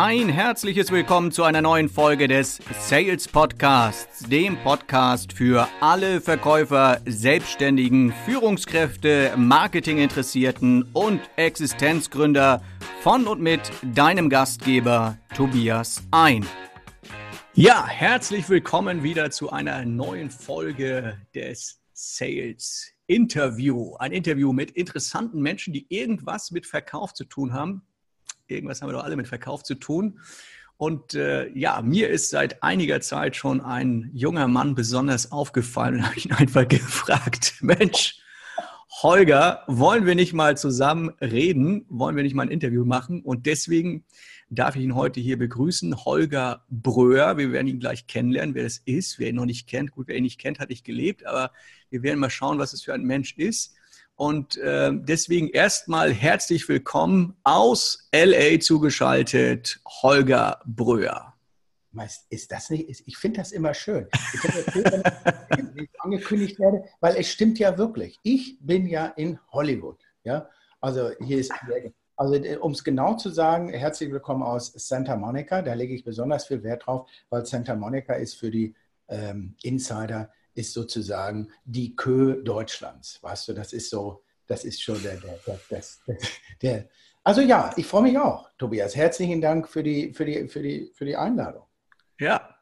Ein 0.00 0.28
herzliches 0.28 0.92
Willkommen 0.92 1.32
zu 1.32 1.42
einer 1.42 1.60
neuen 1.60 1.88
Folge 1.88 2.28
des 2.28 2.60
Sales 2.78 3.26
Podcasts, 3.26 4.28
dem 4.28 4.56
Podcast 4.62 5.32
für 5.32 5.66
alle 5.80 6.20
Verkäufer, 6.20 7.00
Selbstständigen, 7.04 8.14
Führungskräfte, 8.24 9.32
Marketinginteressierten 9.36 10.84
und 10.92 11.20
Existenzgründer 11.34 12.62
von 13.00 13.26
und 13.26 13.40
mit 13.40 13.72
deinem 13.82 14.30
Gastgeber 14.30 15.18
Tobias 15.34 16.00
Ein. 16.12 16.46
Ja, 17.54 17.84
herzlich 17.84 18.48
willkommen 18.48 19.02
wieder 19.02 19.32
zu 19.32 19.50
einer 19.50 19.84
neuen 19.84 20.30
Folge 20.30 21.18
des 21.34 21.82
Sales 21.92 22.92
Interview. 23.08 23.96
Ein 23.96 24.12
Interview 24.12 24.52
mit 24.52 24.70
interessanten 24.70 25.42
Menschen, 25.42 25.72
die 25.72 25.86
irgendwas 25.88 26.52
mit 26.52 26.66
Verkauf 26.66 27.14
zu 27.14 27.24
tun 27.24 27.52
haben 27.52 27.82
irgendwas 28.50 28.80
haben 28.80 28.88
wir 28.88 28.94
doch 28.94 29.04
alle 29.04 29.16
mit 29.16 29.28
Verkauf 29.28 29.62
zu 29.62 29.74
tun. 29.74 30.20
Und 30.76 31.14
äh, 31.14 31.50
ja, 31.58 31.82
mir 31.82 32.08
ist 32.08 32.30
seit 32.30 32.62
einiger 32.62 33.00
Zeit 33.00 33.34
schon 33.34 33.60
ein 33.60 34.10
junger 34.14 34.46
Mann 34.46 34.76
besonders 34.76 35.32
aufgefallen 35.32 35.96
und 35.96 36.02
habe 36.06 36.20
ihn 36.20 36.32
einfach 36.32 36.68
gefragt, 36.68 37.54
Mensch, 37.60 38.20
Holger, 39.02 39.64
wollen 39.66 40.06
wir 40.06 40.14
nicht 40.14 40.32
mal 40.32 40.56
zusammen 40.56 41.10
reden? 41.20 41.84
Wollen 41.88 42.16
wir 42.16 42.22
nicht 42.22 42.34
mal 42.34 42.44
ein 42.44 42.50
Interview 42.50 42.84
machen? 42.84 43.22
Und 43.22 43.46
deswegen 43.46 44.04
darf 44.50 44.76
ich 44.76 44.82
ihn 44.82 44.94
heute 44.94 45.20
hier 45.20 45.38
begrüßen, 45.38 46.04
Holger 46.04 46.64
Bröer. 46.70 47.36
Wir 47.36 47.52
werden 47.52 47.66
ihn 47.66 47.80
gleich 47.80 48.06
kennenlernen, 48.06 48.54
wer 48.54 48.64
das 48.64 48.78
ist. 48.78 49.18
Wer 49.18 49.28
ihn 49.28 49.36
noch 49.36 49.44
nicht 49.44 49.68
kennt, 49.68 49.90
gut, 49.90 50.08
wer 50.08 50.16
ihn 50.16 50.22
nicht 50.22 50.40
kennt, 50.40 50.58
hat 50.58 50.70
nicht 50.70 50.84
gelebt, 50.84 51.26
aber 51.26 51.52
wir 51.90 52.02
werden 52.02 52.18
mal 52.18 52.30
schauen, 52.30 52.58
was 52.58 52.72
es 52.72 52.82
für 52.82 52.94
ein 52.94 53.02
Mensch 53.02 53.36
ist. 53.36 53.74
Und 54.18 54.56
äh, 54.56 54.90
deswegen 54.92 55.48
erstmal 55.48 56.12
herzlich 56.12 56.68
willkommen 56.68 57.36
aus 57.44 58.08
LA 58.12 58.58
zugeschaltet, 58.58 59.80
Holger 59.86 60.60
Bröer. 60.66 61.34
Ist 62.28 62.50
das 62.50 62.68
nicht? 62.68 63.06
Ich 63.06 63.16
finde 63.16 63.38
das 63.38 63.52
immer 63.52 63.74
schön. 63.74 64.08
Ich 64.34 64.40
finde 64.72 65.04
angekündigt 65.98 66.58
werde, 66.58 66.84
weil 66.98 67.14
es 67.14 67.30
stimmt 67.30 67.60
ja 67.60 67.78
wirklich. 67.78 68.18
Ich 68.24 68.58
bin 68.60 68.88
ja 68.88 69.06
in 69.06 69.38
Hollywood. 69.52 70.00
Ja, 70.24 70.50
also 70.80 71.10
hier 71.20 71.38
ist, 71.38 71.52
also 72.16 72.34
um 72.60 72.72
es 72.72 72.82
genau 72.82 73.14
zu 73.14 73.30
sagen, 73.30 73.68
herzlich 73.68 74.10
willkommen 74.10 74.42
aus 74.42 74.72
Santa 74.74 75.16
Monica. 75.16 75.62
Da 75.62 75.74
lege 75.74 75.94
ich 75.94 76.02
besonders 76.02 76.46
viel 76.46 76.64
Wert 76.64 76.86
drauf, 76.86 77.08
weil 77.30 77.46
Santa 77.46 77.76
Monica 77.76 78.14
ist 78.14 78.34
für 78.34 78.50
die 78.50 78.74
ähm, 79.06 79.54
Insider 79.62 80.32
ist 80.58 80.72
sozusagen 80.72 81.48
die 81.64 81.94
Kö 81.94 82.42
Deutschlands. 82.42 83.22
Weißt 83.22 83.48
du, 83.48 83.52
das 83.52 83.72
ist 83.72 83.90
so, 83.90 84.24
das 84.46 84.64
ist 84.64 84.82
schon 84.82 85.00
der, 85.02 85.16
der, 85.16 85.38
der, 85.46 85.60
der, 85.70 86.16
der 86.60 86.88
also 87.22 87.40
ja, 87.40 87.70
ich 87.76 87.86
freue 87.86 88.02
mich 88.02 88.18
auch, 88.18 88.50
Tobias. 88.58 88.96
Herzlichen 88.96 89.40
Dank 89.40 89.68
für 89.68 89.82
die, 89.82 90.12
für 90.12 90.24
die, 90.24 90.48
für 90.48 90.62
die, 90.62 90.90
für 90.94 91.04
die 91.04 91.16
Einladung. 91.16 91.64
Ja. 92.18 92.56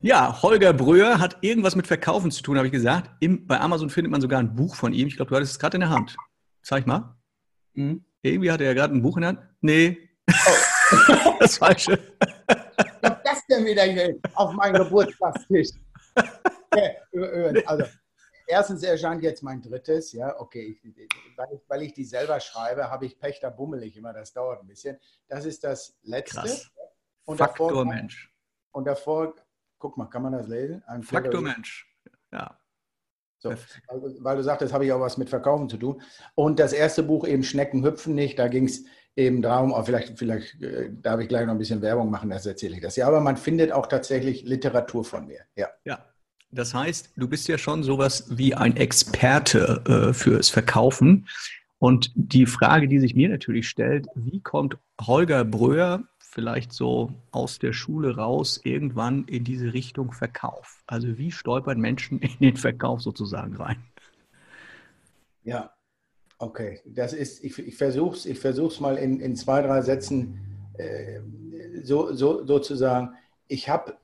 Ja, 0.00 0.40
Holger 0.40 0.72
Bröhr 0.72 1.18
hat 1.18 1.36
irgendwas 1.42 1.76
mit 1.76 1.86
Verkaufen 1.86 2.30
zu 2.30 2.42
tun, 2.42 2.56
habe 2.56 2.68
ich 2.68 2.72
gesagt. 2.72 3.10
Im, 3.20 3.46
bei 3.46 3.60
Amazon 3.60 3.90
findet 3.90 4.10
man 4.10 4.22
sogar 4.22 4.38
ein 4.38 4.54
Buch 4.54 4.74
von 4.74 4.94
ihm. 4.94 5.08
Ich 5.08 5.16
glaube, 5.16 5.28
du 5.28 5.36
hattest 5.36 5.52
es 5.52 5.58
gerade 5.58 5.76
in 5.76 5.80
der 5.80 5.90
Hand. 5.90 6.16
Zeig 6.62 6.86
mal. 6.86 7.16
Mhm. 7.74 8.04
Irgendwie 8.22 8.50
hat 8.50 8.60
er 8.60 8.68
ja 8.68 8.74
gerade 8.74 8.94
ein 8.94 9.02
Buch 9.02 9.16
in 9.16 9.22
der 9.22 9.28
Hand. 9.30 9.40
Nee. 9.60 10.08
Oh. 10.30 11.36
das 11.40 11.58
Falsche. 11.58 11.98
Was 13.02 13.12
ist 13.12 13.20
das 13.24 13.46
denn 13.50 13.66
wieder 13.66 13.82
hier 13.82 14.16
auf 14.34 14.52
meinem 14.54 14.84
Geburtstagstisch? 14.84 15.68
also, 17.66 17.84
erstens 18.46 18.82
erscheint 18.82 19.22
jetzt 19.22 19.42
mein 19.42 19.62
drittes, 19.62 20.12
ja, 20.12 20.38
okay, 20.38 20.78
weil 21.36 21.48
ich, 21.52 21.60
weil 21.68 21.82
ich 21.82 21.94
die 21.94 22.04
selber 22.04 22.40
schreibe, 22.40 22.90
habe 22.90 23.06
ich 23.06 23.18
Pech, 23.18 23.40
da 23.40 23.50
bummel 23.50 23.82
ich 23.84 23.96
immer, 23.96 24.12
das 24.12 24.32
dauert 24.32 24.60
ein 24.60 24.66
bisschen. 24.66 24.98
Das 25.28 25.44
ist 25.44 25.64
das 25.64 25.96
letzte. 26.02 26.40
Krass. 26.40 26.70
Und 27.24 27.36
Faktor 27.36 27.68
davor, 27.68 27.84
Mensch. 27.84 28.32
Und 28.72 28.86
davor, 28.86 29.34
guck 29.78 29.96
mal, 29.96 30.06
kann 30.06 30.22
man 30.22 30.32
das 30.32 30.48
lesen? 30.48 30.82
Ein 30.86 31.02
Faktor 31.02 31.40
Mensch, 31.40 31.88
ja. 32.32 32.56
So, 33.38 33.54
weil 34.18 34.36
du 34.36 34.42
sagtest, 34.42 34.74
habe 34.74 34.84
ich 34.84 34.92
auch 34.92 35.00
was 35.00 35.16
mit 35.16 35.30
Verkaufen 35.30 35.66
zu 35.66 35.78
tun. 35.78 36.02
Und 36.34 36.58
das 36.58 36.74
erste 36.74 37.02
Buch 37.02 37.26
eben 37.26 37.42
Schnecken 37.42 37.82
hüpfen 37.82 38.14
nicht, 38.14 38.38
da 38.38 38.48
ging 38.48 38.66
es 38.66 38.84
eben 39.16 39.40
darum, 39.40 39.72
auch 39.72 39.86
vielleicht, 39.86 40.18
vielleicht 40.18 40.60
äh, 40.60 40.90
darf 40.92 41.20
ich 41.20 41.28
gleich 41.28 41.46
noch 41.46 41.54
ein 41.54 41.58
bisschen 41.58 41.80
Werbung 41.80 42.10
machen, 42.10 42.28
das 42.28 42.44
erzähle 42.44 42.74
ich 42.74 42.82
das. 42.82 42.96
Ja, 42.96 43.06
aber 43.06 43.20
man 43.20 43.38
findet 43.38 43.72
auch 43.72 43.86
tatsächlich 43.86 44.42
Literatur 44.42 45.04
von 45.04 45.26
mir. 45.26 45.40
Ja. 45.56 45.70
Ja, 45.84 46.09
das 46.52 46.74
heißt, 46.74 47.12
du 47.16 47.28
bist 47.28 47.48
ja 47.48 47.58
schon 47.58 47.82
sowas 47.82 48.26
wie 48.30 48.54
ein 48.54 48.76
Experte 48.76 49.82
äh, 49.86 50.12
fürs 50.12 50.50
Verkaufen. 50.50 51.28
Und 51.78 52.12
die 52.14 52.46
Frage, 52.46 52.88
die 52.88 52.98
sich 52.98 53.14
mir 53.14 53.28
natürlich 53.28 53.68
stellt, 53.68 54.06
wie 54.14 54.40
kommt 54.40 54.76
Holger 55.00 55.44
Bröer 55.44 56.04
vielleicht 56.18 56.72
so 56.72 57.12
aus 57.30 57.58
der 57.58 57.72
Schule 57.72 58.16
raus 58.16 58.60
irgendwann 58.64 59.24
in 59.24 59.44
diese 59.44 59.72
Richtung 59.72 60.12
Verkauf? 60.12 60.82
Also 60.86 61.16
wie 61.18 61.32
stolpern 61.32 61.80
Menschen 61.80 62.20
in 62.20 62.38
den 62.40 62.56
Verkauf 62.56 63.00
sozusagen 63.00 63.56
rein? 63.56 63.82
Ja, 65.44 65.72
okay. 66.38 66.80
Das 66.84 67.12
ist, 67.12 67.42
ich, 67.44 67.58
ich 67.58 67.76
versuche 67.76 68.16
es 68.16 68.26
ich 68.26 68.38
versuch's 68.38 68.80
mal 68.80 68.96
in, 68.96 69.20
in 69.20 69.36
zwei, 69.36 69.62
drei 69.62 69.80
Sätzen 69.82 70.40
äh, 70.76 71.20
so, 71.82 72.12
so, 72.12 72.44
sozusagen. 72.44 73.14
Ich 73.48 73.68
habe 73.68 73.96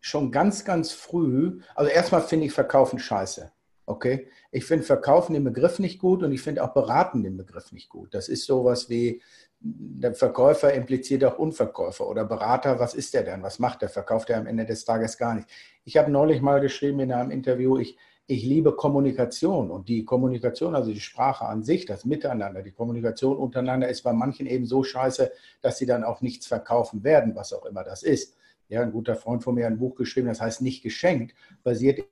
schon 0.00 0.30
ganz, 0.30 0.64
ganz 0.64 0.92
früh, 0.92 1.60
also 1.74 1.90
erstmal 1.90 2.22
finde 2.22 2.46
ich 2.46 2.52
Verkaufen 2.52 2.98
scheiße. 2.98 3.50
Okay? 3.86 4.28
Ich 4.50 4.64
finde 4.64 4.84
Verkaufen 4.84 5.34
den 5.34 5.44
Begriff 5.44 5.78
nicht 5.78 5.98
gut 5.98 6.22
und 6.22 6.32
ich 6.32 6.42
finde 6.42 6.62
auch 6.62 6.74
Beraten 6.74 7.22
den 7.22 7.36
Begriff 7.36 7.72
nicht 7.72 7.88
gut. 7.88 8.14
Das 8.14 8.28
ist 8.28 8.44
sowas 8.44 8.88
wie, 8.90 9.22
der 9.60 10.14
Verkäufer 10.14 10.72
impliziert 10.72 11.24
auch 11.24 11.38
Unverkäufer 11.38 12.06
oder 12.06 12.24
Berater, 12.24 12.78
was 12.78 12.94
ist 12.94 13.14
der 13.14 13.24
denn? 13.24 13.42
Was 13.42 13.58
macht 13.58 13.82
der? 13.82 13.88
Verkauft 13.88 14.30
er 14.30 14.38
am 14.38 14.46
Ende 14.46 14.64
des 14.64 14.84
Tages 14.84 15.18
gar 15.18 15.34
nicht. 15.34 15.48
Ich 15.84 15.96
habe 15.96 16.10
neulich 16.10 16.40
mal 16.40 16.60
geschrieben 16.60 17.00
in 17.00 17.12
einem 17.12 17.30
Interview, 17.30 17.78
ich, 17.78 17.96
ich 18.26 18.44
liebe 18.44 18.76
Kommunikation 18.76 19.70
und 19.70 19.88
die 19.88 20.04
Kommunikation, 20.04 20.76
also 20.76 20.92
die 20.92 21.00
Sprache 21.00 21.46
an 21.46 21.64
sich, 21.64 21.86
das 21.86 22.04
Miteinander, 22.04 22.62
die 22.62 22.72
Kommunikation 22.72 23.36
untereinander 23.36 23.88
ist 23.88 24.02
bei 24.02 24.12
manchen 24.12 24.46
eben 24.46 24.66
so 24.66 24.84
scheiße, 24.84 25.32
dass 25.60 25.78
sie 25.78 25.86
dann 25.86 26.04
auch 26.04 26.20
nichts 26.20 26.46
verkaufen 26.46 27.02
werden, 27.02 27.34
was 27.34 27.52
auch 27.52 27.64
immer 27.64 27.84
das 27.84 28.02
ist. 28.02 28.36
Ja, 28.68 28.82
ein 28.82 28.92
guter 28.92 29.16
Freund 29.16 29.42
von 29.42 29.54
mir 29.54 29.64
hat 29.64 29.72
ein 29.72 29.78
Buch 29.78 29.94
geschrieben, 29.94 30.28
das 30.28 30.40
heißt 30.40 30.60
nicht 30.62 30.82
geschenkt, 30.82 31.34
basiert 31.62 32.04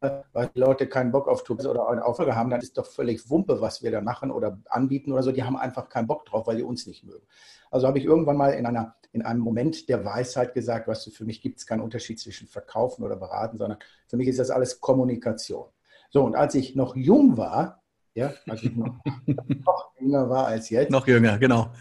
weil 0.00 0.48
die 0.54 0.60
Leute 0.60 0.88
keinen 0.88 1.10
Bock 1.10 1.28
auf 1.28 1.42
Tourismus 1.42 1.72
oder 1.72 1.88
eine 1.88 2.04
Auflage 2.04 2.36
haben, 2.36 2.50
dann 2.50 2.60
ist 2.60 2.78
doch 2.78 2.86
völlig 2.86 3.28
Wumpe, 3.30 3.60
was 3.60 3.82
wir 3.82 3.90
da 3.90 4.00
machen 4.00 4.30
oder 4.30 4.58
anbieten 4.68 5.12
oder 5.12 5.22
so. 5.22 5.32
Die 5.32 5.42
haben 5.42 5.56
einfach 5.56 5.88
keinen 5.88 6.06
Bock 6.06 6.24
drauf, 6.24 6.46
weil 6.46 6.56
die 6.56 6.62
uns 6.62 6.86
nicht 6.86 7.04
mögen. 7.04 7.26
Also 7.70 7.86
habe 7.86 7.98
ich 7.98 8.04
irgendwann 8.04 8.36
mal 8.36 8.50
in, 8.50 8.66
einer, 8.66 8.94
in 9.12 9.22
einem 9.22 9.40
Moment 9.40 9.88
der 9.88 10.04
Weisheit 10.04 10.54
gesagt, 10.54 10.86
weißt 10.86 11.06
du, 11.06 11.10
für 11.10 11.24
mich 11.24 11.42
gibt 11.42 11.58
es 11.58 11.66
keinen 11.66 11.80
Unterschied 11.80 12.20
zwischen 12.20 12.46
Verkaufen 12.46 13.02
oder 13.02 13.16
Beraten, 13.16 13.58
sondern 13.58 13.78
für 14.06 14.16
mich 14.16 14.28
ist 14.28 14.38
das 14.38 14.50
alles 14.50 14.80
Kommunikation. 14.80 15.66
So, 16.10 16.22
und 16.24 16.36
als 16.36 16.54
ich 16.54 16.76
noch 16.76 16.94
jung 16.94 17.36
war, 17.36 17.82
ja, 18.14 18.32
als 18.48 18.62
ich 18.62 18.74
noch, 18.74 19.00
noch 19.26 19.92
jünger 19.98 20.30
war 20.30 20.46
als 20.46 20.70
jetzt. 20.70 20.90
Noch 20.90 21.06
jünger, 21.06 21.38
genau 21.38 21.72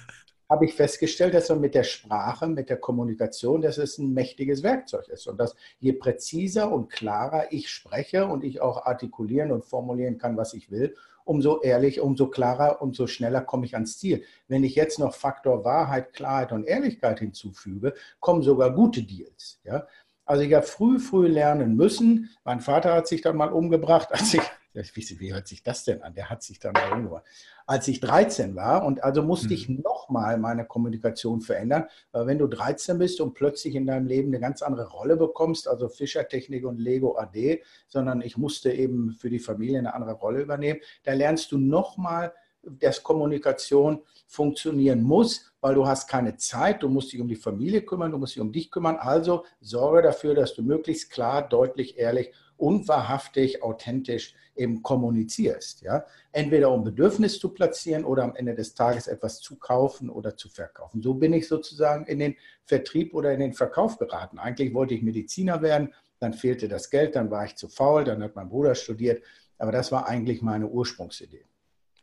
habe 0.49 0.65
ich 0.65 0.73
festgestellt, 0.73 1.33
dass 1.33 1.49
man 1.49 1.59
mit 1.59 1.75
der 1.75 1.83
Sprache, 1.83 2.47
mit 2.47 2.69
der 2.69 2.77
Kommunikation, 2.77 3.61
dass 3.61 3.77
es 3.77 3.97
ein 3.97 4.13
mächtiges 4.13 4.63
Werkzeug 4.63 5.07
ist. 5.09 5.27
Und 5.27 5.39
dass 5.39 5.55
je 5.79 5.93
präziser 5.93 6.71
und 6.71 6.89
klarer 6.89 7.51
ich 7.51 7.69
spreche 7.69 8.25
und 8.27 8.43
ich 8.43 8.61
auch 8.61 8.85
artikulieren 8.85 9.51
und 9.51 9.65
formulieren 9.65 10.17
kann, 10.17 10.37
was 10.37 10.53
ich 10.53 10.71
will, 10.71 10.95
umso 11.25 11.61
ehrlich, 11.61 11.99
umso 11.99 12.27
klarer, 12.27 12.81
umso 12.81 13.05
schneller 13.07 13.41
komme 13.41 13.65
ich 13.65 13.73
ans 13.73 13.97
Ziel. 13.99 14.23
Wenn 14.47 14.63
ich 14.63 14.75
jetzt 14.75 14.97
noch 14.97 15.13
Faktor 15.13 15.65
Wahrheit, 15.65 16.13
Klarheit 16.13 16.53
und 16.53 16.65
Ehrlichkeit 16.65 17.19
hinzufüge, 17.19 17.93
kommen 18.19 18.41
sogar 18.41 18.71
gute 18.73 19.03
Deals. 19.03 19.59
Ja? 19.65 19.85
Also 20.25 20.43
ich 20.43 20.53
habe 20.53 20.65
früh, 20.65 20.99
früh 20.99 21.27
lernen 21.27 21.75
müssen. 21.75 22.29
Mein 22.43 22.61
Vater 22.61 22.93
hat 22.93 23.07
sich 23.07 23.21
dann 23.21 23.35
mal 23.37 23.51
umgebracht, 23.51 24.09
als 24.11 24.33
ich 24.33 24.41
wie, 24.77 25.19
wie 25.19 25.33
hört 25.33 25.47
sich 25.47 25.63
das 25.63 25.83
denn 25.83 26.01
an? 26.01 26.13
Der 26.13 26.29
hat 26.29 26.43
sich 26.43 26.59
dann 26.59 26.75
irgendwo, 26.75 27.21
als 27.65 27.87
ich 27.87 27.99
13 27.99 28.55
war 28.55 28.85
und 28.85 29.03
also 29.03 29.23
musste 29.23 29.49
hm. 29.49 29.53
ich 29.53 29.69
nochmal 29.69 30.37
meine 30.37 30.65
Kommunikation 30.65 31.41
verändern, 31.41 31.85
weil 32.11 32.27
wenn 32.27 32.37
du 32.37 32.47
13 32.47 32.97
bist 32.97 33.19
und 33.21 33.33
plötzlich 33.33 33.75
in 33.75 33.87
deinem 33.87 34.07
Leben 34.07 34.29
eine 34.29 34.39
ganz 34.39 34.61
andere 34.61 34.87
Rolle 34.87 35.17
bekommst, 35.17 35.67
also 35.67 35.89
Fischertechnik 35.89 36.65
und 36.65 36.79
Lego 36.79 37.17
AD, 37.17 37.61
sondern 37.87 38.21
ich 38.21 38.37
musste 38.37 38.71
eben 38.71 39.11
für 39.11 39.29
die 39.29 39.39
Familie 39.39 39.79
eine 39.79 39.93
andere 39.93 40.13
Rolle 40.13 40.41
übernehmen, 40.41 40.79
da 41.03 41.13
lernst 41.13 41.51
du 41.51 41.57
nochmal, 41.57 42.33
dass 42.63 43.03
Kommunikation 43.03 44.01
funktionieren 44.27 45.01
muss, 45.01 45.53
weil 45.61 45.75
du 45.75 45.87
hast 45.87 46.07
keine 46.07 46.35
Zeit, 46.35 46.83
du 46.83 46.89
musst 46.89 47.13
dich 47.13 47.21
um 47.21 47.27
die 47.27 47.35
Familie 47.35 47.81
kümmern, 47.81 48.11
du 48.11 48.17
musst 48.17 48.35
dich 48.35 48.41
um 48.41 48.51
dich 48.51 48.69
kümmern. 48.69 48.97
Also 48.97 49.45
sorge 49.61 50.01
dafür, 50.01 50.35
dass 50.35 50.53
du 50.53 50.63
möglichst 50.63 51.09
klar, 51.09 51.47
deutlich, 51.47 51.97
ehrlich 51.97 52.33
und 52.57 52.87
wahrhaftig, 52.87 53.63
authentisch 53.63 54.35
eben 54.55 54.81
kommunizierst. 54.81 55.81
Ja? 55.81 56.05
Entweder 56.31 56.71
um 56.71 56.83
Bedürfnis 56.83 57.39
zu 57.39 57.49
platzieren 57.49 58.03
oder 58.03 58.23
am 58.23 58.35
Ende 58.35 58.55
des 58.55 58.73
Tages 58.73 59.07
etwas 59.07 59.39
zu 59.39 59.57
kaufen 59.57 60.09
oder 60.09 60.35
zu 60.35 60.49
verkaufen. 60.49 61.01
So 61.01 61.13
bin 61.13 61.33
ich 61.33 61.47
sozusagen 61.47 62.05
in 62.05 62.19
den 62.19 62.35
Vertrieb 62.65 63.13
oder 63.13 63.31
in 63.33 63.39
den 63.39 63.53
Verkauf 63.53 63.97
geraten. 63.97 64.39
Eigentlich 64.39 64.73
wollte 64.73 64.93
ich 64.93 65.01
Mediziner 65.01 65.61
werden, 65.61 65.93
dann 66.19 66.33
fehlte 66.33 66.67
das 66.67 66.89
Geld, 66.89 67.15
dann 67.15 67.29
war 67.29 67.45
ich 67.45 67.55
zu 67.55 67.67
faul, 67.67 68.03
dann 68.03 68.23
hat 68.23 68.35
mein 68.35 68.49
Bruder 68.49 68.75
studiert. 68.75 69.23
Aber 69.59 69.71
das 69.71 69.91
war 69.91 70.07
eigentlich 70.07 70.41
meine 70.41 70.67
Ursprungsidee. 70.67 71.45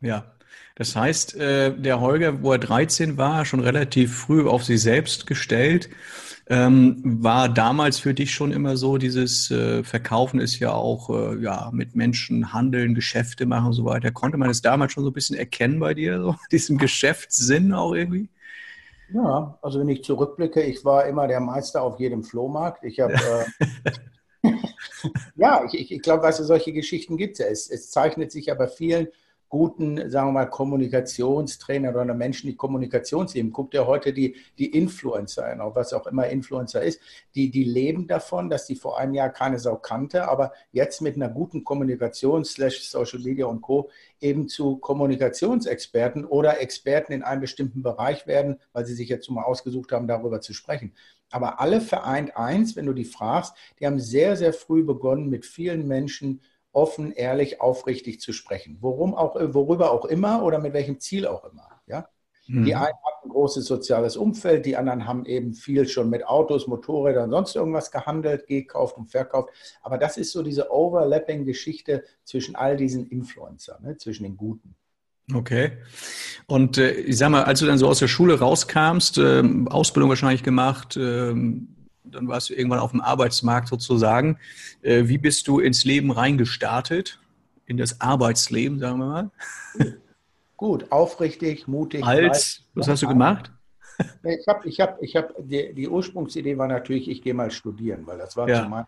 Ja, 0.01 0.35
das 0.77 0.95
heißt, 0.95 1.37
äh, 1.37 1.75
der 1.77 2.01
Holger, 2.01 2.43
wo 2.43 2.53
er 2.53 2.59
13 2.59 3.17
war, 3.17 3.45
schon 3.45 3.61
relativ 3.61 4.15
früh 4.15 4.47
auf 4.47 4.65
sich 4.65 4.83
selbst 4.83 5.27
gestellt. 5.27 5.89
Ähm, 6.47 7.01
war 7.05 7.49
damals 7.49 7.99
für 7.99 8.13
dich 8.13 8.33
schon 8.33 8.53
immer 8.53 8.77
so, 8.77 8.99
dieses 8.99 9.51
äh, 9.51 9.83
Verkaufen 9.83 10.41
ist 10.41 10.59
ja 10.59 10.73
auch 10.73 11.09
äh, 11.09 11.43
ja, 11.43 11.71
mit 11.73 11.97
Menschen 11.97 12.53
handeln, 12.53 12.95
Geschäfte 12.95 13.47
machen 13.47 13.69
und 13.69 13.73
so 13.73 13.85
weiter. 13.87 14.11
Konnte 14.11 14.37
man 14.37 14.49
das 14.49 14.61
damals 14.61 14.93
schon 14.93 15.05
so 15.05 15.11
ein 15.11 15.15
bisschen 15.15 15.37
erkennen 15.37 15.81
bei 15.81 15.95
dir, 15.95 16.21
so 16.21 16.37
diesen 16.53 16.77
Geschäftssinn 16.77 17.73
auch 17.73 17.95
irgendwie? 17.95 18.29
Ja, 19.13 19.59
also 19.63 19.81
wenn 19.81 19.89
ich 19.89 20.05
zurückblicke, 20.05 20.63
ich 20.63 20.85
war 20.85 21.07
immer 21.07 21.29
der 21.29 21.41
Meister 21.41 21.83
auf 21.83 21.99
jedem 21.99 22.25
Flohmarkt. 22.25 22.85
Ich 22.85 23.01
habe 23.01 23.15
äh, 23.15 23.91
ja, 25.37 25.65
ich, 25.71 25.91
ich 25.91 26.03
glaube, 26.03 26.23
weißt 26.23 26.41
du, 26.41 26.45
solche 26.45 26.73
Geschichten 26.73 27.17
gibt 27.17 27.41
es. 27.41 27.71
Es 27.71 27.91
zeichnet 27.91 28.33
sich 28.33 28.51
aber 28.51 28.69
vielen 28.69 29.09
guten, 29.55 30.11
sagen 30.11 30.31
wir 30.31 30.33
mal, 30.33 30.51
Kommunikationstrainer 30.51 31.91
oder 31.91 32.13
Menschen, 32.13 32.49
die 32.49 32.57
Kommunikationsleben. 32.57 33.53
Guck 33.53 33.71
dir 33.71 33.87
heute 33.87 34.13
die, 34.13 34.35
die 34.59 34.77
Influencer 34.77 35.47
an, 35.47 35.61
was 35.77 35.93
auch 35.93 36.09
immer 36.09 36.27
Influencer 36.27 36.83
ist. 36.83 37.01
Die, 37.37 37.53
die 37.53 37.63
leben 37.63 38.09
davon, 38.09 38.51
dass 38.51 38.67
die 38.67 38.75
vor 38.75 38.99
einem 38.99 39.15
Jahr 39.15 39.31
keine 39.31 39.61
Sau 39.61 39.77
kannte, 39.77 40.27
aber 40.27 40.53
jetzt 40.73 41.03
mit 41.03 41.15
einer 41.15 41.29
guten 41.29 41.63
Kommunikation, 41.63 42.45
slash 42.45 42.83
Social 42.83 43.21
Media 43.21 43.47
und 43.47 43.61
Co. 43.61 43.91
eben 44.21 44.49
zu 44.49 44.79
Kommunikationsexperten 44.79 46.25
oder 46.25 46.61
Experten 46.61 47.13
in 47.13 47.23
einem 47.23 47.43
bestimmten 47.43 47.81
Bereich 47.81 48.27
werden, 48.27 48.57
weil 48.73 48.85
sie 48.87 48.95
sich 48.95 49.09
jetzt 49.09 49.31
mal 49.31 49.45
ausgesucht 49.45 49.93
haben, 49.93 50.09
darüber 50.09 50.41
zu 50.41 50.53
sprechen. 50.53 50.95
Aber 51.31 51.61
alle 51.61 51.81
vereint 51.81 52.37
eins, 52.37 52.75
wenn 52.75 52.87
du 52.87 52.93
die 52.93 53.05
fragst, 53.05 53.55
die 53.79 53.87
haben 53.87 54.01
sehr, 54.01 54.37
sehr 54.37 54.53
früh 54.53 54.83
begonnen, 54.83 55.31
mit 55.31 55.47
vielen 55.47 55.87
Menschen 55.87 56.41
offen, 56.75 57.13
ehrlich, 57.13 57.61
aufrichtig 57.61 58.21
zu 58.21 58.33
sprechen. 58.33 58.79
Worum 58.81 59.15
auch, 59.15 59.37
worüber 59.37 59.93
auch 59.93 60.05
immer 60.05 60.43
oder 60.43 60.59
mit 60.59 60.73
welchem 60.73 61.01
Ziel 61.01 61.27
auch 61.27 61.45
immer. 61.45 61.69
Ja? 61.87 62.09
Mhm. 62.47 62.65
Die 62.65 62.75
einen 62.75 62.85
haben 62.87 63.25
ein 63.25 63.29
großes 63.31 63.65
soziales 63.65 64.17
Umfeld, 64.17 64.67
die 64.67 64.77
anderen 64.77 65.07
haben 65.07 65.25
eben 65.25 65.55
viel 65.55 65.89
schon 65.89 66.11
mit 66.11 66.27
Autos, 66.27 66.67
Motorrädern, 66.67 67.31
sonst 67.31 67.57
irgendwas 67.57 67.91
gehandelt, 67.91 68.47
gekauft 68.47 68.97
und 68.99 69.11
verkauft. 69.11 69.51
Aber 69.83 69.99
das 69.99 70.17
ist 70.17 70.33
so 70.33 70.43
diese 70.43 70.71
Overlapping-Geschichte 70.71 72.05
zwischen 72.25 72.55
all 72.55 72.77
diesen 72.77 73.07
Influencern, 73.07 73.83
ne? 73.83 73.97
zwischen 73.97 74.25
den 74.25 74.37
Guten. 74.37 74.75
Okay. 75.33 75.79
Und 76.47 76.77
äh, 76.77 76.91
ich 76.93 77.17
sag 77.17 77.31
mal, 77.31 77.45
als 77.45 77.61
du 77.61 77.67
dann 77.67 77.79
so 77.79 77.89
aus 77.89 77.99
der 77.99 78.09
Schule 78.09 78.39
rauskamst, 78.39 79.17
äh, 79.17 79.43
Ausbildung 79.71 80.11
wahrscheinlich 80.11 80.43
gemacht, 80.43 80.99
äh, 80.99 81.35
dann 82.05 82.29
warst 82.29 82.51
du 82.51 82.55
irgendwann 82.55 82.79
auf 82.79 82.91
dem 82.91 83.01
Arbeitsmarkt 83.01 83.69
sozusagen. 83.69 84.39
Äh, 84.83 85.09
wie 85.09 85.19
bist 85.19 85.49
du 85.49 85.59
ins 85.59 85.85
Leben 85.85 86.11
reingestartet? 86.11 87.19
In 87.67 87.77
das 87.77 88.01
Arbeitsleben, 88.01 88.79
sagen 88.79 88.99
wir 88.99 89.07
mal? 89.07 89.31
Gut, 90.57 90.93
aufrichtig, 90.93 91.67
mutig. 91.67 92.05
Als, 92.05 92.63
was 92.75 92.89
hast 92.89 93.03
du 93.03 93.09
gemacht? 93.09 93.51
Ich 94.23 94.47
habe, 94.49 94.69
ich 94.69 94.81
habe, 94.81 94.97
ich 95.01 95.17
habe, 95.17 95.35
die, 95.39 95.73
die, 95.73 95.89
Ursprungsidee 95.89 96.59
war 96.59 96.69
natürlich, 96.69 97.09
ich 97.09 97.23
gehe 97.23 97.35
mal 97.35 97.51
studieren, 97.51 98.07
weil 98.07 98.19
das 98.19 98.37
war 98.37 98.49
ja. 98.49 98.63
zu, 98.63 98.69
mein, 98.69 98.85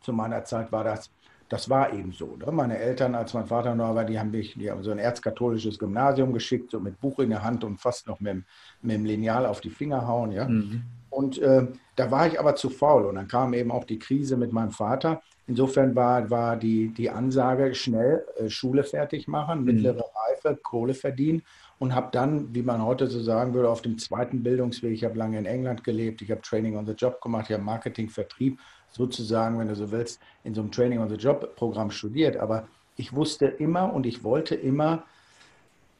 zu, 0.00 0.12
meiner 0.12 0.44
Zeit 0.44 0.72
war 0.72 0.84
das, 0.84 1.10
das 1.48 1.68
war 1.70 1.92
eben 1.92 2.12
so. 2.12 2.36
Ne? 2.36 2.50
Meine 2.50 2.78
Eltern, 2.78 3.14
als 3.14 3.34
mein 3.34 3.46
Vater 3.46 3.74
noch 3.74 3.94
war, 3.94 4.04
die 4.04 4.18
haben 4.18 4.30
mich, 4.30 4.54
die 4.54 4.70
haben 4.70 4.82
so 4.82 4.90
ein 4.90 4.98
erzkatholisches 4.98 5.78
Gymnasium 5.78 6.32
geschickt, 6.32 6.70
so 6.70 6.80
mit 6.80 7.00
Buch 7.00 7.20
in 7.20 7.30
der 7.30 7.42
Hand 7.42 7.64
und 7.64 7.80
fast 7.80 8.06
noch 8.06 8.20
mit, 8.20 8.44
mit 8.82 8.96
dem 8.96 9.04
Lineal 9.04 9.46
auf 9.46 9.60
die 9.60 9.70
Finger 9.70 10.06
hauen, 10.06 10.32
ja. 10.32 10.48
Mhm. 10.48 10.82
Und 11.10 11.38
äh, 11.38 11.68
da 11.96 12.10
war 12.10 12.26
ich 12.26 12.38
aber 12.38 12.56
zu 12.56 12.70
faul. 12.70 13.06
Und 13.06 13.16
dann 13.16 13.28
kam 13.28 13.54
eben 13.54 13.70
auch 13.70 13.84
die 13.84 13.98
Krise 13.98 14.36
mit 14.36 14.52
meinem 14.52 14.70
Vater. 14.70 15.22
Insofern 15.46 15.94
war, 15.94 16.30
war 16.30 16.56
die, 16.56 16.88
die 16.88 17.10
Ansage 17.10 17.74
schnell 17.74 18.24
äh, 18.36 18.48
Schule 18.48 18.82
fertig 18.82 19.28
machen, 19.28 19.60
mhm. 19.60 19.64
mittlere 19.66 20.04
Reife, 20.26 20.58
Kohle 20.62 20.94
verdienen 20.94 21.42
und 21.78 21.94
habe 21.94 22.08
dann, 22.12 22.54
wie 22.54 22.62
man 22.62 22.82
heute 22.82 23.08
so 23.08 23.20
sagen 23.20 23.52
würde, 23.52 23.68
auf 23.68 23.82
dem 23.82 23.98
zweiten 23.98 24.42
Bildungsweg, 24.42 24.92
ich 24.92 25.04
habe 25.04 25.18
lange 25.18 25.38
in 25.38 25.44
England 25.44 25.84
gelebt, 25.84 26.22
ich 26.22 26.30
habe 26.30 26.40
Training 26.40 26.76
on 26.76 26.86
the 26.86 26.92
Job 26.92 27.20
gemacht, 27.20 27.46
ich 27.48 27.54
habe 27.54 27.62
Marketing, 27.62 28.08
Vertrieb, 28.08 28.58
sozusagen, 28.90 29.58
wenn 29.58 29.68
du 29.68 29.74
so 29.74 29.90
willst, 29.90 30.20
in 30.44 30.54
so 30.54 30.62
einem 30.62 30.70
Training 30.70 31.00
on 31.00 31.08
the 31.08 31.16
Job 31.16 31.56
Programm 31.56 31.90
studiert. 31.90 32.36
Aber 32.36 32.68
ich 32.96 33.12
wusste 33.12 33.46
immer 33.46 33.92
und 33.92 34.06
ich 34.06 34.24
wollte 34.24 34.54
immer, 34.54 35.02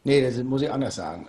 nee, 0.05 0.23
das 0.23 0.43
muss 0.43 0.63
ich 0.63 0.71
anders 0.71 0.95
sagen 0.95 1.29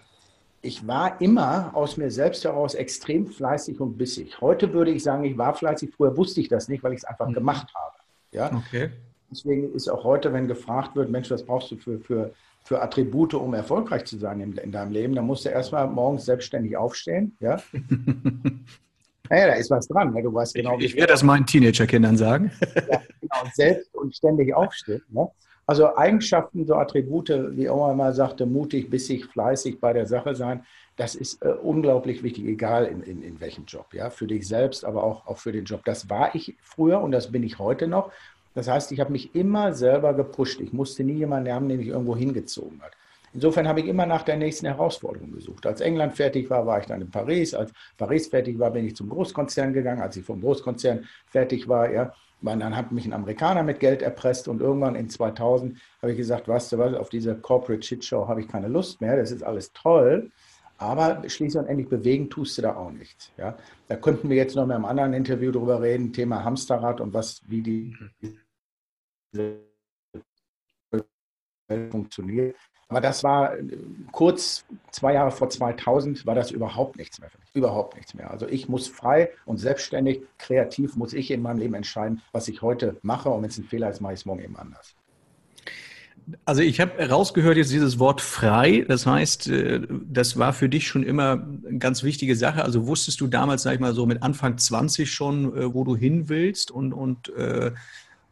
ich 0.65 0.87
war 0.87 1.21
immer 1.21 1.71
aus 1.73 1.95
mir 1.95 2.09
selbst 2.09 2.43
heraus 2.43 2.73
extrem 2.73 3.27
fleißig 3.27 3.79
und 3.79 3.97
bissig. 3.97 4.41
Heute 4.41 4.73
würde 4.73 4.91
ich 4.91 5.03
sagen, 5.03 5.23
ich 5.23 5.37
war 5.37 5.53
fleißig. 5.53 5.91
Früher 5.95 6.17
wusste 6.17 6.41
ich 6.41 6.47
das 6.47 6.67
nicht, 6.67 6.83
weil 6.83 6.93
ich 6.93 6.99
es 6.99 7.03
einfach 7.05 7.27
mhm. 7.27 7.33
gemacht 7.33 7.67
habe. 7.75 7.95
Ja? 8.31 8.51
Okay. 8.51 8.89
Deswegen 9.29 9.73
ist 9.73 9.87
auch 9.87 10.03
heute, 10.03 10.33
wenn 10.33 10.47
gefragt 10.47 10.95
wird, 10.95 11.09
Mensch, 11.09 11.29
was 11.29 11.43
brauchst 11.43 11.71
du 11.71 11.77
für, 11.77 11.99
für, 11.99 12.33
für 12.63 12.81
Attribute, 12.81 13.35
um 13.35 13.53
erfolgreich 13.53 14.05
zu 14.05 14.17
sein 14.17 14.41
in, 14.41 14.53
in 14.53 14.71
deinem 14.71 14.91
Leben, 14.91 15.15
dann 15.15 15.25
musst 15.25 15.45
du 15.45 15.49
erstmal 15.49 15.87
morgens 15.87 16.25
selbstständig 16.25 16.75
aufstehen. 16.75 17.37
Ja? 17.39 17.61
naja, 19.29 19.47
da 19.47 19.53
ist 19.53 19.69
was 19.69 19.87
dran. 19.87 20.13
Ne? 20.13 20.23
Du 20.23 20.33
weißt 20.33 20.55
genau, 20.55 20.77
ich, 20.79 20.85
ich 20.85 20.95
werde 20.95 21.13
das 21.13 21.21
meinen 21.21 21.45
Teenagerkindern 21.45 22.17
sagen. 22.17 22.51
ja, 22.75 23.01
genau, 23.21 23.51
selbst 23.53 23.93
und 23.93 24.15
ständig 24.15 24.53
aufstehen. 24.55 25.03
Ne? 25.09 25.29
Also 25.67 25.95
Eigenschaften, 25.95 26.65
so 26.65 26.75
Attribute, 26.75 27.29
wie 27.57 27.69
Oma 27.69 27.93
mal 27.93 28.13
sagte, 28.13 28.45
mutig, 28.45 28.89
bissig, 28.89 29.25
fleißig 29.25 29.79
bei 29.79 29.93
der 29.93 30.05
Sache 30.05 30.35
sein, 30.35 30.63
das 30.95 31.15
ist 31.15 31.43
äh, 31.43 31.49
unglaublich 31.49 32.23
wichtig, 32.23 32.45
egal 32.45 32.85
in, 32.85 33.01
in, 33.01 33.21
in 33.23 33.39
welchem 33.41 33.65
Job. 33.65 33.93
Ja? 33.93 34.09
Für 34.09 34.27
dich 34.27 34.47
selbst, 34.47 34.85
aber 34.85 35.03
auch, 35.03 35.25
auch 35.27 35.37
für 35.37 35.51
den 35.51 35.65
Job. 35.65 35.83
Das 35.83 36.09
war 36.09 36.35
ich 36.35 36.55
früher 36.61 37.01
und 37.01 37.11
das 37.11 37.31
bin 37.31 37.43
ich 37.43 37.59
heute 37.59 37.87
noch. 37.87 38.11
Das 38.53 38.69
heißt, 38.69 38.91
ich 38.91 38.99
habe 38.99 39.11
mich 39.11 39.35
immer 39.35 39.73
selber 39.73 40.13
gepusht. 40.13 40.61
Ich 40.61 40.71
musste 40.71 41.03
nie 41.03 41.15
jemanden 41.15 41.51
haben, 41.51 41.67
der 41.67 41.77
mich 41.77 41.87
irgendwo 41.87 42.15
hingezogen 42.15 42.81
hat. 42.81 42.93
Insofern 43.33 43.67
habe 43.67 43.81
ich 43.81 43.87
immer 43.87 44.05
nach 44.05 44.23
der 44.23 44.37
nächsten 44.37 44.65
Herausforderung 44.65 45.33
gesucht. 45.33 45.65
Als 45.65 45.81
England 45.81 46.15
fertig 46.15 46.49
war, 46.49 46.65
war 46.65 46.79
ich 46.79 46.85
dann 46.85 47.01
in 47.01 47.11
Paris. 47.11 47.53
Als 47.53 47.73
Paris 47.97 48.27
fertig 48.27 48.57
war, 48.57 48.71
bin 48.71 48.87
ich 48.87 48.95
zum 48.95 49.09
Großkonzern 49.09 49.73
gegangen. 49.73 50.01
Als 50.01 50.15
ich 50.15 50.23
vom 50.23 50.39
Großkonzern 50.39 51.03
fertig 51.27 51.67
war, 51.67 51.91
ja, 51.91 52.13
und 52.41 52.59
dann 52.59 52.75
hat 52.75 52.91
mich 52.91 53.05
ein 53.05 53.13
Amerikaner 53.13 53.63
mit 53.63 53.79
Geld 53.79 54.01
erpresst 54.01 54.47
und 54.47 54.61
irgendwann 54.61 54.95
in 54.95 55.09
2000 55.09 55.77
habe 56.01 56.11
ich 56.11 56.17
gesagt, 56.17 56.47
weißt 56.47 56.73
du 56.73 56.77
was, 56.77 56.93
auf 56.93 57.09
diese 57.09 57.35
Corporate 57.35 57.81
Shitshow 57.81 58.27
habe 58.27 58.41
ich 58.41 58.47
keine 58.47 58.67
Lust 58.67 59.01
mehr, 59.01 59.17
das 59.17 59.31
ist 59.31 59.43
alles 59.43 59.71
toll, 59.73 60.31
aber 60.77 61.27
schließlich 61.27 61.61
und 61.61 61.67
endlich 61.67 61.89
bewegen 61.89 62.29
tust 62.29 62.57
du 62.57 62.61
da 62.63 62.75
auch 62.75 62.91
nichts. 62.91 63.31
Ja? 63.37 63.57
Da 63.87 63.95
könnten 63.95 64.29
wir 64.29 64.35
jetzt 64.35 64.55
noch 64.55 64.65
mit 64.65 64.75
einem 64.75 64.85
anderen 64.85 65.13
Interview 65.13 65.51
drüber 65.51 65.81
reden, 65.81 66.11
Thema 66.11 66.43
Hamsterrad 66.43 66.99
und 67.01 67.13
was, 67.13 67.41
wie 67.47 67.61
die 67.61 67.95
funktioniert. 71.91 72.55
Aber 72.87 73.01
das 73.01 73.23
war 73.23 73.53
kurz 74.11 74.63
zwei 74.91 75.13
Jahre 75.13 75.31
vor 75.31 75.49
2000 75.49 76.25
war 76.25 76.35
das 76.35 76.51
überhaupt 76.51 76.97
nichts 76.97 77.19
mehr 77.19 77.29
für 77.29 77.39
mich. 77.39 77.49
Überhaupt 77.53 77.95
nichts 77.95 78.13
mehr. 78.13 78.29
Also 78.29 78.47
ich 78.47 78.69
muss 78.69 78.87
frei 78.87 79.31
und 79.45 79.57
selbstständig, 79.57 80.21
kreativ 80.37 80.95
muss 80.95 81.13
ich 81.13 81.31
in 81.31 81.41
meinem 81.41 81.57
Leben 81.57 81.73
entscheiden, 81.73 82.21
was 82.31 82.47
ich 82.47 82.61
heute 82.61 82.97
mache. 83.01 83.29
Und 83.29 83.41
wenn 83.41 83.49
es 83.49 83.57
ein 83.57 83.63
Fehler 83.63 83.89
ist, 83.89 84.01
mache 84.01 84.13
ich 84.13 84.19
es 84.19 84.25
morgen 84.25 84.43
eben 84.43 84.55
anders. 84.55 84.95
Also 86.43 86.61
ich 86.61 86.79
habe 86.79 86.97
herausgehört 86.97 87.57
jetzt 87.57 87.71
dieses 87.71 87.99
Wort 87.99 88.21
frei. 88.21 88.85
Das 88.87 89.05
heißt, 89.05 89.47
äh, 89.47 89.81
das 89.89 90.37
war 90.37 90.53
für 90.53 90.69
dich 90.69 90.87
schon 90.87 91.03
immer 91.03 91.43
eine 91.65 91.77
ganz 91.79 92.03
wichtige 92.03 92.35
Sache. 92.35 92.63
Also 92.63 92.87
wusstest 92.87 93.21
du 93.21 93.27
damals, 93.27 93.63
sag 93.63 93.73
ich 93.73 93.79
mal 93.79 93.93
so 93.93 94.05
mit 94.05 94.23
Anfang 94.23 94.57
20 94.57 95.11
schon, 95.11 95.55
äh, 95.55 95.73
wo 95.73 95.83
du 95.83 95.95
hin 95.95 96.29
willst 96.29 96.71
und, 96.71 96.93
und 96.93 97.29
äh, 97.29 97.71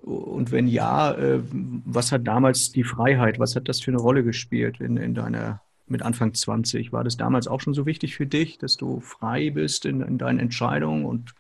und 0.04 0.52
wenn 0.52 0.68
ja, 0.68 1.14
äh, 1.14 1.42
was 1.52 2.12
hat 2.12 2.28
damals 2.28 2.72
die 2.72 2.84
Freiheit, 2.84 3.40
was 3.40 3.56
hat 3.56 3.70
das 3.70 3.80
für 3.80 3.92
eine 3.92 4.02
Rolle 4.02 4.24
gespielt 4.24 4.82
in, 4.82 4.98
in 4.98 5.14
deiner, 5.16 5.62
mit 5.88 6.02
Anfang 6.02 6.34
20? 6.34 6.92
War 6.92 7.06
das 7.06 7.16
damals 7.16 7.48
auch 7.48 7.62
schon 7.62 7.74
so 7.74 7.86
wichtig 7.86 8.16
für 8.16 8.28
dich, 8.28 8.58
dass 8.58 8.76
du 8.76 9.00
frei 9.00 9.50
bist 9.50 9.86
in, 9.86 10.02
in 10.02 10.18
deinen 10.18 10.40
Entscheidungen 10.40 11.06
und 11.06 11.34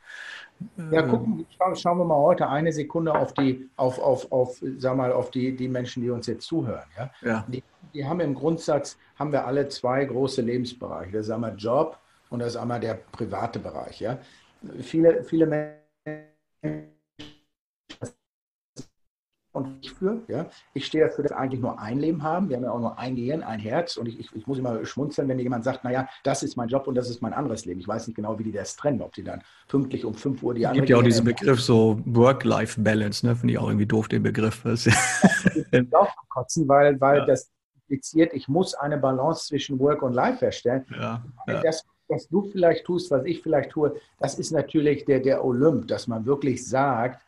ja, 0.92 1.02
äh, 1.02 1.10
gucken, 1.10 1.46
schauen 1.76 1.98
wir 1.98 2.06
mal 2.06 2.16
heute 2.16 2.48
eine 2.48 2.72
Sekunde 2.72 3.14
auf 3.14 3.34
die, 3.34 3.70
auf, 3.76 4.00
auf, 4.00 4.32
auf, 4.32 4.64
sag 4.78 4.96
mal, 4.96 5.12
auf 5.12 5.30
die, 5.32 5.56
die 5.56 5.68
Menschen, 5.68 6.02
die 6.02 6.10
uns 6.10 6.28
jetzt 6.28 6.46
zuhören. 6.46 6.88
Ja? 6.98 7.12
ja. 7.22 7.46
Die, 7.50 7.64
die 7.94 8.06
haben 8.06 8.22
im 8.22 8.34
Grundsatz, 8.34 8.98
haben 9.18 9.34
wir 9.34 9.46
alle 9.46 9.68
zwei 9.68 10.06
große 10.06 10.42
Lebensbereiche. 10.42 11.12
Das 11.12 11.26
ist 11.26 11.32
einmal 11.32 11.56
Job 11.58 12.00
und 12.30 12.40
das 12.40 12.50
ist 12.50 12.56
einmal 12.56 12.80
der 12.80 12.94
private 13.12 13.60
Bereich. 13.60 14.00
Ja? 14.00 14.20
Viele, 14.80 15.26
viele 15.26 15.48
Menschen 15.48 16.94
und 19.54 19.78
ich 19.82 19.92
für. 19.92 20.22
Ja? 20.28 20.48
Ich 20.74 20.86
stehe 20.86 21.06
dafür, 21.06 21.24
dass 21.24 21.32
wir 21.32 21.38
eigentlich 21.38 21.62
nur 21.62 21.80
ein 21.80 22.00
Leben 22.00 22.24
haben. 22.24 22.50
Wir 22.50 22.58
haben 22.58 22.64
ja 22.64 22.72
auch 22.72 22.80
nur 22.80 22.98
ein 22.98 23.16
Gehirn, 23.16 23.44
ein 23.44 23.60
Herz. 23.60 23.98
Und 23.98 24.08
ich, 24.08 24.20
ich, 24.20 24.36
ich 24.36 24.48
muss 24.48 24.58
immer 24.58 24.84
schmunzeln, 24.84 25.28
wenn 25.30 25.40
jemand 25.40 25.64
sagt, 25.64 25.84
naja, 25.84 26.08
das 26.24 26.44
ist 26.44 26.58
mein 26.58 26.68
Job 26.68 26.88
und 26.88 26.96
das 26.96 27.10
ist 27.10 27.22
mein 27.22 27.34
anderes 27.34 27.66
Leben. 27.66 27.80
Ich 27.80 27.88
weiß 27.88 28.08
nicht 28.08 28.16
genau, 28.16 28.38
wie 28.40 28.44
die 28.44 28.52
das 28.52 28.76
trennen, 28.76 29.02
ob 29.02 29.14
die 29.14 29.24
dann 29.24 29.44
pünktlich 29.68 30.06
um 30.06 30.16
5 30.16 30.42
Uhr 30.42 30.56
die 30.56 30.66
andere. 30.66 30.80
Es 30.80 30.82
gibt 30.82 30.90
ja 30.90 30.98
auch 30.98 31.04
diesen 31.04 31.26
Begriff 31.26 31.62
so 31.62 32.02
Work-Life-Balance, 32.06 33.26
ne? 33.26 33.36
finde 33.36 33.54
ich 33.54 33.60
auch 33.60 33.68
irgendwie 33.68 33.86
doof, 33.86 34.08
den 34.08 34.24
Begriff. 34.24 34.64
Das 34.74 34.88
ist 34.88 35.96
auch 35.96 36.10
kotzen, 36.30 36.68
weil, 36.68 37.00
weil 37.00 37.20
ja. 37.20 37.26
das 37.26 37.52
impliziert, 37.88 38.34
ich 38.34 38.48
muss 38.48 38.74
eine 38.74 38.98
Balance 38.98 39.48
zwischen 39.48 39.80
Work 39.80 40.02
und 40.02 40.14
Life 40.14 40.40
herstellen. 40.40 40.86
Ja, 40.92 41.24
ja. 41.48 41.62
Das, 41.62 41.86
was 42.08 42.28
du 42.28 42.44
vielleicht 42.44 42.86
tust, 42.86 43.12
was 43.12 43.24
ich 43.26 43.42
vielleicht 43.42 43.72
tue, 43.72 43.96
das 44.20 44.40
ist 44.40 44.52
natürlich 44.52 45.06
der, 45.06 45.20
der 45.20 45.44
Olymp, 45.44 45.88
dass 45.88 46.08
man 46.08 46.26
wirklich 46.26 46.68
sagt, 46.68 47.22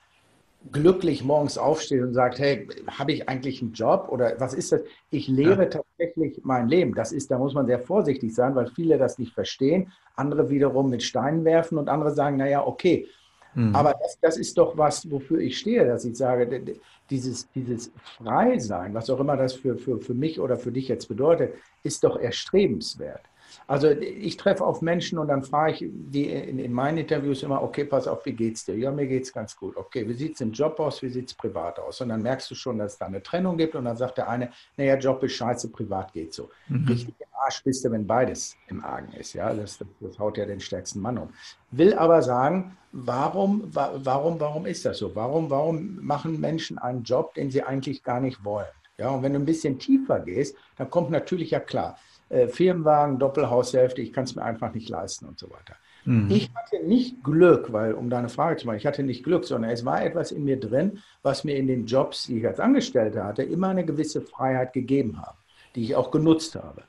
glücklich 0.72 1.24
morgens 1.24 1.57
aufsteht 1.57 2.01
und 2.01 2.13
sagt, 2.13 2.39
hey, 2.39 2.67
habe 2.88 3.12
ich 3.12 3.29
eigentlich 3.29 3.62
einen 3.62 3.74
Job 3.74 4.07
oder 4.10 4.39
was 4.39 4.53
ist 4.53 4.72
das? 4.72 4.81
Ich 5.10 5.27
lebe 5.27 5.63
ja. 5.63 5.65
tatsächlich 5.65 6.41
mein 6.43 6.67
Leben. 6.67 6.93
Das 6.95 7.12
ist, 7.12 7.31
da 7.31 7.38
muss 7.38 7.53
man 7.53 7.67
sehr 7.67 7.79
vorsichtig 7.79 8.34
sein, 8.34 8.55
weil 8.55 8.67
viele 8.67 8.98
das 8.98 9.19
nicht 9.19 9.34
verstehen, 9.34 9.91
andere 10.15 10.50
wiederum 10.50 10.89
mit 10.89 11.03
Steinen 11.03 11.45
werfen 11.45 11.77
und 11.77 11.89
andere 11.89 12.12
sagen, 12.12 12.38
naja, 12.38 12.65
okay. 12.65 13.07
Mhm. 13.53 13.75
Aber 13.75 13.93
das, 14.01 14.19
das, 14.22 14.38
ist 14.38 14.57
doch 14.57 14.77
was, 14.77 15.10
wofür 15.10 15.39
ich 15.39 15.57
stehe, 15.57 15.86
dass 15.86 16.03
ich 16.05 16.17
sage, 16.17 16.77
dieses, 17.10 17.50
dieses 17.51 17.91
Freisein, 18.17 18.93
was 18.93 19.10
auch 19.10 19.19
immer 19.19 19.38
das 19.38 19.53
für, 19.53 19.77
für, 19.77 20.00
für 20.00 20.13
mich 20.13 20.39
oder 20.39 20.57
für 20.57 20.72
dich 20.72 20.88
jetzt 20.88 21.07
bedeutet, 21.07 21.53
ist 21.84 22.03
doch 22.03 22.17
erstrebenswert. 22.17 23.22
Also 23.67 23.89
ich 23.89 24.38
treffe 24.38 24.65
auf 24.65 24.81
Menschen 24.81 25.17
und 25.17 25.27
dann 25.27 25.43
frage 25.43 25.74
ich 25.74 25.85
die 25.89 26.29
in, 26.29 26.59
in, 26.59 26.74
meinen 26.74 26.97
Interviews 27.00 27.43
immer, 27.43 27.62
okay, 27.62 27.85
pass 27.85 28.07
auf, 28.07 28.25
wie 28.25 28.33
geht's 28.33 28.65
dir? 28.65 28.75
Ja, 28.77 28.91
mir 28.91 29.07
geht's 29.07 29.33
ganz 29.33 29.55
gut. 29.55 29.75
Okay, 29.77 30.07
wie 30.07 30.13
sieht 30.13 30.35
es 30.35 30.41
im 30.41 30.51
Job 30.51 30.79
aus? 30.79 31.01
Wie 31.01 31.09
sieht 31.09 31.29
es 31.29 31.33
privat 31.33 31.79
aus? 31.79 32.01
Und 32.01 32.09
dann 32.09 32.21
merkst 32.21 32.50
du 32.51 32.55
schon, 32.55 32.77
dass 32.77 32.93
es 32.93 32.97
da 32.97 33.05
eine 33.05 33.21
Trennung 33.21 33.57
gibt 33.57 33.75
und 33.75 33.85
dann 33.85 33.97
sagt 33.97 34.17
der 34.17 34.29
eine, 34.29 34.51
naja, 34.77 34.95
Job 34.95 35.24
ist 35.24 35.33
scheiße, 35.33 35.69
privat 35.71 36.13
geht 36.13 36.33
so. 36.33 36.50
Mhm. 36.67 36.88
Richtig 36.88 37.15
im 37.19 37.27
Arsch 37.43 37.63
bist 37.63 37.85
du, 37.85 37.91
wenn 37.91 38.05
beides 38.05 38.55
im 38.67 38.83
Argen 38.83 39.13
ist. 39.13 39.33
Ja, 39.33 39.53
das, 39.53 39.79
das 40.00 40.19
haut 40.19 40.38
ja 40.38 40.45
den 40.45 40.59
stärksten 40.59 41.00
Mann 41.00 41.17
um. 41.17 41.29
Will 41.71 41.93
aber 41.93 42.21
sagen, 42.21 42.77
warum, 42.91 43.63
warum, 43.74 44.39
warum 44.39 44.65
ist 44.65 44.85
das 44.85 44.97
so? 44.97 45.15
Warum, 45.15 45.50
warum 45.50 45.97
machen 46.01 46.39
Menschen 46.39 46.77
einen 46.77 47.03
Job, 47.03 47.33
den 47.33 47.51
sie 47.51 47.63
eigentlich 47.63 48.03
gar 48.03 48.19
nicht 48.19 48.43
wollen? 48.43 48.67
Ja, 48.97 49.09
und 49.09 49.24
wenn 49.24 49.33
du 49.33 49.39
ein 49.39 49.45
bisschen 49.45 49.77
tiefer 49.77 50.19
gehst, 50.21 50.55
dann 50.77 50.89
kommt 50.89 51.12
natürlich 51.12 51.51
ja 51.51 51.59
klar, 51.59 51.97
äh, 52.29 52.48
Firmenwagen, 52.48 53.20
Doppelhaushälfte, 53.20 54.01
ich 54.01 54.13
kann 54.13 54.24
es 54.24 54.36
mir 54.36 54.44
einfach 54.44 54.74
nicht 54.74 54.89
leisten 54.89 55.25
und 55.25 55.39
so 55.39 55.50
weiter. 55.50 55.75
Mhm. 56.05 56.29
Ich 56.29 56.51
hatte 56.53 56.86
nicht 56.86 57.24
Glück, 57.24 57.74
weil, 57.74 57.94
um 57.94 58.10
deine 58.10 58.29
Frage 58.29 58.58
zu 58.58 58.67
machen, 58.67 58.77
ich 58.77 58.86
hatte 58.86 59.03
nicht 59.03 59.24
Glück, 59.24 59.46
sondern 59.46 59.72
es 59.72 59.86
war 59.86 60.03
etwas 60.03 60.32
in 60.32 60.44
mir 60.44 60.60
drin, 60.60 61.00
was 61.24 61.44
mir 61.44 61.55
in 61.55 61.67
den 61.67 61.86
Jobs, 61.86 62.27
die 62.27 62.39
ich 62.39 62.48
als 62.48 62.60
Angestellter 62.60 63.24
hatte, 63.24 63.44
immer 63.44 63.70
eine 63.70 63.86
gewisse 63.86 64.22
Freiheit 64.22 64.74
gegeben 64.74 65.20
hat, 65.20 65.36
die 65.75 65.84
ich 65.84 65.96
auch 65.96 66.12
genutzt 66.12 66.55
habe. 66.55 66.84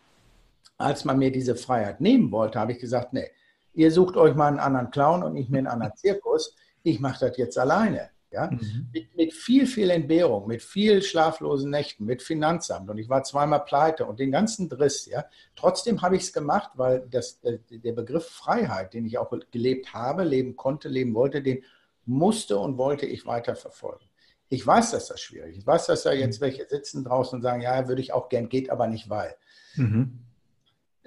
Als 0.79 1.05
man 1.07 1.19
mir 1.19 1.33
diese 1.33 1.57
Freiheit 1.57 2.01
nehmen 2.01 2.31
wollte, 2.31 2.61
habe 2.61 2.73
ich 2.73 2.79
gesagt, 2.79 3.15
nee, 3.15 3.31
ihr 3.73 3.91
sucht 3.91 4.17
euch 4.17 4.35
mal 4.35 4.49
einen 4.49 4.59
anderen 4.59 4.91
Clown 4.91 5.23
und 5.23 5.33
nicht 5.33 5.51
mehr 5.51 5.61
einen 5.61 5.69
anderen 5.69 5.97
Zirkus, 5.97 6.55
ich 6.83 7.01
mache 7.01 7.27
das 7.27 7.37
jetzt 7.37 7.59
alleine. 7.59 8.11
Ja? 8.37 8.51
Mhm. 8.51 8.89
Mit, 8.93 9.17
mit, 9.17 9.33
viel, 9.33 9.67
viel 9.67 9.91
Entbehrung, 9.91 10.47
mit 10.47 10.63
viel 10.63 11.03
schlaflosen 11.03 11.71
Nächten, 11.71 12.05
mit 12.05 12.23
Finanzamt 12.23 12.91
und 12.91 12.99
ich 12.99 13.09
war 13.09 13.23
zweimal 13.23 13.65
pleite 13.65 14.05
und 14.05 14.21
den 14.21 14.31
ganzen 14.31 14.69
Driss. 14.69 15.07
Ja? 15.07 15.25
Trotzdem 15.57 16.03
habe 16.03 16.17
ich 16.17 16.23
es 16.23 16.33
gemacht, 16.33 16.73
weil 16.75 17.07
das, 17.11 17.43
äh, 17.43 17.59
der 17.71 17.93
Begriff 17.93 18.27
Freiheit, 18.27 18.93
den 18.93 19.07
ich 19.07 19.17
auch 19.17 19.33
gelebt 19.51 19.95
habe, 19.95 20.23
leben 20.23 20.55
konnte, 20.55 20.89
leben 20.89 21.15
wollte, 21.15 21.43
den 21.43 21.65
musste 22.05 22.59
und 22.59 22.77
wollte 22.77 23.07
ich 23.07 23.25
weiter 23.27 23.57
verfolgen. 23.57 24.05
Ich 24.49 24.65
weiß, 24.65 24.93
dass 24.93 25.09
das 25.09 25.21
schwierig 25.21 25.53
ist. 25.53 25.59
Ich 25.61 25.67
weiß, 25.67 25.87
dass 25.87 26.03
da 26.03 26.13
jetzt 26.13 26.41
mhm. 26.41 26.45
welche 26.45 26.69
sitzen 26.69 27.05
draußen 27.05 27.37
und 27.37 27.43
sagen, 27.43 27.63
ja, 27.63 27.89
würde 27.89 28.03
ich 28.03 28.13
auch 28.13 28.29
gern, 28.29 28.51
geht 28.51 28.71
aber 28.71 28.87
nicht, 28.87 29.09
weil. 29.09 29.35
Mhm. 29.77 30.21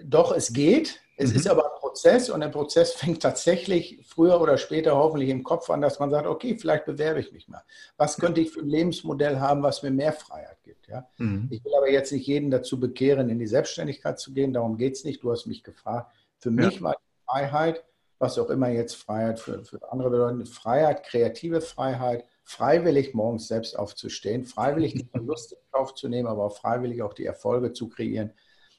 Doch, 0.03 0.36
es 0.36 0.51
geht. 0.51 1.00
Es 1.15 1.29
mhm. 1.31 1.36
ist 1.36 1.48
aber 1.48 1.71
Prozess 1.89 2.29
und 2.29 2.41
der 2.41 2.50
Prozess 2.50 2.93
fängt 2.96 3.22
tatsächlich 3.22 4.00
früher 4.05 4.39
oder 4.39 4.58
später 4.58 4.96
hoffentlich 4.96 5.29
im 5.29 5.43
Kopf 5.43 5.69
an, 5.69 5.81
dass 5.81 6.00
man 6.00 6.12
sagt, 6.12 6.27
okay, 6.27 6.55
vielleicht 6.55 6.86
bewerbe 6.86 7.19
ich 7.19 7.31
mich 7.31 7.48
mal. 7.48 7.63
Was 7.98 8.17
könnte 8.17 8.41
ich 8.41 8.51
für 8.51 8.62
ein 8.62 8.69
Lebensmodell 8.69 9.39
haben, 9.39 9.63
was 9.63 9.81
mir 9.81 9.91
mehr 9.91 10.13
Freiheit 10.13 10.62
gibt? 10.63 10.88
Ja? 10.88 11.08
Mhm. 11.17 11.48
Ich 11.50 11.63
will 11.65 11.74
aber 11.75 11.89
jetzt 11.89 12.12
nicht 12.12 12.27
jeden 12.27 12.51
dazu 12.51 12.79
bekehren, 12.79 13.29
in 13.29 13.39
die 13.39 13.48
Selbstständigkeit 13.48 14.19
zu 14.19 14.34
gehen. 14.34 14.53
Darum 14.53 14.77
geht 14.77 14.96
es 14.96 15.03
nicht. 15.03 15.24
Du 15.24 15.31
hast 15.31 15.48
mich 15.48 15.63
gefragt. 15.63 16.12
Für 16.38 16.51
mich 16.51 16.75
ja. 16.75 16.81
war 16.81 16.98
Freiheit, 17.25 17.84
was 18.19 18.38
auch 18.38 18.50
immer 18.50 18.69
jetzt 18.69 18.96
Freiheit 18.96 19.39
für, 19.39 19.63
für 19.63 19.91
andere 19.91 20.12
bedeutet, 20.12 20.48
Freiheit, 20.48 21.03
kreative 21.03 21.60
Freiheit, 21.60 22.24
freiwillig 22.43 23.15
morgens 23.15 23.48
selbst 23.48 23.77
aufzustehen, 23.77 24.46
freiwillig 24.46 24.93
die 24.93 25.05
Verluste 25.12 25.55
in 25.55 25.72
Kauf 25.72 25.96
zu 25.96 26.08
nehmen, 26.08 26.27
aber 26.27 26.46
auch 26.46 26.55
freiwillig 26.55 27.01
auch 27.01 27.13
die 27.13 27.25
Erfolge 27.25 27.74
zu 27.74 27.89
kreieren. 27.89 28.31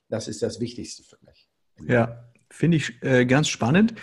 Das 0.08 0.28
ist 0.28 0.42
das 0.42 0.60
Wichtigste 0.60 1.02
für 1.02 1.18
mich. 1.24 1.48
Ja, 1.88 2.29
Finde 2.52 2.78
ich 2.78 3.00
äh, 3.02 3.26
ganz 3.26 3.48
spannend. 3.48 3.94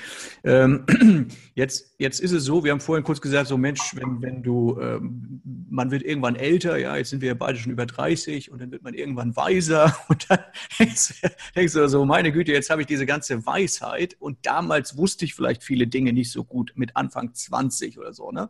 Ähm, 0.46 0.86
jetzt, 1.54 1.94
jetzt 1.98 2.22
ist 2.22 2.32
es 2.32 2.46
so, 2.46 2.64
wir 2.64 2.72
haben 2.72 2.80
vorhin 2.80 3.04
kurz 3.04 3.20
gesagt, 3.20 3.50
so 3.50 3.58
Mensch, 3.58 3.94
wenn, 3.96 4.22
wenn 4.22 4.42
du, 4.42 4.80
ähm, 4.80 5.42
man 5.70 5.92
wird 5.92 6.02
irgendwann 6.02 6.38
älter, 6.38 6.78
ja, 6.78 6.96
jetzt 6.96 7.10
sind 7.10 7.22
wir 7.22 7.28
ja 7.28 7.34
beide 7.34 7.58
schon 7.60 7.74
über 7.74 7.86
30 7.86 8.50
und 8.50 8.62
dann 8.62 8.72
wird 8.72 8.84
man 8.84 8.94
irgendwann 8.94 9.36
weiser 9.36 9.94
und 10.08 10.30
dann 10.30 10.40
denkst 10.80 11.74
du 11.74 11.90
so, 11.90 12.06
meine 12.06 12.32
Güte, 12.32 12.54
jetzt 12.54 12.70
habe 12.70 12.82
ich 12.82 12.88
diese 12.88 13.06
ganze 13.06 13.46
Weisheit 13.46 14.16
und 14.18 14.38
damals 14.44 14.96
wusste 14.96 15.26
ich 15.26 15.36
vielleicht 15.36 15.62
viele 15.62 15.86
Dinge 15.86 16.14
nicht 16.14 16.32
so 16.32 16.46
gut 16.46 16.72
mit 16.76 16.96
Anfang 16.96 17.34
20 17.34 18.00
oder 18.00 18.14
so, 18.14 18.32
ne? 18.32 18.50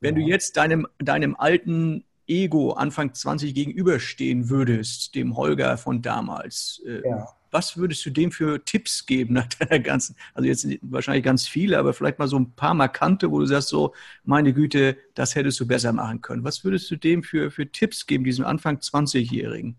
Wenn 0.00 0.16
ja. 0.16 0.22
du 0.22 0.28
jetzt 0.30 0.56
deinem, 0.56 0.86
deinem 0.98 1.34
alten 1.34 2.04
Ego 2.28 2.72
Anfang 2.72 3.14
20 3.14 3.52
gegenüberstehen 3.52 4.48
würdest, 4.48 5.16
dem 5.16 5.36
Holger 5.36 5.76
von 5.76 6.02
damals, 6.02 6.80
äh, 6.86 7.02
ja 7.06 7.26
was 7.54 7.76
würdest 7.76 8.04
du 8.04 8.10
dem 8.10 8.32
für 8.32 8.62
Tipps 8.64 9.06
geben 9.06 9.34
nach 9.34 9.46
deiner 9.46 9.78
ganzen, 9.78 10.16
also 10.34 10.46
jetzt 10.46 10.66
wahrscheinlich 10.82 11.24
ganz 11.24 11.46
viele, 11.46 11.78
aber 11.78 11.94
vielleicht 11.94 12.18
mal 12.18 12.26
so 12.26 12.36
ein 12.36 12.50
paar 12.50 12.74
markante, 12.74 13.30
wo 13.30 13.38
du 13.38 13.46
sagst, 13.46 13.68
so, 13.68 13.94
meine 14.24 14.52
Güte, 14.52 14.96
das 15.14 15.36
hättest 15.36 15.60
du 15.60 15.66
besser 15.66 15.92
machen 15.92 16.20
können. 16.20 16.42
Was 16.42 16.64
würdest 16.64 16.90
du 16.90 16.96
dem 16.96 17.22
für, 17.22 17.52
für 17.52 17.70
Tipps 17.70 18.06
geben, 18.06 18.24
diesem 18.24 18.44
Anfang 18.44 18.78
20-Jährigen? 18.78 19.76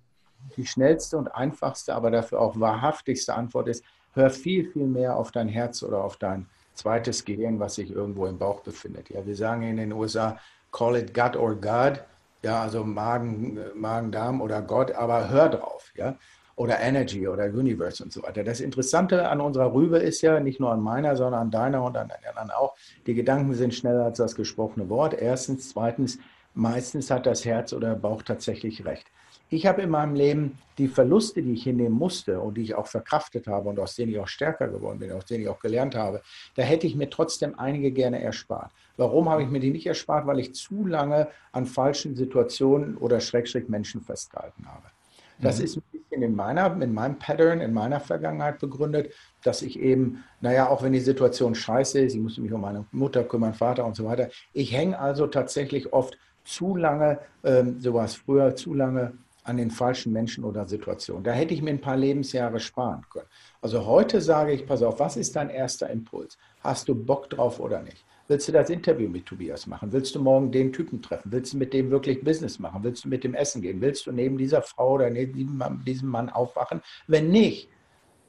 Die 0.56 0.66
schnellste 0.66 1.18
und 1.18 1.28
einfachste, 1.28 1.94
aber 1.94 2.12
dafür 2.12 2.40
auch 2.40 2.58
wahrhaftigste 2.58 3.34
Antwort 3.34 3.68
ist, 3.68 3.84
hör 4.14 4.30
viel, 4.30 4.72
viel 4.72 4.88
mehr 4.88 5.18
auf 5.18 5.32
dein 5.32 5.50
Herz 5.50 5.84
oder 5.84 6.02
auf 6.02 6.16
dein 6.16 6.46
zweites 6.76 7.26
Gehirn, 7.26 7.60
was 7.60 7.76
sich 7.76 7.92
irgendwo 7.92 8.26
im 8.26 8.38
Bauch 8.38 8.62
befindet. 8.62 9.10
Ja, 9.10 9.26
wir 9.26 9.36
sagen 9.36 9.64
in 9.64 9.76
den 9.76 9.92
USA, 9.92 10.40
call 10.72 10.96
it 10.96 11.14
God 11.14 11.36
or 11.36 11.56
God, 11.56 12.02
ja, 12.42 12.62
also 12.62 12.86
Magen, 12.86 13.60
Magen, 13.76 14.14
Darm 14.14 14.40
oder 14.40 14.62
Gott, 14.62 14.92
aber 14.92 15.30
hör 15.30 15.50
drauf, 15.50 15.92
ja 15.96 16.16
oder 16.56 16.80
Energy 16.80 17.28
oder 17.28 17.46
Universe 17.46 18.04
und 18.04 18.14
so 18.14 18.24
weiter. 18.24 18.44
Das 18.44 18.62
Interessante 18.62 19.28
an 19.28 19.42
unserer 19.42 19.74
Rübe 19.74 19.98
ist 19.98 20.22
ja, 20.22 20.40
nicht 20.40 20.60
nur 20.60 20.72
an 20.72 20.82
meiner, 20.82 21.16
sondern 21.16 21.42
an 21.42 21.52
deiner 21.52 21.84
und 21.84 21.98
an 21.98 22.08
den 22.08 22.30
anderen 22.30 22.52
auch, 22.52 22.76
die 23.06 23.14
Gedanken 23.14 23.54
sind 23.54 23.74
schneller 23.74 24.06
als 24.06 24.18
das 24.18 24.36
gesprochene 24.36 24.90
Wort. 24.90 25.14
Erstens. 25.14 25.70
Zweitens, 25.70 26.18
meistens 26.54 27.12
hat 27.12 27.26
das 27.26 27.44
Herz 27.46 27.74
oder 27.74 27.90
der 27.90 27.96
Bauch 27.96 28.22
tatsächlich 28.22 28.86
recht. 28.86 29.08
Ich 29.50 29.68
habe 29.68 29.84
in 29.84 29.90
meinem 29.92 30.16
Leben 30.16 30.58
die 30.80 30.88
Verluste, 30.88 31.44
die 31.44 31.54
ich 31.54 31.64
hinnehmen 31.64 31.96
musste 31.96 32.40
und 32.40 32.56
die 32.56 32.64
ich 32.64 32.74
auch 32.74 32.88
verkraftet 32.88 33.46
habe 33.46 33.70
und 33.70 33.80
aus 33.80 33.96
denen 33.96 34.12
ich 34.12 34.20
auch 34.20 34.28
stärker 34.28 34.68
geworden 34.68 35.00
bin, 35.00 35.12
aus 35.12 35.26
denen 35.26 35.44
ich 35.44 35.50
auch 35.50 35.60
gelernt 35.60 35.96
habe, 35.96 36.22
da 36.56 36.64
hätte 36.64 36.88
ich 36.88 36.96
mir 36.96 37.10
trotzdem 37.10 37.58
einige 37.60 37.92
gerne 37.92 38.22
erspart. 38.22 38.72
Warum 38.98 39.30
habe 39.30 39.44
ich 39.44 39.50
mir 39.50 39.60
die 39.60 39.70
nicht 39.70 39.86
erspart? 39.86 40.26
Weil 40.26 40.40
ich 40.40 40.56
zu 40.56 40.88
lange 40.88 41.28
an 41.52 41.66
falschen 41.68 42.16
Situationen 42.16 42.98
oder 42.98 43.20
Schrägstrich 43.20 43.68
Menschen 43.68 44.02
festgehalten 44.02 44.66
habe. 44.66 44.95
Das 45.40 45.60
mhm. 45.60 45.66
ist 45.66 45.78
ein 45.78 45.84
bisschen 45.92 46.22
in, 46.22 46.36
meiner, 46.36 46.82
in 46.82 46.94
meinem 46.94 47.20
Pattern, 47.20 47.62
in 47.62 47.74
meiner 47.74 48.00
Vergangenheit 48.00 48.60
begründet, 48.60 49.14
dass 49.44 49.62
ich 49.62 49.80
eben, 49.80 50.24
naja, 50.42 50.70
auch 50.70 50.84
wenn 50.84 50.94
die 50.94 51.00
Situation 51.00 51.56
scheiße 51.56 52.00
ist, 52.00 52.16
ich 52.16 52.22
musste 52.22 52.42
mich 52.42 52.54
um 52.54 52.62
meine 52.62 52.86
Mutter 52.92 53.24
kümmern, 53.24 53.54
Vater 53.54 53.86
und 53.86 53.96
so 53.96 54.06
weiter, 54.06 54.30
ich 54.54 54.76
hänge 54.76 54.98
also 54.98 55.28
tatsächlich 55.28 55.94
oft 55.94 56.18
zu 56.44 56.76
lange, 56.76 57.20
ähm, 57.44 57.80
so 57.80 57.94
war 57.94 58.06
es 58.06 58.16
früher, 58.16 58.56
zu 58.56 58.74
lange 58.74 59.14
an 59.44 59.58
den 59.58 59.70
falschen 59.70 60.12
Menschen 60.12 60.44
oder 60.44 60.68
Situationen. 60.68 61.24
Da 61.24 61.32
hätte 61.32 61.54
ich 61.54 61.62
mir 61.62 61.70
ein 61.70 61.82
paar 61.82 61.98
Lebensjahre 61.98 62.60
sparen 62.60 63.04
können. 63.12 63.28
Also 63.62 63.86
heute 63.86 64.22
sage 64.22 64.54
ich, 64.54 64.66
pass 64.66 64.82
auf, 64.82 65.00
was 65.00 65.18
ist 65.18 65.36
dein 65.36 65.50
erster 65.50 65.90
Impuls? 65.90 66.38
Hast 66.62 66.88
du 66.88 66.96
Bock 66.96 67.30
drauf 67.30 67.60
oder 67.60 67.82
nicht? 67.82 68.05
Willst 68.28 68.48
du 68.48 68.52
das 68.52 68.72
Interview 68.72 69.08
mit 69.08 69.28
Tobias 69.28 69.68
machen? 69.68 69.92
Willst 69.92 70.16
du 70.16 70.20
morgen 70.20 70.52
den 70.52 70.74
Typen 70.74 71.00
treffen? 71.00 71.32
Willst 71.32 71.54
du 71.54 71.58
mit 71.58 71.74
dem 71.74 71.92
wirklich 71.92 72.24
Business 72.24 72.58
machen? 72.58 72.84
Willst 72.84 73.06
du 73.06 73.10
mit 73.10 73.24
dem 73.24 73.36
essen 73.36 73.62
gehen? 73.62 73.82
Willst 73.82 74.08
du 74.08 74.12
neben 74.12 74.38
dieser 74.38 74.64
Frau 74.64 74.94
oder 74.94 75.12
neben 75.12 75.84
diesem 75.86 76.10
Mann 76.10 76.30
aufwachen? 76.32 76.82
Wenn 77.06 77.30
nicht, 77.30 77.70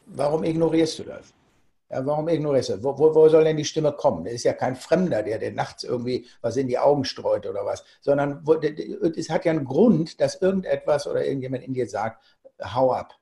warum 0.04 0.44
ignorierst 0.44 0.98
du 0.98 1.04
das? 1.04 1.32
Ja, 1.90 2.04
warum 2.04 2.28
ignorierst 2.28 2.68
du 2.68 2.72
das? 2.74 2.84
Wo, 2.84 2.98
wo, 2.98 3.14
wo, 3.14 3.28
soll 3.30 3.44
denn 3.44 3.56
die 3.56 3.64
Stimme 3.64 3.92
kommen? 3.92 4.24
Das 4.24 4.34
ist 4.34 4.44
ja 4.44 4.52
kein 4.52 4.76
Fremder, 4.76 5.22
der 5.22 5.38
dir 5.38 5.52
nachts 5.52 5.82
irgendwie 5.82 6.26
was 6.42 6.58
in 6.58 6.68
die 6.68 6.78
Augen 6.78 7.06
streut 7.06 7.46
oder 7.46 7.64
was, 7.64 7.82
sondern 8.02 8.46
wo, 8.46 8.52
es 8.54 9.30
hat 9.30 9.46
ja 9.46 9.52
einen 9.52 9.64
Grund, 9.64 10.20
dass 10.20 10.42
irgendetwas 10.42 11.06
oder 11.06 11.24
irgendjemand 11.24 11.64
in 11.64 11.72
dir 11.72 11.88
sagt, 11.88 12.22
hau 12.62 12.92
ab, 12.92 13.14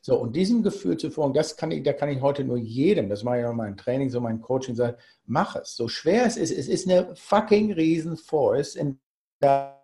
so, 0.00 0.18
und 0.18 0.36
diesem 0.36 0.62
Gefühl 0.62 0.96
zu 0.96 1.10
folgen, 1.10 1.34
das 1.34 1.56
kann 1.56 1.70
ich, 1.70 1.82
da 1.82 1.92
kann 1.92 2.08
ich 2.08 2.20
heute 2.20 2.44
nur 2.44 2.58
jedem, 2.58 3.08
das 3.08 3.24
mache 3.24 3.40
ich 3.40 3.44
auch 3.44 3.50
in 3.50 3.56
meinem 3.56 3.76
Training, 3.76 4.10
so 4.10 4.20
mein 4.20 4.40
Coaching, 4.40 4.74
sagen, 4.74 4.96
mach 5.24 5.56
es. 5.56 5.76
So 5.76 5.88
schwer 5.88 6.26
es 6.26 6.36
ist, 6.36 6.50
es 6.50 6.68
ist 6.68 6.88
eine 6.88 7.14
fucking 7.16 7.72
riesen 7.72 8.16
Force, 8.16 8.74
in 8.74 8.98
der 9.40 9.82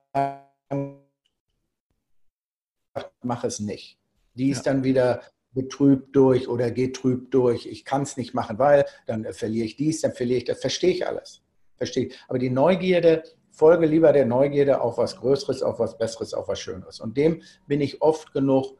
mach 3.22 3.44
es 3.44 3.60
nicht. 3.60 3.98
Die 4.34 4.50
ist 4.50 4.66
ja. 4.66 4.72
dann 4.72 4.84
wieder 4.84 5.22
betrübt 5.52 6.16
durch 6.16 6.48
oder 6.48 6.70
geht 6.70 6.96
trüb 6.96 7.30
durch. 7.30 7.66
Ich 7.66 7.84
kann 7.84 8.02
es 8.02 8.16
nicht 8.16 8.34
machen, 8.34 8.58
weil 8.58 8.84
dann 9.06 9.24
verliere 9.32 9.66
ich 9.66 9.76
dies, 9.76 10.00
dann 10.00 10.12
verliere 10.12 10.38
ich 10.38 10.44
das. 10.44 10.60
Verstehe 10.60 10.90
ich 10.90 11.06
alles. 11.06 11.42
Verstehe 11.76 12.06
ich. 12.06 12.18
Aber 12.28 12.38
die 12.38 12.50
Neugierde, 12.50 13.22
folge 13.50 13.86
lieber 13.86 14.12
der 14.12 14.24
Neugierde 14.24 14.80
auf 14.80 14.98
was 14.98 15.16
Größeres, 15.16 15.62
auf 15.62 15.78
was 15.78 15.98
Besseres, 15.98 16.32
auf 16.32 16.48
was 16.48 16.60
Schöneres. 16.60 17.00
Und 17.00 17.16
dem 17.16 17.42
bin 17.66 17.80
ich 17.80 18.00
oft 18.00 18.32
genug 18.32 18.78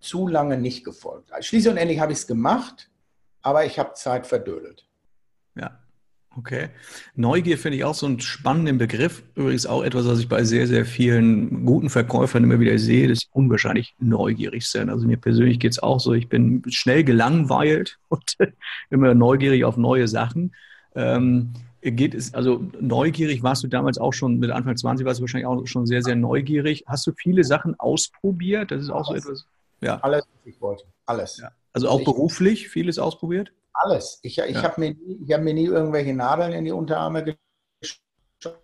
zu 0.00 0.28
lange 0.28 0.58
nicht 0.58 0.84
gefolgt. 0.84 1.30
Schließlich 1.40 1.70
und 1.72 1.78
endlich 1.78 2.00
habe 2.00 2.12
ich 2.12 2.18
es 2.18 2.26
gemacht, 2.26 2.90
aber 3.42 3.64
ich 3.64 3.78
habe 3.78 3.94
Zeit 3.94 4.26
verdödelt. 4.26 4.86
Ja, 5.54 5.78
Okay. 6.38 6.68
Neugier 7.14 7.56
finde 7.56 7.78
ich 7.78 7.84
auch 7.84 7.94
so 7.94 8.04
einen 8.06 8.20
spannenden 8.20 8.76
Begriff. 8.76 9.22
Übrigens 9.34 9.64
auch 9.64 9.82
etwas, 9.82 10.06
was 10.06 10.18
ich 10.18 10.28
bei 10.28 10.44
sehr, 10.44 10.66
sehr 10.66 10.84
vielen 10.84 11.64
guten 11.64 11.88
Verkäufern 11.88 12.44
immer 12.44 12.60
wieder 12.60 12.76
sehe, 12.78 13.08
dass 13.08 13.20
sie 13.20 13.28
unwahrscheinlich 13.32 13.94
neugierig 13.98 14.66
sind. 14.66 14.90
Also 14.90 15.06
mir 15.06 15.16
persönlich 15.16 15.58
geht 15.58 15.72
es 15.72 15.78
auch 15.78 15.98
so, 15.98 16.12
ich 16.12 16.28
bin 16.28 16.62
schnell 16.68 17.04
gelangweilt 17.04 17.98
und 18.08 18.36
immer 18.90 19.14
neugierig 19.14 19.64
auf 19.64 19.78
neue 19.78 20.08
Sachen. 20.08 20.54
Ähm, 20.94 21.54
geht 21.80 22.14
es, 22.14 22.34
also 22.34 22.66
neugierig 22.80 23.42
warst 23.42 23.62
du 23.62 23.68
damals 23.68 23.96
auch 23.96 24.12
schon, 24.12 24.38
mit 24.38 24.50
Anfang 24.50 24.76
20 24.76 25.06
warst 25.06 25.20
du 25.20 25.22
wahrscheinlich 25.22 25.46
auch 25.46 25.66
schon 25.66 25.86
sehr, 25.86 26.02
sehr 26.02 26.16
neugierig. 26.16 26.84
Hast 26.86 27.06
du 27.06 27.12
viele 27.16 27.44
Sachen 27.44 27.78
ausprobiert? 27.78 28.72
Das 28.72 28.82
ist 28.82 28.90
auch 28.90 29.06
so 29.06 29.14
etwas. 29.14 29.46
Ja. 29.80 29.98
Alles, 30.00 30.24
was 30.34 30.46
ich 30.46 30.60
wollte. 30.60 30.84
Alles. 31.06 31.38
Ja. 31.38 31.52
Also 31.72 31.88
auch 31.88 31.98
ich, 32.00 32.04
beruflich 32.04 32.68
vieles 32.68 32.98
ausprobiert? 32.98 33.52
Alles. 33.72 34.18
Ich, 34.22 34.38
ich 34.38 34.54
ja. 34.54 34.62
habe 34.62 34.80
mir, 34.80 34.94
nie, 34.94 35.32
hab 35.32 35.42
mir 35.42 35.54
nie 35.54 35.66
irgendwelche 35.66 36.14
Nadeln 36.14 36.52
in 36.52 36.64
die 36.64 36.72
Unterarme 36.72 37.36
geschossen. 37.80 38.56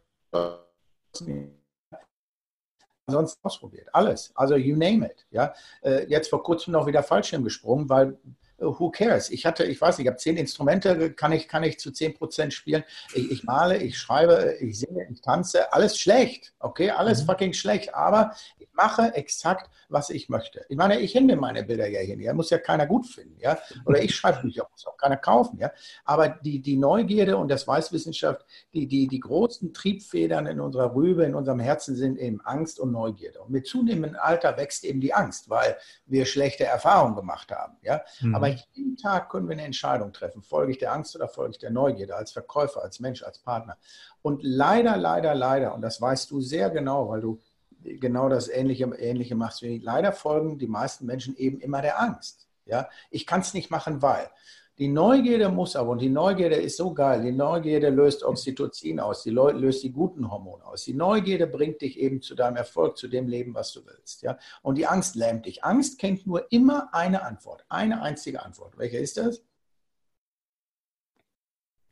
Ansonsten 3.07 3.45
ausprobiert. 3.45 3.88
Alles. 3.92 4.33
Also 4.35 4.57
you 4.57 4.76
name 4.76 5.07
it. 5.07 5.26
Ja? 5.31 5.54
Äh, 5.83 6.07
jetzt 6.09 6.31
vor 6.31 6.42
kurzem 6.42 6.73
noch 6.73 6.87
wieder 6.87 7.02
Fallschirm 7.02 7.45
gesprungen, 7.45 7.88
weil 7.88 8.19
who 8.62 8.90
cares? 8.90 9.31
Ich 9.31 9.45
hatte, 9.47 9.64
ich 9.64 9.81
weiß 9.81 9.99
nicht, 9.99 10.07
ich 10.07 10.09
habe 10.09 10.19
zehn 10.19 10.37
Instrumente, 10.37 11.12
kann 11.12 11.33
ich, 11.33 11.49
kann 11.49 11.62
ich 11.64 11.78
zu 11.78 11.90
zehn 11.90 12.14
Prozent 12.14 12.54
spielen. 12.54 12.85
Ich, 13.14 13.31
ich, 13.31 13.45
male, 13.45 13.78
ich 13.78 13.99
schreibe, 13.99 14.57
ich 14.61 14.78
singe, 14.78 15.07
ich 15.11 15.21
tanze, 15.21 15.73
alles 15.73 15.99
schlecht, 15.99 16.52
okay, 16.61 16.90
alles 16.90 17.23
mhm. 17.23 17.26
fucking 17.26 17.52
schlecht, 17.52 17.95
aber 17.95 18.35
ich 18.59 18.69
mache 18.73 19.14
exakt, 19.14 19.71
was 19.88 20.11
ich 20.11 20.28
möchte. 20.28 20.64
Ich 20.69 20.76
meine, 20.76 20.99
ich 21.00 21.14
hänge 21.14 21.37
meine 21.37 21.62
Bilder 21.62 21.87
ja 21.88 22.00
hin, 22.00 22.21
ja, 22.21 22.33
muss 22.33 22.50
ja 22.50 22.59
keiner 22.59 22.87
gut 22.87 23.07
finden, 23.07 23.38
ja, 23.38 23.59
oder 23.85 24.02
ich 24.02 24.14
schreibe 24.14 24.40
Bücher, 24.40 24.66
muss 24.71 24.87
auch 24.87 24.97
keiner 24.97 25.16
kaufen, 25.16 25.59
ja, 25.59 25.71
aber 26.04 26.28
die, 26.28 26.61
die 26.61 26.76
Neugierde 26.76 27.37
und 27.37 27.49
das 27.49 27.69
Weißwissenschaft, 27.69 28.45
die, 28.73 28.87
die, 28.87 29.07
die 29.07 29.21
großen 29.21 29.75
Triebfedern 29.75 30.47
in 30.47 30.61
unserer 30.61 30.95
Rübe, 30.95 31.25
in 31.25 31.35
unserem 31.35 31.61
Herzen 31.61 31.95
sind 31.97 32.19
eben 32.19 32.40
Angst 32.40 32.81
und 32.81 32.92
Neugierde. 32.92 33.42
Und 33.42 33.50
mit 33.50 33.66
zunehmendem 33.66 34.21
Alter 34.21 34.57
wächst 34.57 34.85
eben 34.85 35.00
die 35.00 35.14
Angst, 35.14 35.50
weil 35.50 35.76
wir 36.07 36.25
schlechte 36.25 36.64
Erfahrungen 36.64 37.16
gemacht 37.16 37.50
haben, 37.52 37.76
ja, 37.83 38.02
mhm. 38.21 38.35
aber 38.35 38.49
jeden 38.73 38.97
Tag 38.97 39.30
können 39.30 39.49
wir 39.49 39.54
eine 39.54 39.64
Entscheidung 39.64 40.12
treffen. 40.12 40.42
Folge 40.42 40.73
ich 40.73 40.78
der 40.78 40.92
Angst 40.92 41.14
oder 41.16 41.28
folge 41.28 41.52
ich 41.52 41.59
der 41.59 41.71
Neugierde 41.71 42.16
als 42.16 42.32
Verkäufer, 42.32 42.82
als 42.82 43.00
Mensch, 43.00 43.23
als 43.23 43.38
Partner? 43.38 43.76
Und 44.23 44.42
leider, 44.42 44.97
leider, 44.97 45.35
leider, 45.35 45.75
und 45.75 45.82
das 45.82 46.00
weißt 46.00 46.30
du 46.30 46.40
sehr 46.40 46.71
genau, 46.71 47.09
weil 47.09 47.21
du 47.21 47.40
genau 47.82 48.28
das 48.28 48.49
Ähnliche, 48.49 48.85
Ähnliche 48.85 49.35
machst 49.35 49.62
wie 49.62 49.76
ich, 49.76 49.82
leider 49.82 50.12
folgen 50.12 50.59
die 50.59 50.66
meisten 50.66 51.06
Menschen 51.06 51.37
eben 51.37 51.61
immer 51.61 51.82
der 51.82 52.00
Angst. 52.00 52.49
Ja? 52.64 52.88
Ich 53.11 53.26
kann 53.26 53.40
es 53.40 53.54
nicht 53.54 53.71
machen, 53.71 54.02
weil. 54.02 54.30
Die 54.79 54.88
Neugierde 54.88 55.50
muss 55.50 55.76
aber, 55.76 55.91
und 55.91 56.00
die 56.00 56.09
Neugierde 56.09 56.57
ist 56.57 56.79
so 56.79 56.95
geil, 56.95 57.23
die 57.23 57.33
Neugierde 57.33 57.91
löst 57.91 58.25
Oxytocin 58.25 59.00
aus, 59.00 59.23
die 59.23 59.31
löst 59.31 59.83
die 59.83 59.93
guten 59.93 60.31
Hormone 60.31 60.64
aus. 60.64 60.85
Die 60.85 60.95
Neugierde 60.95 61.47
bringt 61.47 61.83
dich 61.83 61.99
eben 61.99 62.23
zu 62.23 62.35
deinem 62.35 62.57
Erfolg, 62.57 62.97
zu 62.97 63.07
dem 63.07 63.29
Leben, 63.29 63.55
was 63.55 63.73
du 63.73 63.85
willst. 63.85 64.23
Ja? 64.23 64.38
Und 64.62 64.79
die 64.79 64.87
Angst 64.87 65.14
lähmt 65.14 65.45
dich. 65.45 65.62
Angst 65.62 65.99
kennt 65.99 66.26
nur 66.26 66.50
immer 66.50 66.88
eine 66.95 67.23
Antwort, 67.23 67.67
eine 67.69 68.00
einzige 68.00 68.43
Antwort. 68.43 68.79
Welche 68.79 68.97
ist 68.97 69.19
das? 69.19 69.45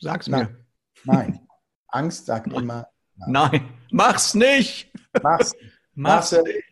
Sag's 0.00 0.28
mir. 0.28 0.36
Nein. 0.36 0.56
Nein. 1.04 1.48
Angst 1.88 2.26
sagt 2.26 2.52
immer 2.52 2.90
nein. 3.16 3.50
Nein, 3.50 3.74
mach's 3.90 4.34
nicht. 4.34 4.90
Mach's. 5.22 5.52
Mach's 5.94 6.32
nicht. 6.32 6.69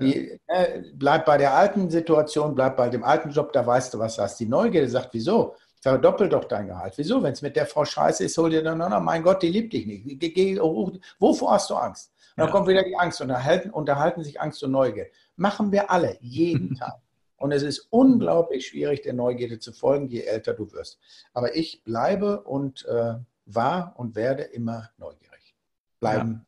Die, 0.00 0.40
äh, 0.46 0.82
bleib 0.94 1.26
bei 1.26 1.36
der 1.36 1.54
alten 1.54 1.90
Situation, 1.90 2.54
bleib 2.54 2.76
bei 2.76 2.88
dem 2.88 3.04
alten 3.04 3.30
Job, 3.30 3.52
da 3.52 3.66
weißt 3.66 3.94
du, 3.94 3.98
was 3.98 4.16
du 4.16 4.22
hast. 4.22 4.40
Die 4.40 4.46
Neugierde 4.46 4.88
sagt, 4.88 5.10
wieso? 5.12 5.54
Verdoppel 5.82 6.28
doch 6.28 6.44
dein 6.44 6.66
Gehalt. 6.66 6.94
Wieso? 6.96 7.22
Wenn 7.22 7.32
es 7.32 7.42
mit 7.42 7.56
der 7.56 7.66
Frau 7.66 7.84
scheiße 7.84 8.24
ist, 8.24 8.36
hol 8.36 8.50
dir 8.50 8.62
dann, 8.62 8.78
noch, 8.78 9.00
mein 9.00 9.22
Gott, 9.22 9.42
die 9.42 9.48
liebt 9.48 9.72
dich 9.72 9.86
nicht. 9.86 10.20
Geh, 10.20 10.30
geh, 10.30 10.58
wovor 10.58 11.52
hast 11.52 11.70
du 11.70 11.74
Angst? 11.74 12.12
Und 12.30 12.38
dann 12.38 12.46
ja. 12.46 12.52
kommt 12.52 12.68
wieder 12.68 12.82
die 12.82 12.96
Angst. 12.96 13.20
Unterhalten, 13.20 13.70
unterhalten 13.70 14.22
sich 14.22 14.40
Angst 14.40 14.62
und 14.62 14.72
Neugierde. 14.72 15.10
Machen 15.36 15.72
wir 15.72 15.90
alle, 15.90 16.18
jeden 16.20 16.74
Tag. 16.78 17.00
Und 17.36 17.52
es 17.52 17.62
ist 17.62 17.86
unglaublich 17.88 18.66
schwierig, 18.66 19.00
der 19.00 19.14
Neugierde 19.14 19.58
zu 19.58 19.72
folgen, 19.72 20.08
je 20.08 20.20
älter 20.20 20.52
du 20.52 20.70
wirst. 20.72 20.98
Aber 21.32 21.56
ich 21.56 21.82
bleibe 21.84 22.42
und 22.42 22.84
äh, 22.84 23.14
war 23.46 23.94
und 23.96 24.14
werde 24.14 24.42
immer 24.42 24.90
neugierig. 24.98 25.54
Bleiben 25.98 26.46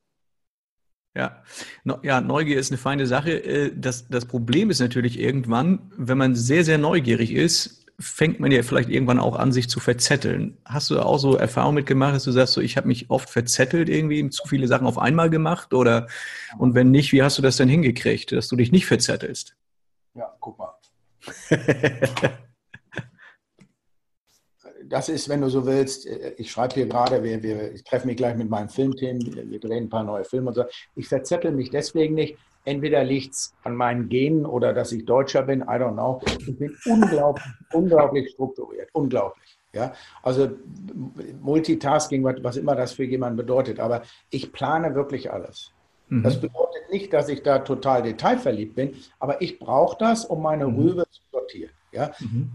ja. 1.15 1.43
ja, 2.03 2.21
Neugier 2.21 2.59
ist 2.59 2.71
eine 2.71 2.79
feine 2.79 3.07
Sache. 3.07 3.33
Äh, 3.33 3.73
das, 3.75 4.09
das 4.09 4.27
Problem 4.27 4.71
ist 4.71 4.81
natürlich 4.81 5.19
irgendwann, 5.19 5.91
wenn 5.97 6.19
man 6.19 6.35
sehr, 6.35 6.65
sehr 6.65 6.79
neugierig 6.79 7.33
ist, 7.33 7.87
fängt 7.99 8.41
man 8.41 8.51
ja 8.51 8.63
vielleicht 8.63 8.89
irgendwann 8.89 9.21
auch 9.21 9.37
an, 9.37 9.53
sich 9.53 9.69
zu 9.69 9.79
verzetteln. 9.79 10.57
Hast 10.65 10.91
du 10.91 10.99
auch 11.01 11.19
so 11.19 11.37
Erfahrungen 11.37 11.77
mitgemacht, 11.77 12.15
dass 12.15 12.25
du 12.25 12.33
sagst, 12.33 12.55
so, 12.55 12.61
ich 12.61 12.77
habe 12.77 12.89
mich 12.89 13.11
oft 13.11 13.31
verzettelt, 13.31 13.89
irgendwie 13.89 14.29
zu 14.31 14.47
viele 14.49 14.67
Sachen 14.67 14.87
auf 14.87 14.99
einmal 14.99 15.31
gemacht? 15.31 15.73
Oder 15.75 16.09
und 16.59 16.75
wenn 16.75 16.91
nicht, 16.91 17.13
wie 17.13 17.23
hast 17.23 17.39
du 17.39 17.43
das 17.43 17.57
denn 17.57 17.69
hingekriegt, 17.69 18.33
dass 18.33 18.49
du 18.49 18.57
dich 18.57 18.73
nicht 18.73 18.87
verzettelst? 18.87 19.55
Ja, 20.15 20.35
guck 20.41 20.59
mal. 20.59 20.75
das 24.93 25.09
ist, 25.09 25.31
wenn 25.31 25.41
du 25.41 25.49
so 25.49 25.65
willst, 25.65 26.07
äh, 26.07 26.35
ich 26.37 26.51
schreibe 26.51 26.75
hier 26.75 26.87
gerade, 26.87 27.23
wir, 27.23 27.43
wir, 27.43 27.73
ich 27.73 27.83
treffe 27.83 28.07
mich 28.07 28.19
gleich 28.19 28.37
mit 28.37 28.51
meinem 28.51 28.69
Filmteam, 28.69 29.19
wir 29.21 29.59
drehen 29.59 29.85
ein 29.85 29.89
paar 29.89 30.05
neue 30.05 30.25
Filme 30.25 30.49
und 30.49 30.55
so. 30.55 30.65
Ich 30.95 31.09
verzettel 31.09 31.51
mich 31.51 31.71
deswegen 31.71 32.15
nicht. 32.15 32.37
Entweder 32.65 33.03
liegt 33.03 33.33
es 33.33 33.55
an 33.65 33.75
meinen 33.75 34.09
Genen 34.09 34.45
oder 34.45 34.73
dass 34.75 34.93
ich 34.93 35.05
Deutscher 35.05 35.43
bin, 35.43 35.63
I 35.63 35.79
don't 35.81 35.95
know. 35.95 36.21
Ich 36.39 36.59
bin 36.59 36.77
unglaublich, 36.85 37.47
unglaublich 37.73 38.31
strukturiert, 38.33 38.91
unglaublich. 38.93 39.59
Ja, 39.75 39.95
also 40.23 40.51
Multitasking, 41.41 42.23
was 42.23 42.59
immer 42.59 42.77
das 42.77 42.93
für 42.93 43.05
jemanden 43.05 43.39
bedeutet, 43.39 43.81
aber 43.81 44.03
ich 44.29 44.53
plane 44.53 44.95
wirklich 44.95 45.33
alles. 45.33 45.73
Mhm. 46.11 46.23
Das 46.23 46.39
bedeutet 46.39 46.93
nicht, 46.93 47.13
dass 47.15 47.31
ich 47.31 47.43
da 47.43 47.61
total 47.61 48.03
detailverliebt 48.03 48.75
bin, 48.75 48.95
aber 49.19 49.41
ich 49.41 49.59
brauche 49.59 49.97
das, 49.99 50.27
um 50.27 50.43
meine 50.43 50.69
mhm. 50.69 50.77
Rübe 50.77 51.05
zu 51.11 51.23
sortieren. 51.33 51.73
Ja? 51.93 52.13
Mhm 52.21 52.51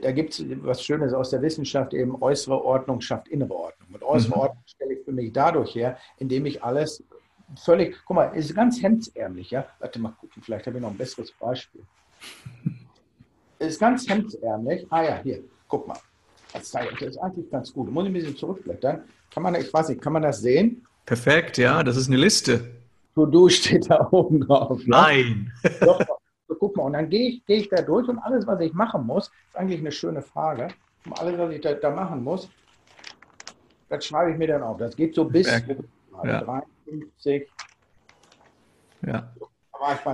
da 0.00 0.12
gibt 0.12 0.32
es 0.32 0.44
was 0.62 0.82
Schönes 0.82 1.12
aus 1.12 1.30
der 1.30 1.42
Wissenschaft, 1.42 1.92
eben 1.94 2.20
äußere 2.20 2.64
Ordnung 2.64 3.00
schafft 3.00 3.28
innere 3.28 3.54
Ordnung. 3.54 3.88
Und 3.92 4.02
äußere 4.02 4.34
mhm. 4.34 4.40
Ordnung 4.40 4.62
stelle 4.66 4.94
ich 4.94 5.04
für 5.04 5.12
mich 5.12 5.32
dadurch 5.32 5.74
her, 5.74 5.98
indem 6.18 6.46
ich 6.46 6.62
alles 6.62 7.04
völlig, 7.62 7.96
guck 8.06 8.16
mal, 8.16 8.24
ist 8.36 8.54
ganz 8.54 8.82
hemdsärmlich, 8.82 9.50
ja. 9.50 9.66
Warte 9.78 9.98
mal 9.98 10.12
gucken, 10.12 10.42
vielleicht 10.42 10.66
habe 10.66 10.78
ich 10.78 10.82
noch 10.82 10.90
ein 10.90 10.96
besseres 10.96 11.32
Beispiel. 11.32 11.82
Ist 13.58 13.78
ganz 13.78 14.08
hemdsärmlich. 14.08 14.86
Ah 14.90 15.02
ja, 15.02 15.20
hier, 15.22 15.42
guck 15.68 15.86
mal. 15.86 15.98
Das 16.52 16.62
ist 16.62 16.76
eigentlich 16.76 17.50
ganz 17.50 17.72
gut. 17.72 17.90
Muss 17.90 18.04
ich 18.04 18.10
ein 18.10 18.12
bisschen 18.12 18.36
zurückblättern. 18.36 19.04
Kann 19.32 19.42
man, 19.42 19.54
ich 19.54 19.72
weiß 19.72 19.88
nicht, 19.88 20.02
kann 20.02 20.12
man 20.12 20.22
das 20.22 20.40
sehen? 20.40 20.86
Perfekt, 21.06 21.58
ja, 21.58 21.82
das 21.82 21.96
ist 21.96 22.08
eine 22.08 22.18
Liste. 22.18 22.70
To-Do 23.14 23.48
steht 23.48 23.90
da 23.90 24.08
oben 24.10 24.40
drauf. 24.40 24.78
Ne? 24.80 24.86
Nein. 24.86 25.52
Doch, 25.80 26.00
mal, 26.82 26.86
und 26.86 26.92
dann 26.94 27.08
gehe 27.08 27.28
ich, 27.28 27.46
geh 27.46 27.56
ich 27.56 27.68
da 27.68 27.82
durch 27.82 28.08
und 28.08 28.18
alles, 28.18 28.46
was 28.46 28.60
ich 28.60 28.72
machen 28.72 29.06
muss, 29.06 29.30
ist 29.48 29.56
eigentlich 29.56 29.80
eine 29.80 29.92
schöne 29.92 30.22
Frage. 30.22 30.68
Und 31.04 31.18
alles, 31.20 31.38
was 31.38 31.52
ich 31.52 31.60
da, 31.60 31.74
da 31.74 31.90
machen 31.90 32.22
muss, 32.22 32.48
das 33.88 34.04
schreibe 34.04 34.32
ich 34.32 34.38
mir 34.38 34.48
dann 34.48 34.62
auf. 34.62 34.78
Das 34.78 34.96
geht 34.96 35.14
so 35.14 35.24
bis 35.24 35.46
ja. 36.24 36.40
53. 36.40 37.48
Ja. 39.06 39.32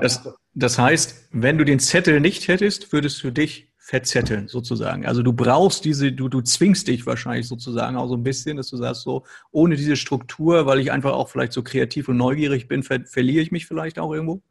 Das, 0.00 0.26
das 0.54 0.78
heißt, 0.78 1.28
wenn 1.32 1.58
du 1.58 1.64
den 1.64 1.78
Zettel 1.78 2.20
nicht 2.20 2.48
hättest, 2.48 2.92
würdest 2.92 3.22
du 3.22 3.30
dich 3.30 3.70
verzetteln, 3.76 4.48
sozusagen. 4.48 5.06
Also 5.06 5.22
du 5.22 5.32
brauchst 5.32 5.84
diese, 5.84 6.12
du, 6.12 6.28
du 6.28 6.42
zwingst 6.42 6.88
dich 6.88 7.06
wahrscheinlich 7.06 7.48
sozusagen 7.48 7.96
auch 7.96 8.08
so 8.08 8.16
ein 8.16 8.22
bisschen, 8.22 8.58
dass 8.58 8.68
du 8.68 8.76
sagst, 8.76 9.02
so, 9.02 9.24
ohne 9.50 9.76
diese 9.76 9.96
Struktur, 9.96 10.66
weil 10.66 10.78
ich 10.80 10.92
einfach 10.92 11.12
auch 11.12 11.28
vielleicht 11.28 11.52
so 11.52 11.62
kreativ 11.62 12.08
und 12.08 12.18
neugierig 12.18 12.68
bin, 12.68 12.82
ver 12.82 13.00
verliere 13.06 13.42
ich 13.42 13.50
mich 13.50 13.66
vielleicht 13.66 13.98
auch 13.98 14.12
irgendwo? 14.12 14.42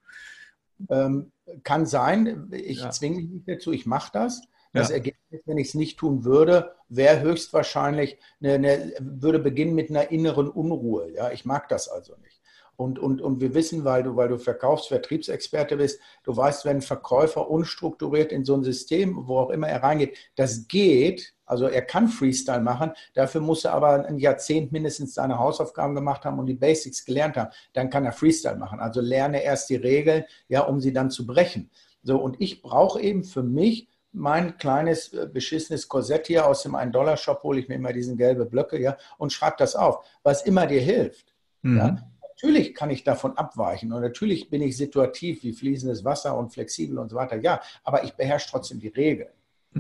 Ähm, 0.90 1.32
kann 1.64 1.86
sein, 1.86 2.50
ich 2.52 2.82
ja. 2.82 2.90
zwinge 2.90 3.18
mich 3.18 3.30
nicht 3.30 3.48
dazu, 3.48 3.72
ich 3.72 3.86
mache 3.86 4.12
das. 4.14 4.42
Das 4.74 4.90
ja. 4.90 4.96
Ergebnis, 4.96 5.42
wenn 5.46 5.58
ich 5.58 5.70
es 5.70 5.74
nicht 5.76 5.98
tun 5.98 6.24
würde, 6.24 6.76
wäre 6.90 7.22
höchstwahrscheinlich, 7.22 8.18
eine, 8.42 8.54
eine, 8.54 8.94
würde 9.00 9.40
beginnen 9.40 9.76
mit 9.76 9.90
einer 9.90 10.12
inneren 10.12 10.50
Unruhe. 10.50 11.12
Ja, 11.14 11.32
ich 11.32 11.46
mag 11.46 11.70
das 11.70 11.88
also 11.88 12.16
nicht. 12.18 12.42
Und, 12.76 13.00
und, 13.00 13.22
und 13.22 13.42
wir 13.42 13.56
wissen, 13.56 13.86
weil 13.86 14.04
du, 14.04 14.16
weil 14.16 14.30
du 14.30 14.38
Verkaufs-, 14.38 14.88
Vertriebsexperte 14.88 15.78
bist, 15.78 16.00
du 16.24 16.38
weißt, 16.38 16.64
wenn 16.66 16.78
ein 16.78 16.82
Verkäufer 16.82 17.50
unstrukturiert 17.50 18.32
in 18.32 18.46
so 18.46 18.54
ein 18.54 18.64
System, 18.64 19.28
wo 19.28 19.40
auch 19.40 19.50
immer 19.50 19.68
er 19.68 19.82
reingeht, 19.82 20.16
das 20.36 20.68
geht, 20.68 21.34
also 21.48 21.68
er 21.68 21.82
kann 21.82 22.08
Freestyle 22.08 22.62
machen, 22.62 22.92
dafür 23.16 23.42
muss 23.42 23.66
er 23.66 23.74
aber 23.74 24.06
ein 24.06 24.20
Jahrzehnt 24.20 24.72
mindestens 24.72 25.16
seine 25.16 25.40
Hausaufgaben 25.40 25.96
gemacht 25.96 26.26
haben 26.26 26.38
und 26.38 26.46
die 26.46 26.54
Basics 26.54 27.04
gelernt 27.04 27.38
haben. 27.38 27.50
Dann 27.74 27.90
kann 27.90 28.06
er 28.06 28.12
Freestyle 28.12 28.58
machen. 28.58 28.80
Also 28.80 29.02
lerne 29.02 29.42
erst 29.42 29.70
die 29.70 29.78
Regeln, 29.78 30.26
ja, 30.48 30.62
um 30.62 30.80
sie 30.80 30.94
dann 30.94 31.10
zu 31.10 31.26
brechen. 31.26 31.72
So, 32.04 32.18
und 32.18 32.40
ich 32.40 32.62
brauche 32.62 33.02
eben 33.02 33.24
für 33.24 33.44
mich 33.44 33.88
mein 34.12 34.58
kleines 34.58 35.14
äh, 35.14 35.28
beschissenes 35.32 35.88
Korsett 35.88 36.28
hier 36.28 36.48
aus 36.48 36.64
dem 36.64 36.76
1-Dollar-Shop, 36.76 37.44
hole 37.44 37.60
ich 37.60 37.68
mir 37.68 37.76
immer 37.76 37.94
diesen 37.94 38.18
gelbe 38.18 38.46
Blöcke, 38.46 38.80
ja, 38.80 38.98
und 39.18 39.34
schreibe 39.34 39.56
das 39.60 39.76
auf, 39.76 40.06
was 40.24 40.44
immer 40.44 40.68
dir 40.68 40.82
hilft. 40.82 41.34
Mhm. 41.64 41.78
Ja 41.78 41.98
Natürlich 42.40 42.76
kann 42.76 42.92
ich 42.92 43.04
davon 43.04 43.36
abweichen 43.36 43.92
und 43.92 44.02
natürlich 44.02 44.52
bin 44.52 44.62
ich 44.62 44.78
situativ 44.78 45.42
wie 45.42 45.54
fließendes 45.54 46.06
Wasser 46.06 46.38
und 46.38 46.54
flexibel 46.54 47.00
und 47.00 47.10
so 47.10 47.16
weiter. 47.16 47.38
Ja, 47.38 47.60
aber 47.84 48.04
ich 48.04 48.14
beherrsche 48.14 48.50
trotzdem 48.52 48.80
die 48.80 48.90
Regeln. 48.90 49.32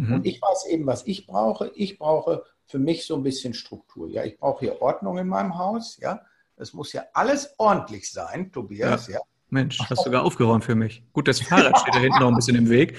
Mhm. 0.02 0.14
Und 0.16 0.26
ich 0.26 0.42
weiß 0.42 0.68
eben, 0.68 0.86
was 0.86 1.06
ich 1.06 1.28
brauche. 1.28 1.72
Ich 1.76 1.98
brauche 1.98 2.44
für 2.66 2.80
mich 2.80 3.06
so 3.06 3.16
ein 3.16 3.24
bisschen 3.24 3.54
Struktur. 3.54 4.10
Ja, 4.10 4.24
ich 4.24 4.38
brauche 4.38 4.66
hier 4.66 4.82
Ordnung 4.82 5.18
in 5.18 5.28
meinem 5.28 5.58
Haus. 5.58 5.98
Ja, 6.02 6.22
es 6.58 6.74
muss 6.74 6.94
ja 6.94 7.04
alles 7.14 7.54
ordentlich 7.58 8.12
sein, 8.12 8.52
Tobias. 8.52 9.08
Ja. 9.08 9.16
ja. 9.16 9.20
Mensch, 9.50 9.80
hast 9.80 9.92
du 9.92 9.96
sogar 9.96 10.24
aufgeräumt 10.24 10.66
für 10.66 10.76
mich. 10.76 11.04
Gut, 11.14 11.28
das 11.28 11.40
Fahrrad 11.40 11.78
steht 11.80 11.96
da 11.96 12.00
hinten 12.00 12.20
noch 12.20 12.28
ein 12.28 12.36
bisschen 12.36 12.58
im 12.58 12.70
Weg. 12.70 12.98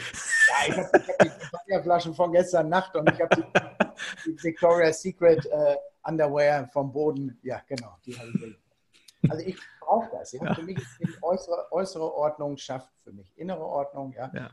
Ja, 0.48 0.72
ich 0.72 0.78
habe 0.78 0.90
hab 0.92 1.18
die 1.22 1.28
Champagnerflaschen 1.28 2.14
von 2.14 2.32
gestern 2.32 2.70
Nacht 2.70 2.96
und 2.96 3.11
ich 3.11 3.20
habe 3.20 3.37
die, 3.37 4.30
die, 4.30 4.42
Victoria's 4.42 5.02
Secret 5.02 5.44
äh, 5.44 5.76
Underwear 6.04 6.66
vom 6.68 6.90
Boden. 6.90 7.38
Ja, 7.42 7.61
genau, 7.66 7.98
die 8.06 8.18
habe 8.18 8.30
ich. 8.30 9.30
Also 9.30 9.44
ich 9.44 9.58
brauche 9.80 10.08
das. 10.12 10.32
Ja. 10.32 10.44
Ja. 10.44 10.54
Für 10.54 10.62
mich 10.62 10.78
ist 10.78 10.98
die 11.00 11.22
äußere, 11.22 11.70
äußere 11.70 12.14
Ordnung 12.14 12.56
schafft 12.56 12.88
für 13.04 13.12
mich 13.12 13.30
innere 13.37 13.64
Ordnung. 13.64 14.14
Ja. 14.16 14.50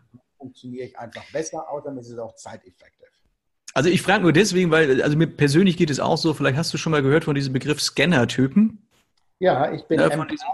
Funktioniere 0.55 0.87
ich 0.87 0.97
einfach 0.97 1.23
besser, 1.31 1.69
außerdem 1.69 1.99
ist 1.99 2.09
es 2.09 2.17
auch 2.17 2.33
zeiteffektiv. 2.35 3.07
Also 3.73 3.89
ich 3.89 4.01
frage 4.01 4.23
nur 4.23 4.31
deswegen, 4.31 4.71
weil, 4.71 5.01
also 5.01 5.17
mir 5.17 5.27
persönlich 5.27 5.75
geht 5.75 5.89
es 5.89 5.99
auch 5.99 6.17
so, 6.17 6.33
vielleicht 6.33 6.57
hast 6.57 6.73
du 6.73 6.77
schon 6.77 6.91
mal 6.91 7.01
gehört 7.01 7.25
von 7.25 7.35
diesem 7.35 7.51
Begriff 7.51 7.81
Scanner-Typen. 7.81 8.87
Ja, 9.39 9.73
ich 9.73 9.83
bin 9.83 9.99
ja, 9.99 10.09
von 10.09 10.27
diesem, 10.29 10.47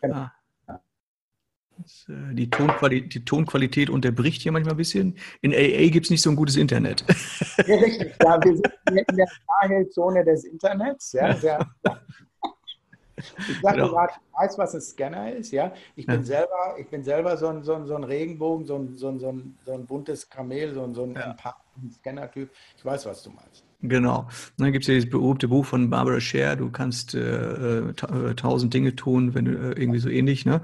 Genau. 0.00 0.16
Ah. 0.16 0.32
Das, 1.76 2.06
äh, 2.08 2.34
die, 2.34 2.48
Tonqualität, 2.48 3.14
die 3.14 3.24
Tonqualität 3.24 3.90
unterbricht 3.90 4.40
hier 4.40 4.52
manchmal 4.52 4.74
ein 4.74 4.78
bisschen. 4.78 5.18
In 5.42 5.52
AA 5.52 5.90
gibt 5.90 6.06
es 6.06 6.10
nicht 6.10 6.22
so 6.22 6.30
ein 6.30 6.36
gutes 6.36 6.56
Internet. 6.56 7.04
Ja, 7.66 7.76
richtig. 7.76 8.14
Ja, 8.22 8.42
wir 8.42 8.56
sind 8.56 8.68
in 8.88 9.16
der 9.16 9.28
Sahel-Zone 9.60 10.24
des 10.24 10.44
Internets. 10.44 11.12
Ja, 11.12 11.36
sehr, 11.36 11.58
ja. 11.84 12.00
Ich 13.16 13.60
sage 13.62 13.76
genau. 13.76 13.90
gerade, 13.90 14.12
ich 14.16 14.38
weiß, 14.38 14.58
was 14.58 14.74
ein 14.74 14.80
Scanner 14.80 15.32
ist. 15.32 15.52
Ja? 15.52 15.72
Ich, 15.96 16.06
bin 16.06 16.16
ja. 16.16 16.22
selber, 16.22 16.76
ich 16.78 16.88
bin 16.88 17.04
selber 17.04 17.36
so 17.36 17.48
ein, 17.48 17.62
so 17.62 17.74
ein, 17.74 17.86
so 17.86 17.94
ein 17.94 18.04
Regenbogen, 18.04 18.66
so 18.66 18.76
ein, 18.76 18.96
so 18.96 19.08
ein, 19.08 19.18
so 19.18 19.28
ein, 19.28 19.56
so 19.64 19.72
ein 19.72 19.86
buntes 19.86 20.28
Kamel, 20.28 20.74
so 20.74 20.82
ein, 20.82 20.94
so 20.94 21.04
ein 21.04 21.14
ja. 21.14 21.36
Scanner-Typ. 22.00 22.50
Ich 22.76 22.84
weiß, 22.84 23.06
was 23.06 23.22
du 23.22 23.30
meinst. 23.30 23.64
Genau. 23.80 24.28
dann 24.56 24.72
gibt 24.72 24.84
es 24.84 24.88
ja 24.88 24.94
dieses 24.94 25.10
berühmte 25.10 25.48
Buch 25.48 25.66
von 25.66 25.90
Barbara 25.90 26.18
Scher, 26.18 26.56
du 26.56 26.70
kannst 26.70 27.14
äh, 27.14 27.18
äh, 27.20 27.90
äh, 27.90 28.34
tausend 28.34 28.72
Dinge 28.72 28.96
tun, 28.96 29.34
wenn 29.34 29.44
du 29.44 29.52
äh, 29.52 29.80
irgendwie 29.80 29.98
so 29.98 30.08
ähnlich, 30.08 30.46
ne? 30.46 30.62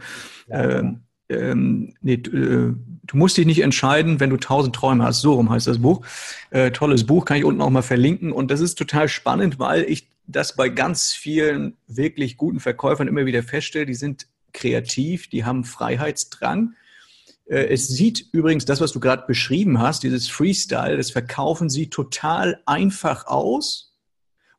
Ja, 0.49 0.79
ähm, 0.79 1.03
ähm, 1.31 1.95
nee, 2.03 2.16
du, 2.19 2.31
äh, 2.31 2.75
du 3.03 3.16
musst 3.16 3.37
dich 3.37 3.47
nicht 3.47 3.62
entscheiden, 3.62 4.21
wenn 4.21 4.31
du 4.31 4.37
tausend 4.37 4.75
Träume 4.75 5.05
hast. 5.05 5.21
So 5.21 5.35
rum 5.35 5.51
heißt 5.51 5.66
das 5.66 5.81
Buch. 5.81 6.05
Äh, 6.51 6.71
tolles 6.71 7.07
Buch, 7.07 7.25
kann 7.25 7.38
ich 7.38 7.45
unten 7.45 7.61
auch 7.61 7.71
mal 7.71 7.83
verlinken. 7.83 8.33
Und 8.33 8.51
das 8.51 8.61
ist 8.61 8.77
total 8.77 9.09
spannend, 9.09 9.59
weil 9.59 9.85
ich 9.85 10.09
das 10.27 10.55
bei 10.55 10.69
ganz 10.69 11.12
vielen 11.12 11.77
wirklich 11.87 12.37
guten 12.37 12.61
Verkäufern 12.61 13.09
immer 13.09 13.27
wieder 13.27 13.43
feststelle. 13.43 13.87
Die 13.87 13.95
sind 13.95 14.27
kreativ, 14.53 15.29
die 15.29 15.45
haben 15.45 15.64
Freiheitsdrang 15.64 16.75
äh, 17.51 17.66
es 17.66 17.88
sieht 17.88 18.27
übrigens, 18.33 18.64
das, 18.64 18.81
was 18.81 18.93
du 18.93 19.01
gerade 19.01 19.25
beschrieben 19.27 19.81
hast, 19.81 20.03
dieses 20.03 20.29
Freestyle, 20.29 20.97
das 20.97 21.11
verkaufen 21.11 21.69
sie 21.69 21.90
total 21.90 22.61
einfach 22.64 23.27
aus. 23.27 23.89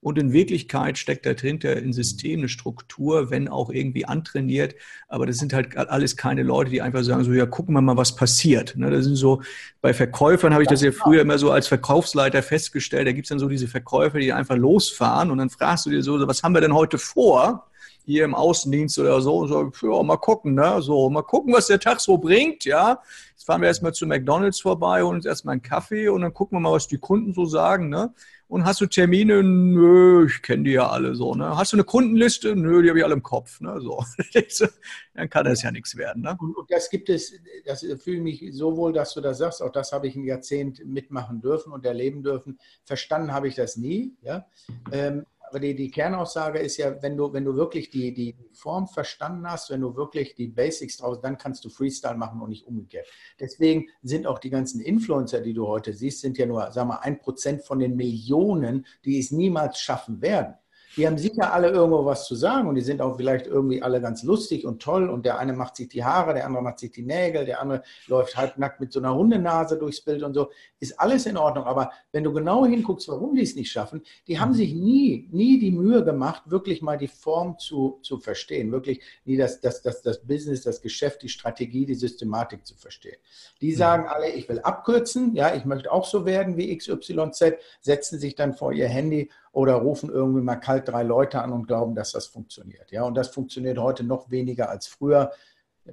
Und 0.02 0.18
in 0.18 0.34
Wirklichkeit 0.34 0.98
steckt 0.98 1.28
dahinter 1.28 1.74
ein 1.74 1.94
System, 1.94 2.40
eine 2.40 2.50
Struktur, 2.50 3.30
wenn 3.30 3.48
auch 3.48 3.70
irgendwie 3.70 4.06
antrainiert. 4.06 4.74
Aber 5.08 5.28
das 5.28 5.38
sind 5.38 5.54
halt 5.54 5.78
alles 5.78 6.18
keine 6.18 6.42
Leute, 6.42 6.72
die 6.72 6.82
einfach 6.82 7.04
sagen, 7.04 7.24
so, 7.24 7.32
ja, 7.32 7.46
gucken 7.46 7.76
wir 7.76 7.82
mal, 7.82 7.98
was 7.98 8.16
passiert. 8.16 8.76
Ne, 8.76 8.90
das 8.90 9.06
sind 9.06 9.16
so, 9.16 9.42
bei 9.80 9.94
Verkäufern 9.94 10.54
habe 10.54 10.64
ich 10.64 10.70
das 10.70 10.82
ja 10.82 10.92
früher 10.92 11.22
immer 11.22 11.38
so 11.38 11.52
als 11.52 11.68
Verkaufsleiter 11.68 12.42
festgestellt. 12.42 13.08
Da 13.08 13.12
gibt 13.12 13.26
es 13.26 13.30
dann 13.30 13.40
so 13.40 13.48
diese 13.48 13.68
Verkäufer, 13.68 14.18
die 14.18 14.34
einfach 14.34 14.58
losfahren 14.58 15.30
und 15.30 15.38
dann 15.38 15.52
fragst 15.52 15.86
du 15.86 15.92
dir 15.92 16.02
so, 16.02 16.28
was 16.28 16.42
haben 16.42 16.54
wir 16.54 16.62
denn 16.62 16.74
heute 16.74 16.98
vor? 16.98 17.68
hier 18.06 18.26
im 18.26 18.36
Außendienst 18.36 18.98
oder 19.00 19.22
so, 19.22 19.48
so 19.48 19.72
ja, 19.84 20.04
mal 20.04 20.18
gucken, 20.18 20.56
ne? 20.56 20.82
So, 20.82 21.10
mal 21.10 21.22
gucken, 21.22 21.54
was 21.54 21.68
der 21.68 21.80
Tag 21.80 22.00
so 22.00 22.18
bringt, 22.18 22.66
ja. 22.66 23.00
Jetzt 23.32 23.46
fahren 23.46 23.62
wir 23.62 23.68
erstmal 23.68 23.94
zu 23.94 24.06
McDonalds 24.08 24.60
vorbei, 24.60 25.04
holen 25.04 25.18
uns 25.18 25.26
erstmal 25.26 25.54
einen 25.54 25.62
Kaffee 25.62 26.10
und 26.10 26.22
dann 26.22 26.34
gucken 26.34 26.58
wir 26.58 26.62
mal, 26.62 26.72
was 26.72 26.88
die 26.88 26.98
Kunden 26.98 27.34
so 27.34 27.46
sagen, 27.46 27.90
ne? 27.90 28.14
Und 28.52 28.66
hast 28.66 28.82
du 28.82 28.86
Termine? 28.86 29.42
Nö, 29.44 30.26
ich 30.26 30.42
kenne 30.42 30.64
die 30.64 30.72
ja 30.72 30.90
alle 30.90 31.16
so, 31.16 31.36
ne? 31.36 31.56
Hast 31.56 31.72
du 31.72 31.78
eine 31.78 31.86
Kundenliste? 31.86 32.54
Nö, 32.54 32.84
die 32.84 32.90
habe 32.90 33.00
ich 33.00 33.06
alle 33.06 33.14
im 33.14 33.24
Kopf, 33.24 33.62
ne? 33.62 33.80
So. 33.80 34.04
dann 35.14 35.30
kann 35.30 35.46
das 35.46 35.64
ja 35.64 35.72
nichts 35.72 35.96
werden, 35.96 36.24
ne? 36.24 36.38
Und 36.38 36.70
das 36.70 36.90
gibt 36.90 37.08
es, 37.08 37.32
das 37.64 37.86
fühle 38.04 38.20
mich 38.20 38.50
so 38.52 38.76
wohl, 38.76 38.92
dass 38.92 39.14
du 39.14 39.22
das 39.22 39.38
sagst, 39.38 39.64
auch 39.64 39.72
das 39.72 39.94
habe 39.94 40.10
ich 40.10 40.18
ein 40.18 40.26
Jahrzehnt 40.26 40.86
mitmachen 40.86 41.40
dürfen 41.40 41.72
und 41.72 41.86
erleben 41.86 42.24
dürfen. 42.24 42.60
Verstanden 42.84 43.32
habe 43.32 43.48
ich 43.48 43.56
das 43.56 43.78
nie, 43.78 44.18
ja. 44.22 44.46
Ähm, 44.92 45.26
aber 45.52 45.60
die, 45.60 45.76
die 45.76 45.92
Kernaussage 45.92 46.60
ist 46.60 46.78
ja, 46.78 47.02
wenn 47.02 47.18
du, 47.18 47.34
wenn 47.34 47.44
du 47.44 47.58
wirklich 47.58 47.90
die, 47.90 48.14
die 48.14 48.38
Form 48.54 48.88
verstanden 48.88 49.46
hast, 49.46 49.70
wenn 49.70 49.82
du 49.82 49.98
wirklich 49.98 50.34
die 50.34 50.48
Basics 50.48 50.96
draus, 50.96 51.20
dann 51.20 51.38
kannst 51.38 51.66
du 51.66 51.70
Freestyle 51.70 52.16
machen 52.16 52.40
und 52.42 52.50
nicht 52.50 52.66
umgekehrt. 52.66 53.06
Deswegen 53.38 53.88
sind 54.02 54.28
auch 54.28 54.40
die 54.40 54.50
ganzen 54.50 54.80
Influencer, 54.80 55.42
die 55.42 55.54
du 55.54 55.68
heute 55.68 55.94
siehst, 55.94 56.22
sind 56.22 56.38
ja 56.38 56.46
nur, 56.46 56.72
sag 56.72 56.88
mal, 56.88 57.00
ein 57.02 57.20
Prozent 57.20 57.64
von 57.64 57.80
den 57.80 57.98
Millionen, 57.98 58.86
die 59.04 59.20
es 59.20 59.32
niemals 59.32 59.78
schaffen 59.82 60.22
werden. 60.22 60.56
Die 60.98 61.08
haben 61.08 61.18
sicher 61.18 61.54
alle 61.54 61.70
irgendwo 61.70 62.06
was 62.06 62.26
zu 62.26 62.36
sagen 62.36 62.68
und 62.68 62.76
die 62.76 62.82
sind 62.82 63.02
auch 63.02 63.16
vielleicht 63.16 63.48
irgendwie 63.48 63.82
alle 63.82 64.02
ganz 64.02 64.24
lustig 64.24 64.66
und 64.66 64.82
toll 64.82 65.10
und 65.10 65.26
der 65.26 65.40
eine 65.40 65.54
macht 65.54 65.78
sich 65.78 65.88
die 65.88 66.04
Haare, 66.04 66.34
der 66.34 66.46
andere 66.46 66.64
macht 66.64 66.80
sich 66.80 66.92
die 66.92 67.04
Nägel, 67.04 67.46
der 67.46 67.62
andere 67.62 67.84
läuft 68.08 68.36
halbnackt 68.36 68.80
mit 68.80 68.92
so 68.92 69.00
einer 69.00 69.16
Hundenase 69.16 69.78
durchs 69.78 70.02
Bild 70.02 70.24
und 70.24 70.34
so. 70.34 70.50
Ist 70.80 71.00
alles 71.00 71.26
in 71.26 71.38
Ordnung. 71.38 71.66
Aber 71.66 71.92
wenn 72.12 72.24
du 72.24 72.34
genau 72.34 72.66
hinguckst, 72.66 73.08
warum 73.08 73.36
die 73.36 73.44
es 73.44 73.56
nicht 73.56 73.72
schaffen, 73.72 74.02
die 74.28 74.40
haben 74.40 74.54
sich 74.54 74.74
nie, 74.74 75.30
nie 75.32 75.60
die 75.60 75.72
Mühe 75.72 76.04
gemacht, 76.04 76.44
wirklich 76.46 76.82
mal 76.82 76.98
die 76.98 77.08
Form 77.08 77.58
zu, 77.58 78.00
zu 78.02 78.20
verstehen, 78.20 78.72
wirklich 78.72 79.02
nie 79.26 79.38
das, 79.38 79.62
das, 79.62 79.82
das, 79.82 80.02
das 80.02 80.26
Business, 80.26 80.64
das 80.64 80.82
Geschäft, 80.82 81.22
die 81.22 81.30
Strategie, 81.30 81.86
die 81.86 81.96
Systematik 81.96 82.66
zu 82.66 82.76
verstehen. 82.76 83.18
Die 83.62 83.74
sagen 83.74 84.08
alle, 84.08 84.30
ich 84.30 84.50
will 84.50 84.60
abkürzen, 84.60 85.36
ja, 85.36 85.56
ich 85.56 85.66
möchte 85.66 85.92
auch 85.92 86.06
so 86.06 86.26
werden 86.26 86.58
wie 86.58 86.76
XYZ, 86.76 87.54
setzen 87.80 88.20
sich 88.20 88.36
dann 88.36 88.54
vor 88.54 88.74
ihr 88.74 88.88
Handy 88.88 89.30
oder 89.52 89.74
rufen 89.76 90.10
irgendwie 90.10 90.42
mal 90.42 90.56
kalt 90.56 90.88
drei 90.88 91.04
Leute 91.04 91.42
an 91.42 91.52
und 91.52 91.68
glauben, 91.68 91.96
dass 91.96 92.14
das 92.14 92.28
funktioniert. 92.28 92.92
Ja, 92.92 93.04
und 93.04 93.16
das 93.16 93.30
funktioniert 93.30 93.78
heute 93.78 94.04
noch 94.04 94.32
weniger 94.32 94.70
als 94.70 94.88
früher. 94.88 95.32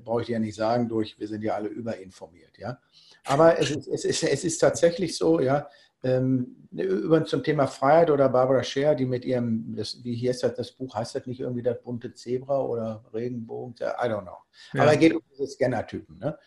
Brauche 0.04 0.20
ich 0.20 0.26
dir 0.26 0.34
ja 0.34 0.38
nicht 0.38 0.54
sagen, 0.54 0.88
durch, 0.88 1.18
wir 1.18 1.26
sind 1.28 1.42
ja 1.42 1.54
alle 1.54 1.68
überinformiert. 1.68 2.58
Ja, 2.58 2.78
aber 3.24 3.58
es 3.58 3.70
ist, 3.70 3.88
es 3.88 4.04
ist, 4.04 4.22
es 4.22 4.44
ist 4.44 4.58
tatsächlich 4.58 5.16
so, 5.16 5.40
ja, 5.40 5.68
ähm, 6.04 6.68
über 6.70 7.24
zum 7.24 7.42
Thema 7.42 7.66
Freiheit 7.66 8.10
oder 8.10 8.28
Barbara 8.28 8.62
Scher, 8.62 8.94
die 8.94 9.06
mit 9.06 9.24
ihrem, 9.24 9.74
das, 9.74 10.04
wie 10.04 10.14
hier 10.14 10.30
ist 10.30 10.42
das, 10.42 10.54
das 10.54 10.72
Buch, 10.72 10.94
heißt 10.94 11.16
das 11.16 11.26
nicht 11.26 11.40
irgendwie 11.40 11.62
das 11.62 11.82
bunte 11.82 12.14
Zebra 12.14 12.60
oder 12.62 13.04
Regenbogen? 13.12 13.74
I 13.80 14.06
don't 14.08 14.22
know. 14.22 14.36
Ja. 14.74 14.82
Aber 14.82 14.92
es 14.92 14.98
geht 14.98 15.14
um 15.14 15.22
diese 15.32 15.46
Scanner-Typen. 15.46 16.18
Ne? 16.18 16.38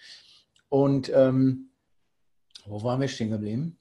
Und 0.69 1.11
ähm, 1.13 1.71
wo 2.65 2.81
waren 2.83 3.01
wir 3.01 3.07
stehen 3.07 3.31
geblieben? 3.31 3.77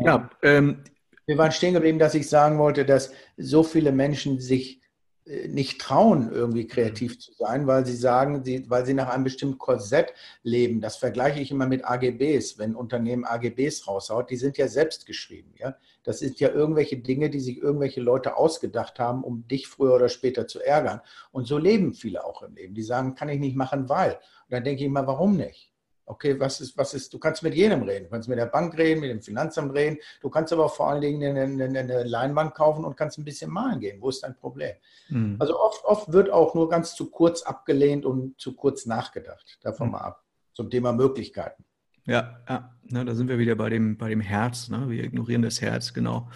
Ja, 0.00 0.30
ähm, 0.42 0.82
wir 1.26 1.38
waren 1.38 1.52
stehen 1.52 1.74
geblieben, 1.74 1.98
dass 1.98 2.14
ich 2.14 2.28
sagen 2.28 2.58
wollte, 2.58 2.84
dass 2.84 3.12
so 3.36 3.62
viele 3.62 3.92
Menschen 3.92 4.40
sich 4.40 4.82
äh, 5.24 5.48
nicht 5.48 5.80
trauen, 5.80 6.32
irgendwie 6.32 6.66
kreativ 6.66 7.18
zu 7.18 7.32
sein, 7.34 7.66
weil 7.66 7.86
sie 7.86 7.96
sagen, 7.96 8.44
sie, 8.44 8.68
weil 8.68 8.84
sie 8.84 8.94
nach 8.94 9.08
einem 9.08 9.24
bestimmten 9.24 9.58
Korsett 9.58 10.12
leben. 10.42 10.80
Das 10.80 10.96
vergleiche 10.96 11.40
ich 11.40 11.50
immer 11.50 11.66
mit 11.66 11.84
AGBs, 11.84 12.58
wenn 12.58 12.74
Unternehmen 12.74 13.24
AGBs 13.24 13.86
raushaut, 13.86 14.30
die 14.30 14.36
sind 14.36 14.58
ja 14.58 14.66
selbst 14.66 15.06
geschrieben. 15.06 15.54
Ja? 15.58 15.76
Das 16.02 16.18
sind 16.18 16.40
ja 16.40 16.48
irgendwelche 16.50 16.96
Dinge, 16.96 17.30
die 17.30 17.40
sich 17.40 17.58
irgendwelche 17.58 18.00
Leute 18.00 18.36
ausgedacht 18.36 18.98
haben, 18.98 19.22
um 19.22 19.46
dich 19.46 19.68
früher 19.68 19.94
oder 19.94 20.08
später 20.08 20.48
zu 20.48 20.60
ärgern. 20.60 21.00
Und 21.30 21.46
so 21.46 21.58
leben 21.58 21.94
viele 21.94 22.24
auch 22.24 22.42
im 22.42 22.54
Leben. 22.56 22.74
Die 22.74 22.82
sagen, 22.82 23.14
kann 23.14 23.28
ich 23.28 23.38
nicht 23.38 23.56
machen, 23.56 23.88
weil. 23.88 24.14
Und 24.14 24.50
dann 24.50 24.64
denke 24.64 24.82
ich 24.82 24.86
immer, 24.86 25.06
warum 25.06 25.36
nicht? 25.36 25.71
Okay, 26.04 26.38
was 26.38 26.60
ist, 26.60 26.76
was 26.76 26.94
ist, 26.94 27.12
du 27.12 27.18
kannst 27.18 27.42
mit 27.42 27.54
jedem 27.54 27.82
reden. 27.82 28.04
Du 28.04 28.10
kannst 28.10 28.28
mit 28.28 28.38
der 28.38 28.46
Bank 28.46 28.76
reden, 28.76 29.00
mit 29.00 29.10
dem 29.10 29.22
Finanzamt 29.22 29.72
reden. 29.72 29.98
Du 30.20 30.28
kannst 30.30 30.52
aber 30.52 30.68
vor 30.68 30.88
allen 30.88 31.00
Dingen 31.00 31.36
eine, 31.36 31.64
eine, 31.64 31.78
eine 31.78 32.02
Leinwand 32.04 32.54
kaufen 32.54 32.84
und 32.84 32.96
kannst 32.96 33.18
ein 33.18 33.24
bisschen 33.24 33.50
malen 33.50 33.80
gehen. 33.80 34.00
Wo 34.00 34.08
ist 34.08 34.22
dein 34.22 34.36
Problem? 34.36 34.74
Mhm. 35.08 35.36
Also 35.38 35.58
oft, 35.58 35.84
oft 35.84 36.12
wird 36.12 36.30
auch 36.30 36.54
nur 36.54 36.68
ganz 36.68 36.94
zu 36.94 37.10
kurz 37.10 37.42
abgelehnt 37.42 38.04
und 38.04 38.38
zu 38.40 38.54
kurz 38.56 38.84
nachgedacht. 38.86 39.58
Davon 39.62 39.86
mhm. 39.86 39.92
mal 39.92 40.00
ab. 40.00 40.24
Zum 40.54 40.68
Thema 40.68 40.92
Möglichkeiten. 40.92 41.64
Ja, 42.06 42.40
ja. 42.48 42.68
Na, 42.84 43.04
da 43.04 43.14
sind 43.14 43.28
wir 43.28 43.38
wieder 43.38 43.54
bei 43.54 43.70
dem, 43.70 43.96
bei 43.96 44.08
dem 44.08 44.20
Herz. 44.20 44.68
Ne? 44.68 44.90
Wir 44.90 45.04
ignorieren 45.04 45.40
das 45.40 45.62
Herz, 45.62 45.94
genau. 45.94 46.28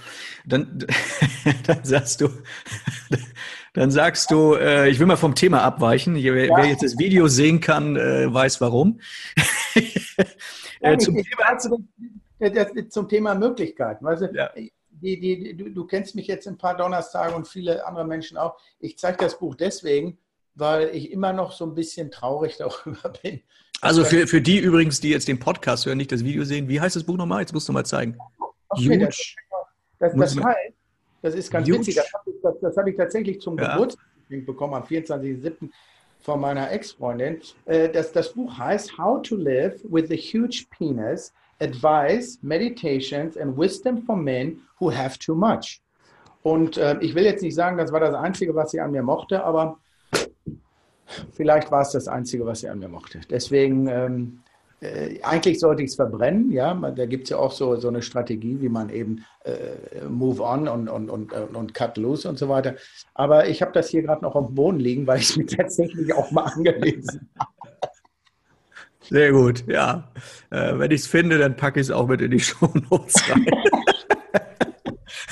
Dann, 0.46 0.86
dann 1.66 1.84
sagst 1.84 2.20
du, 2.20 2.28
dann 3.74 3.90
sagst 3.90 4.30
du, 4.30 4.54
äh, 4.54 4.88
ich 4.88 4.98
will 4.98 5.06
mal 5.06 5.16
vom 5.16 5.34
Thema 5.34 5.62
abweichen. 5.62 6.14
Wer, 6.14 6.46
ja. 6.46 6.56
wer 6.56 6.66
jetzt 6.66 6.82
das 6.82 6.98
Video 6.98 7.26
sehen 7.26 7.60
kann, 7.60 7.96
äh, 7.96 8.32
weiß 8.32 8.60
warum. 8.60 9.00
äh, 10.80 10.98
zum, 10.98 11.16
Thema, 11.16 11.58
zum, 12.88 13.08
Thema, 13.08 13.34
Möglichkeiten. 13.34 14.04
Weißt 14.04 14.22
du, 14.22 14.34
ja. 14.34 14.50
die, 14.54 15.20
die, 15.20 15.56
du, 15.56 15.70
du, 15.70 15.86
kennst 15.86 16.14
mich 16.14 16.26
jetzt 16.26 16.46
ein 16.46 16.58
paar 16.58 16.76
Donnerstage 16.76 17.34
und 17.34 17.48
viele 17.48 17.86
andere 17.86 18.06
Menschen 18.06 18.36
auch. 18.36 18.58
Ich 18.80 18.98
zeige 18.98 19.18
das 19.18 19.38
Buch 19.38 19.54
deswegen, 19.54 20.18
weil 20.54 20.88
ich 20.94 21.10
immer 21.10 21.32
noch 21.32 21.52
so 21.52 21.64
ein 21.64 21.74
bisschen 21.74 22.10
traurig 22.10 22.56
darüber 22.58 23.10
bin, 23.22 23.42
also 23.80 24.04
für, 24.04 24.26
für 24.26 24.40
die 24.40 24.58
übrigens, 24.58 25.00
die 25.00 25.10
jetzt 25.10 25.28
den 25.28 25.38
Podcast 25.38 25.86
hören, 25.86 25.98
nicht 25.98 26.10
das 26.10 26.24
Video 26.24 26.44
sehen, 26.44 26.68
wie 26.68 26.80
heißt 26.80 26.96
das 26.96 27.04
Buch 27.04 27.16
nochmal? 27.16 27.40
Jetzt 27.40 27.52
musst 27.52 27.68
du 27.68 27.72
mal 27.72 27.84
zeigen. 27.84 28.16
Okay. 28.68 28.98
Das, 28.98 29.34
das, 29.98 30.14
das, 30.14 30.44
heißt, 30.44 30.74
das 31.22 31.34
ist 31.34 31.50
ganz 31.50 31.68
Huge. 31.68 31.78
witzig, 31.80 31.96
das 31.96 32.12
habe 32.12 32.30
ich, 32.30 32.76
hab 32.76 32.86
ich 32.86 32.96
tatsächlich 32.96 33.40
zum 33.40 33.58
ja. 33.58 33.72
Geburtstag 33.72 34.04
bekommen, 34.46 34.74
am 34.74 34.82
24.07. 34.82 35.70
von 36.26 36.40
meiner 36.40 36.72
Ex-Freundin. 36.72 37.40
Äh, 37.64 37.88
das, 37.88 38.12
das 38.12 38.32
Buch 38.32 38.58
heißt 38.58 38.98
How 38.98 39.22
to 39.22 39.36
Live 39.36 39.80
with 39.84 40.10
a 40.10 40.16
Huge 40.16 40.66
Penis 40.76 41.32
advice, 41.60 42.38
meditations 42.42 43.36
and 43.38 43.56
wisdom 43.56 44.02
for 44.02 44.16
men 44.16 44.60
who 44.80 44.92
have 44.92 45.18
too 45.18 45.34
much. 45.34 45.80
Und 46.42 46.76
äh, 46.76 46.98
ich 47.00 47.14
will 47.14 47.24
jetzt 47.24 47.42
nicht 47.42 47.54
sagen, 47.54 47.78
das 47.78 47.92
war 47.92 48.00
das 48.00 48.14
Einzige, 48.14 48.54
was 48.54 48.72
sie 48.72 48.80
an 48.80 48.90
mir 48.90 49.02
mochte, 49.02 49.42
aber 49.42 49.78
vielleicht 51.32 51.70
war 51.70 51.82
es 51.82 51.92
das 51.92 52.08
Einzige, 52.08 52.44
was 52.44 52.60
sie 52.60 52.68
an 52.68 52.80
mir 52.80 52.88
mochte. 52.88 53.20
Deswegen, 53.30 53.86
ähm, 53.86 54.42
äh, 54.80 55.20
eigentlich 55.22 55.58
sollte 55.58 55.82
ich 55.82 55.90
es 55.90 55.96
verbrennen, 55.96 56.50
ja. 56.52 56.74
Da 56.74 57.06
gibt 57.06 57.24
es 57.24 57.30
ja 57.30 57.38
auch 57.38 57.52
so, 57.52 57.76
so 57.76 57.88
eine 57.88 58.02
Strategie, 58.02 58.60
wie 58.60 58.68
man 58.68 58.90
eben 58.90 59.24
äh, 59.44 60.04
move 60.08 60.42
on 60.42 60.68
und, 60.68 60.88
und, 60.88 61.08
und, 61.08 61.32
und 61.32 61.74
cut 61.74 61.96
loose 61.96 62.28
und 62.28 62.38
so 62.38 62.48
weiter. 62.48 62.74
Aber 63.14 63.48
ich 63.48 63.62
habe 63.62 63.72
das 63.72 63.88
hier 63.88 64.02
gerade 64.02 64.22
noch 64.22 64.34
auf 64.34 64.46
dem 64.46 64.54
Boden 64.54 64.78
liegen, 64.78 65.06
weil 65.06 65.18
ich 65.18 65.30
es 65.30 65.36
mir 65.36 65.46
tatsächlich 65.56 66.12
auch 66.14 66.30
mal 66.30 66.44
angelesen 66.44 67.28
habe. 67.38 67.50
Sehr 69.08 69.32
gut, 69.32 69.64
ja. 69.68 70.08
Äh, 70.50 70.78
wenn 70.78 70.90
ich 70.90 71.02
es 71.02 71.06
finde, 71.06 71.38
dann 71.38 71.56
packe 71.56 71.80
ich 71.80 71.86
es 71.86 71.90
auch 71.90 72.08
mit 72.08 72.20
in 72.20 72.32
die 72.32 72.40
Show 72.40 72.70
Notes 72.90 73.30
rein. 73.30 73.46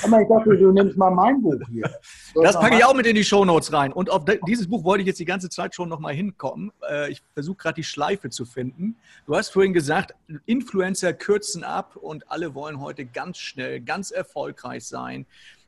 Aber 0.03 0.21
ich 0.21 0.27
dachte, 0.27 0.57
du 0.57 0.71
nimmst 0.71 0.97
mal 0.97 1.11
mein 1.11 1.41
Buch 1.41 1.59
hier. 1.69 1.89
Das 2.41 2.59
packe 2.59 2.75
ich 2.75 2.83
auch 2.83 2.93
mit 2.93 3.05
in 3.05 3.15
die 3.15 3.23
Shownotes 3.23 3.71
rein. 3.71 3.93
Und 3.93 4.09
auf 4.09 4.25
dieses 4.45 4.67
Buch 4.67 4.83
wollte 4.83 5.01
ich 5.01 5.07
jetzt 5.07 5.19
die 5.19 5.25
ganze 5.25 5.49
Zeit 5.49 5.73
schon 5.73 5.87
nochmal 5.87 6.13
hinkommen. 6.13 6.73
Äh, 6.89 7.11
ich 7.11 7.23
versuche 7.33 7.55
gerade 7.55 7.75
die 7.75 7.83
Schleife 7.83 8.29
zu 8.29 8.45
finden. 8.45 8.97
Du 9.25 9.35
hast 9.35 9.49
vorhin 9.49 9.73
gesagt, 9.73 10.13
Influencer 10.45 11.13
kürzen 11.13 11.63
ab 11.63 11.95
und 11.95 12.29
alle 12.29 12.53
wollen 12.53 12.81
heute 12.81 13.05
ganz 13.05 13.37
schnell, 13.37 13.79
ganz 13.79 14.11
erfolgreich 14.11 14.85
sein 14.85 15.25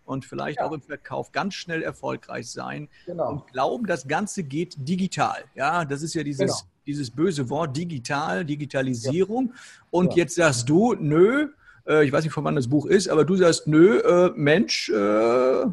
und 0.07 0.25
vielleicht 0.25 0.59
ja. 0.59 0.65
auch 0.65 0.71
im 0.71 0.81
Verkauf 0.81 1.31
ganz 1.31 1.53
schnell 1.53 1.83
erfolgreich 1.83 2.49
sein 2.49 2.87
genau. 3.05 3.29
und 3.29 3.47
glauben, 3.47 3.85
das 3.85 4.07
Ganze 4.07 4.43
geht 4.43 4.75
digital. 4.77 5.43
Ja, 5.53 5.85
das 5.85 6.01
ist 6.01 6.13
ja 6.15 6.23
dieses, 6.23 6.51
genau. 6.51 6.71
dieses 6.85 7.11
böse 7.11 7.49
Wort 7.49 7.75
digital, 7.75 8.45
Digitalisierung. 8.45 9.49
Ja. 9.49 9.61
Und 9.91 10.11
ja. 10.11 10.23
jetzt 10.23 10.35
sagst 10.35 10.69
du, 10.69 10.95
nö, 10.95 11.49
äh, 11.87 12.05
ich 12.05 12.11
weiß 12.11 12.23
nicht, 12.23 12.33
von 12.33 12.43
wann 12.43 12.55
das 12.55 12.69
Buch 12.69 12.85
ist, 12.85 13.07
aber 13.07 13.25
du 13.25 13.35
sagst, 13.35 13.67
nö, 13.67 13.99
äh, 13.99 14.31
Mensch 14.35 14.89
äh, 14.89 15.65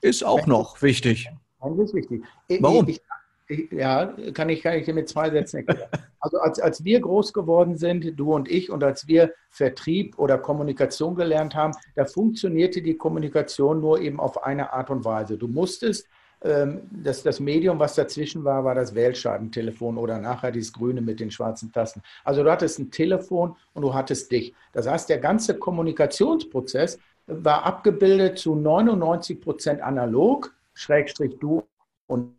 ist 0.00 0.24
auch 0.24 0.46
noch 0.46 0.82
wichtig. 0.82 1.30
Mensch 1.62 1.80
ist 1.80 1.94
wichtig. 1.94 2.22
Warum? 2.60 2.88
Ich, 2.88 3.00
ich, 3.48 3.70
ja, 3.72 4.14
kann 4.32 4.48
ich, 4.48 4.62
kann 4.62 4.74
ich 4.74 4.84
dir 4.84 4.94
mit 4.94 5.08
zwei 5.08 5.30
Sätzen 5.30 5.58
erklären. 5.58 5.90
Also 6.20 6.38
als, 6.38 6.60
als 6.60 6.84
wir 6.84 7.00
groß 7.00 7.32
geworden 7.32 7.76
sind, 7.76 8.18
du 8.18 8.34
und 8.34 8.50
ich, 8.50 8.70
und 8.70 8.84
als 8.84 9.08
wir 9.08 9.32
Vertrieb 9.48 10.18
oder 10.18 10.38
Kommunikation 10.38 11.14
gelernt 11.14 11.54
haben, 11.54 11.72
da 11.96 12.04
funktionierte 12.04 12.82
die 12.82 12.96
Kommunikation 12.96 13.80
nur 13.80 14.00
eben 14.00 14.20
auf 14.20 14.44
eine 14.44 14.72
Art 14.72 14.90
und 14.90 15.04
Weise. 15.04 15.36
Du 15.36 15.48
musstest 15.48 16.06
ähm, 16.42 16.82
das, 16.90 17.22
das 17.22 17.38
Medium, 17.40 17.78
was 17.78 17.94
dazwischen 17.94 18.44
war, 18.44 18.64
war 18.64 18.74
das 18.74 18.94
Wählscheibentelefon 18.94 19.98
oder 19.98 20.18
nachher 20.18 20.50
dieses 20.52 20.72
grüne 20.72 21.00
mit 21.00 21.20
den 21.20 21.30
schwarzen 21.30 21.70
Tasten. 21.70 22.02
Also 22.24 22.42
du 22.42 22.50
hattest 22.50 22.78
ein 22.78 22.90
Telefon 22.90 23.56
und 23.74 23.82
du 23.82 23.92
hattest 23.92 24.30
dich. 24.32 24.54
Das 24.72 24.86
heißt, 24.86 25.08
der 25.08 25.18
ganze 25.18 25.58
Kommunikationsprozess 25.58 26.98
war 27.26 27.64
abgebildet 27.64 28.38
zu 28.38 28.54
99 28.54 29.40
Prozent 29.40 29.82
analog, 29.82 30.54
Schrägstrich 30.72 31.36
du 31.38 31.62
und 32.06 32.34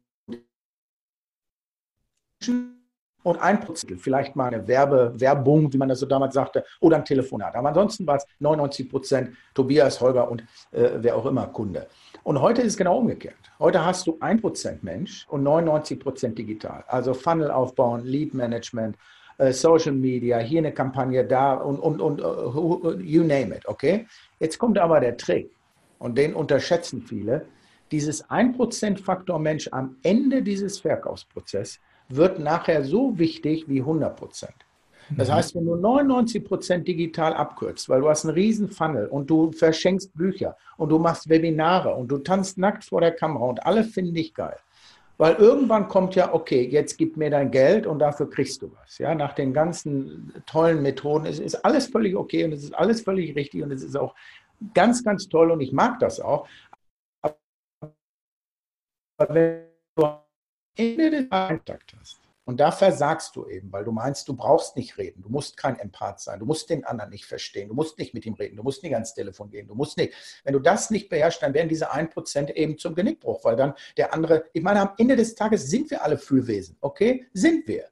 und 3.24 3.40
ein 3.40 3.60
Prozent, 3.60 4.02
vielleicht 4.02 4.36
mal 4.36 4.48
eine 4.48 4.68
Werbe, 4.68 5.14
Werbung, 5.16 5.72
wie 5.72 5.78
man 5.78 5.90
das 5.90 6.00
so 6.00 6.06
damals 6.06 6.34
sagte, 6.34 6.64
oder 6.80 6.98
ein 6.98 7.06
Telefonat. 7.06 7.56
Aber 7.56 7.70
ansonsten 7.70 8.08
war 8.08 8.16
es 8.16 8.26
99 8.40 8.90
Prozent 8.90 9.38
Tobias, 9.54 10.02
Holger 10.02 10.30
und 10.30 10.42
äh, 10.72 10.90
wer 10.96 11.16
auch 11.16 11.26
immer 11.26 11.48
Kunde. 11.48 11.88
Und 12.24 12.40
heute 12.40 12.62
ist 12.62 12.74
es 12.74 12.78
genau 12.78 13.00
umgekehrt. 13.00 13.36
Heute 13.60 13.84
hast 13.84 14.06
du 14.06 14.18
1% 14.20 14.80
Mensch 14.82 15.26
und 15.30 15.44
99% 15.44 16.36
digital. 16.36 16.84
Also 16.88 17.14
Funnel 17.14 17.50
aufbauen, 17.50 18.06
Lead 18.06 18.34
Management, 18.34 18.96
äh, 19.38 19.52
Social 19.52 19.94
Media, 19.94 20.38
hier 20.38 20.60
eine 20.60 20.72
Kampagne, 20.72 21.26
da 21.26 21.54
und, 21.56 21.80
und, 21.80 22.00
und 22.00 22.22
uh, 22.22 23.00
you 23.00 23.24
name 23.24 23.56
it, 23.56 23.68
okay? 23.68 24.08
Jetzt 24.40 24.60
kommt 24.60 24.78
aber 24.78 25.00
der 25.00 25.18
Trick 25.18 25.52
und 25.98 26.18
den 26.18 26.36
unterschätzen 26.36 27.02
viele. 27.02 27.48
Dieses 27.92 28.30
1% 28.30 29.04
Faktor 29.04 29.40
Mensch 29.40 29.68
am 29.72 29.98
Ende 30.04 30.44
dieses 30.44 30.80
Verkaufsprozesses 30.80 31.80
wird 32.08 32.40
nachher 32.40 32.84
so 32.84 33.18
wichtig 33.18 33.68
wie 33.68 33.82
100%. 33.82 34.48
Das 35.17 35.30
mhm. 35.30 35.34
heißt, 35.34 35.56
wenn 35.56 35.65
du 35.65 35.76
99 35.76 36.43
Prozent 36.43 36.88
digital 36.88 37.34
abkürzt, 37.34 37.89
weil 37.89 38.02
du 38.02 38.10
hast 38.10 38.26
einen 38.26 38.34
riesen 38.34 38.69
Funnel 38.69 39.08
und 39.08 39.30
du 39.30 39.52
verschenkst 39.52 40.13
Bücher 40.15 40.56
und 40.78 40.89
du 40.89 41.00
machst 41.00 41.30
Webinare 41.30 41.93
und 41.93 42.08
du 42.08 42.17
tanzt 42.19 42.58
nackt 42.58 42.86
vor 42.86 43.02
der 43.02 43.12
Kamera 43.12 43.45
und 43.45 43.65
alle 43.65 43.84
finden 43.84 44.13
dich 44.13 44.34
geil. 44.34 44.58
Weil 45.17 45.36
irgendwann 45.36 45.88
kommt 45.88 46.15
ja, 46.15 46.34
okay, 46.34 46.67
jetzt 46.67 46.97
gib 46.97 47.15
mir 47.15 47.30
dein 47.30 47.52
Geld 47.52 47.86
und 47.86 48.00
dafür 48.00 48.28
kriegst 48.30 48.62
du 48.63 48.71
was. 48.82 48.97
Ja, 48.97 49.13
nach 49.13 49.34
den 49.34 49.54
ganzen 49.54 50.34
tollen 50.47 50.82
Methoden. 50.82 51.28
Es 51.28 51.38
ist 51.38 51.63
alles 51.63 51.88
völlig 51.88 52.15
okay 52.15 52.43
und 52.43 52.54
es 52.54 52.63
ist 52.63 52.74
alles 52.74 53.02
völlig 53.02 53.36
richtig 53.36 53.62
und 53.62 53.71
es 53.71 53.84
ist 53.84 53.95
auch 53.95 54.15
ganz, 54.74 55.04
ganz 55.04 55.28
toll 55.28 55.52
und 55.52 55.62
ich 55.62 55.74
mag 55.74 56.00
das 56.00 56.19
auch. 56.19 56.47
Aber 57.21 57.36
wenn 59.30 59.65
du 59.95 60.06
am 60.06 60.19
Ende 60.76 61.12
des 61.12 61.30
Kontakt 61.30 61.93
hast, 62.00 62.21
und 62.46 62.60
da 62.60 62.72
versagst 62.72 63.36
du 63.36 63.48
eben, 63.48 63.72
weil 63.72 63.84
du 63.84 63.92
meinst, 63.92 64.28
du 64.28 64.36
brauchst 64.36 64.76
nicht 64.76 64.98
reden, 64.98 65.22
du 65.22 65.30
musst 65.30 65.58
kein 65.58 65.78
Empath 65.78 66.20
sein, 66.20 66.40
du 66.40 66.46
musst 66.46 66.70
den 66.70 66.84
anderen 66.86 67.12
nicht 67.12 67.26
verstehen, 67.26 67.70
du 67.70 67.76
musst 67.76 68.00
nicht 68.00 68.14
mit 68.14 68.26
ihm 68.26 68.34
reden, 68.34 68.58
du 68.58 68.64
musst 68.64 68.82
nicht 68.84 68.94
ans 68.94 69.14
Telefon 69.14 69.52
gehen, 69.52 69.68
du 69.68 69.76
musst 69.76 69.98
nicht. 69.98 70.14
Wenn 70.44 70.54
du 70.54 70.60
das 70.60 70.90
nicht 70.90 71.10
beherrschst, 71.10 71.44
dann 71.44 71.54
werden 71.54 71.70
diese 71.70 71.92
1% 71.94 72.52
eben 72.54 72.78
zum 72.78 72.96
Genickbruch, 72.96 73.44
weil 73.44 73.56
dann 73.56 73.74
der 73.96 74.14
andere, 74.14 74.46
ich 74.54 74.64
meine, 74.64 74.82
am 74.82 74.94
Ende 74.98 75.16
des 75.16 75.36
Tages 75.36 75.70
sind 75.70 75.92
wir 75.92 76.04
alle 76.04 76.18
Fühlwesen, 76.18 76.78
okay? 76.82 77.28
Sind 77.34 77.68
wir. 77.68 77.86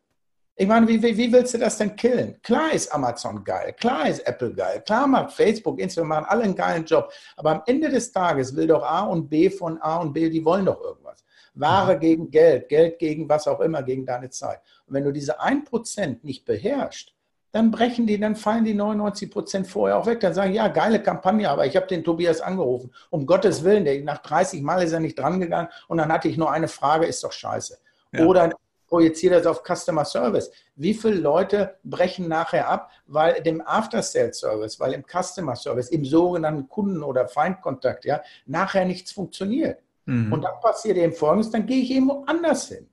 Ich 0.61 0.67
meine, 0.67 0.85
wie, 0.89 1.01
wie, 1.01 1.15
wie, 1.15 1.31
willst 1.31 1.53
du 1.53 1.57
das 1.57 1.77
denn 1.77 1.95
killen? 1.95 2.37
Klar 2.41 2.73
ist 2.73 2.93
Amazon 2.93 3.45
geil, 3.45 3.73
klar 3.79 4.09
ist 4.09 4.19
Apple 4.27 4.53
geil, 4.53 4.81
klar 4.85 5.07
macht 5.07 5.31
Facebook, 5.31 5.79
Instagram, 5.79 6.09
machen 6.09 6.25
alle 6.27 6.43
einen 6.43 6.55
geilen 6.55 6.83
Job. 6.83 7.13
Aber 7.37 7.51
am 7.51 7.61
Ende 7.65 7.87
des 7.87 8.11
Tages 8.11 8.53
will 8.53 8.67
doch 8.67 8.83
A 8.83 9.05
und 9.05 9.29
B 9.29 9.49
von 9.49 9.81
A 9.81 9.97
und 9.97 10.11
B, 10.11 10.29
die 10.29 10.43
wollen 10.43 10.65
doch 10.65 10.81
irgendwas. 10.81 11.23
Ware 11.53 11.97
gegen 11.97 12.31
Geld, 12.31 12.69
Geld 12.69 12.99
gegen 12.99 13.27
was 13.29 13.47
auch 13.47 13.59
immer, 13.59 13.83
gegen 13.83 14.05
deine 14.05 14.29
Zeit. 14.29 14.59
Und 14.87 14.93
wenn 14.93 15.03
du 15.03 15.11
diese 15.11 15.41
1% 15.41 16.19
nicht 16.23 16.45
beherrschst, 16.45 17.13
dann 17.51 17.71
brechen 17.71 18.05
die, 18.05 18.19
dann 18.19 18.35
fallen 18.35 18.63
die 18.63 18.75
99 18.75 19.31
Prozent 19.31 19.67
vorher 19.67 19.97
auch 19.97 20.05
weg. 20.05 20.19
Dann 20.19 20.33
sagen, 20.33 20.53
ja, 20.53 20.67
geile 20.67 21.01
Kampagne, 21.01 21.49
aber 21.49 21.65
ich 21.65 21.75
habe 21.75 21.87
den 21.87 22.03
Tobias 22.03 22.41
angerufen. 22.41 22.93
Um 23.09 23.25
Gottes 23.25 23.63
Willen, 23.63 23.85
der, 23.85 24.01
nach 24.03 24.19
30 24.19 24.61
Mal 24.61 24.83
ist 24.83 24.91
er 24.91 24.99
nicht 24.99 25.17
drangegangen 25.17 25.69
und 25.87 25.97
dann 25.97 26.11
hatte 26.11 26.27
ich 26.27 26.37
nur 26.37 26.51
eine 26.51 26.67
Frage, 26.67 27.07
ist 27.07 27.23
doch 27.23 27.31
scheiße. 27.31 27.79
Ja. 28.11 28.25
Oder 28.25 28.51
projiziere 28.87 29.35
das 29.35 29.45
auf 29.45 29.63
Customer 29.63 30.03
Service. 30.03 30.51
Wie 30.75 30.93
viele 30.93 31.15
Leute 31.15 31.77
brechen 31.83 32.27
nachher 32.27 32.67
ab, 32.67 32.91
weil 33.05 33.41
dem 33.41 33.61
After 33.65 34.01
Sales 34.01 34.39
Service, 34.39 34.79
weil 34.79 34.93
im 34.93 35.03
Customer 35.03 35.55
Service, 35.55 35.89
im 35.89 36.03
sogenannten 36.03 36.67
Kunden- 36.67 37.03
oder 37.03 37.27
Feindkontakt, 37.27 38.05
ja, 38.05 38.21
nachher 38.45 38.85
nichts 38.85 39.11
funktioniert. 39.11 39.79
Mhm. 40.09 40.33
Und 40.33 40.41
dann 40.41 40.59
passiert 40.59 40.97
eben 40.97 41.13
Folgendes, 41.13 41.51
dann 41.51 41.67
gehe 41.67 41.83
ich 41.83 41.91
eben 41.91 42.09
woanders 42.09 42.69
hin. 42.69 42.87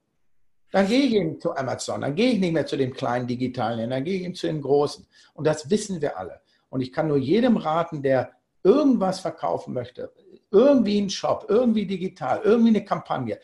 Dann 0.70 0.87
gehe 0.87 1.00
ich 1.00 1.14
eben 1.14 1.40
zu 1.40 1.57
Amazon, 1.57 2.02
dann 2.02 2.14
gehe 2.14 2.33
ich 2.33 2.40
nicht 2.40 2.52
mehr 2.52 2.66
zu 2.66 2.76
dem 2.76 2.92
kleinen 2.92 3.26
digitalen, 3.26 3.88
dann 3.88 4.05
gehe 4.05 4.18
ich 4.18 4.24
eben 4.24 4.35
zu 4.35 4.46
den 4.46 4.61
großen. 4.61 5.07
Und 5.33 5.46
das 5.46 5.70
wissen 5.70 6.02
wir 6.02 6.18
alle. 6.18 6.40
Und 6.68 6.83
ich 6.83 6.92
kann 6.92 7.09
nur 7.09 7.16
jedem 7.16 7.57
raten, 7.57 8.02
der 8.02 8.33
irgendwas 8.62 9.20
verkaufen 9.20 9.72
möchte, 9.72 10.12
irgendwie 10.50 10.98
einen 10.98 11.09
Shop, 11.09 11.46
irgendwie 11.48 11.87
digital, 11.87 12.42
irgendwie 12.44 12.70
eine 12.70 12.85
Kampagne, 12.85 13.38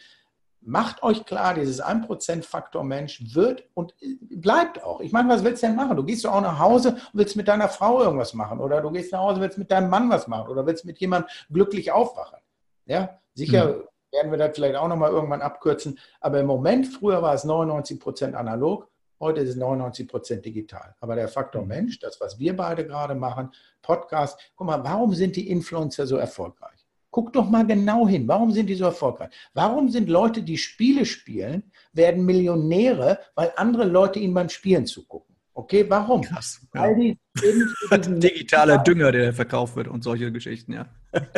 macht 0.61 1.03
euch 1.03 1.25
klar, 1.25 1.55
dieses 1.55 1.83
1%-Faktor 1.83 2.85
Mensch 2.85 3.35
wird 3.35 3.65
und 3.73 3.95
bleibt 4.21 4.83
auch. 4.83 5.01
Ich 5.01 5.13
meine, 5.13 5.31
was 5.31 5.43
willst 5.43 5.63
du 5.63 5.69
denn 5.69 5.77
machen? 5.77 5.97
Du 5.97 6.05
gehst 6.05 6.25
doch 6.25 6.35
auch 6.35 6.43
nach 6.43 6.59
Hause 6.59 6.91
und 6.91 7.15
willst 7.15 7.37
mit 7.37 7.49
deiner 7.49 7.69
Frau 7.69 8.03
irgendwas 8.03 8.35
machen 8.35 8.61
oder 8.61 8.83
du 8.83 8.91
gehst 8.91 9.13
nach 9.13 9.21
Hause 9.21 9.37
und 9.37 9.43
willst 9.43 9.59
mit 9.59 9.71
deinem 9.71 9.89
Mann 9.89 10.11
was 10.11 10.29
machen 10.29 10.51
oder 10.51 10.67
willst 10.67 10.85
mit 10.85 10.99
jemandem 10.99 11.31
glücklich 11.51 11.91
aufwachen. 11.93 12.39
Ja, 12.85 13.22
sicher 13.35 13.67
mhm. 13.69 13.83
werden 14.13 14.31
wir 14.31 14.39
das 14.39 14.55
vielleicht 14.55 14.77
auch 14.77 14.89
nochmal 14.89 15.11
irgendwann 15.11 15.43
abkürzen. 15.43 15.99
Aber 16.21 16.41
im 16.41 16.47
Moment, 16.47 16.87
früher 16.87 17.23
war 17.23 17.35
es 17.35 17.45
99 17.45 17.99
Prozent 18.01 18.35
analog, 18.35 18.89
heute 19.21 19.41
ist 19.41 19.51
es 19.51 19.57
99 19.57 20.09
Prozent 20.09 20.45
digital. 20.45 20.95
Aber 21.01 21.15
der 21.15 21.29
Faktor 21.29 21.63
mhm. 21.63 21.69
Mensch, 21.69 21.99
das, 22.01 22.21
was 22.21 22.39
wir 22.39 22.55
beide 22.57 22.87
gerade 22.87 23.15
machen, 23.15 23.51
Podcast, 23.81 24.39
guck 24.57 24.67
mal, 24.67 24.83
warum 24.85 25.15
sind 25.15 25.37
die 25.37 25.49
Influencer 25.49 26.07
so 26.07 26.17
erfolgreich? 26.17 26.87
Guck 27.11 27.33
doch 27.35 27.49
mal 27.49 27.67
genau 27.67 28.09
hin. 28.09 28.27
Warum 28.27 28.53
sind 28.53 28.69
die 28.69 28.75
so 28.75 28.87
erfolgreich? 28.87 29.29
Warum 29.53 29.91
sind 29.91 30.09
Leute, 30.09 30.43
die 30.43 30.57
Spiele 30.57 31.05
spielen, 31.05 31.71
werden 31.93 32.25
Millionäre, 32.25 33.19
weil 33.35 33.53
andere 33.57 33.85
Leute 33.85 34.19
ihnen 34.19 34.33
beim 34.33 34.49
Spielen 34.49 34.87
zugucken? 34.87 35.37
Okay, 35.55 35.85
warum? 35.89 36.23
Krass. 36.23 36.67
Ja. 36.75 36.83
Weil 36.83 36.95
die 36.97 37.19
Digitaler 38.19 38.79
Dünger, 38.79 39.13
der 39.13 39.35
verkauft 39.35 39.77
wird 39.77 39.89
und 39.89 40.03
solche 40.03 40.33
Geschichten, 40.33 40.73
ja. 40.73 40.87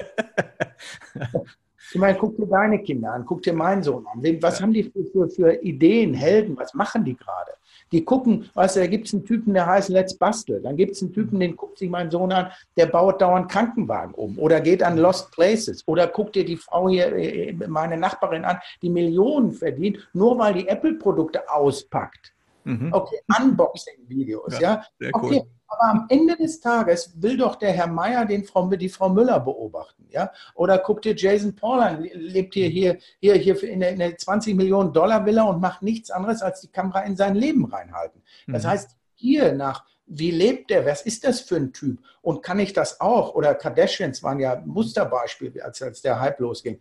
Ich 1.92 2.00
meine, 2.00 2.16
guck 2.18 2.36
dir 2.36 2.46
deine 2.46 2.78
Kinder 2.80 3.12
an, 3.12 3.24
guck 3.24 3.42
dir 3.42 3.52
meinen 3.52 3.82
Sohn 3.82 4.06
an. 4.06 4.22
Was 4.40 4.60
haben 4.60 4.72
die 4.72 4.84
für, 4.84 5.04
für, 5.04 5.28
für 5.28 5.62
Ideen, 5.62 6.14
Helden, 6.14 6.56
was 6.56 6.74
machen 6.74 7.04
die 7.04 7.16
gerade? 7.16 7.52
Die 7.92 8.04
gucken, 8.04 8.50
weißt 8.54 8.76
du, 8.76 8.80
da 8.80 8.86
gibt 8.86 9.06
es 9.06 9.14
einen 9.14 9.24
Typen, 9.24 9.54
der 9.54 9.66
heißt 9.66 9.88
Let's 9.88 10.16
Bastel. 10.16 10.60
Dann 10.60 10.76
gibt 10.76 10.92
es 10.92 11.02
einen 11.02 11.12
Typen, 11.12 11.38
den 11.38 11.54
guckt 11.54 11.78
sich 11.78 11.88
mein 11.88 12.10
Sohn 12.10 12.32
an, 12.32 12.50
der 12.76 12.86
baut 12.86 13.20
dauernd 13.20 13.50
Krankenwagen 13.50 14.14
um 14.14 14.38
oder 14.38 14.60
geht 14.60 14.82
an 14.82 14.96
Lost 14.96 15.30
Places. 15.30 15.82
Oder 15.86 16.08
guck 16.08 16.32
dir 16.32 16.44
die 16.44 16.56
Frau 16.56 16.88
hier, 16.88 17.14
äh, 17.14 17.52
meine 17.68 17.96
Nachbarin 17.96 18.44
an, 18.44 18.58
die 18.82 18.90
Millionen 18.90 19.52
verdient, 19.52 20.08
nur 20.12 20.38
weil 20.38 20.54
die 20.54 20.68
Apple-Produkte 20.68 21.48
auspackt. 21.48 22.33
Mhm. 22.64 22.92
Okay, 22.92 23.20
Unboxing-Videos, 23.38 24.58
ja. 24.58 24.84
ja? 24.98 25.10
Okay, 25.12 25.40
cool. 25.40 25.50
aber 25.68 25.90
am 25.90 26.06
Ende 26.08 26.36
des 26.36 26.60
Tages 26.60 27.12
will 27.20 27.36
doch 27.36 27.56
der 27.56 27.72
Herr 27.72 27.86
Meier 27.86 28.24
den 28.24 28.44
Frau, 28.44 28.66
die 28.68 28.88
Frau 28.88 29.08
Müller 29.08 29.40
beobachten, 29.40 30.06
ja. 30.10 30.30
Oder 30.54 30.78
guck 30.78 31.02
dir 31.02 31.14
Jason 31.14 31.54
Paul 31.54 31.80
an, 31.80 32.02
lebt 32.02 32.54
hier, 32.54 32.68
hier, 32.68 32.98
hier, 33.20 33.34
hier 33.34 33.62
in 33.64 33.84
eine 33.84 34.16
20 34.16 34.54
Millionen 34.54 34.92
Dollar 34.92 35.24
Villa 35.24 35.44
und 35.44 35.60
macht 35.60 35.82
nichts 35.82 36.10
anderes, 36.10 36.42
als 36.42 36.60
die 36.60 36.68
Kamera 36.68 37.00
in 37.00 37.16
sein 37.16 37.34
Leben 37.34 37.64
reinhalten. 37.66 38.22
Das 38.46 38.64
mhm. 38.64 38.68
heißt, 38.68 38.96
hier 39.14 39.52
nach 39.52 39.84
wie 40.06 40.30
lebt 40.30 40.70
der? 40.70 40.84
Was 40.84 41.02
ist 41.02 41.24
das 41.24 41.40
für 41.40 41.56
ein 41.56 41.72
Typ? 41.72 41.98
Und 42.20 42.42
kann 42.42 42.58
ich 42.58 42.72
das 42.72 43.00
auch? 43.00 43.34
Oder 43.34 43.54
Kardashians 43.54 44.22
waren 44.22 44.38
ja 44.38 44.62
Musterbeispiel, 44.64 45.60
als, 45.62 45.80
als 45.82 46.02
der 46.02 46.20
Hype 46.20 46.40
losging. 46.40 46.80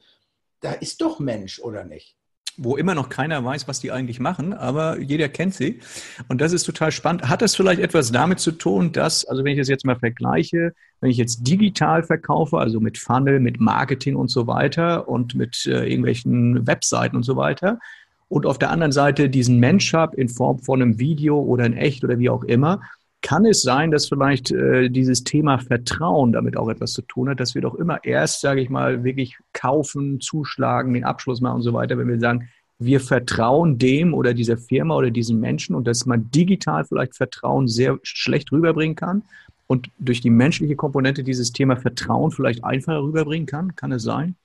Da 0.60 0.74
ist 0.74 1.02
doch 1.02 1.20
Mensch, 1.20 1.60
oder 1.60 1.84
nicht? 1.84 2.18
Wo 2.58 2.76
immer 2.78 2.96
noch 2.96 3.10
keiner 3.10 3.44
weiß, 3.44 3.68
was 3.68 3.80
die 3.80 3.92
eigentlich 3.92 4.20
machen, 4.20 4.54
aber 4.54 5.00
jeder 5.00 5.30
kennt 5.30 5.54
sie. 5.54 5.80
Und 6.28 6.42
das 6.42 6.54
ist 6.54 6.64
total 6.64 6.92
spannend. 6.92 7.30
Hat 7.30 7.42
das 7.42 7.56
vielleicht 7.56 7.82
etwas 7.82 8.12
damit 8.12 8.40
zu 8.40 8.52
tun, 8.52 8.92
dass, 8.92 9.26
also 9.26 9.44
wenn 9.44 9.54
ich 9.54 9.60
das 9.60 9.70
jetzt 9.70 9.86
mal 9.86 9.98
vergleiche, 9.98 10.74
wenn 11.02 11.10
ich 11.10 11.18
jetzt 11.18 11.48
digital 11.48 12.04
verkaufe, 12.04 12.58
also 12.58 12.80
mit 12.80 12.98
Funnel, 12.98 13.40
mit 13.40 13.60
Marketing 13.60 14.16
und 14.16 14.30
so 14.30 14.48
weiter 14.48 15.08
und 15.08 15.36
mit 15.36 15.66
äh, 15.66 15.86
irgendwelchen 15.86 16.66
Webseiten 16.68 17.16
und 17.16 17.24
so 17.24 17.36
weiter, 17.36 17.80
und 18.30 18.48
auf 18.48 18.58
der 18.58 18.72
anderen 18.72 18.92
Seite 18.92 19.30
diesen 19.30 19.60
Mensch 19.60 19.94
habe 19.94 20.18
in 20.18 20.28
Form 20.28 20.58
von 20.60 20.82
einem 20.82 20.98
Video 20.98 21.40
oder 21.40 21.66
in 21.66 21.74
echt 21.74 22.04
oder 22.04 22.18
wie 22.18 22.30
auch 22.30 22.44
immer, 22.44 22.82
kann 23.24 23.46
es 23.46 23.64
sein, 23.64 23.90
dass 23.90 24.08
vielleicht 24.08 24.52
äh, 24.52 24.90
dieses 24.90 25.24
Thema 25.24 25.58
Vertrauen 25.58 26.34
damit 26.34 26.58
auch 26.58 26.70
etwas 26.70 26.92
zu 26.92 27.02
tun 27.02 27.30
hat, 27.30 27.40
dass 27.40 27.56
wir 27.56 27.62
doch 27.62 27.74
immer 27.74 28.04
erst, 28.04 28.42
sage 28.42 28.62
ich 28.62 28.70
mal, 28.70 29.04
wirklich 29.04 29.38
kaufen, 29.54 30.20
zuschlagen, 30.20 30.94
den 30.94 31.06
Abschluss 31.06 31.42
machen 31.42 31.56
und 31.56 31.62
so 31.64 31.74
weiter, 31.74 31.98
wenn 31.98 32.10
wir 32.10 32.20
sagen, 32.20 32.50
wir 32.80 33.00
vertrauen 33.00 33.78
dem 33.78 34.14
oder 34.14 34.34
dieser 34.34 34.58
Firma 34.58 34.96
oder 34.96 35.10
diesem 35.10 35.40
Menschen 35.40 35.74
und 35.74 35.88
dass 35.88 36.06
man 36.06 36.30
digital 36.32 36.84
vielleicht 36.84 37.16
Vertrauen 37.16 37.68
sehr 37.68 37.98
schlecht 38.04 38.52
rüberbringen 38.52 38.96
kann 38.96 39.24
und 39.68 39.90
durch 40.00 40.20
die 40.20 40.30
menschliche 40.30 40.76
Komponente 40.76 41.24
dieses 41.24 41.54
Thema 41.54 41.78
Vertrauen 41.78 42.32
vielleicht 42.32 42.64
einfacher 42.64 43.02
rüberbringen 43.02 43.48
kann? 43.48 43.76
Kann 43.76 43.94
es 43.94 44.04
sein? 44.04 44.36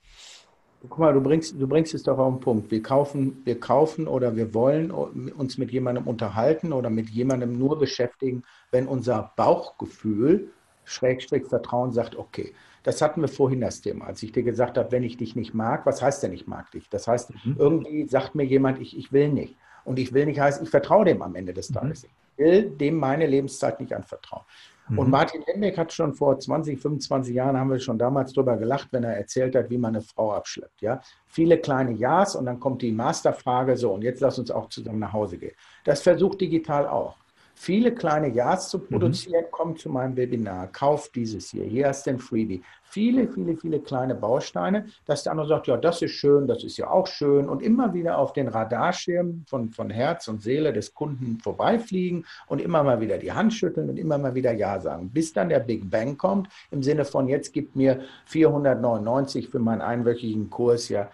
Guck 0.87 0.97
mal, 0.97 1.13
du 1.13 1.21
bringst, 1.21 1.59
du 1.59 1.67
bringst 1.67 1.93
es 1.93 2.03
doch 2.03 2.17
auf 2.17 2.33
den 2.33 2.39
Punkt. 2.39 2.71
Wir 2.71 2.81
kaufen, 2.81 3.41
wir 3.43 3.59
kaufen 3.59 4.07
oder 4.07 4.35
wir 4.37 4.53
wollen 4.53 4.91
uns 4.91 5.57
mit 5.57 5.71
jemandem 5.71 6.07
unterhalten 6.07 6.71
oder 6.71 6.89
mit 6.89 7.09
jemandem 7.09 7.57
nur 7.57 7.77
beschäftigen, 7.77 8.43
wenn 8.71 8.87
unser 8.87 9.33
Bauchgefühl, 9.35 10.51
Schrägstrich 10.85 11.45
Vertrauen 11.45 11.91
sagt, 11.91 12.15
okay, 12.15 12.53
das 12.83 13.01
hatten 13.01 13.21
wir 13.21 13.27
vorhin 13.27 13.61
das 13.61 13.81
Thema, 13.81 14.05
als 14.05 14.23
ich 14.23 14.31
dir 14.31 14.43
gesagt 14.43 14.77
habe, 14.77 14.91
wenn 14.91 15.03
ich 15.03 15.17
dich 15.17 15.35
nicht 15.35 15.53
mag, 15.53 15.85
was 15.85 16.01
heißt 16.01 16.23
denn 16.23 16.33
ich 16.33 16.47
mag 16.47 16.71
dich? 16.71 16.89
Das 16.89 17.07
heißt, 17.07 17.31
mhm. 17.45 17.55
irgendwie 17.59 18.07
sagt 18.07 18.35
mir 18.35 18.45
jemand, 18.45 18.79
ich, 18.79 18.97
ich 18.97 19.11
will 19.11 19.29
nicht. 19.29 19.55
Und 19.83 19.99
ich 19.99 20.13
will 20.13 20.25
nicht 20.25 20.39
heißt, 20.39 20.61
ich 20.61 20.69
vertraue 20.69 21.05
dem 21.05 21.21
am 21.21 21.35
Ende 21.35 21.53
des 21.53 21.69
mhm. 21.69 21.73
Tages. 21.75 22.03
Mhm. 22.03 22.09
Ich 22.37 22.45
will 22.45 22.69
dem 22.69 22.95
meine 22.95 23.27
Lebenszeit 23.27 23.81
nicht 23.81 23.93
anvertrauen. 23.93 24.43
Und 24.89 25.05
mhm. 25.05 25.11
Martin 25.11 25.43
Lembeck 25.45 25.77
hat 25.77 25.93
schon 25.93 26.13
vor 26.13 26.39
20, 26.39 26.79
25 26.79 27.33
Jahren, 27.33 27.57
haben 27.57 27.69
wir 27.69 27.79
schon 27.79 27.97
damals 27.97 28.33
drüber 28.33 28.57
gelacht, 28.57 28.89
wenn 28.91 29.03
er 29.03 29.15
erzählt 29.15 29.55
hat, 29.55 29.69
wie 29.69 29.77
man 29.77 29.95
eine 29.95 30.03
Frau 30.03 30.33
abschleppt. 30.33 30.81
Ja? 30.81 31.01
Viele 31.27 31.57
kleine 31.59 31.93
Ja's 31.93 32.35
und 32.35 32.45
dann 32.45 32.59
kommt 32.59 32.81
die 32.81 32.91
Masterfrage, 32.91 33.77
so, 33.77 33.93
und 33.93 34.03
jetzt 34.03 34.21
lass 34.21 34.39
uns 34.39 34.49
auch 34.51 34.69
zusammen 34.69 34.99
nach 34.99 35.13
Hause 35.13 35.37
gehen. 35.37 35.53
Das 35.83 36.01
versucht 36.01 36.41
digital 36.41 36.87
auch 36.87 37.15
viele 37.59 37.93
kleine 37.93 38.29
Ja's 38.29 38.69
zu 38.69 38.77
mhm. 38.77 38.87
produzieren, 38.87 39.43
mhm. 39.43 39.51
komm 39.51 39.75
zu 39.75 39.89
meinem 39.89 40.15
Webinar, 40.15 40.67
kauf 40.67 41.09
dieses 41.09 41.51
hier, 41.51 41.65
hier 41.65 41.89
hast 41.89 42.05
du 42.05 42.11
ein 42.11 42.19
Freebie. 42.19 42.63
Viele, 42.83 43.27
viele, 43.27 43.57
viele 43.57 43.81
kleine 43.81 44.15
Bausteine, 44.15 44.87
dass 45.05 45.23
der 45.23 45.33
andere 45.33 45.47
sagt, 45.47 45.67
ja, 45.67 45.75
das 45.75 46.01
ist 46.01 46.13
schön, 46.13 46.47
das 46.47 46.63
ist 46.63 46.77
ja 46.77 46.89
auch 46.89 47.05
schön 47.05 47.49
und 47.49 47.61
immer 47.61 47.93
wieder 47.93 48.17
auf 48.17 48.31
den 48.31 48.47
Radarschirm 48.47 49.43
von, 49.45 49.71
von 49.71 49.89
Herz 49.89 50.29
und 50.29 50.41
Seele 50.41 50.71
des 50.71 50.93
Kunden 50.93 51.37
vorbeifliegen 51.43 52.25
und 52.47 52.61
immer 52.61 52.81
mal 52.81 53.01
wieder 53.01 53.17
die 53.17 53.33
Hand 53.33 53.53
schütteln 53.53 53.89
und 53.89 53.99
immer 53.99 54.17
mal 54.17 54.33
wieder 54.33 54.53
Ja 54.53 54.79
sagen, 54.79 55.09
bis 55.09 55.33
dann 55.33 55.49
der 55.49 55.59
Big 55.59 55.91
Bang 55.91 56.17
kommt, 56.17 56.47
im 56.71 56.81
Sinne 56.81 57.03
von, 57.03 57.27
jetzt 57.27 57.51
gibt 57.51 57.75
mir 57.75 57.99
499 58.25 59.49
für 59.49 59.59
meinen 59.59 59.81
einwöchigen 59.81 60.49
Kurs 60.49 60.87
ja 60.87 61.11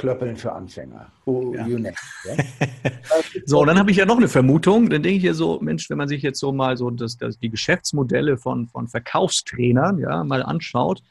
Klöppeln 0.00 0.34
für 0.34 0.52
Anfänger. 0.52 1.12
Oh, 1.26 1.52
ja. 1.54 1.68
Name, 1.68 1.92
ja? 2.24 2.34
so, 3.44 3.60
und 3.60 3.66
dann 3.66 3.78
habe 3.78 3.90
ich 3.90 3.98
ja 3.98 4.06
noch 4.06 4.16
eine 4.16 4.28
Vermutung. 4.28 4.88
Dann 4.88 5.02
denke 5.02 5.18
ich 5.18 5.24
ja 5.24 5.34
so, 5.34 5.60
Mensch, 5.60 5.90
wenn 5.90 5.98
man 5.98 6.08
sich 6.08 6.22
jetzt 6.22 6.40
so 6.40 6.52
mal 6.52 6.78
so 6.78 6.88
das, 6.88 7.18
das, 7.18 7.38
die 7.38 7.50
Geschäftsmodelle 7.50 8.38
von, 8.38 8.66
von 8.66 8.88
Verkaufstrainern 8.88 9.98
ja, 9.98 10.24
mal 10.24 10.42
anschaut, 10.42 11.02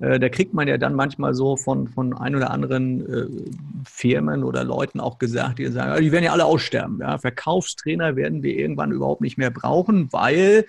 äh, 0.00 0.18
da 0.18 0.28
kriegt 0.28 0.54
man 0.54 0.66
ja 0.66 0.76
dann 0.76 0.94
manchmal 0.94 1.34
so 1.34 1.56
von, 1.56 1.86
von 1.86 2.18
ein 2.18 2.34
oder 2.34 2.50
anderen 2.50 3.06
äh, 3.06 3.26
Firmen 3.88 4.42
oder 4.42 4.64
Leuten 4.64 4.98
auch 4.98 5.18
gesagt, 5.18 5.60
die 5.60 5.68
sagen, 5.68 6.02
die 6.02 6.10
werden 6.10 6.24
ja 6.24 6.32
alle 6.32 6.44
aussterben. 6.44 6.98
Ja? 7.00 7.18
Verkaufstrainer 7.18 8.16
werden 8.16 8.42
wir 8.42 8.58
irgendwann 8.58 8.90
überhaupt 8.90 9.20
nicht 9.20 9.38
mehr 9.38 9.52
brauchen, 9.52 10.12
weil 10.12 10.66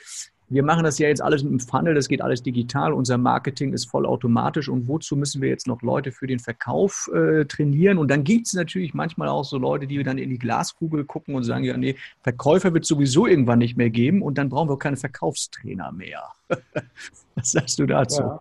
wir 0.53 0.63
machen 0.63 0.83
das 0.83 0.99
ja 0.99 1.07
jetzt 1.07 1.21
alles 1.21 1.43
mit 1.43 1.51
dem 1.51 1.59
Funnel, 1.59 1.95
das 1.95 2.07
geht 2.07 2.21
alles 2.21 2.43
digital, 2.43 2.93
unser 2.93 3.17
Marketing 3.17 3.73
ist 3.73 3.85
vollautomatisch 3.89 4.69
und 4.69 4.87
wozu 4.87 5.15
müssen 5.15 5.41
wir 5.41 5.49
jetzt 5.49 5.67
noch 5.67 5.81
Leute 5.81 6.11
für 6.11 6.27
den 6.27 6.39
Verkauf 6.39 7.09
äh, 7.13 7.45
trainieren? 7.45 7.97
Und 7.97 8.09
dann 8.09 8.23
gibt 8.23 8.47
es 8.47 8.53
natürlich 8.53 8.93
manchmal 8.93 9.29
auch 9.29 9.43
so 9.43 9.57
Leute, 9.57 9.87
die 9.87 10.01
dann 10.03 10.17
in 10.17 10.29
die 10.29 10.37
Glaskugel 10.37 11.05
gucken 11.05 11.35
und 11.35 11.43
sagen, 11.43 11.63
ja, 11.63 11.75
nee, 11.75 11.95
Verkäufer 12.21 12.73
wird 12.73 12.85
sowieso 12.85 13.25
irgendwann 13.25 13.59
nicht 13.59 13.77
mehr 13.77 13.89
geben 13.89 14.21
und 14.21 14.37
dann 14.37 14.49
brauchen 14.49 14.69
wir 14.69 14.77
keine 14.77 14.97
Verkaufstrainer 14.97 15.91
mehr. 15.91 16.23
Was 17.35 17.51
sagst 17.51 17.79
du 17.79 17.85
dazu? 17.85 18.21
Ja. 18.21 18.39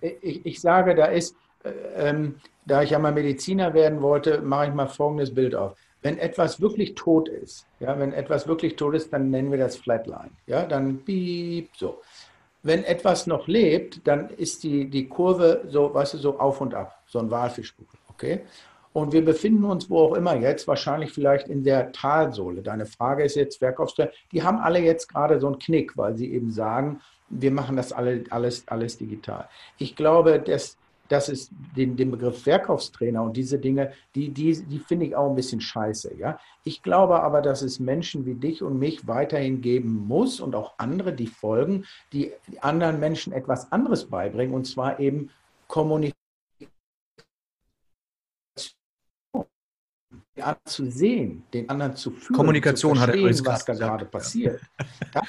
Ich, 0.00 0.44
ich, 0.46 0.60
sage, 0.60 0.94
da 0.94 1.06
ist, 1.06 1.34
äh, 1.64 1.70
ähm, 1.96 2.34
da 2.66 2.82
ich 2.82 2.90
ja 2.90 2.98
mal 2.98 3.12
Mediziner 3.12 3.74
werden 3.74 4.02
wollte, 4.02 4.42
mache 4.42 4.68
ich 4.68 4.74
mal 4.74 4.86
folgendes 4.86 5.34
Bild 5.34 5.54
auf 5.54 5.76
wenn 6.08 6.18
etwas 6.18 6.58
wirklich 6.58 6.94
tot 6.94 7.28
ist, 7.28 7.66
ja, 7.80 7.98
wenn 7.98 8.14
etwas 8.14 8.48
wirklich 8.48 8.76
tot 8.76 8.94
ist, 8.94 9.12
dann 9.12 9.28
nennen 9.28 9.50
wir 9.50 9.58
das 9.58 9.76
Flatline. 9.76 10.30
Ja, 10.46 10.64
dann 10.64 11.04
piep, 11.04 11.68
so. 11.76 12.00
Wenn 12.62 12.82
etwas 12.84 13.26
noch 13.26 13.46
lebt, 13.46 14.06
dann 14.06 14.30
ist 14.30 14.62
die, 14.62 14.88
die 14.88 15.06
Kurve 15.06 15.64
so, 15.68 15.92
weißt 15.92 16.14
du, 16.14 16.18
so 16.18 16.38
auf 16.38 16.62
und 16.62 16.74
ab, 16.74 17.02
so 17.06 17.18
ein 17.18 17.30
Walfischbuch, 17.30 17.84
okay? 18.08 18.40
Und 18.94 19.12
wir 19.12 19.22
befinden 19.22 19.64
uns 19.64 19.90
wo 19.90 19.98
auch 19.98 20.14
immer 20.14 20.34
jetzt, 20.34 20.66
wahrscheinlich 20.66 21.12
vielleicht 21.12 21.48
in 21.48 21.62
der 21.62 21.92
Talsohle. 21.92 22.62
Deine 22.62 22.86
Frage 22.86 23.24
ist 23.24 23.36
jetzt, 23.36 23.58
Verkaufssteuer, 23.58 24.10
die 24.32 24.42
haben 24.42 24.56
alle 24.56 24.78
jetzt 24.78 25.08
gerade 25.08 25.38
so 25.38 25.46
einen 25.48 25.58
Knick, 25.58 25.94
weil 25.98 26.16
sie 26.16 26.32
eben 26.32 26.50
sagen, 26.50 27.02
wir 27.28 27.50
machen 27.50 27.76
das 27.76 27.92
alle, 27.92 28.24
alles, 28.30 28.66
alles 28.68 28.96
digital. 28.96 29.46
Ich 29.76 29.94
glaube, 29.94 30.40
dass 30.40 30.77
dass 31.08 31.28
es 31.28 31.50
den, 31.76 31.96
den 31.96 32.10
Begriff 32.10 32.42
Verkaufstrainer 32.42 33.22
und 33.22 33.36
diese 33.36 33.58
Dinge, 33.58 33.92
die, 34.14 34.30
die, 34.30 34.62
die 34.62 34.78
finde 34.78 35.06
ich 35.06 35.16
auch 35.16 35.28
ein 35.28 35.34
bisschen 35.34 35.60
scheiße. 35.60 36.14
Ja? 36.16 36.38
Ich 36.64 36.82
glaube 36.82 37.22
aber, 37.22 37.42
dass 37.42 37.62
es 37.62 37.80
Menschen 37.80 38.26
wie 38.26 38.34
dich 38.34 38.62
und 38.62 38.78
mich 38.78 39.06
weiterhin 39.06 39.60
geben 39.60 40.06
muss 40.06 40.40
und 40.40 40.54
auch 40.54 40.74
andere, 40.78 41.12
die 41.12 41.26
folgen, 41.26 41.84
die 42.12 42.32
anderen 42.60 43.00
Menschen 43.00 43.32
etwas 43.32 43.72
anderes 43.72 44.06
beibringen, 44.06 44.54
und 44.54 44.66
zwar 44.66 45.00
eben 45.00 45.30
Kommunikation. 45.66 46.14
Den 50.36 50.44
anderen 50.44 50.66
zu 50.66 50.90
sehen, 50.90 51.42
den 51.52 51.68
anderen 51.68 51.96
zu 51.96 52.12
fühlen, 52.12 52.36
Kommunikation 52.36 52.94
zu 52.94 53.02
verstehen, 53.02 53.28
hat 53.28 53.40
er 53.40 53.52
was 53.52 53.64
da 53.64 53.74
gerade 53.74 54.04
passiert. 54.04 54.60
Ja? 55.14 55.22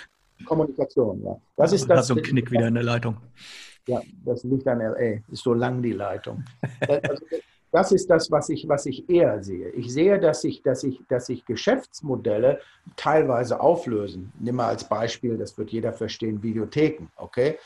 Kommunikation, 0.45 1.23
ja. 1.23 1.35
Das 1.55 1.73
ist 1.73 1.89
das. 1.89 2.07
so 2.07 2.15
ein 2.15 2.21
Knick 2.21 2.51
wieder 2.51 2.67
in 2.67 2.75
der 2.75 2.83
Leitung. 2.83 3.17
Ja, 3.89 4.01
das 4.23 4.43
liegt 4.43 4.67
an 4.67 4.79
LA. 4.79 5.21
Ist 5.31 5.43
so 5.43 5.53
lang 5.53 5.81
die 5.81 5.93
Leitung. 5.93 6.43
Also, 6.87 7.25
das 7.71 7.91
ist 7.91 8.09
das, 8.09 8.31
was 8.31 8.49
ich, 8.49 8.67
was 8.67 8.85
ich 8.85 9.09
eher 9.09 9.43
sehe. 9.43 9.69
Ich 9.69 9.93
sehe, 9.93 10.19
dass 10.19 10.41
sich, 10.41 10.61
dass 10.61 10.83
ich, 10.83 11.01
dass 11.07 11.27
sich 11.27 11.45
Geschäftsmodelle 11.45 12.59
teilweise 12.95 13.59
auflösen. 13.59 14.31
Nimm 14.39 14.55
mal 14.55 14.67
als 14.67 14.83
Beispiel, 14.83 15.37
das 15.37 15.57
wird 15.57 15.71
jeder 15.71 15.93
verstehen, 15.93 16.41
Videotheken. 16.41 17.07
Okay? 17.15 17.57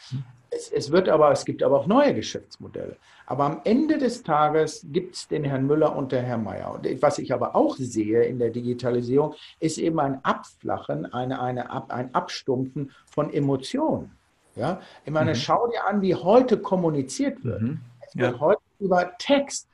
Es, 0.49 0.69
es, 0.69 0.91
wird 0.91 1.07
aber, 1.07 1.31
es 1.31 1.45
gibt 1.45 1.63
aber 1.63 1.79
auch 1.79 1.88
neue 1.88 2.13
Geschäftsmodelle. 2.13 2.97
Aber 3.25 3.45
am 3.45 3.62
Ende 3.63 3.97
des 3.97 4.23
Tages 4.23 4.86
gibt 4.91 5.15
es 5.15 5.27
den 5.27 5.45
Herrn 5.45 5.65
Müller 5.65 5.95
und 5.95 6.12
den 6.12 6.25
Herrn 6.25 6.43
Mayer. 6.43 6.73
Und 6.73 7.01
was 7.01 7.17
ich 7.19 7.33
aber 7.33 7.55
auch 7.55 7.77
sehe 7.77 8.23
in 8.23 8.39
der 8.39 8.49
Digitalisierung, 8.49 9.36
ist 9.59 9.77
eben 9.77 9.99
ein 9.99 10.23
Abflachen, 10.23 11.12
eine, 11.13 11.41
eine, 11.41 11.91
ein 11.91 12.13
Abstumpfen 12.13 12.91
von 13.05 13.31
Emotionen. 13.33 14.12
Ja? 14.56 14.82
Ich 15.06 15.12
meine, 15.12 15.32
mhm. 15.32 15.36
schau 15.36 15.68
dir 15.68 15.86
an, 15.86 16.02
wie 16.02 16.16
heute 16.16 16.58
kommuniziert 16.58 17.43
wird. 17.43 17.62
Mhm. 17.62 17.80
Es 18.08 18.16
wird 18.16 18.34
ja. 18.34 18.39
heute 18.39 18.62
über 18.80 19.12
Text 19.18 19.68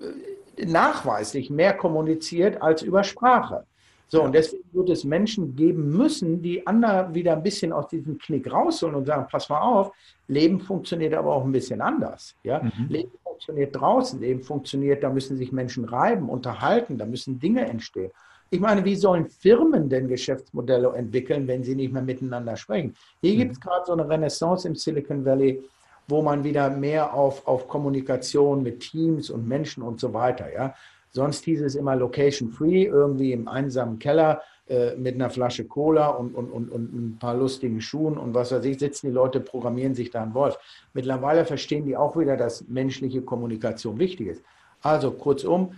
äh, 0.00 0.66
nachweislich 0.66 1.50
mehr 1.50 1.74
kommuniziert 1.74 2.60
als 2.60 2.82
über 2.82 3.02
Sprache. 3.02 3.64
So, 4.10 4.24
und 4.24 4.32
deswegen 4.34 4.64
wird 4.72 4.90
es 4.90 5.04
Menschen 5.04 5.54
geben 5.54 5.96
müssen, 5.96 6.42
die 6.42 6.66
andere 6.66 7.14
wieder 7.14 7.32
ein 7.32 7.44
bisschen 7.44 7.72
aus 7.72 7.86
diesem 7.86 8.18
Knick 8.18 8.52
rausholen 8.52 8.96
und 8.96 9.06
sagen, 9.06 9.26
pass 9.30 9.48
mal 9.48 9.60
auf, 9.60 9.92
Leben 10.26 10.58
funktioniert 10.58 11.14
aber 11.14 11.32
auch 11.32 11.44
ein 11.44 11.52
bisschen 11.52 11.80
anders. 11.80 12.34
Ja? 12.42 12.60
Mhm. 12.60 12.88
Leben 12.88 13.12
funktioniert 13.22 13.76
draußen, 13.76 14.20
Leben 14.20 14.42
funktioniert, 14.42 15.04
da 15.04 15.10
müssen 15.10 15.36
sich 15.36 15.52
Menschen 15.52 15.84
reiben, 15.84 16.28
unterhalten, 16.28 16.98
da 16.98 17.06
müssen 17.06 17.38
Dinge 17.38 17.64
entstehen. 17.68 18.10
Ich 18.52 18.58
meine, 18.58 18.84
wie 18.84 18.96
sollen 18.96 19.28
Firmen 19.28 19.88
denn 19.88 20.08
Geschäftsmodelle 20.08 20.92
entwickeln, 20.94 21.46
wenn 21.46 21.62
sie 21.62 21.76
nicht 21.76 21.92
mehr 21.92 22.02
miteinander 22.02 22.56
sprechen? 22.56 22.94
Hier 23.20 23.36
gibt 23.36 23.52
es 23.52 23.58
mhm. 23.58 23.62
gerade 23.62 23.86
so 23.86 23.92
eine 23.92 24.08
Renaissance 24.08 24.66
im 24.66 24.74
Silicon 24.74 25.24
Valley, 25.24 25.62
wo 26.08 26.20
man 26.20 26.42
wieder 26.42 26.68
mehr 26.68 27.14
auf, 27.14 27.46
auf 27.46 27.68
Kommunikation 27.68 28.62
mit 28.62 28.80
Teams 28.80 29.30
und 29.30 29.46
Menschen 29.46 29.84
und 29.84 30.00
so 30.00 30.12
weiter, 30.12 30.52
ja. 30.52 30.74
Sonst 31.12 31.44
hieß 31.44 31.62
es 31.62 31.74
immer 31.74 31.96
Location 31.96 32.50
Free, 32.50 32.84
irgendwie 32.84 33.32
im 33.32 33.48
einsamen 33.48 33.98
Keller 33.98 34.42
äh, 34.68 34.94
mit 34.94 35.16
einer 35.16 35.28
Flasche 35.28 35.64
Cola 35.64 36.08
und, 36.08 36.36
und, 36.36 36.50
und, 36.50 36.70
und 36.70 36.94
ein 36.94 37.18
paar 37.18 37.34
lustigen 37.34 37.80
Schuhen 37.80 38.16
und 38.16 38.32
was 38.32 38.52
weiß 38.52 38.64
ich, 38.64 38.78
sitzen 38.78 39.08
die 39.08 39.12
Leute, 39.12 39.40
programmieren 39.40 39.94
sich 39.94 40.10
da 40.10 40.22
ein 40.22 40.34
Wolf. 40.34 40.56
Mittlerweile 40.94 41.44
verstehen 41.44 41.84
die 41.84 41.96
auch 41.96 42.16
wieder, 42.16 42.36
dass 42.36 42.68
menschliche 42.68 43.22
Kommunikation 43.22 43.98
wichtig 43.98 44.28
ist. 44.28 44.42
Also 44.82 45.10
kurzum, 45.10 45.72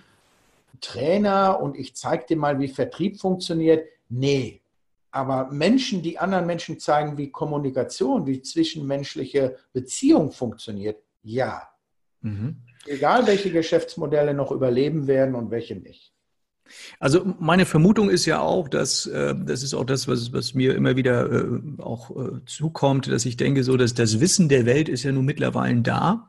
Trainer 0.80 1.60
und 1.60 1.76
ich 1.76 1.94
zeige 1.94 2.26
dir 2.26 2.36
mal, 2.36 2.58
wie 2.58 2.68
Vertrieb 2.68 3.20
funktioniert. 3.20 3.86
Nee, 4.08 4.62
aber 5.12 5.50
Menschen, 5.52 6.02
die 6.02 6.18
anderen 6.18 6.46
Menschen 6.46 6.80
zeigen, 6.80 7.18
wie 7.18 7.30
Kommunikation, 7.30 8.26
wie 8.26 8.40
zwischenmenschliche 8.40 9.56
Beziehung 9.72 10.32
funktioniert, 10.32 10.96
ja. 11.22 11.68
Mhm. 12.22 12.56
Egal, 12.86 13.26
welche 13.26 13.52
Geschäftsmodelle 13.52 14.32
noch 14.32 14.50
überleben 14.50 15.06
werden 15.06 15.34
und 15.34 15.50
welche 15.50 15.76
nicht. 15.76 16.12
Also 16.98 17.34
meine 17.38 17.66
Vermutung 17.66 18.08
ist 18.08 18.24
ja 18.24 18.40
auch, 18.40 18.68
dass 18.68 19.06
äh, 19.06 19.34
das 19.36 19.62
ist 19.62 19.74
auch 19.74 19.84
das, 19.84 20.08
was, 20.08 20.32
was 20.32 20.54
mir 20.54 20.74
immer 20.74 20.96
wieder 20.96 21.30
äh, 21.30 21.60
auch 21.78 22.10
äh, 22.10 22.44
zukommt, 22.46 23.08
dass 23.08 23.26
ich 23.26 23.36
denke, 23.36 23.62
so 23.64 23.76
dass 23.76 23.92
das 23.92 24.20
Wissen 24.20 24.48
der 24.48 24.64
Welt 24.64 24.88
ist 24.88 25.02
ja 25.02 25.12
nun 25.12 25.26
mittlerweile 25.26 25.82
da. 25.82 26.28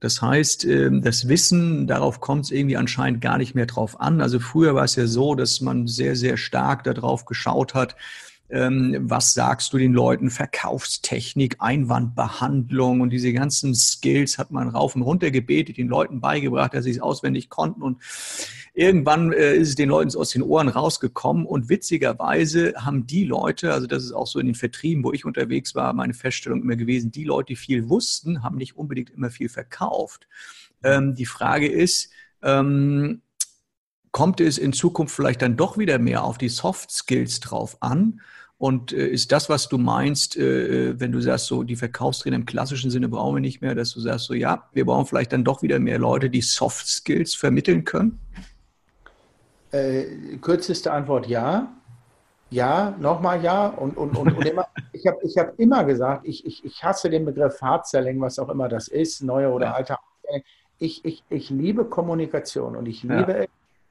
Das 0.00 0.20
heißt, 0.22 0.64
äh, 0.64 0.90
das 1.00 1.28
Wissen, 1.28 1.86
darauf 1.86 2.20
kommt 2.20 2.44
es 2.44 2.50
irgendwie 2.50 2.76
anscheinend 2.76 3.20
gar 3.20 3.38
nicht 3.38 3.54
mehr 3.54 3.66
drauf 3.66 4.00
an. 4.00 4.20
Also 4.20 4.38
früher 4.40 4.74
war 4.74 4.84
es 4.84 4.96
ja 4.96 5.06
so, 5.06 5.34
dass 5.34 5.60
man 5.60 5.86
sehr, 5.86 6.16
sehr 6.16 6.36
stark 6.36 6.84
darauf 6.84 7.24
geschaut 7.24 7.74
hat, 7.74 7.94
ähm, 7.94 8.04
was 8.48 9.34
sagst 9.34 9.72
du 9.72 9.78
den 9.78 9.92
Leuten? 9.92 10.30
Verkaufstechnik, 10.30 11.56
Einwandbehandlung 11.58 13.00
und 13.00 13.10
diese 13.10 13.32
ganzen 13.32 13.74
Skills 13.74 14.38
hat 14.38 14.52
man 14.52 14.68
rauf 14.68 14.94
und 14.94 15.02
runter 15.02 15.30
gebetet, 15.30 15.78
den 15.78 15.88
Leuten 15.88 16.20
beigebracht, 16.20 16.74
dass 16.74 16.84
sie 16.84 16.92
es 16.92 17.00
auswendig 17.00 17.48
konnten 17.48 17.82
und 17.82 18.00
irgendwann 18.74 19.32
äh, 19.32 19.56
ist 19.56 19.70
es 19.70 19.74
den 19.74 19.88
Leuten 19.88 20.16
aus 20.16 20.30
den 20.30 20.42
Ohren 20.42 20.68
rausgekommen 20.68 21.44
und 21.44 21.68
witzigerweise 21.68 22.74
haben 22.76 23.06
die 23.06 23.24
Leute, 23.24 23.72
also 23.72 23.86
das 23.86 24.04
ist 24.04 24.12
auch 24.12 24.26
so 24.26 24.38
in 24.38 24.46
den 24.46 24.54
Vertrieben, 24.54 25.02
wo 25.02 25.12
ich 25.12 25.24
unterwegs 25.24 25.74
war, 25.74 25.92
meine 25.92 26.14
Feststellung 26.14 26.62
immer 26.62 26.76
gewesen, 26.76 27.10
die 27.10 27.24
Leute, 27.24 27.48
die 27.48 27.56
viel 27.56 27.88
wussten, 27.88 28.42
haben 28.42 28.58
nicht 28.58 28.76
unbedingt 28.76 29.10
immer 29.10 29.30
viel 29.30 29.48
verkauft. 29.48 30.28
Ähm, 30.84 31.14
die 31.14 31.26
Frage 31.26 31.66
ist, 31.66 32.10
ähm, 32.42 33.22
kommt 34.16 34.40
es 34.40 34.56
in 34.56 34.72
Zukunft 34.72 35.14
vielleicht 35.14 35.42
dann 35.42 35.58
doch 35.58 35.76
wieder 35.76 35.98
mehr 35.98 36.24
auf 36.24 36.38
die 36.38 36.48
Soft 36.48 36.90
Skills 36.90 37.38
drauf 37.40 37.76
an? 37.80 38.22
Und 38.56 38.94
äh, 38.94 39.08
ist 39.08 39.30
das, 39.30 39.50
was 39.50 39.68
du 39.68 39.76
meinst, 39.76 40.38
äh, 40.38 40.92
äh, 40.92 40.98
wenn 40.98 41.12
du 41.12 41.20
sagst, 41.20 41.44
so 41.44 41.62
die 41.62 41.76
Verkaufstrainer 41.76 42.36
im 42.36 42.46
klassischen 42.46 42.90
Sinne 42.90 43.10
brauchen 43.10 43.36
wir 43.36 43.42
nicht 43.42 43.60
mehr, 43.60 43.74
dass 43.74 43.92
du 43.92 44.00
sagst, 44.00 44.24
so 44.24 44.32
ja, 44.32 44.70
wir 44.72 44.86
brauchen 44.86 45.04
vielleicht 45.04 45.34
dann 45.34 45.44
doch 45.44 45.60
wieder 45.60 45.78
mehr 45.78 45.98
Leute, 45.98 46.30
die 46.30 46.40
Soft 46.40 46.86
Skills 46.86 47.34
vermitteln 47.34 47.84
können? 47.84 48.18
Äh, 49.70 50.38
kürzeste 50.40 50.92
Antwort 50.92 51.26
ja. 51.26 51.70
Ja, 52.48 52.96
nochmal 52.98 53.44
ja. 53.44 53.66
Und, 53.66 53.98
und, 53.98 54.16
und, 54.16 54.32
und 54.32 54.46
immer, 54.46 54.66
ich 54.94 55.06
habe 55.06 55.18
ich 55.24 55.36
hab 55.36 55.60
immer 55.60 55.84
gesagt, 55.84 56.26
ich, 56.26 56.46
ich, 56.46 56.64
ich 56.64 56.82
hasse 56.82 57.10
den 57.10 57.26
Begriff 57.26 57.60
Hard 57.60 57.86
Selling, 57.86 58.18
was 58.22 58.38
auch 58.38 58.48
immer 58.48 58.70
das 58.70 58.88
ist, 58.88 59.22
neue 59.22 59.50
oder 59.50 59.66
ja. 59.66 59.72
alte. 59.74 59.96
Ich, 60.78 61.04
ich, 61.04 61.22
ich 61.28 61.50
liebe 61.50 61.84
Kommunikation 61.84 62.76
und 62.76 62.86
ich 62.86 63.02
liebe 63.02 63.40
ja. 63.40 63.46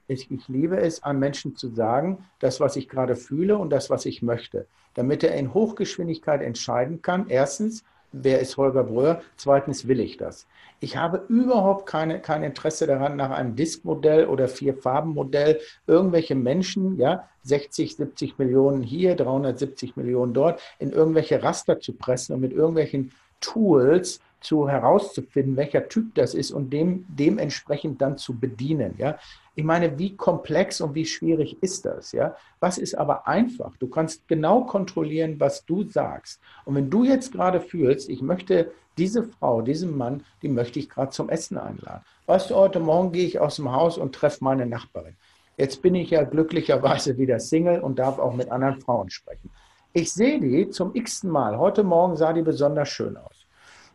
Ich, 0.08 0.30
ich 0.30 0.48
liebe 0.48 0.78
es, 0.78 1.02
an 1.02 1.18
Menschen 1.18 1.56
zu 1.56 1.68
sagen, 1.68 2.24
das, 2.38 2.60
was 2.60 2.76
ich 2.76 2.88
gerade 2.88 3.16
fühle 3.16 3.58
und 3.58 3.70
das, 3.70 3.90
was 3.90 4.06
ich 4.06 4.22
möchte, 4.22 4.66
damit 4.94 5.24
er 5.24 5.34
in 5.34 5.52
Hochgeschwindigkeit 5.52 6.42
entscheiden 6.42 7.02
kann. 7.02 7.26
Erstens, 7.28 7.84
wer 8.12 8.40
ist 8.40 8.56
Holger 8.56 8.84
Bröhr? 8.84 9.22
Zweitens, 9.36 9.88
will 9.88 10.00
ich 10.00 10.16
das? 10.16 10.46
Ich 10.78 10.96
habe 10.96 11.24
überhaupt 11.28 11.86
keine, 11.86 12.20
kein 12.20 12.42
Interesse 12.42 12.86
daran, 12.86 13.16
nach 13.16 13.30
einem 13.30 13.56
Diskmodell 13.56 14.26
oder 14.26 14.46
Vier-Farben-Modell 14.46 15.60
irgendwelche 15.86 16.34
Menschen, 16.34 16.98
ja, 16.98 17.28
60, 17.44 17.96
70 17.96 18.38
Millionen 18.38 18.82
hier, 18.82 19.16
370 19.16 19.96
Millionen 19.96 20.34
dort, 20.34 20.60
in 20.78 20.92
irgendwelche 20.92 21.42
Raster 21.42 21.80
zu 21.80 21.94
pressen 21.94 22.34
und 22.34 22.40
mit 22.40 22.52
irgendwelchen 22.52 23.12
Tools 23.40 24.20
zu 24.40 24.68
herauszufinden, 24.68 25.56
welcher 25.56 25.88
Typ 25.88 26.14
das 26.14 26.34
ist 26.34 26.50
und 26.50 26.70
dem 26.70 27.06
dementsprechend 27.08 28.00
dann 28.02 28.18
zu 28.18 28.38
bedienen. 28.38 28.94
Ja? 28.98 29.18
Ich 29.58 29.64
meine, 29.64 29.98
wie 29.98 30.14
komplex 30.14 30.82
und 30.82 30.94
wie 30.94 31.06
schwierig 31.06 31.56
ist 31.62 31.86
das? 31.86 32.12
Ja? 32.12 32.36
Was 32.60 32.76
ist 32.76 32.94
aber 32.94 33.26
einfach? 33.26 33.74
Du 33.78 33.88
kannst 33.88 34.28
genau 34.28 34.64
kontrollieren, 34.64 35.40
was 35.40 35.64
du 35.64 35.82
sagst. 35.84 36.42
Und 36.66 36.74
wenn 36.74 36.90
du 36.90 37.04
jetzt 37.04 37.32
gerade 37.32 37.62
fühlst, 37.62 38.10
ich 38.10 38.20
möchte 38.20 38.70
diese 38.98 39.22
Frau, 39.22 39.62
diesen 39.62 39.96
Mann, 39.96 40.24
die 40.42 40.50
möchte 40.50 40.78
ich 40.78 40.90
gerade 40.90 41.10
zum 41.10 41.30
Essen 41.30 41.56
einladen. 41.56 42.04
Weißt 42.26 42.50
du, 42.50 42.54
heute 42.54 42.80
Morgen 42.80 43.12
gehe 43.12 43.26
ich 43.26 43.40
aus 43.40 43.56
dem 43.56 43.72
Haus 43.72 43.96
und 43.96 44.14
treffe 44.14 44.44
meine 44.44 44.66
Nachbarin. 44.66 45.16
Jetzt 45.56 45.80
bin 45.80 45.94
ich 45.94 46.10
ja 46.10 46.24
glücklicherweise 46.24 47.16
wieder 47.16 47.40
Single 47.40 47.80
und 47.80 47.98
darf 47.98 48.18
auch 48.18 48.34
mit 48.34 48.50
anderen 48.50 48.78
Frauen 48.82 49.08
sprechen. 49.08 49.50
Ich 49.94 50.12
sehe 50.12 50.38
die 50.38 50.68
zum 50.68 50.94
x-ten 50.94 51.30
Mal. 51.30 51.56
Heute 51.56 51.82
Morgen 51.82 52.16
sah 52.16 52.34
die 52.34 52.42
besonders 52.42 52.90
schön 52.90 53.16
aus. 53.16 53.46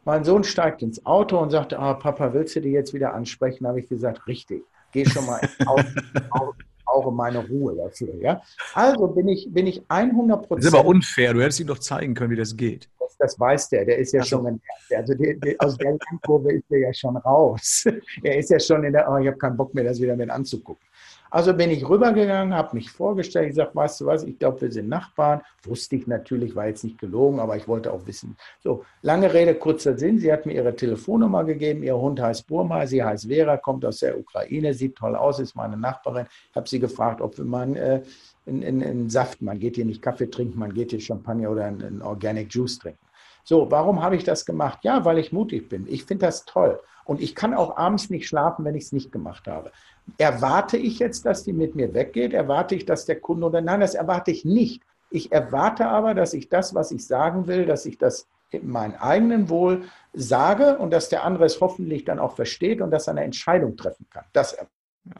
Mein 0.05 0.23
Sohn 0.23 0.43
steigt 0.43 0.81
ins 0.81 1.05
Auto 1.05 1.37
und 1.37 1.51
sagte, 1.51 1.77
ah, 1.77 1.93
Papa, 1.93 2.33
willst 2.33 2.55
du 2.55 2.61
die 2.61 2.71
jetzt 2.71 2.95
wieder 2.95 3.13
ansprechen? 3.13 3.65
Da 3.65 3.69
habe 3.69 3.79
ich 3.79 3.87
gesagt, 3.87 4.25
richtig 4.25 4.63
gehe 4.91 5.07
schon 5.09 5.25
mal 5.25 5.39
auf, 5.65 5.85
auf, 6.29 6.55
brauche 6.91 7.11
meine 7.11 7.39
Ruhe 7.47 7.75
dafür. 7.75 8.15
Ja? 8.19 8.41
Also 8.73 9.07
bin 9.07 9.27
ich, 9.27 9.47
bin 9.51 9.67
ich 9.67 9.81
100 9.87 10.47
Prozent. 10.47 10.65
Das 10.65 10.73
ist 10.73 10.79
aber 10.79 10.87
unfair. 10.87 11.33
Du 11.33 11.41
hättest 11.41 11.59
ihm 11.59 11.67
doch 11.67 11.79
zeigen 11.79 12.13
können, 12.13 12.31
wie 12.31 12.35
das 12.35 12.55
geht. 12.55 12.89
Das, 12.99 13.17
das 13.17 13.39
weiß 13.39 13.69
der. 13.69 13.85
Der 13.85 13.97
ist 13.97 14.13
ja 14.13 14.23
schon, 14.23 14.61
also 14.95 15.13
der, 15.13 15.35
der, 15.35 15.55
aus 15.59 15.77
der 15.77 15.91
Lernkurve 15.91 16.53
ist 16.53 16.65
er 16.69 16.79
ja 16.79 16.93
schon 16.93 17.17
raus. 17.17 17.85
Er 18.23 18.37
ist 18.37 18.49
ja 18.49 18.59
schon 18.59 18.83
in 18.83 18.93
der, 18.93 19.09
oh, 19.09 19.17
ich 19.17 19.27
habe 19.27 19.37
keinen 19.37 19.57
Bock 19.57 19.73
mehr, 19.73 19.83
das 19.83 19.99
wieder 19.99 20.15
mit 20.15 20.29
anzugucken. 20.29 20.85
Also 21.31 21.53
bin 21.53 21.71
ich 21.71 21.87
rübergegangen, 21.87 22.53
habe 22.53 22.75
mich 22.75 22.91
vorgestellt, 22.91 23.49
ich 23.49 23.55
sage, 23.55 23.71
weißt 23.73 24.01
du 24.01 24.05
was, 24.05 24.23
ich 24.23 24.37
glaube, 24.37 24.61
wir 24.61 24.71
sind 24.71 24.89
Nachbarn. 24.89 25.41
Wusste 25.63 25.95
ich 25.95 26.05
natürlich, 26.05 26.55
war 26.55 26.67
jetzt 26.67 26.83
nicht 26.83 26.99
gelogen, 26.99 27.39
aber 27.39 27.55
ich 27.55 27.69
wollte 27.69 27.93
auch 27.93 28.05
wissen. 28.05 28.35
So, 28.61 28.83
lange 29.01 29.33
Rede, 29.33 29.55
kurzer 29.55 29.97
Sinn. 29.97 30.19
Sie 30.19 30.31
hat 30.31 30.45
mir 30.45 30.53
ihre 30.53 30.75
Telefonnummer 30.75 31.45
gegeben. 31.45 31.83
Ihr 31.83 31.97
Hund 31.97 32.19
heißt 32.19 32.47
Burma, 32.47 32.85
sie 32.85 33.01
heißt 33.01 33.27
Vera, 33.27 33.55
kommt 33.55 33.85
aus 33.85 33.99
der 33.99 34.19
Ukraine, 34.19 34.73
sieht 34.73 34.97
toll 34.97 35.15
aus, 35.15 35.39
ist 35.39 35.55
meine 35.55 35.77
Nachbarin. 35.77 36.25
Ich 36.49 36.55
habe 36.55 36.67
sie 36.67 36.79
gefragt, 36.79 37.21
ob 37.21 37.37
man 37.39 37.77
äh, 37.77 38.01
in, 38.45 38.61
in, 38.61 38.81
in, 38.81 39.09
Saft, 39.09 39.41
man 39.41 39.57
geht 39.57 39.75
hier 39.75 39.85
nicht 39.85 40.01
Kaffee 40.01 40.29
trinken, 40.29 40.59
man 40.59 40.73
geht 40.73 40.89
hier 40.89 40.99
Champagner 40.99 41.49
oder 41.49 41.65
einen 41.65 42.01
Organic 42.01 42.53
Juice 42.53 42.79
trinken. 42.79 42.99
So, 43.43 43.71
warum 43.71 44.01
habe 44.01 44.15
ich 44.15 44.23
das 44.23 44.45
gemacht? 44.45 44.79
Ja, 44.83 45.05
weil 45.05 45.17
ich 45.17 45.31
mutig 45.31 45.69
bin. 45.69 45.87
Ich 45.87 46.05
finde 46.05 46.25
das 46.25 46.45
toll. 46.45 46.79
Und 47.05 47.21
ich 47.21 47.35
kann 47.35 47.53
auch 47.53 47.77
abends 47.77 48.09
nicht 48.09 48.27
schlafen, 48.27 48.63
wenn 48.65 48.75
ich 48.75 48.85
es 48.85 48.91
nicht 48.91 49.11
gemacht 49.11 49.47
habe. 49.47 49.71
Erwarte 50.17 50.77
ich 50.77 50.99
jetzt, 50.99 51.25
dass 51.25 51.43
die 51.43 51.53
mit 51.53 51.75
mir 51.75 51.93
weggeht? 51.93 52.33
Erwarte 52.33 52.75
ich, 52.75 52.85
dass 52.85 53.05
der 53.05 53.19
Kunde 53.19 53.47
oder 53.47 53.61
nein, 53.61 53.79
das 53.79 53.95
erwarte 53.95 54.31
ich 54.31 54.45
nicht. 54.45 54.83
Ich 55.09 55.31
erwarte 55.31 55.87
aber, 55.87 56.13
dass 56.13 56.33
ich 56.33 56.47
das, 56.49 56.73
was 56.73 56.91
ich 56.91 57.05
sagen 57.05 57.47
will, 57.47 57.65
dass 57.65 57.85
ich 57.85 57.97
das 57.97 58.27
in 58.51 58.69
meinem 58.69 58.95
eigenen 58.95 59.49
Wohl 59.49 59.83
sage 60.13 60.77
und 60.77 60.91
dass 60.91 61.09
der 61.09 61.23
andere 61.23 61.45
es 61.45 61.59
hoffentlich 61.59 62.05
dann 62.05 62.19
auch 62.19 62.35
versteht 62.35 62.81
und 62.81 62.91
dass 62.91 63.07
er 63.07 63.11
eine 63.11 63.23
Entscheidung 63.23 63.77
treffen 63.77 64.07
kann. 64.09 64.25
Das 64.33 64.57
ja. 65.05 65.15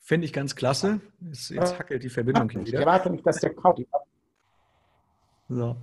Finde 0.00 0.26
ich 0.26 0.32
ganz 0.32 0.56
klasse. 0.56 1.00
Jetzt, 1.20 1.50
jetzt 1.50 1.78
hackelt 1.78 2.02
die 2.02 2.08
Verbindung 2.08 2.48
hier 2.48 2.60
wieder. 2.60 2.80
Ich 2.80 2.86
erwarte 2.86 3.10
nicht, 3.10 3.26
dass 3.26 3.40
der 3.40 3.54
kauft. 3.54 3.82
So. 5.50 5.76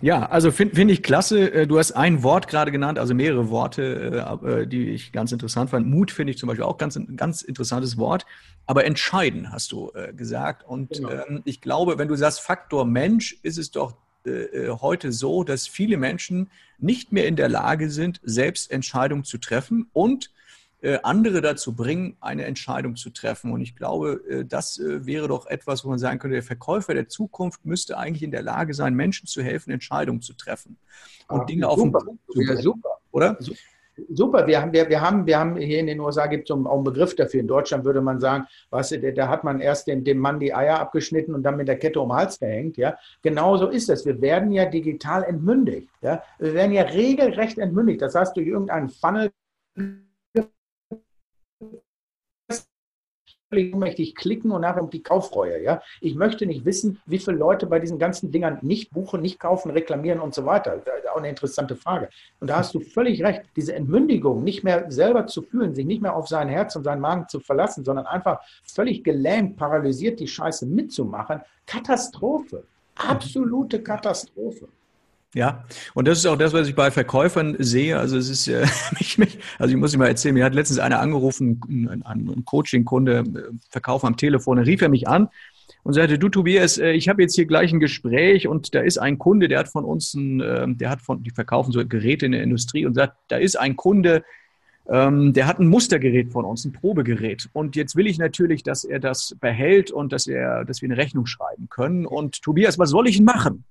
Ja, 0.00 0.26
also 0.30 0.50
finde 0.50 0.76
find 0.76 0.90
ich 0.90 1.02
klasse. 1.02 1.52
Äh, 1.52 1.66
du 1.66 1.78
hast 1.78 1.92
ein 1.92 2.22
Wort 2.22 2.48
gerade 2.48 2.72
genannt, 2.72 2.98
also 2.98 3.14
mehrere 3.14 3.50
Worte, 3.50 4.38
äh, 4.42 4.62
äh, 4.62 4.66
die 4.66 4.88
ich 4.88 5.12
ganz 5.12 5.30
interessant 5.30 5.70
fand. 5.70 5.86
Mut 5.86 6.10
finde 6.10 6.30
ich 6.30 6.38
zum 6.38 6.46
Beispiel 6.46 6.64
auch 6.64 6.78
ganz 6.78 6.96
ein 6.96 7.16
ganz 7.16 7.42
interessantes 7.42 7.98
Wort. 7.98 8.24
Aber 8.64 8.86
entscheiden 8.86 9.52
hast 9.52 9.72
du 9.72 9.92
gesagt. 10.16 10.66
Und 10.66 10.94
genau. 10.94 11.10
Ähm, 11.10 11.42
ich 11.44 11.60
glaube, 11.60 11.98
wenn 11.98 12.08
du 12.08 12.16
sagst 12.16 12.40
Faktor 12.40 12.86
Mensch, 12.86 13.38
ist 13.42 13.58
es 13.58 13.70
doch 13.70 13.94
heute 14.80 15.12
so, 15.12 15.44
dass 15.44 15.66
viele 15.66 15.98
Menschen 15.98 16.50
nicht 16.78 17.12
mehr 17.12 17.28
in 17.28 17.36
der 17.36 17.50
Lage 17.50 17.90
sind, 17.90 18.22
selbst 18.22 18.70
Entscheidungen 18.70 19.24
zu 19.24 19.36
treffen 19.36 19.90
und 19.92 20.30
andere 21.02 21.40
dazu 21.40 21.74
bringen, 21.74 22.16
eine 22.20 22.44
Entscheidung 22.44 22.96
zu 22.96 23.10
treffen. 23.10 23.52
Und 23.52 23.60
ich 23.60 23.76
glaube, 23.76 24.20
äh, 24.28 24.44
das 24.44 24.78
äh, 24.78 25.06
wäre 25.06 25.28
doch 25.28 25.46
etwas, 25.46 25.84
wo 25.84 25.88
man 25.88 25.98
sagen 25.98 26.18
könnte, 26.18 26.34
der 26.34 26.42
Verkäufer 26.42 26.94
der 26.94 27.08
Zukunft 27.08 27.64
müsste 27.64 27.96
eigentlich 27.96 28.22
in 28.22 28.30
der 28.30 28.42
Lage 28.42 28.74
sein, 28.74 28.94
Menschen 28.94 29.26
zu 29.26 29.42
helfen, 29.42 29.70
Entscheidungen 29.70 30.20
zu 30.20 30.34
treffen 30.34 30.76
und 31.28 31.40
ah, 31.40 31.44
Dinge 31.44 31.62
super. 31.62 31.72
auf 31.72 31.82
den 31.82 31.92
Punkt 31.92 32.22
zu 32.26 32.32
bringen. 32.34 32.62
Super, 32.62 32.98
oder? 33.12 33.38
Super, 34.08 34.46
wir 34.46 34.60
haben, 34.60 34.72
wir, 34.72 34.88
wir, 34.88 35.00
haben, 35.00 35.24
wir 35.24 35.38
haben 35.38 35.56
hier 35.56 35.78
in 35.78 35.86
den 35.86 36.00
USA 36.00 36.26
gibt 36.26 36.50
es 36.50 36.56
auch 36.56 36.74
einen 36.74 36.84
Begriff 36.84 37.14
dafür. 37.14 37.40
In 37.40 37.46
Deutschland 37.46 37.84
würde 37.84 38.00
man 38.00 38.18
sagen, 38.18 38.44
weißt 38.70 38.92
du, 38.92 39.12
da 39.12 39.28
hat 39.28 39.44
man 39.44 39.60
erst 39.60 39.86
dem, 39.86 40.02
dem 40.02 40.18
Mann 40.18 40.40
die 40.40 40.52
Eier 40.52 40.80
abgeschnitten 40.80 41.32
und 41.32 41.44
dann 41.44 41.56
mit 41.56 41.68
der 41.68 41.78
Kette 41.78 42.00
um 42.00 42.08
den 42.08 42.16
Hals 42.16 42.40
gehängt. 42.40 42.76
Ja? 42.76 42.98
Genauso 43.22 43.68
ist 43.68 43.88
es. 43.88 44.04
Wir 44.04 44.20
werden 44.20 44.50
ja 44.50 44.66
digital 44.66 45.22
entmündigt. 45.22 45.88
Ja? 46.00 46.22
Wir 46.38 46.54
werden 46.54 46.72
ja 46.72 46.82
regelrecht 46.82 47.58
entmündigt. 47.58 48.02
Das 48.02 48.16
heißt, 48.16 48.36
durch 48.36 48.48
irgendeinen 48.48 48.88
Funnel 48.88 49.30
ohnmächtig 53.56 54.14
klicken 54.14 54.50
und 54.50 54.62
nachher 54.62 54.82
um 54.82 54.90
die 54.90 55.02
Kaufreue. 55.02 55.62
Ja? 55.62 55.82
Ich 56.00 56.14
möchte 56.14 56.46
nicht 56.46 56.64
wissen, 56.64 57.00
wie 57.06 57.18
viele 57.18 57.36
Leute 57.36 57.66
bei 57.66 57.78
diesen 57.78 57.98
ganzen 57.98 58.30
Dingern 58.30 58.58
nicht 58.62 58.90
buchen, 58.90 59.20
nicht 59.20 59.38
kaufen, 59.38 59.70
reklamieren 59.70 60.20
und 60.20 60.34
so 60.34 60.44
weiter. 60.44 60.82
Auch 61.12 61.18
eine 61.18 61.28
interessante 61.28 61.76
Frage. 61.76 62.08
Und 62.40 62.50
da 62.50 62.58
hast 62.58 62.74
du 62.74 62.80
völlig 62.80 63.22
recht. 63.22 63.42
Diese 63.56 63.74
Entmündigung, 63.74 64.42
nicht 64.42 64.64
mehr 64.64 64.90
selber 64.90 65.26
zu 65.26 65.42
fühlen, 65.42 65.74
sich 65.74 65.86
nicht 65.86 66.02
mehr 66.02 66.16
auf 66.16 66.28
sein 66.28 66.48
Herz 66.48 66.74
und 66.76 66.84
seinen 66.84 67.00
Magen 67.00 67.28
zu 67.28 67.40
verlassen, 67.40 67.84
sondern 67.84 68.06
einfach 68.06 68.40
völlig 68.64 69.04
gelähmt, 69.04 69.56
paralysiert 69.56 70.20
die 70.20 70.28
Scheiße 70.28 70.66
mitzumachen. 70.66 71.40
Katastrophe. 71.66 72.64
Absolute 72.96 73.82
Katastrophe. 73.82 74.68
Ja, 75.34 75.64
und 75.94 76.06
das 76.06 76.18
ist 76.18 76.26
auch 76.26 76.36
das, 76.36 76.52
was 76.52 76.68
ich 76.68 76.76
bei 76.76 76.92
Verkäufern 76.92 77.56
sehe. 77.58 77.98
Also 77.98 78.16
es 78.16 78.30
ist, 78.30 78.46
äh, 78.46 78.66
mich, 78.98 79.18
mich, 79.18 79.38
also 79.58 79.74
ich 79.74 79.78
muss 79.78 79.92
Ihnen 79.92 80.00
mal 80.00 80.08
erzählen, 80.08 80.34
mir 80.34 80.44
hat 80.44 80.54
letztens 80.54 80.78
einer 80.78 81.00
angerufen, 81.00 81.60
ein, 81.68 82.02
ein 82.04 82.44
Coaching-Kunde, 82.44 83.18
äh, 83.18 83.40
Verkauf 83.68 84.04
am 84.04 84.16
Telefon, 84.16 84.58
dann 84.58 84.66
rief 84.66 84.80
er 84.80 84.88
mich 84.88 85.08
an 85.08 85.28
und 85.82 85.94
sagte, 85.94 86.18
du 86.18 86.28
Tobias, 86.28 86.78
äh, 86.78 86.92
ich 86.92 87.08
habe 87.08 87.22
jetzt 87.22 87.34
hier 87.34 87.46
gleich 87.46 87.72
ein 87.72 87.80
Gespräch 87.80 88.46
und 88.46 88.74
da 88.76 88.80
ist 88.80 88.98
ein 88.98 89.18
Kunde, 89.18 89.48
der 89.48 89.58
hat 89.58 89.68
von 89.68 89.84
uns 89.84 90.14
ein, 90.14 90.40
ähm, 90.40 90.78
der 90.78 90.90
hat 90.90 91.02
von, 91.02 91.24
die 91.24 91.30
verkaufen 91.30 91.72
so 91.72 91.84
Geräte 91.84 92.26
in 92.26 92.32
der 92.32 92.42
Industrie 92.42 92.86
und 92.86 92.94
sagt, 92.94 93.16
da 93.28 93.36
ist 93.36 93.58
ein 93.58 93.74
Kunde, 93.74 94.22
ähm, 94.88 95.32
der 95.32 95.48
hat 95.48 95.58
ein 95.58 95.66
Mustergerät 95.66 96.30
von 96.30 96.44
uns, 96.44 96.64
ein 96.64 96.72
Probegerät. 96.72 97.48
Und 97.52 97.74
jetzt 97.74 97.96
will 97.96 98.06
ich 98.06 98.18
natürlich, 98.18 98.62
dass 98.62 98.84
er 98.84 99.00
das 99.00 99.36
behält 99.40 99.90
und 99.90 100.12
dass 100.12 100.28
er, 100.28 100.64
dass 100.64 100.80
wir 100.80 100.88
eine 100.88 100.96
Rechnung 100.96 101.26
schreiben 101.26 101.68
können. 101.70 102.06
Und 102.06 102.42
Tobias, 102.42 102.78
was 102.78 102.90
soll 102.90 103.08
ich 103.08 103.16
denn 103.16 103.24
machen? 103.24 103.64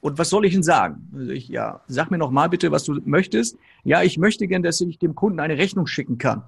Und 0.00 0.18
was 0.18 0.30
soll 0.30 0.44
ich 0.44 0.54
Ihnen 0.54 0.62
sagen? 0.62 1.08
Also 1.14 1.32
ich, 1.32 1.48
ja, 1.48 1.80
sag 1.88 2.10
mir 2.10 2.18
noch 2.18 2.30
mal 2.30 2.48
bitte, 2.48 2.70
was 2.70 2.84
du 2.84 3.00
möchtest. 3.04 3.56
Ja, 3.84 4.02
ich 4.02 4.18
möchte 4.18 4.46
gern, 4.46 4.62
dass 4.62 4.80
ich 4.80 4.98
dem 4.98 5.14
Kunden 5.14 5.40
eine 5.40 5.58
Rechnung 5.58 5.86
schicken 5.86 6.18
kann. 6.18 6.44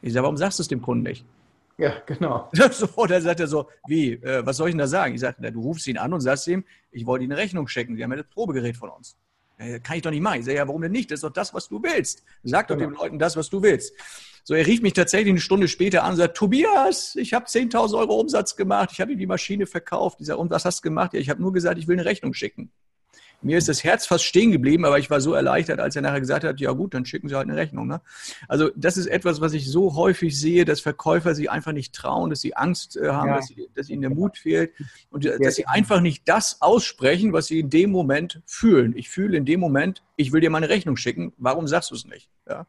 Ich 0.00 0.12
sage, 0.12 0.22
warum 0.22 0.36
sagst 0.36 0.58
du 0.58 0.62
es 0.62 0.68
dem 0.68 0.80
Kunden 0.80 1.02
nicht? 1.02 1.24
Ja, 1.76 1.92
genau. 2.06 2.50
so, 2.72 3.06
dann 3.06 3.22
sagt 3.22 3.40
er 3.40 3.46
so, 3.46 3.68
wie, 3.86 4.12
äh, 4.14 4.44
was 4.44 4.56
soll 4.56 4.68
ich 4.68 4.72
denn 4.72 4.78
da 4.78 4.86
sagen? 4.86 5.14
Ich 5.14 5.20
sage, 5.20 5.52
du 5.52 5.60
rufst 5.60 5.86
ihn 5.86 5.98
an 5.98 6.12
und 6.12 6.20
sagst 6.20 6.48
ihm, 6.48 6.64
ich 6.90 7.06
wollte 7.06 7.24
Ihnen 7.24 7.32
eine 7.32 7.40
Rechnung 7.40 7.68
schicken. 7.68 7.96
Sie 7.96 8.02
haben 8.02 8.10
ja 8.10 8.16
das 8.16 8.26
Probegerät 8.26 8.76
von 8.76 8.90
uns. 8.90 9.16
Ja, 9.58 9.78
kann 9.78 9.96
ich 9.96 10.02
doch 10.02 10.10
nicht 10.10 10.22
machen. 10.22 10.40
Ich 10.40 10.44
sage, 10.44 10.58
ja, 10.58 10.66
warum 10.68 10.82
denn 10.82 10.92
nicht? 10.92 11.10
Das 11.10 11.18
ist 11.18 11.24
doch 11.24 11.32
das, 11.32 11.52
was 11.52 11.68
du 11.68 11.82
willst. 11.82 12.22
Sag 12.44 12.68
genau. 12.68 12.80
doch 12.80 12.86
den 12.86 12.94
Leuten 12.94 13.18
das, 13.18 13.36
was 13.36 13.50
du 13.50 13.62
willst. 13.62 13.92
So, 14.44 14.54
er 14.54 14.66
rief 14.66 14.80
mich 14.80 14.94
tatsächlich 14.94 15.30
eine 15.30 15.40
Stunde 15.40 15.68
später 15.68 16.04
an 16.04 16.12
und 16.12 16.16
sagt, 16.16 16.36
Tobias, 16.36 17.16
ich 17.16 17.34
habe 17.34 17.46
10.000 17.46 17.98
Euro 17.98 18.18
Umsatz 18.18 18.56
gemacht, 18.56 18.90
ich 18.92 19.00
habe 19.00 19.12
ihm 19.12 19.18
die 19.18 19.26
Maschine 19.26 19.66
verkauft. 19.66 20.20
Ich 20.20 20.26
sage, 20.26 20.38
und 20.38 20.50
was 20.50 20.64
hast 20.64 20.78
du 20.78 20.82
gemacht? 20.84 21.12
Ja, 21.12 21.20
ich 21.20 21.28
habe 21.28 21.42
nur 21.42 21.52
gesagt, 21.52 21.78
ich 21.78 21.86
will 21.86 21.96
eine 21.96 22.06
Rechnung 22.06 22.32
schicken. 22.32 22.70
Mir 23.40 23.56
ist 23.58 23.68
das 23.68 23.84
Herz 23.84 24.06
fast 24.06 24.24
stehen 24.24 24.50
geblieben, 24.50 24.84
aber 24.84 24.98
ich 24.98 25.10
war 25.10 25.20
so 25.20 25.32
erleichtert, 25.32 25.78
als 25.78 25.94
er 25.94 26.02
nachher 26.02 26.20
gesagt 26.20 26.44
hat, 26.44 26.60
ja 26.60 26.72
gut, 26.72 26.94
dann 26.94 27.04
schicken 27.04 27.28
Sie 27.28 27.36
halt 27.36 27.48
eine 27.48 27.56
Rechnung. 27.56 27.86
Ne? 27.86 28.00
Also 28.48 28.70
das 28.74 28.96
ist 28.96 29.06
etwas, 29.06 29.40
was 29.40 29.52
ich 29.52 29.70
so 29.70 29.94
häufig 29.94 30.38
sehe, 30.38 30.64
dass 30.64 30.80
Verkäufer 30.80 31.34
sich 31.34 31.50
einfach 31.50 31.72
nicht 31.72 31.94
trauen, 31.94 32.30
dass 32.30 32.40
sie 32.40 32.56
Angst 32.56 32.96
äh, 32.96 33.08
haben, 33.10 33.28
ja. 33.28 33.36
dass, 33.36 33.46
sie, 33.46 33.68
dass, 33.74 33.88
ihnen 33.88 34.02
der 34.02 34.10
Mut 34.10 34.38
fehlt 34.38 34.72
und 35.10 35.24
ja. 35.24 35.38
dass 35.38 35.54
sie 35.54 35.66
einfach 35.66 36.00
nicht 36.00 36.28
das 36.28 36.60
aussprechen, 36.60 37.32
was 37.32 37.46
sie 37.46 37.60
in 37.60 37.70
dem 37.70 37.90
Moment 37.90 38.42
fühlen. 38.46 38.96
Ich 38.96 39.08
fühle 39.08 39.36
in 39.36 39.44
dem 39.44 39.60
Moment, 39.60 40.02
ich 40.16 40.32
will 40.32 40.40
dir 40.40 40.50
meine 40.50 40.68
Rechnung 40.68 40.96
schicken, 40.96 41.32
warum 41.38 41.68
sagst 41.68 41.90
du 41.92 41.94
es 41.94 42.04
nicht? 42.04 42.28
Ja? 42.48 42.66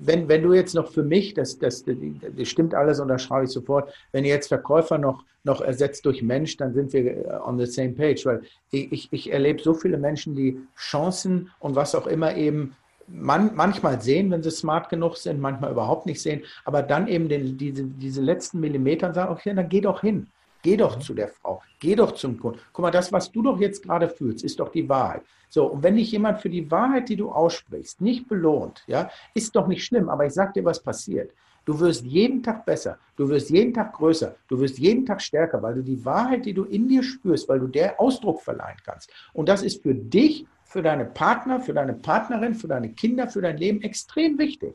Wenn, 0.00 0.28
wenn 0.28 0.42
du 0.42 0.52
jetzt 0.52 0.74
noch 0.74 0.92
für 0.92 1.02
mich, 1.02 1.34
das, 1.34 1.58
das, 1.58 1.84
das 1.84 2.48
stimmt 2.48 2.74
alles, 2.74 3.00
unterschreibe 3.00 3.44
ich 3.44 3.50
sofort, 3.50 3.92
wenn 4.12 4.24
ihr 4.24 4.32
jetzt 4.32 4.48
Verkäufer 4.48 4.98
noch, 4.98 5.24
noch 5.42 5.60
ersetzt 5.60 6.06
durch 6.06 6.22
Mensch, 6.22 6.56
dann 6.56 6.72
sind 6.72 6.92
wir 6.92 7.04
äh, 7.04 7.38
on 7.44 7.58
the 7.58 7.66
same 7.66 7.92
page, 7.92 8.24
weil 8.24 8.42
ich, 8.70 9.08
ich 9.12 9.32
erlebe 9.32 9.62
so 9.62 9.74
viele 9.74 9.98
Menschen, 9.98 10.34
die 10.34 10.60
Chancen 10.76 11.50
und 11.58 11.74
was 11.74 11.94
auch 11.94 12.06
immer 12.06 12.36
eben 12.36 12.76
man, 13.06 13.54
manchmal 13.54 14.00
sehen, 14.00 14.30
wenn 14.30 14.42
sie 14.42 14.50
smart 14.50 14.88
genug 14.88 15.16
sind, 15.16 15.40
manchmal 15.40 15.70
überhaupt 15.70 16.06
nicht 16.06 16.22
sehen, 16.22 16.42
aber 16.64 16.82
dann 16.82 17.06
eben 17.08 17.28
den, 17.28 17.58
diese, 17.58 17.84
diese 17.84 18.22
letzten 18.22 18.60
Millimeter 18.60 19.12
sagen, 19.12 19.32
okay, 19.32 19.54
dann 19.54 19.68
geh 19.68 19.80
doch 19.80 20.00
hin. 20.00 20.28
Geh 20.64 20.78
doch 20.78 20.98
zu 20.98 21.12
der 21.12 21.28
Frau, 21.28 21.60
geh 21.78 21.94
doch 21.94 22.12
zum 22.12 22.40
Kunden. 22.40 22.58
Guck 22.72 22.82
mal, 22.84 22.90
das, 22.90 23.12
was 23.12 23.30
du 23.30 23.42
doch 23.42 23.60
jetzt 23.60 23.82
gerade 23.82 24.08
fühlst, 24.08 24.42
ist 24.42 24.58
doch 24.58 24.70
die 24.70 24.88
Wahrheit. 24.88 25.20
So, 25.50 25.66
und 25.66 25.82
wenn 25.82 25.96
dich 25.96 26.10
jemand 26.10 26.40
für 26.40 26.48
die 26.48 26.70
Wahrheit, 26.70 27.10
die 27.10 27.16
du 27.16 27.30
aussprichst, 27.30 28.00
nicht 28.00 28.26
belohnt, 28.26 28.82
ja, 28.86 29.10
ist 29.34 29.54
doch 29.54 29.66
nicht 29.66 29.84
schlimm, 29.84 30.08
aber 30.08 30.24
ich 30.24 30.32
sag 30.32 30.54
dir, 30.54 30.64
was 30.64 30.82
passiert. 30.82 31.32
Du 31.66 31.78
wirst 31.80 32.06
jeden 32.06 32.42
Tag 32.42 32.64
besser, 32.64 32.98
du 33.16 33.28
wirst 33.28 33.50
jeden 33.50 33.74
Tag 33.74 33.92
größer, 33.92 34.36
du 34.48 34.58
wirst 34.58 34.78
jeden 34.78 35.04
Tag 35.04 35.20
stärker, 35.20 35.62
weil 35.62 35.74
du 35.74 35.82
die 35.82 36.02
Wahrheit, 36.02 36.46
die 36.46 36.54
du 36.54 36.64
in 36.64 36.88
dir 36.88 37.02
spürst, 37.02 37.46
weil 37.46 37.60
du 37.60 37.66
der 37.66 38.00
Ausdruck 38.00 38.40
verleihen 38.40 38.78
kannst. 38.86 39.12
Und 39.34 39.50
das 39.50 39.62
ist 39.62 39.82
für 39.82 39.94
dich, 39.94 40.46
für 40.64 40.80
deine 40.80 41.04
Partner, 41.04 41.60
für 41.60 41.74
deine 41.74 41.92
Partnerin, 41.92 42.54
für 42.54 42.68
deine 42.68 42.88
Kinder, 42.88 43.28
für 43.28 43.42
dein 43.42 43.58
Leben 43.58 43.82
extrem 43.82 44.38
wichtig. 44.38 44.74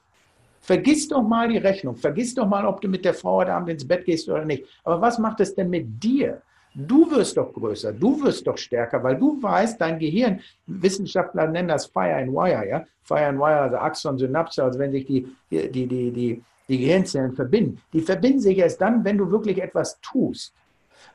Vergiss 0.62 1.08
doch 1.08 1.24
mal 1.24 1.48
die 1.48 1.58
Rechnung. 1.58 1.96
Vergiss 1.96 2.36
doch 2.36 2.48
mal, 2.48 2.66
ob 2.66 2.82
du 2.82 2.88
mit 2.88 3.06
der 3.06 3.14
Frau 3.14 3.38
heute 3.38 3.54
Abend 3.54 3.70
ins 3.70 3.88
Bett 3.88 4.06
gehst 4.06 4.30
oder 4.30 4.46
nicht. 4.46 4.66
Aber 4.84 5.02
was 5.02 5.18
macht 5.18 5.40
es 5.40 5.56
denn 5.56 5.70
mit 5.70 6.04
dir? 6.04 6.42
Du 6.76 7.10
wirst 7.10 7.36
doch 7.38 7.52
größer, 7.52 7.92
du 7.94 8.24
wirst 8.24 8.46
doch 8.46 8.58
stärker, 8.58 9.04
weil 9.04 9.18
du 9.18 9.42
weißt, 9.42 9.82
dein 9.82 9.98
Gehirn, 9.98 10.40
Wissenschaftler 10.68 11.48
nennen 11.48 11.70
das 11.70 11.88
Fire 11.88 12.16
and 12.16 12.32
Wire, 12.32 12.68
ja? 12.70 12.86
Fire 13.02 13.26
and 13.26 13.40
Wire, 13.40 13.62
also 13.62 13.78
Axon, 13.78 14.18
Synapse, 14.20 14.64
also 14.64 14.78
wenn 14.78 14.92
sich 14.92 15.06
die, 15.06 15.28
die, 15.50 15.72
die, 15.72 15.88
die, 15.88 16.44
die 16.68 16.78
Gehirnzellen 16.78 17.34
verbinden. 17.34 17.82
Die 17.92 18.02
verbinden 18.02 18.40
sich 18.40 18.58
erst 18.60 18.80
dann, 18.80 19.04
wenn 19.04 19.18
du 19.18 19.32
wirklich 19.32 19.62
etwas 19.62 20.00
tust. 20.02 20.54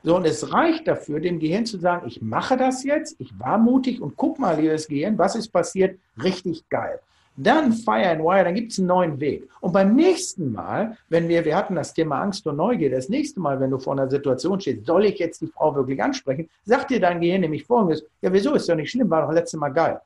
So, 0.03 0.17
und 0.17 0.25
es 0.25 0.51
reicht 0.53 0.87
dafür, 0.87 1.19
dem 1.19 1.39
Gehirn 1.39 1.65
zu 1.65 1.79
sagen, 1.79 2.05
ich 2.05 2.21
mache 2.21 2.57
das 2.57 2.83
jetzt, 2.83 3.15
ich 3.19 3.39
war 3.39 3.57
mutig 3.57 4.01
und 4.01 4.17
guck 4.17 4.37
mal, 4.37 4.59
liebes 4.59 4.87
Gehirn, 4.87 5.17
was 5.17 5.35
ist 5.35 5.49
passiert? 5.49 5.97
Richtig 6.21 6.67
geil. 6.69 6.99
Dann 7.37 7.73
Fire 7.73 8.09
and 8.09 8.21
Wire, 8.21 8.45
dann 8.45 8.55
gibt 8.55 8.71
es 8.71 8.79
einen 8.79 8.87
neuen 8.87 9.19
Weg. 9.19 9.49
Und 9.59 9.73
beim 9.73 9.95
nächsten 9.95 10.53
Mal, 10.53 10.97
wenn 11.09 11.27
wir, 11.27 11.43
wir 11.43 11.55
hatten 11.55 11.75
das 11.75 11.93
Thema 11.93 12.21
Angst 12.21 12.47
und 12.47 12.55
Neugier, 12.55 12.89
das 12.89 13.09
nächste 13.09 13.39
Mal, 13.39 13.59
wenn 13.59 13.71
du 13.71 13.77
vor 13.77 13.93
einer 13.93 14.09
Situation 14.09 14.59
stehst, 14.61 14.85
soll 14.85 15.05
ich 15.05 15.19
jetzt 15.19 15.41
die 15.41 15.47
Frau 15.47 15.75
wirklich 15.75 16.01
ansprechen, 16.01 16.49
sagt 16.63 16.91
dir 16.91 16.99
dein 16.99 17.19
Gehirn 17.19 17.41
nämlich 17.41 17.65
folgendes, 17.65 18.05
ja 18.21 18.31
wieso, 18.31 18.53
ist 18.53 18.67
ja 18.67 18.75
nicht 18.75 18.91
schlimm, 18.91 19.09
war 19.09 19.23
doch 19.23 19.33
letztes 19.33 19.59
Mal 19.59 19.69
geil. 19.69 19.99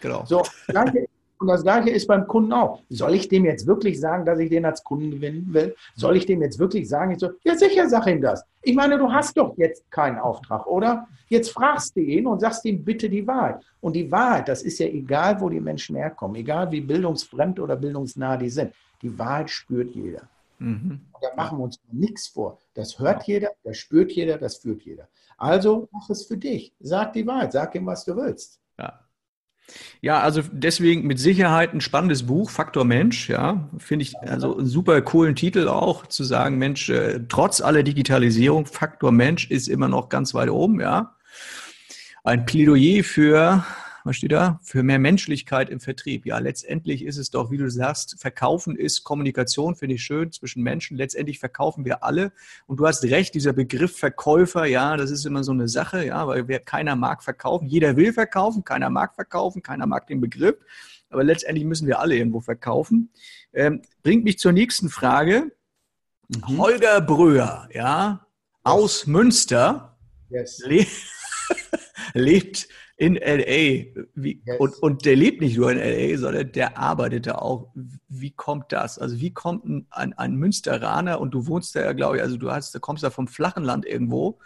Genau. 0.00 0.24
So, 0.24 0.44
gleiche 0.68 1.07
und 1.40 1.48
das 1.48 1.62
Gleiche 1.62 1.90
ist 1.90 2.06
beim 2.06 2.26
Kunden 2.26 2.52
auch. 2.52 2.80
Soll 2.88 3.14
ich 3.14 3.28
dem 3.28 3.44
jetzt 3.44 3.66
wirklich 3.66 4.00
sagen, 4.00 4.24
dass 4.24 4.38
ich 4.38 4.50
den 4.50 4.64
als 4.64 4.82
Kunden 4.82 5.10
gewinnen 5.10 5.46
will? 5.52 5.74
Soll 5.94 6.16
ich 6.16 6.26
dem 6.26 6.42
jetzt 6.42 6.58
wirklich 6.58 6.88
sagen, 6.88 7.12
ich 7.12 7.18
so, 7.18 7.30
ja 7.44 7.56
sicher, 7.56 7.88
sag 7.88 8.06
ihm 8.06 8.20
das. 8.20 8.44
Ich 8.62 8.74
meine, 8.74 8.98
du 8.98 9.10
hast 9.10 9.36
doch 9.36 9.56
jetzt 9.56 9.88
keinen 9.90 10.18
Auftrag, 10.18 10.66
oder? 10.66 11.06
Jetzt 11.28 11.50
fragst 11.50 11.96
du 11.96 12.00
ihn 12.00 12.26
und 12.26 12.40
sagst 12.40 12.64
ihm 12.64 12.84
bitte 12.84 13.08
die 13.08 13.26
Wahrheit. 13.26 13.62
Und 13.80 13.94
die 13.94 14.10
Wahrheit, 14.10 14.48
das 14.48 14.62
ist 14.62 14.78
ja 14.78 14.86
egal, 14.86 15.40
wo 15.40 15.48
die 15.48 15.60
Menschen 15.60 15.96
herkommen, 15.96 16.36
egal 16.36 16.70
wie 16.72 16.80
bildungsfremd 16.80 17.60
oder 17.60 17.76
bildungsnah 17.76 18.36
die 18.36 18.50
sind. 18.50 18.72
Die 19.02 19.16
Wahrheit 19.18 19.50
spürt 19.50 19.94
jeder. 19.94 20.22
Mhm. 20.58 21.00
Und 21.12 21.22
da 21.22 21.34
machen 21.36 21.58
wir 21.58 21.64
uns 21.64 21.80
nichts 21.92 22.26
vor. 22.26 22.58
Das 22.74 22.98
hört 22.98 23.24
jeder, 23.24 23.50
das 23.62 23.76
spürt 23.76 24.10
jeder, 24.12 24.38
das 24.38 24.56
fühlt 24.56 24.82
jeder. 24.82 25.08
Also 25.36 25.88
mach 25.92 26.10
es 26.10 26.26
für 26.26 26.36
dich. 26.36 26.72
Sag 26.80 27.12
die 27.12 27.26
Wahrheit, 27.26 27.52
sag 27.52 27.74
ihm, 27.74 27.86
was 27.86 28.04
du 28.04 28.16
willst. 28.16 28.60
Ja. 28.78 28.98
Ja, 30.00 30.20
also 30.20 30.42
deswegen 30.52 31.06
mit 31.06 31.18
Sicherheit 31.18 31.74
ein 31.74 31.80
spannendes 31.80 32.24
Buch, 32.24 32.50
Faktor 32.50 32.84
Mensch, 32.84 33.28
ja, 33.28 33.68
finde 33.78 34.04
ich 34.04 34.16
also 34.18 34.56
einen 34.56 34.66
super 34.66 35.00
coolen 35.02 35.34
Titel 35.34 35.68
auch, 35.68 36.06
zu 36.06 36.24
sagen, 36.24 36.58
Mensch, 36.58 36.88
äh, 36.88 37.20
trotz 37.28 37.60
aller 37.60 37.82
Digitalisierung, 37.82 38.66
Faktor 38.66 39.12
Mensch 39.12 39.50
ist 39.50 39.68
immer 39.68 39.88
noch 39.88 40.08
ganz 40.08 40.34
weit 40.34 40.50
oben, 40.50 40.80
ja. 40.80 41.14
Ein 42.24 42.44
Plädoyer 42.46 43.02
für 43.04 43.64
was 44.08 44.16
steht 44.16 44.32
da? 44.32 44.58
Für 44.62 44.82
mehr 44.82 44.98
Menschlichkeit 44.98 45.68
im 45.68 45.80
Vertrieb. 45.80 46.24
Ja, 46.24 46.38
letztendlich 46.38 47.04
ist 47.04 47.18
es 47.18 47.30
doch, 47.30 47.50
wie 47.50 47.58
du 47.58 47.70
sagst, 47.70 48.18
Verkaufen 48.18 48.74
ist 48.74 49.04
Kommunikation, 49.04 49.76
finde 49.76 49.96
ich 49.96 50.02
schön, 50.02 50.32
zwischen 50.32 50.62
Menschen. 50.62 50.96
Letztendlich 50.96 51.38
verkaufen 51.38 51.84
wir 51.84 52.02
alle. 52.02 52.32
Und 52.66 52.80
du 52.80 52.86
hast 52.86 53.04
recht, 53.04 53.34
dieser 53.34 53.52
Begriff 53.52 53.96
Verkäufer, 53.96 54.64
ja, 54.64 54.96
das 54.96 55.10
ist 55.10 55.26
immer 55.26 55.44
so 55.44 55.52
eine 55.52 55.68
Sache, 55.68 56.06
ja, 56.06 56.26
weil 56.26 56.48
wer, 56.48 56.58
keiner 56.58 56.96
mag 56.96 57.22
verkaufen. 57.22 57.68
Jeder 57.68 57.96
will 57.96 58.12
verkaufen, 58.14 58.64
keiner 58.64 58.88
mag 58.88 59.14
verkaufen, 59.14 59.62
keiner 59.62 59.86
mag 59.86 60.06
den 60.06 60.20
Begriff. 60.22 60.56
Aber 61.10 61.22
letztendlich 61.22 61.66
müssen 61.66 61.86
wir 61.86 62.00
alle 62.00 62.16
irgendwo 62.16 62.40
verkaufen. 62.40 63.10
Ähm, 63.52 63.82
bringt 64.02 64.24
mich 64.24 64.38
zur 64.38 64.52
nächsten 64.52 64.88
Frage. 64.88 65.52
Mhm. 66.28 66.58
Holger 66.58 67.00
Bröer, 67.02 67.68
ja, 67.72 68.26
aus 68.62 69.06
Münster, 69.06 69.98
yes. 70.30 70.60
le 70.64 70.86
lebt 72.14 72.68
in 72.98 73.14
LA. 73.14 73.94
Wie, 74.16 74.42
yes. 74.44 74.58
und, 74.58 74.74
und 74.82 75.04
der 75.06 75.14
lebt 75.14 75.40
nicht 75.40 75.56
nur 75.56 75.70
in 75.70 75.78
LA, 75.78 76.18
sondern 76.18 76.50
der 76.52 76.76
arbeitet 76.76 77.28
da 77.28 77.36
auch. 77.36 77.72
Wie 78.08 78.32
kommt 78.32 78.72
das? 78.72 78.98
Also 78.98 79.20
wie 79.20 79.32
kommt 79.32 79.64
ein, 79.64 79.86
ein, 79.90 80.12
ein 80.14 80.34
Münsteraner 80.34 81.20
und 81.20 81.32
du 81.32 81.46
wohnst 81.46 81.76
da 81.76 81.80
ja, 81.80 81.92
glaube 81.92 82.16
ich, 82.16 82.22
also 82.22 82.36
du 82.36 82.50
hast, 82.50 82.74
du 82.74 82.80
kommst 82.80 83.04
da 83.04 83.10
vom 83.10 83.28
flachen 83.28 83.62
Land 83.62 83.86
irgendwo, 83.86 84.40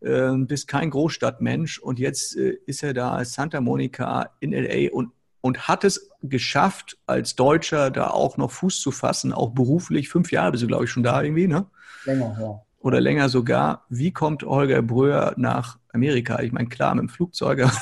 äh, 0.00 0.32
bist 0.32 0.66
kein 0.66 0.90
Großstadtmensch 0.90 1.78
und 1.78 2.00
jetzt 2.00 2.36
äh, 2.36 2.58
ist 2.66 2.82
er 2.82 2.94
da 2.94 3.24
Santa 3.24 3.60
Monica 3.60 4.30
in 4.40 4.52
LA 4.52 4.90
und 4.92 5.12
und 5.40 5.68
hat 5.68 5.84
es 5.84 6.10
geschafft, 6.20 6.98
als 7.06 7.36
Deutscher 7.36 7.92
da 7.92 8.10
auch 8.10 8.36
noch 8.38 8.50
Fuß 8.50 8.80
zu 8.80 8.90
fassen, 8.90 9.32
auch 9.32 9.50
beruflich. 9.50 10.08
Fünf 10.08 10.32
Jahre 10.32 10.50
bist 10.50 10.64
du, 10.64 10.66
glaube 10.66 10.84
ich, 10.84 10.90
schon 10.90 11.04
da 11.04 11.22
irgendwie, 11.22 11.46
ne? 11.46 11.66
Länger, 12.04 12.36
ja 12.40 12.60
oder 12.80 13.00
länger 13.00 13.28
sogar. 13.28 13.84
Wie 13.88 14.12
kommt 14.12 14.42
Holger 14.42 14.82
Bröer 14.82 15.34
nach 15.36 15.77
Amerika? 15.98 16.40
Ich 16.40 16.52
meine, 16.52 16.68
klar, 16.68 16.94
mit 16.94 17.02
dem 17.02 17.08
Flugzeug. 17.08 17.58
Ja, 17.58 17.72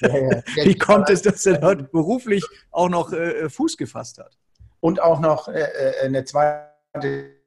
ja. 0.00 0.42
Wie 0.64 0.76
kommt 0.76 1.08
es, 1.10 1.22
dass 1.22 1.46
er 1.46 1.58
dort 1.58 1.90
beruflich 1.92 2.44
auch 2.70 2.88
noch 2.88 3.12
äh, 3.12 3.48
Fuß 3.48 3.76
gefasst 3.76 4.18
hat? 4.18 4.36
Und 4.80 5.00
auch 5.00 5.20
noch 5.20 5.48
äh, 5.48 5.60
äh 5.60 6.06
eine 6.06 6.24
zweite 6.24 7.38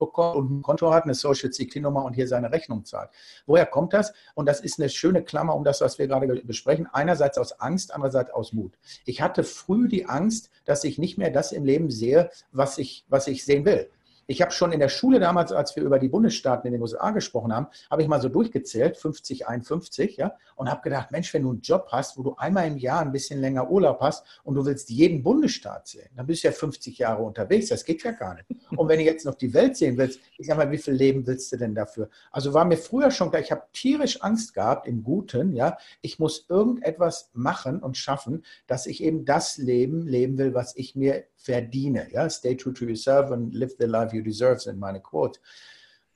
bekommt 0.00 0.36
und 0.36 0.50
ein 0.50 0.62
Konto 0.62 0.92
hat, 0.92 1.04
eine 1.04 1.14
Social 1.14 1.52
Security 1.52 1.80
Nummer 1.80 2.04
und 2.04 2.14
hier 2.14 2.26
seine 2.26 2.50
Rechnung 2.50 2.84
zahlt. 2.84 3.10
Woher 3.46 3.66
kommt 3.66 3.92
das? 3.92 4.12
Und 4.34 4.46
das 4.46 4.60
ist 4.60 4.80
eine 4.80 4.88
schöne 4.88 5.22
Klammer 5.22 5.54
um 5.54 5.62
das, 5.62 5.80
was 5.80 5.98
wir 6.00 6.08
gerade 6.08 6.26
besprechen. 6.42 6.88
Einerseits 6.92 7.38
aus 7.38 7.60
Angst, 7.60 7.94
andererseits 7.94 8.30
aus 8.30 8.52
Mut. 8.52 8.72
Ich 9.04 9.22
hatte 9.22 9.44
früh 9.44 9.86
die 9.86 10.06
Angst, 10.06 10.50
dass 10.64 10.82
ich 10.82 10.98
nicht 10.98 11.18
mehr 11.18 11.30
das 11.30 11.52
im 11.52 11.64
Leben 11.64 11.90
sehe, 11.90 12.30
was 12.50 12.78
ich, 12.78 13.04
was 13.08 13.28
ich 13.28 13.44
sehen 13.44 13.64
will. 13.64 13.90
Ich 14.30 14.40
habe 14.40 14.52
schon 14.52 14.70
in 14.70 14.78
der 14.78 14.88
Schule 14.88 15.18
damals, 15.18 15.50
als 15.50 15.74
wir 15.74 15.82
über 15.82 15.98
die 15.98 16.08
Bundesstaaten 16.08 16.68
in 16.68 16.74
den 16.74 16.80
USA 16.80 17.10
gesprochen 17.10 17.52
haben, 17.52 17.66
habe 17.90 18.02
ich 18.02 18.06
mal 18.06 18.20
so 18.20 18.28
durchgezählt, 18.28 18.96
50, 18.96 19.48
51, 19.48 20.18
ja, 20.18 20.36
und 20.54 20.70
habe 20.70 20.82
gedacht, 20.82 21.10
Mensch, 21.10 21.34
wenn 21.34 21.42
du 21.42 21.50
einen 21.50 21.62
Job 21.62 21.88
hast, 21.90 22.16
wo 22.16 22.22
du 22.22 22.36
einmal 22.36 22.68
im 22.68 22.78
Jahr 22.78 23.00
ein 23.00 23.10
bisschen 23.10 23.40
länger 23.40 23.68
Urlaub 23.68 24.00
hast 24.00 24.24
und 24.44 24.54
du 24.54 24.64
willst 24.64 24.88
jeden 24.88 25.24
Bundesstaat 25.24 25.88
sehen, 25.88 26.10
dann 26.14 26.28
bist 26.28 26.44
du 26.44 26.48
ja 26.48 26.52
50 26.52 26.96
Jahre 26.96 27.24
unterwegs. 27.24 27.70
Das 27.70 27.84
geht 27.84 28.04
ja 28.04 28.12
gar 28.12 28.36
nicht. 28.36 28.46
Und 28.76 28.88
wenn 28.88 29.00
du 29.00 29.04
jetzt 29.04 29.26
noch 29.26 29.34
die 29.34 29.52
Welt 29.52 29.76
sehen 29.76 29.98
willst, 29.98 30.20
ich 30.38 30.46
sag 30.46 30.56
mal, 30.56 30.70
wie 30.70 30.78
viel 30.78 30.94
Leben 30.94 31.26
willst 31.26 31.50
du 31.50 31.56
denn 31.56 31.74
dafür? 31.74 32.08
Also 32.30 32.54
war 32.54 32.64
mir 32.64 32.76
früher 32.76 33.10
schon 33.10 33.30
klar, 33.30 33.42
ich 33.42 33.50
habe 33.50 33.64
tierisch 33.72 34.22
Angst 34.22 34.54
gehabt 34.54 34.86
im 34.86 35.02
Guten, 35.02 35.54
ja, 35.54 35.76
ich 36.02 36.20
muss 36.20 36.46
irgendetwas 36.48 37.30
machen 37.32 37.80
und 37.80 37.96
schaffen, 37.96 38.44
dass 38.68 38.86
ich 38.86 39.02
eben 39.02 39.24
das 39.24 39.56
Leben 39.56 40.06
leben 40.06 40.38
will, 40.38 40.54
was 40.54 40.76
ich 40.76 40.94
mir 40.94 41.24
verdiene. 41.42 42.08
Ja? 42.12 42.28
Stay 42.28 42.56
true 42.56 42.72
to 42.72 42.84
yourself 42.84 43.30
and 43.30 43.54
live 43.54 43.74
the 43.78 43.86
life 43.86 44.14
you 44.14 44.22
deserve 44.22 44.60
sind 44.60 44.78
meine 44.78 45.00
Quote. 45.00 45.40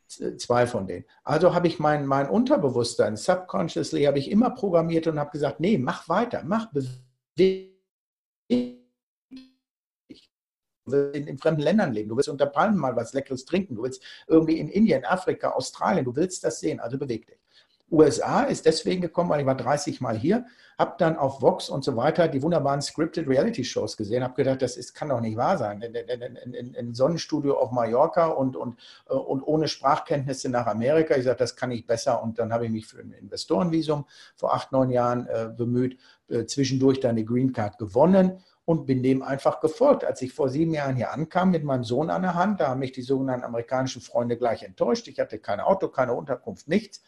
Zwei 0.07 0.67
von 0.67 0.87
denen. 0.87 1.05
Also 1.25 1.55
habe 1.55 1.67
ich 1.67 1.79
mein, 1.79 2.07
mein 2.07 2.29
Unterbewusstsein, 2.29 3.17
subconsciously, 3.17 4.05
habe 4.05 4.19
ich 4.19 4.31
immer 4.31 4.51
programmiert 4.51 5.07
und 5.07 5.19
habe 5.19 5.31
gesagt, 5.31 5.61
nee, 5.61 5.79
mach 5.79 6.09
weiter, 6.09 6.43
mach, 6.45 6.71
beweg 6.73 7.75
in, 8.49 8.79
in, 10.87 11.39
fremden 11.39 11.63
Ländern 11.63 11.93
leben, 11.93 12.11
du 12.11 12.17
willst 12.17 12.29
unter 12.29 12.47
Palmen 12.47 12.79
mal 12.79 12.95
was 12.95 13.15
Leckeres 13.15 13.45
trinken, 13.45 13.77
du 13.77 13.83
willst 13.83 14.03
irgendwie 14.27 14.59
in 14.59 14.69
Indien, 14.69 15.05
Afrika, 15.05 15.51
Australien, 15.53 16.05
du 16.05 16.15
willst 16.15 16.45
das 16.45 16.61
sehen, 16.61 16.81
also 16.81 16.99
beweg 16.99 17.27
dich. 17.27 17.39
USA 17.95 18.43
ist 18.43 18.67
deswegen 18.67 19.01
gekommen, 19.01 19.31
weil 19.31 19.41
ich 19.41 19.47
war 19.47 19.57
30 19.57 20.01
Mal 20.01 20.17
hier, 20.17 20.47
habe 20.79 20.95
dann 20.99 21.17
auf 21.17 21.41
Vox 21.41 21.69
und 21.69 21.85
so 21.85 21.97
weiter 21.97 22.29
die 22.29 22.43
wunderbaren 22.43 22.83
Scripted 22.83 23.29
Reality 23.29 23.65
Shows 23.65 23.97
gesehen, 23.97 24.25
habe 24.25 24.35
gedacht, 24.35 24.61
das 24.63 24.77
ist, 24.77 24.95
kann 24.95 25.09
doch 25.09 25.21
nicht 25.21 25.37
wahr 25.37 25.57
sein. 25.57 25.83
Ein 25.83 26.95
Sonnenstudio 26.95 27.57
auf 27.57 27.71
Mallorca 27.71 28.27
und, 28.27 28.57
und, 28.57 28.79
äh, 29.09 29.15
und 29.15 29.43
ohne 29.43 29.69
Sprachkenntnisse 29.69 30.49
nach 30.49 30.67
Amerika. 30.67 31.17
Ich 31.17 31.25
sagte, 31.25 31.45
das 31.45 31.57
kann 31.57 31.71
ich 31.71 31.87
besser. 31.87 32.23
Und 32.23 32.39
dann 32.39 32.53
habe 32.53 32.67
ich 32.67 32.73
mich 32.73 32.87
für 32.87 32.99
ein 32.99 33.13
Investorenvisum 33.13 34.07
vor 34.35 34.55
acht, 34.55 34.73
neun 34.73 34.91
Jahren 34.91 35.27
äh, 35.27 35.49
bemüht, 35.57 35.99
äh, 36.29 36.45
zwischendurch 36.47 37.01
dann 37.01 37.13
eine 37.13 37.25
Green 37.25 37.53
Card 37.53 37.79
gewonnen 37.79 38.43
und 38.65 38.87
bin 38.87 39.03
dem 39.03 39.23
einfach 39.23 39.61
gefolgt. 39.61 40.05
Als 40.05 40.23
ich 40.23 40.33
vor 40.33 40.49
sieben 40.49 40.73
Jahren 40.73 40.97
hier 40.97 41.13
ankam 41.13 41.51
mit 41.51 41.65
meinem 41.65 41.85
Sohn 41.85 42.11
an 42.11 42.23
der 42.23 42.35
Hand, 42.35 42.61
da 42.61 42.69
haben 42.69 42.81
mich 42.81 42.93
die 42.93 43.03
sogenannten 43.03 43.45
amerikanischen 43.45 44.01
Freunde 44.01 44.37
gleich 44.37 44.63
enttäuscht. 44.63 45.07
Ich 45.09 45.21
hatte 45.21 45.39
kein 45.39 45.61
Auto, 45.61 45.89
keine 45.89 46.15
Unterkunft, 46.15 46.67
nichts. 46.67 47.03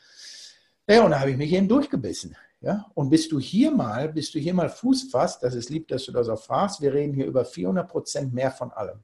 Ja, 0.88 1.04
und 1.04 1.10
da 1.10 1.20
habe 1.20 1.30
ich 1.30 1.36
mich 1.36 1.52
eben 1.52 1.68
durchgebissen. 1.68 2.36
Ja? 2.60 2.86
Und 2.94 3.10
bist 3.10 3.32
du 3.32 3.40
hier 3.40 3.70
mal, 3.70 4.08
bist 4.08 4.34
du 4.34 4.38
hier 4.38 4.54
mal 4.54 4.68
Fuß 4.68 5.10
fasst, 5.10 5.42
das 5.42 5.54
ist 5.54 5.68
lieb, 5.68 5.88
dass 5.88 6.04
du 6.04 6.12
das 6.12 6.28
auch 6.28 6.40
fragst, 6.40 6.80
wir 6.80 6.94
reden 6.94 7.14
hier 7.14 7.26
über 7.26 7.44
400 7.44 7.88
Prozent 7.88 8.32
mehr 8.32 8.50
von 8.50 8.70
allem. 8.72 9.02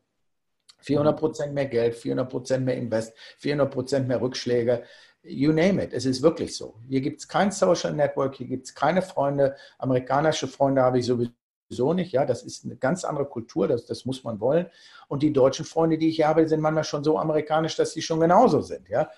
400 0.83 1.19
Prozent 1.19 1.55
mehr 1.55 1.67
Geld, 1.67 1.95
400 1.95 2.29
Prozent 2.29 2.65
mehr 2.65 2.77
Invest, 2.77 3.15
400 3.39 3.71
Prozent 3.71 4.09
mehr 4.09 4.21
Rückschläge. 4.21 4.83
You 5.23 5.53
name 5.53 5.85
it. 5.85 5.93
Es 5.93 6.05
ist 6.05 6.23
wirklich 6.23 6.57
so. 6.57 6.75
Hier 6.89 7.01
gibt 7.01 7.21
es 7.21 7.29
kein 7.29 7.53
Social 7.53 7.93
Network, 7.95 8.35
hier 8.35 8.49
gibt 8.49 8.67
es 8.67 8.75
keine 8.75 9.03
Freunde. 9.03 9.55
Amerikanische 9.79 10.49
Freunde 10.49 10.83
habe 10.83 10.99
ich 10.99 11.07
sowieso 11.07 11.95
nicht. 11.95 12.11
Ja, 12.11 12.27
das 12.27 12.43
ist 12.43 12.65
eine 12.65 12.77
ganz 12.77 13.05
andere 13.05 13.27
Kultur, 13.27 13.69
das, 13.69 13.87
das 13.87 14.05
muss 14.05 14.25
man 14.25 14.41
wollen. 14.41 14.67
Und 15.07 15.23
die 15.23 15.33
deutschen 15.33 15.65
Freunde, 15.65 15.99
die 15.99 16.09
ich 16.09 16.17
hier 16.17 16.27
habe, 16.27 16.49
sind 16.49 16.61
manchmal 16.61 16.85
schon 16.85 17.05
so 17.05 17.17
amerikanisch, 17.19 17.77
dass 17.77 17.93
sie 17.93 18.03
schon 18.03 18.19
genauso 18.19 18.61
sind. 18.61 18.89
Ja, 18.89 19.09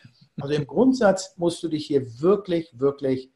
also 0.40 0.54
im 0.54 0.66
Grundsatz 0.66 1.34
musst 1.36 1.62
du 1.62 1.68
dich 1.68 1.86
hier 1.86 2.20
wirklich, 2.20 2.78
wirklich 2.78 3.30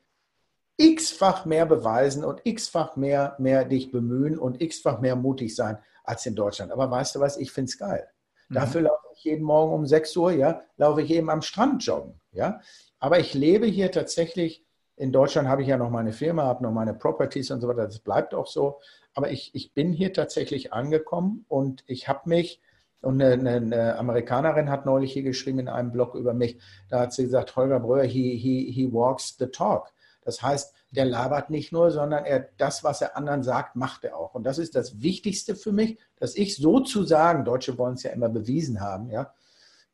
x-fach 0.76 1.44
mehr 1.44 1.66
beweisen 1.66 2.24
und 2.24 2.40
x-fach 2.44 2.96
mehr, 2.96 3.34
mehr 3.38 3.64
dich 3.64 3.90
bemühen 3.90 4.38
und 4.38 4.60
x-fach 4.62 5.00
mehr 5.00 5.16
mutig 5.16 5.54
sein 5.54 5.78
als 6.04 6.24
in 6.26 6.34
Deutschland. 6.34 6.72
Aber 6.72 6.90
weißt 6.90 7.16
du 7.16 7.20
was, 7.20 7.36
ich 7.36 7.50
finde 7.52 7.70
es 7.70 7.78
geil. 7.78 8.08
Mhm. 8.48 8.54
Dafür 8.54 8.80
laufe 8.82 9.04
ich 9.14 9.24
jeden 9.24 9.44
Morgen 9.44 9.74
um 9.74 9.86
6 9.86 10.16
Uhr, 10.16 10.32
ja, 10.32 10.62
laufe 10.76 11.02
ich 11.02 11.10
eben 11.10 11.30
am 11.30 11.42
Strand 11.42 11.84
joggen, 11.84 12.20
ja. 12.32 12.60
Aber 13.00 13.18
ich 13.18 13.34
lebe 13.34 13.66
hier 13.66 13.92
tatsächlich, 13.92 14.64
in 14.96 15.12
Deutschland 15.12 15.48
habe 15.48 15.62
ich 15.62 15.68
ja 15.68 15.76
noch 15.76 15.90
meine 15.90 16.12
Firma, 16.12 16.44
habe 16.44 16.64
noch 16.64 16.72
meine 16.72 16.94
Properties 16.94 17.50
und 17.50 17.60
so 17.60 17.68
weiter, 17.68 17.84
das 17.84 18.00
bleibt 18.00 18.34
auch 18.34 18.46
so. 18.46 18.80
Aber 19.14 19.30
ich, 19.30 19.54
ich 19.54 19.74
bin 19.74 19.92
hier 19.92 20.12
tatsächlich 20.12 20.72
angekommen 20.72 21.44
und 21.48 21.84
ich 21.86 22.08
habe 22.08 22.28
mich 22.28 22.60
und 23.00 23.22
eine, 23.22 23.56
eine, 23.56 23.96
Amerikanerin 23.96 24.70
hat 24.70 24.86
neulich 24.86 25.12
hier 25.12 25.22
geschrieben 25.22 25.60
in 25.60 25.68
einem 25.68 25.92
Blog 25.92 26.14
über 26.14 26.34
mich, 26.34 26.58
da 26.88 27.00
hat 27.00 27.12
sie 27.12 27.24
gesagt, 27.24 27.54
Holger 27.56 27.80
Breuer, 27.80 28.04
he, 28.04 28.36
he, 28.36 28.72
he 28.72 28.92
walks 28.92 29.36
the 29.38 29.46
talk. 29.46 29.92
Das 30.22 30.42
heißt, 30.42 30.74
der 30.90 31.04
labert 31.04 31.48
nicht 31.48 31.72
nur, 31.72 31.90
sondern 31.90 32.24
er 32.24 32.48
das, 32.58 32.82
was 32.84 33.00
er 33.00 33.16
anderen 33.16 33.42
sagt, 33.42 33.76
macht 33.76 34.04
er 34.04 34.16
auch. 34.16 34.34
Und 34.34 34.44
das 34.44 34.58
ist 34.58 34.74
das 34.74 35.00
Wichtigste 35.00 35.54
für 35.54 35.72
mich, 35.72 35.98
dass 36.16 36.34
ich 36.34 36.56
sozusagen, 36.56 37.44
Deutsche 37.44 37.78
wollen 37.78 37.94
es 37.94 38.02
ja 38.02 38.10
immer 38.10 38.28
bewiesen 38.28 38.80
haben, 38.80 39.10
ja. 39.10 39.32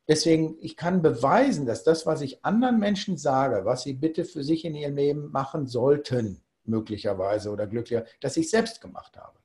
Deswegen, 0.07 0.57
ich 0.59 0.77
kann 0.77 1.01
beweisen, 1.01 1.65
dass 1.65 1.83
das, 1.83 2.05
was 2.05 2.21
ich 2.21 2.45
anderen 2.45 2.79
Menschen 2.79 3.17
sage, 3.17 3.65
was 3.65 3.81
sie 3.83 3.93
bitte 3.93 4.23
für 4.23 4.43
sich 4.43 4.63
in 4.63 4.75
ihrem 4.75 4.95
Leben 4.95 5.31
machen 5.31 5.65
sollten, 5.65 6.41
möglicherweise 6.63 7.49
oder 7.49 7.65
glücklicher, 7.65 8.05
dass 8.21 8.37
ich 8.37 8.49
selbst 8.49 8.81
gemacht 8.81 9.17
habe. 9.17 9.39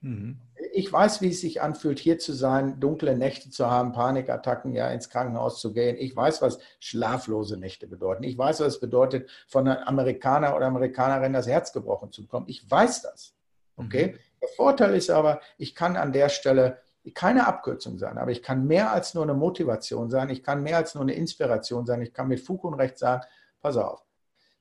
Mhm 0.00 0.40
ich 0.76 0.92
weiß, 0.92 1.22
wie 1.22 1.30
es 1.30 1.40
sich 1.40 1.62
anfühlt, 1.62 1.98
hier 1.98 2.18
zu 2.18 2.34
sein, 2.34 2.78
dunkle 2.78 3.16
Nächte 3.16 3.48
zu 3.50 3.70
haben, 3.70 3.92
Panikattacken, 3.92 4.74
ja, 4.74 4.90
ins 4.90 5.08
Krankenhaus 5.08 5.58
zu 5.58 5.72
gehen. 5.72 5.96
Ich 5.98 6.14
weiß, 6.14 6.42
was 6.42 6.58
schlaflose 6.80 7.56
Nächte 7.56 7.86
bedeuten. 7.86 8.24
Ich 8.24 8.36
weiß, 8.36 8.60
was 8.60 8.74
es 8.74 8.80
bedeutet, 8.80 9.30
von 9.48 9.66
einem 9.66 9.82
Amerikaner 9.84 10.54
oder 10.54 10.66
Amerikanerin 10.66 11.32
das 11.32 11.46
Herz 11.46 11.72
gebrochen 11.72 12.12
zu 12.12 12.22
bekommen. 12.22 12.44
Ich 12.48 12.70
weiß 12.70 13.02
das. 13.02 13.34
Okay? 13.76 14.08
Mhm. 14.08 14.18
Der 14.42 14.48
Vorteil 14.50 14.94
ist 14.94 15.08
aber, 15.08 15.40
ich 15.56 15.74
kann 15.74 15.96
an 15.96 16.12
der 16.12 16.28
Stelle 16.28 16.78
keine 17.14 17.46
Abkürzung 17.46 17.98
sein, 17.98 18.18
aber 18.18 18.30
ich 18.30 18.42
kann 18.42 18.66
mehr 18.66 18.92
als 18.92 19.14
nur 19.14 19.22
eine 19.22 19.34
Motivation 19.34 20.10
sein. 20.10 20.28
Ich 20.28 20.42
kann 20.42 20.62
mehr 20.62 20.76
als 20.76 20.94
nur 20.94 21.04
eine 21.04 21.14
Inspiration 21.14 21.86
sein. 21.86 22.02
Ich 22.02 22.12
kann 22.12 22.28
mit 22.28 22.40
Fug 22.40 22.64
und 22.64 22.74
Recht 22.74 22.98
sagen, 22.98 23.24
pass 23.62 23.78
auf, 23.78 24.04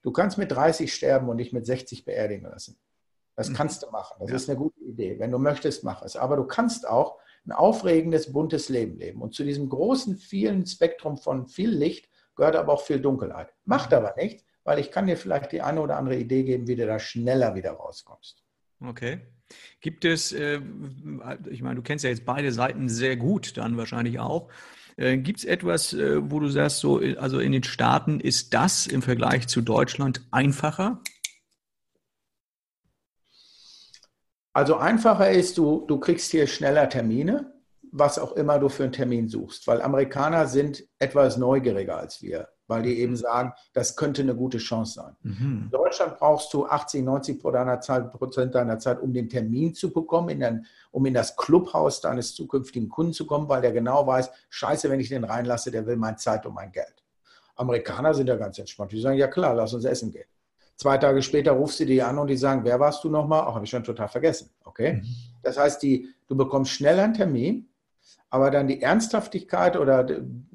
du 0.02 0.12
kannst 0.12 0.38
mit 0.38 0.52
30 0.52 0.94
sterben 0.94 1.28
und 1.28 1.40
dich 1.40 1.52
mit 1.52 1.66
60 1.66 2.06
beerdigen 2.06 2.50
lassen. 2.50 2.78
Das 3.36 3.50
mhm. 3.50 3.54
kannst 3.54 3.84
du 3.84 3.90
machen. 3.92 4.18
Das 4.20 4.30
ja. 4.30 4.36
ist 4.36 4.50
eine 4.50 4.58
gute 4.58 4.80
Idee. 4.82 5.20
Wenn 5.20 5.32
du 5.32 5.38
möchtest, 5.38 5.84
mach 5.84 6.02
es. 6.02 6.16
Aber 6.16 6.36
du 6.36 6.46
kannst 6.46 6.88
auch 6.88 7.18
ein 7.46 7.52
aufregendes, 7.52 8.32
buntes 8.32 8.70
Leben 8.70 8.98
leben. 8.98 9.22
Und 9.22 9.34
zu 9.34 9.44
diesem 9.44 9.70
großen, 9.70 10.18
vielen 10.18 10.66
Spektrum 10.66 11.18
von 11.18 11.48
viel 11.48 11.70
Licht 11.70 12.10
gehört 12.36 12.56
aber 12.56 12.74
auch 12.74 12.82
viel 12.82 13.00
Dunkelheit. 13.00 13.54
Macht 13.66 13.92
mhm. 13.92 13.98
aber 13.98 14.14
nichts, 14.18 14.44
weil 14.64 14.80
ich 14.80 14.92
kann 14.92 15.08
dir 15.08 15.18
vielleicht 15.18 15.52
die 15.52 15.62
eine 15.62 15.82
oder 15.82 15.98
andere 15.98 16.18
Idee 16.18 16.44
geben, 16.44 16.68
wie 16.68 16.76
du 16.76 16.86
da 16.86 17.00
schneller 17.00 17.56
wieder 17.56 17.72
rauskommst. 17.72 18.44
Okay. 18.82 19.20
Gibt 19.80 20.06
es, 20.06 20.32
äh, 20.32 20.60
ich 21.50 21.62
meine, 21.62 21.76
du 21.76 21.82
kennst 21.82 22.04
ja 22.04 22.10
jetzt 22.10 22.26
beide 22.26 22.52
Seiten 22.52 22.90
sehr 22.90 23.16
gut, 23.16 23.58
dann 23.58 23.78
wahrscheinlich 23.78 24.20
auch. 24.20 24.50
Äh, 24.98 25.18
Gibt 25.18 25.40
es 25.40 25.46
etwas, 25.46 25.94
äh, 25.94 26.32
wo 26.32 26.40
du 26.40 26.48
sagst, 26.48 26.80
so, 26.80 27.00
also 27.18 27.40
in 27.40 27.52
den 27.52 27.64
Staaten 27.64 28.20
ist 28.20 28.54
das 28.54 28.88
im 28.88 29.02
Vergleich 29.02 29.48
zu 29.48 29.62
Deutschland 29.62 30.26
einfacher? 30.32 31.02
Also 34.56 34.78
einfacher 34.78 35.30
ist, 35.32 35.58
du, 35.58 35.84
du 35.86 36.00
kriegst 36.00 36.32
hier 36.32 36.48
schneller 36.48 36.88
Termine, 36.88 37.52
was 37.92 38.18
auch 38.18 38.32
immer 38.32 38.58
du 38.58 38.70
für 38.70 38.84
einen 38.84 38.94
Termin 38.94 39.28
suchst, 39.28 39.68
weil 39.68 39.82
Amerikaner 39.82 40.48
sind 40.48 40.86
etwas 40.98 41.36
neugieriger 41.36 41.98
als 41.98 42.22
wir, 42.22 42.48
weil 42.68 42.84
die 42.84 42.98
eben 43.00 43.18
sagen, 43.18 43.52
das 43.74 43.98
könnte 43.98 44.22
eine 44.22 44.34
gute 44.34 44.60
Chance 44.60 44.94
sein. 44.94 45.16
Mhm. 45.24 45.64
In 45.66 45.70
Deutschland 45.72 46.18
brauchst 46.18 46.54
du 46.54 46.68
80, 46.68 47.04
90 47.04 47.42
Prozent 47.42 48.56
deiner 48.56 48.80
Zeit, 48.80 49.02
um 49.02 49.12
den 49.12 49.28
Termin 49.28 49.74
zu 49.74 49.92
bekommen, 49.92 50.30
in 50.30 50.40
den, 50.40 50.66
um 50.92 51.06
in 51.06 51.14
das 51.14 51.36
Clubhaus 51.36 52.00
deines 52.00 52.34
zukünftigen 52.34 52.88
Kunden 52.88 53.12
zu 53.12 53.28
kommen, 53.28 53.50
weil 53.50 53.62
der 53.62 53.74
genau 53.74 54.08
weiß, 54.08 54.32
scheiße, 54.48 54.90
wenn 54.90 55.02
ich 55.02 55.10
den 55.10 55.26
reinlasse, 55.26 55.70
der 55.70 55.86
will 55.86 55.98
meine 55.98 56.16
Zeit 56.16 56.46
und 56.46 56.54
mein 56.54 56.72
Geld. 56.72 57.04
Amerikaner 57.58 58.14
sind 58.14 58.28
ja 58.28 58.38
ganz 58.38 58.58
entspannt. 58.58 58.94
Die 58.94 59.02
sagen, 59.02 59.18
ja 59.18 59.28
klar, 59.28 59.54
lass 59.54 59.74
uns 59.74 59.84
essen 59.84 60.12
gehen. 60.12 60.30
Zwei 60.78 60.98
Tage 60.98 61.22
später 61.22 61.54
rufst 61.54 61.80
du 61.80 61.86
die 61.86 62.02
an 62.02 62.18
und 62.20 62.28
die 62.28 62.36
sagen, 62.36 62.64
wer 62.66 62.80
warst 62.80 63.04
du 63.04 63.10
nochmal? 63.10 63.46
Ach, 63.48 63.56
habe 63.56 63.64
ich 63.64 63.72
schon 63.72 63.84
total 63.84 64.10
vergessen. 64.10 64.50
Okay? 64.66 64.94
Mhm. 64.94 65.06
Das 65.42 65.58
heißt, 65.58 65.82
die, 65.82 66.10
du 66.28 66.36
bekommst 66.36 66.72
schnell 66.72 67.00
einen 67.00 67.14
Termin, 67.14 67.70
aber 68.30 68.52
dann 68.52 68.68
die 68.68 68.82
Ernsthaftigkeit 68.82 69.78
oder 69.78 70.06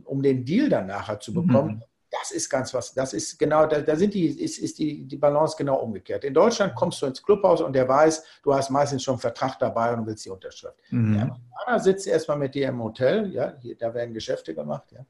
um 0.05 0.23
den 0.23 0.45
Deal 0.45 0.68
dann 0.68 0.89
nachher 0.89 1.18
zu 1.21 1.33
bekommen, 1.33 1.77
mhm. 1.77 1.83
das 2.11 2.33
ist 2.33 2.51
ganz 2.51 2.75
was. 2.75 2.93
Das 2.93 3.14
ist 3.14 3.39
genau, 3.39 3.64
da, 3.64 3.81
da 3.81 3.97
sind 3.97 4.12
die, 4.12 4.27
ist, 4.27 4.59
ist 4.59 4.79
die, 4.79 5.07
die 5.07 5.16
Balance 5.16 5.57
genau 5.57 5.77
umgekehrt. 5.77 6.25
In 6.25 6.35
Deutschland 6.35 6.75
kommst 6.75 7.01
du 7.01 7.07
ins 7.07 7.23
Clubhaus 7.23 7.62
und 7.62 7.73
der 7.73 7.89
weiß, 7.89 8.23
du 8.43 8.53
hast 8.53 8.68
meistens 8.68 9.03
schon 9.03 9.14
einen 9.14 9.21
Vertrag 9.21 9.59
dabei 9.59 9.95
und 9.95 10.07
willst 10.07 10.27
die 10.27 10.31
Unterschrift. 10.31 10.77
Mhm. 10.91 11.14
Der 11.14 11.23
Amerikaner 11.23 11.81
sitzt 11.81 12.07
erstmal 12.07 12.37
mit 12.37 12.55
dir 12.55 12.68
im 12.68 12.83
Hotel, 12.83 13.33
ja, 13.33 13.55
hier, 13.59 13.79
da 13.79 13.95
werden 13.95 14.12
Geschäfte 14.12 14.55
gemacht, 14.55 14.93
ja 14.93 15.07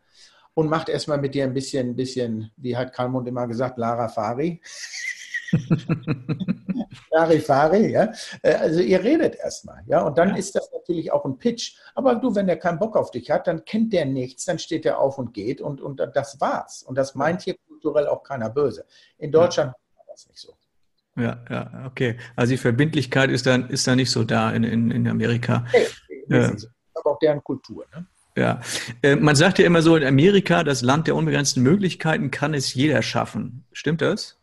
und 0.55 0.68
macht 0.68 0.88
erstmal 0.88 1.18
mit 1.18 1.34
dir 1.34 1.44
ein 1.44 1.55
bisschen, 1.55 1.96
bisschen, 1.96 2.51
wie 2.57 2.76
hat 2.76 2.92
Kalmund 2.92 3.28
immer 3.28 3.46
gesagt, 3.46 3.78
Lara 3.78 4.09
Fari. 4.09 4.61
Larifari, 7.11 7.92
ja. 7.92 8.12
Äh, 8.42 8.55
also 8.55 8.80
ihr 8.80 9.03
redet 9.03 9.36
erstmal, 9.36 9.82
ja. 9.86 10.03
Und 10.03 10.18
dann 10.18 10.30
ja. 10.30 10.36
ist 10.36 10.55
das 10.55 10.70
natürlich 10.72 11.12
auch 11.12 11.24
ein 11.24 11.38
Pitch. 11.38 11.76
Aber 11.94 12.14
du, 12.14 12.34
wenn 12.34 12.46
der 12.46 12.59
keinen 12.59 12.78
Bock 12.78 12.96
auf 12.96 13.11
dich 13.11 13.30
hat, 13.30 13.46
dann 13.46 13.64
kennt 13.64 13.92
der 13.92 14.05
nichts, 14.05 14.44
dann 14.44 14.59
steht 14.59 14.84
der 14.84 14.98
auf 14.98 15.18
und 15.18 15.34
geht 15.34 15.61
und, 15.61 15.80
und 15.80 16.01
das 16.14 16.40
war's. 16.40 16.82
Und 16.82 16.96
das 16.96 17.14
meint 17.14 17.42
hier 17.42 17.57
kulturell 17.68 18.07
auch 18.07 18.22
keiner 18.22 18.51
böse. 18.51 18.84
In 19.18 19.32
Deutschland 19.32 19.72
ja. 19.72 19.98
war 19.98 20.05
das 20.09 20.28
nicht 20.28 20.40
so. 20.40 20.55
Ja, 21.16 21.44
ja, 21.51 21.86
okay. 21.86 22.16
Also 22.36 22.53
die 22.53 22.59
Verbindlichkeit 22.59 23.30
ist 23.30 23.46
dann, 23.46 23.68
ist 23.68 23.86
dann 23.86 23.96
nicht 23.96 24.11
so 24.11 24.24
da 24.24 24.53
in, 24.53 24.64
in, 24.64 24.90
in 24.90 25.09
Amerika. 25.09 25.66
Nee, 25.72 25.86
nee, 26.28 26.36
äh, 26.36 26.57
aber 26.94 27.12
auch 27.12 27.18
deren 27.18 27.42
Kultur, 27.42 27.86
ne? 27.92 28.07
Ja, 28.36 28.60
äh, 29.02 29.16
man 29.16 29.34
sagt 29.34 29.58
ja 29.58 29.66
immer 29.66 29.82
so, 29.82 29.96
in 29.96 30.04
Amerika, 30.04 30.62
das 30.62 30.82
Land 30.82 31.06
der 31.06 31.16
unbegrenzten 31.16 31.62
Möglichkeiten, 31.62 32.30
kann 32.30 32.54
es 32.54 32.74
jeder 32.74 33.02
schaffen. 33.02 33.64
Stimmt 33.72 34.02
das? 34.02 34.38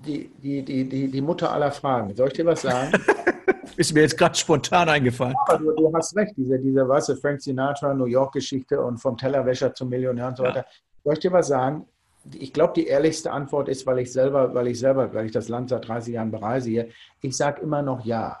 Die, 0.00 0.30
die, 0.42 0.62
die, 0.62 0.88
die, 0.88 1.08
die 1.08 1.20
Mutter 1.20 1.52
aller 1.52 1.70
Fragen. 1.70 2.14
Soll 2.14 2.28
ich 2.28 2.34
dir 2.34 2.46
was 2.46 2.62
sagen? 2.62 2.92
ist 3.76 3.94
mir 3.94 4.02
jetzt 4.02 4.18
gerade 4.18 4.34
spontan 4.34 4.88
eingefallen. 4.88 5.34
Ja, 5.48 5.56
du, 5.56 5.72
du, 5.72 5.92
hast 5.94 6.16
recht, 6.16 6.34
diese, 6.36 6.58
diese 6.58 6.86
weißt 6.86 7.10
du, 7.10 7.16
Frank 7.16 7.40
Sinatra, 7.40 7.94
New 7.94 8.06
York-Geschichte 8.06 8.80
und 8.80 8.98
vom 8.98 9.16
Tellerwäscher 9.16 9.74
zum 9.74 9.88
Millionär 9.88 10.28
und 10.28 10.36
so 10.36 10.42
weiter. 10.42 10.60
Ja. 10.60 10.66
Soll 11.04 11.12
ich 11.14 11.18
dir 11.20 11.32
was 11.32 11.48
sagen? 11.48 11.86
Ich 12.32 12.52
glaube, 12.52 12.72
die 12.74 12.86
ehrlichste 12.86 13.32
Antwort 13.32 13.68
ist, 13.68 13.86
weil 13.86 13.98
ich 13.98 14.12
selber, 14.12 14.54
weil 14.54 14.68
ich 14.68 14.78
selber, 14.78 15.12
weil 15.12 15.26
ich 15.26 15.32
das 15.32 15.48
Land 15.48 15.68
seit 15.70 15.86
30 15.86 16.14
Jahren 16.14 16.30
bereise 16.30 16.70
hier, 16.70 16.88
ich 17.20 17.36
sage 17.36 17.60
immer 17.60 17.82
noch 17.82 18.04
ja. 18.04 18.40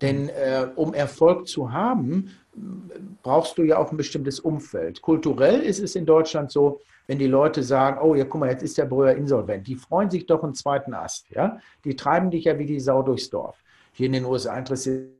Denn 0.00 0.28
äh, 0.28 0.68
um 0.76 0.94
Erfolg 0.94 1.48
zu 1.48 1.72
haben, 1.72 2.30
brauchst 3.22 3.58
du 3.58 3.62
ja 3.62 3.78
auch 3.78 3.90
ein 3.90 3.96
bestimmtes 3.96 4.40
Umfeld. 4.40 5.02
Kulturell 5.02 5.60
ist 5.60 5.80
es 5.80 5.96
in 5.96 6.06
Deutschland 6.06 6.50
so, 6.50 6.80
wenn 7.06 7.18
die 7.18 7.26
Leute 7.26 7.62
sagen, 7.62 8.00
oh 8.02 8.14
ja, 8.14 8.24
guck 8.24 8.40
mal, 8.40 8.50
jetzt 8.50 8.62
ist 8.62 8.78
der 8.78 8.86
Brüder 8.86 9.16
insolvent, 9.16 9.66
die 9.66 9.76
freuen 9.76 10.10
sich 10.10 10.26
doch 10.26 10.42
einen 10.42 10.54
zweiten 10.54 10.94
Ast. 10.94 11.28
Ja? 11.30 11.58
Die 11.84 11.96
treiben 11.96 12.30
dich 12.30 12.44
ja 12.44 12.58
wie 12.58 12.66
die 12.66 12.80
Sau 12.80 13.02
durchs 13.02 13.30
Dorf. 13.30 13.62
Hier 13.92 14.06
in 14.06 14.12
den 14.12 14.24
USA 14.24 14.56
interessiert 14.56 15.10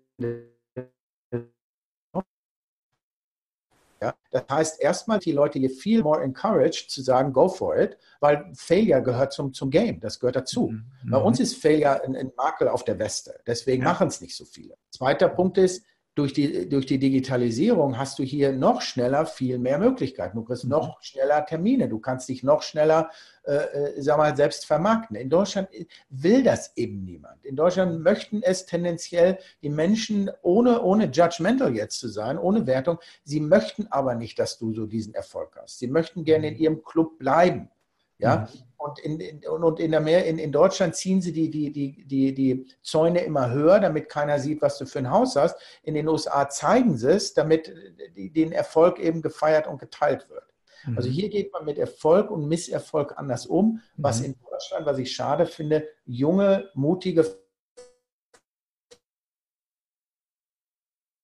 ja, 4.04 4.14
das 4.30 4.44
heißt, 4.50 4.82
erstmal 4.82 5.18
die 5.18 5.32
Leute 5.32 5.58
hier 5.58 5.70
viel 5.70 6.02
more 6.02 6.22
encouraged 6.22 6.90
zu 6.90 7.00
sagen, 7.00 7.32
go 7.32 7.48
for 7.48 7.78
it, 7.78 7.96
weil 8.20 8.52
Failure 8.54 9.02
gehört 9.02 9.32
zum, 9.32 9.54
zum 9.54 9.70
Game, 9.70 9.98
das 10.00 10.20
gehört 10.20 10.36
dazu. 10.36 10.68
Mhm. 10.68 11.10
Bei 11.10 11.18
uns 11.18 11.40
ist 11.40 11.56
Failure 11.56 12.02
ein, 12.04 12.14
ein, 12.14 12.30
Makel 12.36 12.68
auf 12.68 12.84
der 12.84 12.98
Weste, 12.98 13.40
deswegen 13.46 13.82
ja. 13.82 13.88
machen 13.88 14.08
es 14.08 14.20
nicht 14.20 14.36
so 14.36 14.44
viele. 14.44 14.76
Zweiter 14.90 15.28
Punkt 15.28 15.56
ist, 15.56 15.86
durch 16.14 16.32
die, 16.32 16.68
durch 16.68 16.86
die 16.86 16.98
Digitalisierung 16.98 17.98
hast 17.98 18.18
du 18.18 18.22
hier 18.22 18.52
noch 18.52 18.82
schneller 18.82 19.26
viel 19.26 19.58
mehr 19.58 19.78
Möglichkeiten. 19.78 20.36
Du 20.36 20.44
kriegst 20.44 20.64
mhm. 20.64 20.70
noch 20.70 21.02
schneller 21.02 21.44
Termine, 21.44 21.88
du 21.88 21.98
kannst 21.98 22.28
dich 22.28 22.44
noch 22.44 22.62
schneller, 22.62 23.10
äh, 23.44 23.54
äh, 23.54 24.02
sag 24.02 24.18
mal, 24.18 24.36
selbst 24.36 24.64
vermarkten. 24.64 25.16
In 25.16 25.28
Deutschland 25.28 25.68
will 26.10 26.44
das 26.44 26.76
eben 26.76 27.04
niemand. 27.04 27.44
In 27.44 27.56
Deutschland 27.56 28.00
möchten 28.00 28.42
es 28.42 28.64
tendenziell 28.64 29.38
die 29.62 29.70
Menschen, 29.70 30.30
ohne, 30.42 30.82
ohne 30.82 31.06
judgmental 31.06 31.74
jetzt 31.74 31.98
zu 31.98 32.08
sein, 32.08 32.38
ohne 32.38 32.66
Wertung, 32.66 32.98
sie 33.24 33.40
möchten 33.40 33.88
aber 33.88 34.14
nicht, 34.14 34.38
dass 34.38 34.58
du 34.58 34.72
so 34.72 34.86
diesen 34.86 35.14
Erfolg 35.14 35.56
hast. 35.60 35.80
Sie 35.80 35.88
möchten 35.88 36.24
gerne 36.24 36.48
in 36.48 36.54
mhm. 36.54 36.60
ihrem 36.60 36.82
Club 36.84 37.18
bleiben. 37.18 37.70
Ja, 38.18 38.36
mhm. 38.36 38.62
und, 38.76 38.98
in, 39.00 39.20
in, 39.20 39.46
und 39.48 39.80
in, 39.80 39.90
der 39.90 40.24
in, 40.24 40.38
in 40.38 40.52
Deutschland 40.52 40.94
ziehen 40.94 41.20
sie 41.20 41.32
die, 41.32 41.50
die, 41.50 41.72
die, 41.72 42.04
die, 42.06 42.34
die 42.34 42.66
Zäune 42.82 43.24
immer 43.24 43.50
höher, 43.50 43.80
damit 43.80 44.08
keiner 44.08 44.38
sieht, 44.38 44.62
was 44.62 44.78
du 44.78 44.86
für 44.86 45.00
ein 45.00 45.10
Haus 45.10 45.36
hast. 45.36 45.56
In 45.82 45.94
den 45.94 46.06
USA 46.06 46.48
zeigen 46.48 46.96
sie 46.96 47.10
es, 47.10 47.34
damit 47.34 47.74
die, 48.16 48.32
den 48.32 48.52
Erfolg 48.52 48.98
eben 49.00 49.20
gefeiert 49.20 49.66
und 49.66 49.78
geteilt 49.78 50.28
wird. 50.30 50.44
Mhm. 50.86 50.96
Also 50.96 51.08
hier 51.08 51.28
geht 51.28 51.52
man 51.52 51.64
mit 51.64 51.78
Erfolg 51.78 52.30
und 52.30 52.46
Misserfolg 52.46 53.14
anders 53.16 53.46
um, 53.46 53.80
was 53.96 54.20
mhm. 54.20 54.26
in 54.26 54.36
Deutschland, 54.48 54.86
was 54.86 54.98
ich 54.98 55.12
schade 55.12 55.46
finde, 55.46 55.88
junge, 56.04 56.70
mutige 56.74 57.24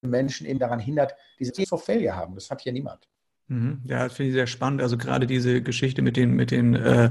Menschen 0.03 0.47
eben 0.47 0.59
daran 0.59 0.81
hindert, 0.81 1.15
diese 1.39 1.53
for 1.67 1.79
Failure 1.79 2.17
haben. 2.17 2.35
Das 2.35 2.51
hat 2.51 2.63
hier 2.63 2.73
niemand. 2.73 3.09
Mhm. 3.51 3.81
Ja, 3.85 4.05
das 4.05 4.13
finde 4.13 4.29
ich 4.29 4.35
sehr 4.35 4.47
spannend. 4.47 4.81
Also 4.81 4.97
gerade 4.97 5.27
diese 5.27 5.61
Geschichte 5.61 6.03
mit 6.03 6.17
den, 6.17 6.35
mit 6.37 6.53
den 6.53 6.77
äh, 6.77 7.11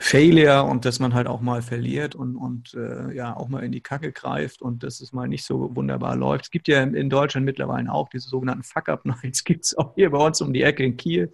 Failure 0.00 0.64
und 0.64 0.84
dass 0.84 0.98
man 0.98 1.14
halt 1.14 1.28
auch 1.28 1.40
mal 1.40 1.62
verliert 1.62 2.16
und, 2.16 2.34
und 2.34 2.74
äh, 2.74 3.14
ja 3.14 3.36
auch 3.36 3.46
mal 3.46 3.62
in 3.62 3.70
die 3.70 3.80
Kacke 3.80 4.10
greift 4.10 4.62
und 4.62 4.82
dass 4.82 5.00
es 5.00 5.12
mal 5.12 5.28
nicht 5.28 5.44
so 5.44 5.76
wunderbar 5.76 6.16
läuft. 6.16 6.46
Es 6.46 6.50
gibt 6.50 6.66
ja 6.66 6.82
in 6.82 7.08
Deutschland 7.08 7.46
mittlerweile 7.46 7.92
auch 7.92 8.08
diese 8.08 8.28
sogenannten 8.28 8.64
Fuck-Up-Nights, 8.64 9.44
gibt 9.44 9.64
es 9.64 9.78
auch 9.78 9.94
hier 9.94 10.10
bei 10.10 10.18
uns 10.18 10.40
um 10.40 10.52
die 10.52 10.62
Ecke 10.62 10.82
in 10.82 10.96
Kiel. 10.96 11.32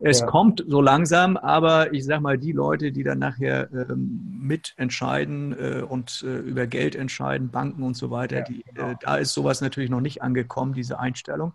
Es 0.00 0.20
ja. 0.20 0.26
kommt 0.26 0.64
so 0.66 0.80
langsam, 0.80 1.36
aber 1.36 1.92
ich 1.92 2.04
sag 2.04 2.20
mal, 2.20 2.36
die 2.36 2.50
Leute, 2.50 2.90
die 2.90 3.04
dann 3.04 3.20
nachher 3.20 3.68
ähm, 3.72 4.40
mitentscheiden 4.40 5.52
äh, 5.52 5.82
und 5.82 6.24
äh, 6.26 6.38
über 6.38 6.66
Geld 6.66 6.96
entscheiden, 6.96 7.48
Banken 7.48 7.84
und 7.84 7.96
so 7.96 8.10
weiter, 8.10 8.38
ja, 8.38 8.44
die, 8.44 8.64
genau. 8.74 8.90
Äh, 8.90 8.96
da 9.00 9.16
ist 9.18 9.34
sowas 9.34 9.60
natürlich 9.60 9.90
noch 9.90 10.00
nicht 10.00 10.20
angekommen, 10.20 10.72
diese 10.72 10.98
Einstellung. 10.98 11.52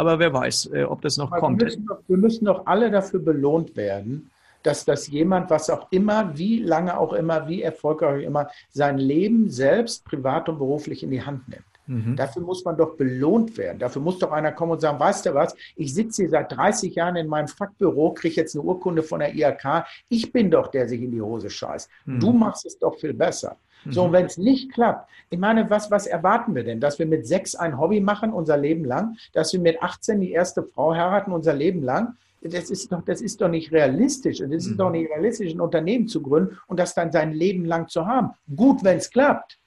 Aber 0.00 0.18
wer 0.18 0.32
weiß, 0.32 0.70
äh, 0.72 0.84
ob 0.84 1.02
das 1.02 1.18
noch 1.18 1.30
Aber 1.30 1.40
kommt. 1.40 1.60
Wir 1.60 1.66
müssen, 1.66 1.84
doch, 1.84 1.98
wir 2.08 2.16
müssen 2.16 2.44
doch 2.46 2.64
alle 2.64 2.90
dafür 2.90 3.20
belohnt 3.20 3.76
werden, 3.76 4.30
dass 4.62 4.86
das 4.86 5.08
jemand, 5.08 5.50
was 5.50 5.68
auch 5.68 5.92
immer, 5.92 6.38
wie 6.38 6.60
lange 6.60 6.98
auch 6.98 7.12
immer, 7.12 7.46
wie 7.48 7.60
erfolgreich 7.60 8.24
auch 8.24 8.26
immer, 8.26 8.48
sein 8.70 8.96
Leben 8.96 9.50
selbst, 9.50 10.06
privat 10.06 10.48
und 10.48 10.56
beruflich 10.56 11.02
in 11.02 11.10
die 11.10 11.22
Hand 11.22 11.46
nimmt. 11.50 11.64
Mhm. 11.86 12.16
Dafür 12.16 12.40
muss 12.40 12.64
man 12.64 12.78
doch 12.78 12.96
belohnt 12.96 13.58
werden. 13.58 13.78
Dafür 13.78 14.00
muss 14.00 14.18
doch 14.18 14.32
einer 14.32 14.52
kommen 14.52 14.72
und 14.72 14.80
sagen, 14.80 14.98
weißt 14.98 15.26
du 15.26 15.34
was, 15.34 15.54
ich 15.76 15.92
sitze 15.92 16.22
hier 16.22 16.30
seit 16.30 16.50
30 16.50 16.94
Jahren 16.94 17.16
in 17.16 17.26
meinem 17.26 17.48
Fachbüro, 17.48 18.14
kriege 18.14 18.36
jetzt 18.36 18.56
eine 18.56 18.64
Urkunde 18.64 19.02
von 19.02 19.20
der 19.20 19.34
IHK. 19.34 19.84
Ich 20.08 20.32
bin 20.32 20.50
doch 20.50 20.68
der, 20.68 20.82
der 20.82 20.88
sich 20.88 21.02
in 21.02 21.10
die 21.10 21.20
Hose 21.20 21.50
scheißt. 21.50 21.90
Mhm. 22.06 22.20
Du 22.20 22.32
machst 22.32 22.64
es 22.64 22.78
doch 22.78 22.98
viel 22.98 23.12
besser. 23.12 23.58
So, 23.88 24.04
und 24.04 24.12
wenn 24.12 24.26
es 24.26 24.36
nicht 24.36 24.72
klappt, 24.72 25.08
ich 25.30 25.38
meine, 25.38 25.70
was, 25.70 25.90
was 25.90 26.06
erwarten 26.06 26.54
wir 26.54 26.64
denn? 26.64 26.80
Dass 26.80 26.98
wir 26.98 27.06
mit 27.06 27.26
sechs 27.26 27.54
ein 27.54 27.78
Hobby 27.78 28.00
machen, 28.00 28.32
unser 28.32 28.56
Leben 28.56 28.84
lang? 28.84 29.16
Dass 29.32 29.52
wir 29.52 29.60
mit 29.60 29.80
18 29.82 30.20
die 30.20 30.32
erste 30.32 30.62
Frau 30.62 30.92
heiraten, 30.94 31.32
unser 31.32 31.54
Leben 31.54 31.82
lang? 31.82 32.16
Das 32.42 32.70
ist 32.70 32.90
doch, 32.90 33.02
das 33.02 33.20
ist 33.20 33.40
doch 33.40 33.48
nicht 33.48 33.70
realistisch. 33.70 34.40
Und 34.40 34.52
es 34.52 34.64
ist 34.64 34.72
mhm. 34.72 34.78
doch 34.78 34.90
nicht 34.90 35.10
realistisch, 35.10 35.52
ein 35.52 35.60
Unternehmen 35.60 36.08
zu 36.08 36.22
gründen 36.22 36.58
und 36.66 36.80
das 36.80 36.94
dann 36.94 37.12
sein 37.12 37.32
Leben 37.32 37.64
lang 37.64 37.88
zu 37.88 38.06
haben. 38.06 38.30
Gut, 38.54 38.82
wenn 38.82 38.96
es 38.96 39.10
klappt. 39.10 39.59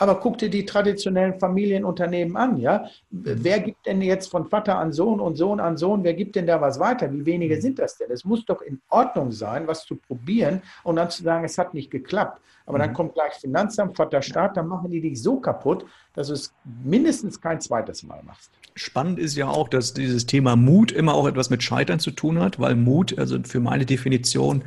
Aber 0.00 0.18
guck 0.18 0.38
dir 0.38 0.48
die 0.48 0.64
traditionellen 0.64 1.38
Familienunternehmen 1.38 2.34
an, 2.34 2.56
ja. 2.56 2.86
Wer 3.10 3.60
gibt 3.60 3.84
denn 3.84 4.00
jetzt 4.00 4.30
von 4.30 4.46
Vater 4.46 4.78
an 4.78 4.92
Sohn 4.92 5.20
und 5.20 5.36
Sohn 5.36 5.60
an 5.60 5.76
Sohn, 5.76 6.02
wer 6.02 6.14
gibt 6.14 6.36
denn 6.36 6.46
da 6.46 6.58
was 6.58 6.80
weiter? 6.80 7.12
Wie 7.12 7.26
wenige 7.26 7.56
mhm. 7.56 7.60
sind 7.60 7.78
das 7.78 7.98
denn? 7.98 8.10
Es 8.10 8.24
muss 8.24 8.46
doch 8.46 8.62
in 8.62 8.80
Ordnung 8.88 9.30
sein, 9.30 9.66
was 9.66 9.84
zu 9.84 9.96
probieren 9.96 10.62
und 10.84 10.96
dann 10.96 11.10
zu 11.10 11.22
sagen, 11.22 11.44
es 11.44 11.58
hat 11.58 11.74
nicht 11.74 11.90
geklappt. 11.90 12.40
Aber 12.64 12.78
dann 12.78 12.90
mhm. 12.90 12.94
kommt 12.94 13.14
gleich 13.14 13.34
Finanzamt, 13.34 13.94
Vater 13.94 14.22
Staat, 14.22 14.56
dann 14.56 14.68
machen 14.68 14.90
die 14.90 15.02
dich 15.02 15.22
so 15.22 15.38
kaputt, 15.38 15.84
dass 16.14 16.28
du 16.28 16.32
es 16.32 16.54
mindestens 16.82 17.38
kein 17.38 17.60
zweites 17.60 18.02
Mal 18.02 18.22
machst. 18.22 18.50
Spannend 18.74 19.18
ist 19.18 19.36
ja 19.36 19.48
auch, 19.48 19.68
dass 19.68 19.94
dieses 19.94 20.26
Thema 20.26 20.56
Mut 20.56 20.92
immer 20.92 21.14
auch 21.14 21.26
etwas 21.26 21.50
mit 21.50 21.62
Scheitern 21.62 21.98
zu 21.98 22.10
tun 22.10 22.38
hat, 22.38 22.58
weil 22.58 22.76
Mut, 22.76 23.18
also 23.18 23.38
für 23.42 23.60
meine 23.60 23.84
Definition, 23.84 24.62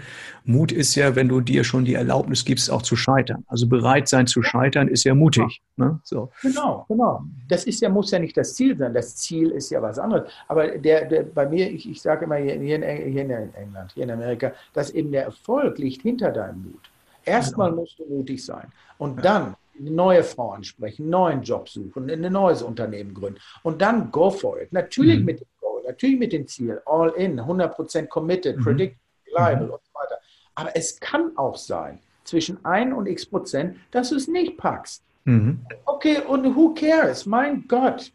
Mut 0.45 0.71
ist 0.71 0.95
ja, 0.95 1.15
wenn 1.15 1.29
du 1.29 1.41
dir 1.41 1.63
schon 1.63 1.85
die 1.85 1.93
Erlaubnis 1.93 2.45
gibst, 2.45 2.69
auch 2.69 2.81
zu 2.81 2.95
scheitern. 2.95 3.43
Also 3.47 3.67
bereit 3.67 4.07
sein 4.07 4.27
zu 4.27 4.43
scheitern 4.43 4.87
ist 4.87 5.03
ja 5.03 5.15
mutig. 5.15 5.61
Ne? 5.77 5.99
So. 6.03 6.31
Genau, 6.41 6.85
genau. 6.87 7.23
Das 7.47 7.63
ist 7.63 7.81
ja, 7.81 7.89
muss 7.89 8.11
ja 8.11 8.19
nicht 8.19 8.37
das 8.37 8.53
Ziel 8.55 8.77
sein. 8.77 8.93
Das 8.93 9.15
Ziel 9.15 9.49
ist 9.51 9.69
ja 9.69 9.81
was 9.81 9.97
anderes. 9.97 10.29
Aber 10.47 10.77
der, 10.77 11.05
der 11.05 11.23
bei 11.23 11.47
mir, 11.47 11.71
ich, 11.71 11.89
ich 11.89 12.01
sage 12.01 12.25
immer 12.25 12.35
hier, 12.35 12.59
hier, 12.59 12.75
in, 12.75 13.11
hier 13.11 13.21
in 13.21 13.31
England, 13.53 13.91
hier 13.93 14.03
in 14.03 14.11
Amerika, 14.11 14.51
dass 14.73 14.89
eben 14.91 15.11
der 15.11 15.23
Erfolg 15.23 15.77
liegt 15.77 16.01
hinter 16.01 16.31
deinem 16.31 16.63
Mut. 16.63 16.81
Erstmal 17.25 17.69
genau. 17.69 17.81
musst 17.81 17.99
du 17.99 18.05
mutig 18.05 18.43
sein. 18.43 18.67
Und 18.97 19.23
dann 19.23 19.55
eine 19.79 19.91
neue 19.91 20.23
Frau 20.23 20.51
ansprechen, 20.51 21.03
einen 21.03 21.11
neuen 21.11 21.41
Job 21.43 21.69
suchen, 21.69 22.09
ein 22.09 22.31
neues 22.31 22.61
Unternehmen 22.61 23.13
gründen 23.13 23.39
und 23.63 23.81
dann 23.81 24.11
go 24.11 24.29
for 24.29 24.61
it. 24.61 24.71
Natürlich 24.71 25.19
mhm. 25.19 25.25
mit 25.25 25.39
dem 25.39 25.47
Goal, 25.59 25.83
natürlich 25.85 26.19
mit 26.19 26.33
dem 26.33 26.47
Ziel, 26.47 26.81
all 26.85 27.09
in, 27.11 27.39
100% 27.39 28.07
committed, 28.07 28.57
mhm. 28.57 28.63
predict, 28.63 28.97
reliable 29.27 29.67
mhm. 29.67 29.73
und 29.73 29.81
so 29.83 29.99
weiter. 29.99 30.19
Aber 30.55 30.75
es 30.75 30.99
kann 30.99 31.35
auch 31.37 31.57
sein, 31.57 31.99
zwischen 32.23 32.63
1 32.63 32.93
und 32.93 33.07
x 33.07 33.25
Prozent, 33.25 33.77
dass 33.91 34.09
du 34.09 34.15
es 34.15 34.27
nicht 34.27 34.57
packst. 34.57 35.03
Mhm. 35.25 35.59
Okay, 35.85 36.19
und 36.27 36.55
who 36.55 36.73
cares? 36.73 37.25
Mein 37.25 37.65
Gott. 37.67 38.11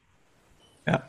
Ja. 0.87 1.03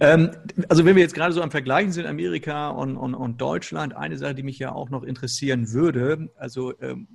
Ähm, 0.00 0.30
also 0.68 0.84
wenn 0.84 0.96
wir 0.96 1.02
jetzt 1.02 1.14
gerade 1.14 1.32
so 1.32 1.40
am 1.40 1.50
Vergleichen 1.50 1.92
sind, 1.92 2.06
Amerika 2.06 2.68
und, 2.68 2.96
und, 2.96 3.14
und, 3.14 3.40
Deutschland, 3.40 3.96
eine 3.96 4.18
Sache, 4.18 4.34
die 4.34 4.42
mich 4.42 4.58
ja 4.58 4.72
auch 4.72 4.90
noch 4.90 5.02
interessieren 5.02 5.72
würde, 5.72 6.28
also 6.36 6.78
ähm, 6.80 7.08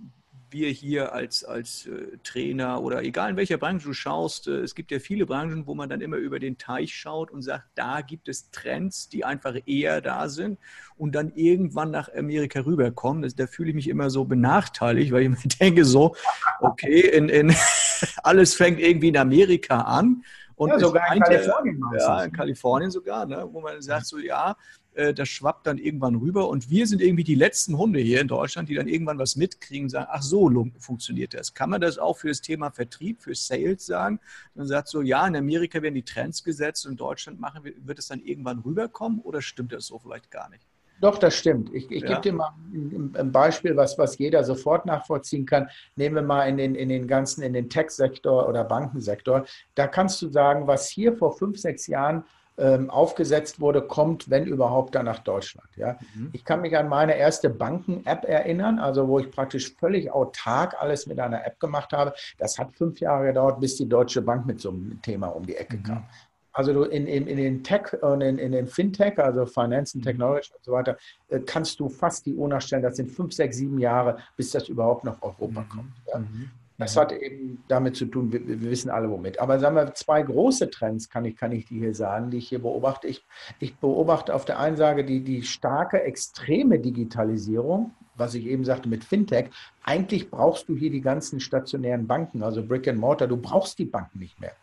wir 0.51 0.69
hier 0.69 1.13
als, 1.13 1.43
als 1.43 1.87
äh, 1.87 2.17
Trainer 2.23 2.81
oder 2.81 3.03
egal 3.03 3.31
in 3.31 3.37
welcher 3.37 3.57
Branche 3.57 3.87
du 3.87 3.93
schaust, 3.93 4.47
äh, 4.47 4.59
es 4.61 4.75
gibt 4.75 4.91
ja 4.91 4.99
viele 4.99 5.25
Branchen, 5.25 5.67
wo 5.67 5.75
man 5.75 5.89
dann 5.89 6.01
immer 6.01 6.17
über 6.17 6.39
den 6.39 6.57
Teich 6.57 6.93
schaut 6.93 7.31
und 7.31 7.41
sagt, 7.41 7.65
da 7.75 8.01
gibt 8.01 8.27
es 8.27 8.49
Trends, 8.51 9.09
die 9.09 9.25
einfach 9.25 9.55
eher 9.65 10.01
da 10.01 10.29
sind 10.29 10.59
und 10.97 11.15
dann 11.15 11.31
irgendwann 11.35 11.91
nach 11.91 12.13
Amerika 12.13 12.61
rüberkommen. 12.61 13.21
Das, 13.21 13.35
da 13.35 13.47
fühle 13.47 13.69
ich 13.69 13.75
mich 13.75 13.89
immer 13.89 14.09
so 14.09 14.25
benachteiligt, 14.25 15.11
weil 15.11 15.23
ich 15.23 15.29
mir 15.29 15.37
denke 15.59 15.85
so, 15.85 16.15
okay, 16.59 16.99
in, 16.99 17.29
in, 17.29 17.55
alles 18.23 18.53
fängt 18.53 18.79
irgendwie 18.79 19.09
in 19.09 19.17
Amerika 19.17 19.81
an. 19.81 20.23
Und 20.55 20.71
ja, 20.71 20.79
sogar 20.79 21.15
in 21.15 21.21
Kalifornien. 21.21 21.81
Ja, 21.97 22.23
in 22.23 22.31
Kalifornien 22.33 22.91
sogar, 22.91 23.25
ne, 23.25 23.47
wo 23.49 23.61
man 23.61 23.81
sagt 23.81 24.07
so, 24.07 24.17
ja, 24.17 24.57
äh, 24.99 25.13
das 25.13 25.29
schwappt 25.29 25.65
dann 25.65 25.77
irgendwann 25.77 26.15
rüber 26.15 26.49
und 26.49 26.69
wir 26.69 26.85
sind 26.85 27.01
irgendwie 27.01 27.23
die 27.23 27.35
letzten 27.35 27.77
Hunde 27.77 27.99
hier 27.99 28.19
in 28.19 28.27
Deutschland, 28.27 28.67
die 28.67 28.75
dann 28.75 28.87
irgendwann 28.87 29.17
was 29.17 29.37
mitkriegen 29.37 29.85
und 29.85 29.89
sagen, 29.89 30.07
ach 30.11 30.21
so 30.21 30.49
funktioniert 30.77 31.33
das. 31.33 31.53
Kann 31.53 31.69
man 31.69 31.79
das 31.79 31.97
auch 31.97 32.17
für 32.17 32.27
das 32.27 32.41
Thema 32.41 32.69
Vertrieb, 32.69 33.21
für 33.21 33.33
Sales 33.33 33.85
sagen? 33.85 34.19
Man 34.55 34.67
sagt 34.67 34.89
so, 34.89 35.01
ja, 35.01 35.25
in 35.25 35.37
Amerika 35.37 35.81
werden 35.81 35.95
die 35.95 36.03
Trends 36.03 36.43
gesetzt 36.43 36.85
und 36.85 36.91
in 36.91 36.97
Deutschland 36.97 37.39
machen, 37.39 37.63
wird 37.63 37.97
es 37.97 38.07
dann 38.07 38.19
irgendwann 38.19 38.59
rüberkommen 38.59 39.19
oder 39.21 39.41
stimmt 39.41 39.71
das 39.71 39.85
so 39.85 39.99
vielleicht 39.99 40.31
gar 40.31 40.49
nicht? 40.49 40.65
Doch, 41.01 41.17
das 41.17 41.35
stimmt. 41.37 41.73
Ich, 41.73 41.89
ich 41.89 42.03
ja. 42.03 42.09
gebe 42.09 42.21
dir 42.21 42.33
mal 42.33 42.53
ein, 42.73 43.31
Beispiel, 43.31 43.77
was, 43.77 43.97
was 43.97 44.17
jeder 44.17 44.43
sofort 44.43 44.85
nachvollziehen 44.85 45.45
kann. 45.45 45.69
Nehmen 45.95 46.15
wir 46.15 46.21
mal 46.23 46.43
in 46.43 46.57
den, 46.57 46.75
in 46.75 46.89
den 46.89 47.07
ganzen, 47.07 47.41
in 47.41 47.53
den 47.53 47.69
Tech-Sektor 47.69 48.49
oder 48.49 48.65
Bankensektor. 48.65 49.45
Da 49.75 49.87
kannst 49.87 50.21
du 50.21 50.27
sagen, 50.27 50.67
was 50.67 50.89
hier 50.89 51.15
vor 51.15 51.37
fünf, 51.37 51.57
sechs 51.57 51.87
Jahren 51.87 52.25
ähm, 52.59 52.89
aufgesetzt 52.89 53.59
wurde, 53.59 53.81
kommt, 53.81 54.29
wenn 54.29 54.45
überhaupt, 54.45 54.95
dann 54.95 55.05
nach 55.05 55.19
Deutschland. 55.19 55.69
Ja? 55.77 55.97
Mhm. 56.13 56.29
Ich 56.33 56.43
kann 56.43 56.61
mich 56.61 56.77
an 56.77 56.89
meine 56.89 57.15
erste 57.15 57.49
Banken-App 57.49 58.25
erinnern, 58.25 58.79
also 58.79 59.07
wo 59.07 59.19
ich 59.19 59.31
praktisch 59.31 59.73
völlig 59.75 60.11
autark 60.11 60.75
alles 60.79 61.07
mit 61.07 61.19
einer 61.19 61.45
App 61.45 61.59
gemacht 61.59 61.93
habe. 61.93 62.13
Das 62.37 62.59
hat 62.59 62.73
fünf 62.73 62.99
Jahre 62.99 63.27
gedauert, 63.27 63.59
bis 63.59 63.77
die 63.77 63.87
Deutsche 63.87 64.21
Bank 64.21 64.45
mit 64.45 64.59
so 64.59 64.69
einem 64.71 65.01
Thema 65.01 65.27
um 65.27 65.45
die 65.45 65.55
Ecke 65.55 65.77
mhm. 65.77 65.83
kam. 65.83 66.05
Also 66.51 66.73
du 66.73 66.83
in, 66.83 67.07
in, 67.07 67.27
in 67.27 67.37
den 67.37 67.63
Tech 67.63 67.93
und 68.01 68.21
in, 68.21 68.37
in 68.37 68.51
den 68.51 68.67
Fintech, 68.67 69.17
also 69.17 69.45
Finance 69.45 69.95
and 69.95 70.03
mhm. 70.03 70.09
Technology 70.09 70.51
und 70.53 70.63
so 70.65 70.71
weiter, 70.73 70.97
äh, 71.29 71.39
kannst 71.39 71.79
du 71.79 71.87
fast 71.87 72.25
die 72.25 72.35
Uhr 72.35 72.49
nachstellen, 72.49 72.83
das 72.83 72.97
sind 72.97 73.09
fünf, 73.11 73.33
sechs, 73.33 73.57
sieben 73.57 73.79
Jahre, 73.79 74.17
bis 74.35 74.51
das 74.51 74.67
überhaupt 74.67 75.05
nach 75.05 75.21
Europa 75.21 75.61
mhm. 75.61 75.69
kommt. 75.69 75.93
Ja? 76.07 76.19
Mhm. 76.19 76.51
Das 76.79 76.95
hat 76.95 77.11
eben 77.11 77.61
damit 77.67 77.97
zu 77.97 78.05
tun, 78.05 78.31
wir, 78.31 78.47
wir, 78.47 78.61
wissen 78.61 78.89
alle 78.89 79.09
womit. 79.09 79.39
Aber 79.39 79.59
sagen 79.59 79.75
wir, 79.75 79.93
zwei 79.93 80.23
große 80.23 80.69
Trends 80.69 81.09
kann 81.09 81.25
ich, 81.25 81.35
kann 81.35 81.51
ich 81.51 81.65
dir 81.65 81.77
hier 81.77 81.93
sagen, 81.93 82.31
die 82.31 82.37
ich 82.37 82.47
hier 82.47 82.61
beobachte. 82.61 83.07
Ich, 83.07 83.25
ich 83.59 83.75
beobachte 83.75 84.33
auf 84.33 84.45
der 84.45 84.59
einen 84.59 84.77
Seite 84.77 85.03
die, 85.03 85.21
die 85.21 85.43
starke, 85.43 86.01
extreme 86.01 86.79
Digitalisierung, 86.79 87.91
was 88.15 88.33
ich 88.33 88.45
eben 88.45 88.63
sagte 88.63 88.87
mit 88.87 89.03
Fintech. 89.03 89.49
Eigentlich 89.83 90.31
brauchst 90.31 90.69
du 90.69 90.75
hier 90.75 90.89
die 90.89 91.01
ganzen 91.01 91.41
stationären 91.41 92.07
Banken, 92.07 92.43
also 92.43 92.65
Brick 92.65 92.87
and 92.87 92.97
Mortar, 92.97 93.27
du 93.27 93.35
brauchst 93.35 93.77
die 93.77 93.85
Banken 93.85 94.19
nicht 94.19 94.39
mehr 94.39 94.53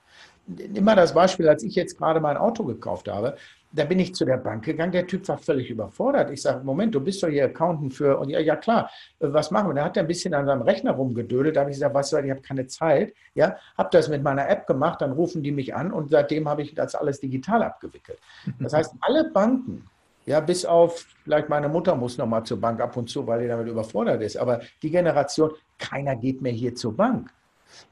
nimm 0.47 0.84
mal 0.84 0.97
das 0.97 1.14
Beispiel, 1.14 1.49
als 1.49 1.62
ich 1.62 1.74
jetzt 1.74 1.99
gerade 1.99 2.20
mein 2.20 2.36
Auto 2.36 2.64
gekauft 2.64 3.09
habe, 3.09 3.36
da 3.72 3.84
bin 3.84 3.99
ich 3.99 4.14
zu 4.14 4.24
der 4.24 4.38
Bank 4.38 4.64
gegangen, 4.64 4.92
der 4.92 5.07
Typ 5.07 5.28
war 5.28 5.38
völlig 5.38 5.68
überfordert. 5.70 6.30
Ich 6.30 6.42
sage, 6.42 6.64
Moment, 6.64 6.94
du 6.94 7.01
bist 7.01 7.22
doch 7.22 7.28
hier 7.28 7.44
Accountant 7.44 7.92
für, 7.92 8.18
und 8.18 8.30
ja, 8.30 8.40
ja 8.40 8.57
klar, 8.57 8.90
äh, 9.18 9.26
was 9.30 9.51
machen 9.51 9.68
wir? 9.68 9.74
Da 9.74 9.84
hat 9.84 9.97
er 9.97 10.05
ein 10.05 10.07
bisschen 10.07 10.34
an 10.34 10.47
seinem 10.47 10.62
Rechner 10.62 10.92
rumgedödelt, 10.92 11.57
da 11.57 11.61
habe 11.61 11.70
ich 11.70 11.76
gesagt, 11.76 11.94
was 11.94 12.11
soll, 12.11 12.24
ich 12.24 12.30
habe 12.30 12.40
keine 12.40 12.66
Zeit, 12.66 13.12
ja, 13.34 13.57
habe 13.76 13.88
das 13.92 14.09
mit 14.09 14.22
meiner 14.22 14.49
App 14.49 14.66
gemacht, 14.66 15.03
dann 15.03 15.12
rufen 15.12 15.42
die 15.42 15.53
mich 15.53 15.74
an 15.74 15.92
und 15.92 16.11
seitdem 16.11 16.49
habe 16.49 16.62
ich 16.62 16.74
das 16.74 16.94
alles 16.94 17.20
digital 17.20 17.62
abgewickelt. 17.62 18.18
Das 18.59 18.72
heißt, 18.72 18.94
alle 19.01 19.30
Banken, 19.30 19.84
ja, 20.24 20.40
bis 20.40 20.64
auf, 20.64 21.07
vielleicht 21.24 21.49
meine 21.49 21.68
Mutter 21.68 21.94
muss 21.94 22.18
noch 22.18 22.26
mal 22.26 22.44
zur 22.44 22.61
Bank 22.61 22.80
ab 22.80 22.97
und 22.97 23.11
zu, 23.11 23.26
weil 23.26 23.42
die 23.42 23.49
damit 23.49 23.68
überfordert 23.68 24.22
ist, 24.22 24.36
aber 24.36 24.61
die 24.82 24.90
Generation, 24.90 25.51
keiner 25.78 26.16
geht 26.16 26.40
mehr 26.40 26.53
hier 26.53 26.74
zur 26.74 26.97
Bank. 26.97 27.30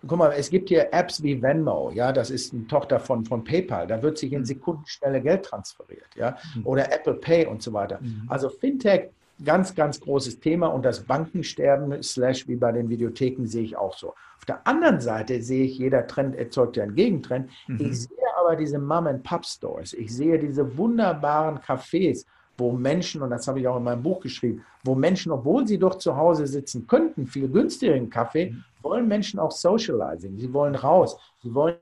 Guck 0.06 0.18
mal, 0.18 0.32
es 0.32 0.50
gibt 0.50 0.68
hier 0.68 0.92
Apps 0.92 1.22
wie 1.22 1.40
Venmo, 1.40 1.90
ja, 1.92 2.12
das 2.12 2.30
ist 2.30 2.52
eine 2.52 2.66
Tochter 2.66 3.00
von, 3.00 3.24
von 3.24 3.44
PayPal, 3.44 3.86
da 3.86 4.02
wird 4.02 4.18
sich 4.18 4.32
in 4.32 4.40
mhm. 4.40 4.44
Sekundenschnelle 4.44 5.20
Geld 5.20 5.44
transferiert, 5.44 6.08
ja, 6.14 6.36
mhm. 6.54 6.66
oder 6.66 6.92
Apple 6.92 7.14
Pay 7.14 7.46
und 7.46 7.62
so 7.62 7.72
weiter. 7.72 7.98
Mhm. 8.00 8.26
Also 8.28 8.48
Fintech, 8.48 9.10
ganz, 9.44 9.74
ganz 9.74 10.00
großes 10.00 10.40
Thema 10.40 10.68
und 10.68 10.84
das 10.84 11.00
Bankensterben, 11.00 12.02
slash 12.02 12.46
wie 12.46 12.56
bei 12.56 12.72
den 12.72 12.88
Videotheken, 12.88 13.46
sehe 13.46 13.64
ich 13.64 13.76
auch 13.76 13.96
so. 13.96 14.14
Auf 14.38 14.44
der 14.46 14.66
anderen 14.66 15.00
Seite 15.00 15.42
sehe 15.42 15.64
ich, 15.64 15.78
jeder 15.78 16.06
Trend 16.06 16.36
erzeugt 16.36 16.76
ja 16.76 16.84
einen 16.84 16.94
Gegentrend. 16.94 17.50
Ich 17.78 18.02
sehe 18.02 18.16
aber 18.38 18.56
diese 18.56 18.78
Mom-and-Pop-Stores, 18.78 19.94
ich 19.94 20.14
sehe 20.14 20.38
diese 20.38 20.76
wunderbaren 20.76 21.58
Cafés, 21.58 22.26
wo 22.56 22.72
Menschen, 22.72 23.22
und 23.22 23.30
das 23.30 23.48
habe 23.48 23.60
ich 23.60 23.68
auch 23.68 23.76
in 23.76 23.84
meinem 23.84 24.02
Buch 24.02 24.20
geschrieben, 24.20 24.64
wo 24.84 24.94
Menschen, 24.94 25.32
obwohl 25.32 25.66
sie 25.66 25.78
doch 25.78 25.96
zu 25.96 26.16
Hause 26.16 26.46
sitzen 26.46 26.86
könnten, 26.86 27.26
viel 27.26 27.48
günstigeren 27.48 28.10
Kaffee, 28.10 28.50
mhm. 28.50 28.64
wollen 28.82 29.08
Menschen 29.08 29.40
auch 29.40 29.50
Socializing. 29.50 30.38
Sie 30.38 30.52
wollen 30.52 30.74
raus. 30.74 31.18
Sie 31.42 31.54
wollen 31.54 31.76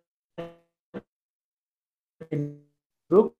in 2.30 2.64
wirklich 3.08 3.32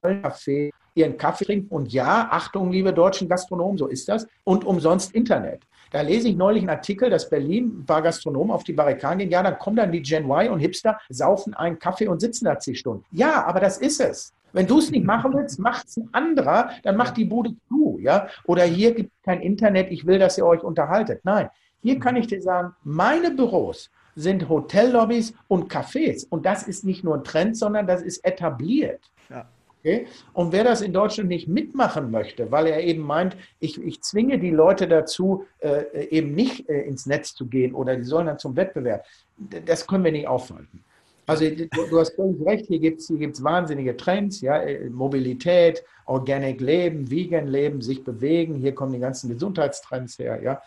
Kaffee 0.00 0.70
ihren 0.94 1.16
Kaffee 1.16 1.44
trinken. 1.44 1.74
Und 1.74 1.92
ja, 1.92 2.28
Achtung, 2.30 2.70
liebe 2.70 2.92
deutschen 2.92 3.28
Gastronomen, 3.28 3.78
so 3.78 3.86
ist 3.86 4.08
das. 4.08 4.26
Und 4.44 4.64
umsonst 4.64 5.14
Internet. 5.14 5.62
Da 5.90 6.00
lese 6.00 6.28
ich 6.28 6.36
neulich 6.36 6.62
einen 6.62 6.70
Artikel, 6.70 7.10
dass 7.10 7.28
Berlin 7.28 7.80
ein 7.80 7.86
paar 7.86 8.02
Gastronomen 8.02 8.50
auf 8.50 8.64
die 8.64 8.72
Barrikaden 8.72 9.18
gehen. 9.18 9.30
Ja, 9.30 9.42
dann 9.42 9.58
kommen 9.58 9.76
dann 9.76 9.92
die 9.92 10.02
Gen 10.02 10.24
Y 10.24 10.50
und 10.50 10.60
Hipster, 10.60 10.98
saufen 11.08 11.54
einen 11.54 11.78
Kaffee 11.78 12.08
und 12.08 12.20
sitzen 12.20 12.46
da 12.46 12.58
zig 12.58 12.78
Stunden. 12.78 13.04
Ja, 13.10 13.44
aber 13.44 13.60
das 13.60 13.78
ist 13.78 14.00
es. 14.00 14.32
Wenn 14.52 14.66
du 14.66 14.78
es 14.78 14.90
nicht 14.90 15.04
machen 15.04 15.32
willst, 15.34 15.58
macht 15.58 15.88
es 15.88 15.96
ein 15.96 16.08
anderer, 16.12 16.70
dann 16.82 16.96
macht 16.96 17.16
die 17.16 17.24
Bude 17.24 17.54
zu, 17.68 17.98
ja? 18.00 18.28
Oder 18.44 18.64
hier 18.64 18.94
gibt 18.94 19.12
es 19.12 19.22
kein 19.22 19.40
Internet, 19.40 19.90
ich 19.90 20.06
will, 20.06 20.18
dass 20.18 20.38
ihr 20.38 20.46
euch 20.46 20.62
unterhaltet. 20.62 21.20
Nein, 21.24 21.48
hier 21.82 21.98
kann 21.98 22.16
ich 22.16 22.26
dir 22.26 22.40
sagen, 22.40 22.74
meine 22.84 23.30
Büros 23.30 23.90
sind 24.14 24.48
Hotellobbys 24.48 25.34
und 25.48 25.72
Cafés. 25.72 26.26
Und 26.28 26.46
das 26.46 26.64
ist 26.64 26.84
nicht 26.84 27.02
nur 27.02 27.16
ein 27.16 27.24
Trend, 27.24 27.56
sondern 27.56 27.86
das 27.86 28.02
ist 28.02 28.24
etabliert. 28.24 29.10
Ja. 29.30 29.48
Okay? 29.80 30.06
Und 30.32 30.52
wer 30.52 30.62
das 30.62 30.80
in 30.80 30.92
Deutschland 30.92 31.28
nicht 31.28 31.48
mitmachen 31.48 32.10
möchte, 32.10 32.52
weil 32.52 32.68
er 32.68 32.84
eben 32.84 33.02
meint, 33.02 33.36
ich, 33.58 33.82
ich 33.82 34.00
zwinge 34.00 34.38
die 34.38 34.50
Leute 34.50 34.86
dazu, 34.86 35.44
äh, 35.58 36.06
eben 36.06 36.34
nicht 36.34 36.68
äh, 36.68 36.82
ins 36.82 37.06
Netz 37.06 37.34
zu 37.34 37.46
gehen 37.46 37.74
oder 37.74 37.96
die 37.96 38.04
sollen 38.04 38.26
dann 38.26 38.38
zum 38.38 38.54
Wettbewerb, 38.54 39.04
das 39.36 39.86
können 39.86 40.04
wir 40.04 40.12
nicht 40.12 40.28
aufhalten. 40.28 40.84
Also 41.26 41.44
du, 41.48 41.66
du 41.66 41.98
hast 41.98 42.14
völlig 42.16 42.44
recht, 42.44 42.66
hier 42.66 42.80
gibt 42.80 43.00
es 43.00 43.06
hier 43.06 43.18
gibt's 43.18 43.42
wahnsinnige 43.42 43.96
Trends, 43.96 44.40
ja, 44.40 44.56
äh, 44.56 44.90
Mobilität, 44.90 45.84
Organic 46.06 46.60
Leben, 46.60 47.10
Vegan 47.10 47.46
Leben, 47.46 47.80
sich 47.80 48.02
bewegen, 48.02 48.56
hier 48.56 48.74
kommen 48.74 48.92
die 48.92 48.98
ganzen 48.98 49.30
Gesundheitstrends 49.30 50.18
her, 50.18 50.42
ja. 50.42 50.60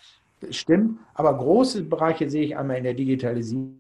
Stimmt, 0.49 0.99
aber 1.13 1.37
große 1.37 1.83
Bereiche 1.83 2.29
sehe 2.29 2.43
ich 2.43 2.57
einmal 2.57 2.77
in 2.77 2.83
der 2.83 2.93
Digitalisierung, 2.93 3.79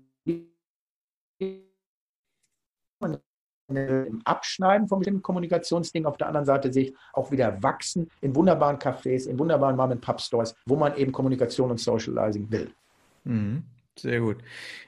im 3.67 4.21
Abschneiden 4.25 4.87
von 4.87 4.99
bestimmten 4.99 5.21
Kommunikationsdingen. 5.21 6.07
Auf 6.07 6.17
der 6.17 6.27
anderen 6.27 6.45
Seite 6.45 6.71
sehe 6.71 6.83
ich 6.85 6.95
auch 7.13 7.31
wieder 7.31 7.61
wachsen 7.63 8.09
in 8.21 8.35
wunderbaren 8.35 8.77
Cafés, 8.77 9.27
in 9.27 9.39
wunderbaren 9.39 9.75
Mom-and-Pub-Stores, 9.75 10.55
wo 10.65 10.75
man 10.75 10.95
eben 10.95 11.11
Kommunikation 11.11 11.71
und 11.71 11.79
Socializing 11.79 12.49
will. 12.51 12.71
Mhm. 13.23 13.63
Sehr 13.97 14.19
gut. 14.19 14.37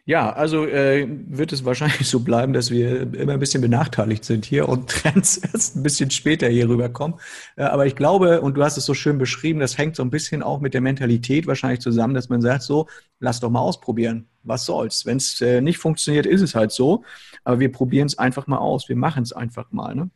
Ja, 0.05 0.31
also 0.33 0.65
äh, 0.65 1.07
wird 1.09 1.53
es 1.53 1.63
wahrscheinlich 1.63 2.09
so 2.09 2.19
bleiben, 2.21 2.51
dass 2.51 2.71
wir 2.71 3.13
immer 3.13 3.33
ein 3.33 3.39
bisschen 3.39 3.61
benachteiligt 3.61 4.25
sind 4.25 4.45
hier 4.45 4.67
und 4.67 4.89
Trends 4.89 5.37
erst 5.37 5.77
ein 5.77 5.83
bisschen 5.83 6.11
später 6.11 6.47
hier 6.49 6.67
rüberkommen. 6.67 7.17
Äh, 7.55 7.63
aber 7.63 7.85
ich 7.85 7.95
glaube, 7.95 8.41
und 8.41 8.55
du 8.55 8.63
hast 8.63 8.77
es 8.77 8.85
so 8.85 8.93
schön 8.93 9.17
beschrieben, 9.17 9.59
das 9.61 9.77
hängt 9.77 9.95
so 9.95 10.03
ein 10.03 10.09
bisschen 10.09 10.43
auch 10.43 10.59
mit 10.59 10.73
der 10.73 10.81
Mentalität 10.81 11.47
wahrscheinlich 11.47 11.79
zusammen, 11.79 12.13
dass 12.13 12.27
man 12.27 12.41
sagt, 12.41 12.63
so, 12.63 12.87
lass 13.19 13.39
doch 13.39 13.49
mal 13.49 13.61
ausprobieren. 13.61 14.27
Was 14.43 14.65
soll's? 14.65 15.05
Wenn 15.05 15.17
es 15.17 15.39
äh, 15.41 15.61
nicht 15.61 15.77
funktioniert, 15.77 16.25
ist 16.25 16.41
es 16.41 16.53
halt 16.53 16.71
so. 16.71 17.03
Aber 17.45 17.59
wir 17.59 17.71
probieren 17.71 18.07
es 18.07 18.17
einfach 18.17 18.47
mal 18.47 18.57
aus. 18.57 18.89
Wir 18.89 18.97
machen 18.97 19.23
es 19.23 19.31
einfach 19.31 19.71
mal. 19.71 19.95
Ne? 19.95 20.09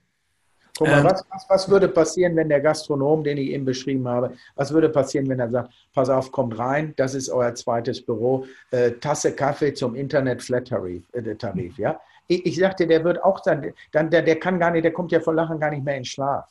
Mal, 0.89 0.99
ähm, 0.99 1.05
was, 1.05 1.25
was, 1.29 1.49
was, 1.49 1.69
würde 1.69 1.87
passieren, 1.87 2.35
wenn 2.35 2.49
der 2.49 2.61
Gastronom, 2.61 3.23
den 3.23 3.37
ich 3.37 3.49
eben 3.49 3.65
beschrieben 3.65 4.07
habe, 4.07 4.33
was 4.55 4.73
würde 4.73 4.89
passieren, 4.89 5.27
wenn 5.29 5.39
er 5.39 5.49
sagt, 5.49 5.71
pass 5.93 6.09
auf, 6.09 6.31
kommt 6.31 6.57
rein, 6.57 6.93
das 6.97 7.13
ist 7.13 7.29
euer 7.29 7.53
zweites 7.55 8.05
Büro, 8.05 8.45
äh, 8.71 8.91
Tasse 8.91 9.33
Kaffee 9.33 9.73
zum 9.73 9.95
Internet 9.95 10.41
Flat 10.41 10.67
Tarif, 10.67 11.03
äh, 11.13 11.35
Tarif 11.35 11.77
ja? 11.77 11.99
Ich, 12.27 12.45
ich 12.45 12.55
sagte, 12.57 12.87
der 12.87 13.03
wird 13.03 13.23
auch 13.23 13.41
dann, 13.41 13.73
dann 13.91 14.09
der, 14.09 14.21
der 14.21 14.39
kann 14.39 14.59
gar 14.59 14.71
nicht, 14.71 14.83
der 14.83 14.93
kommt 14.93 15.11
ja 15.11 15.19
vor 15.19 15.33
Lachen 15.33 15.59
gar 15.59 15.71
nicht 15.71 15.83
mehr 15.83 15.97
in 15.97 16.05
Schlaf. 16.05 16.45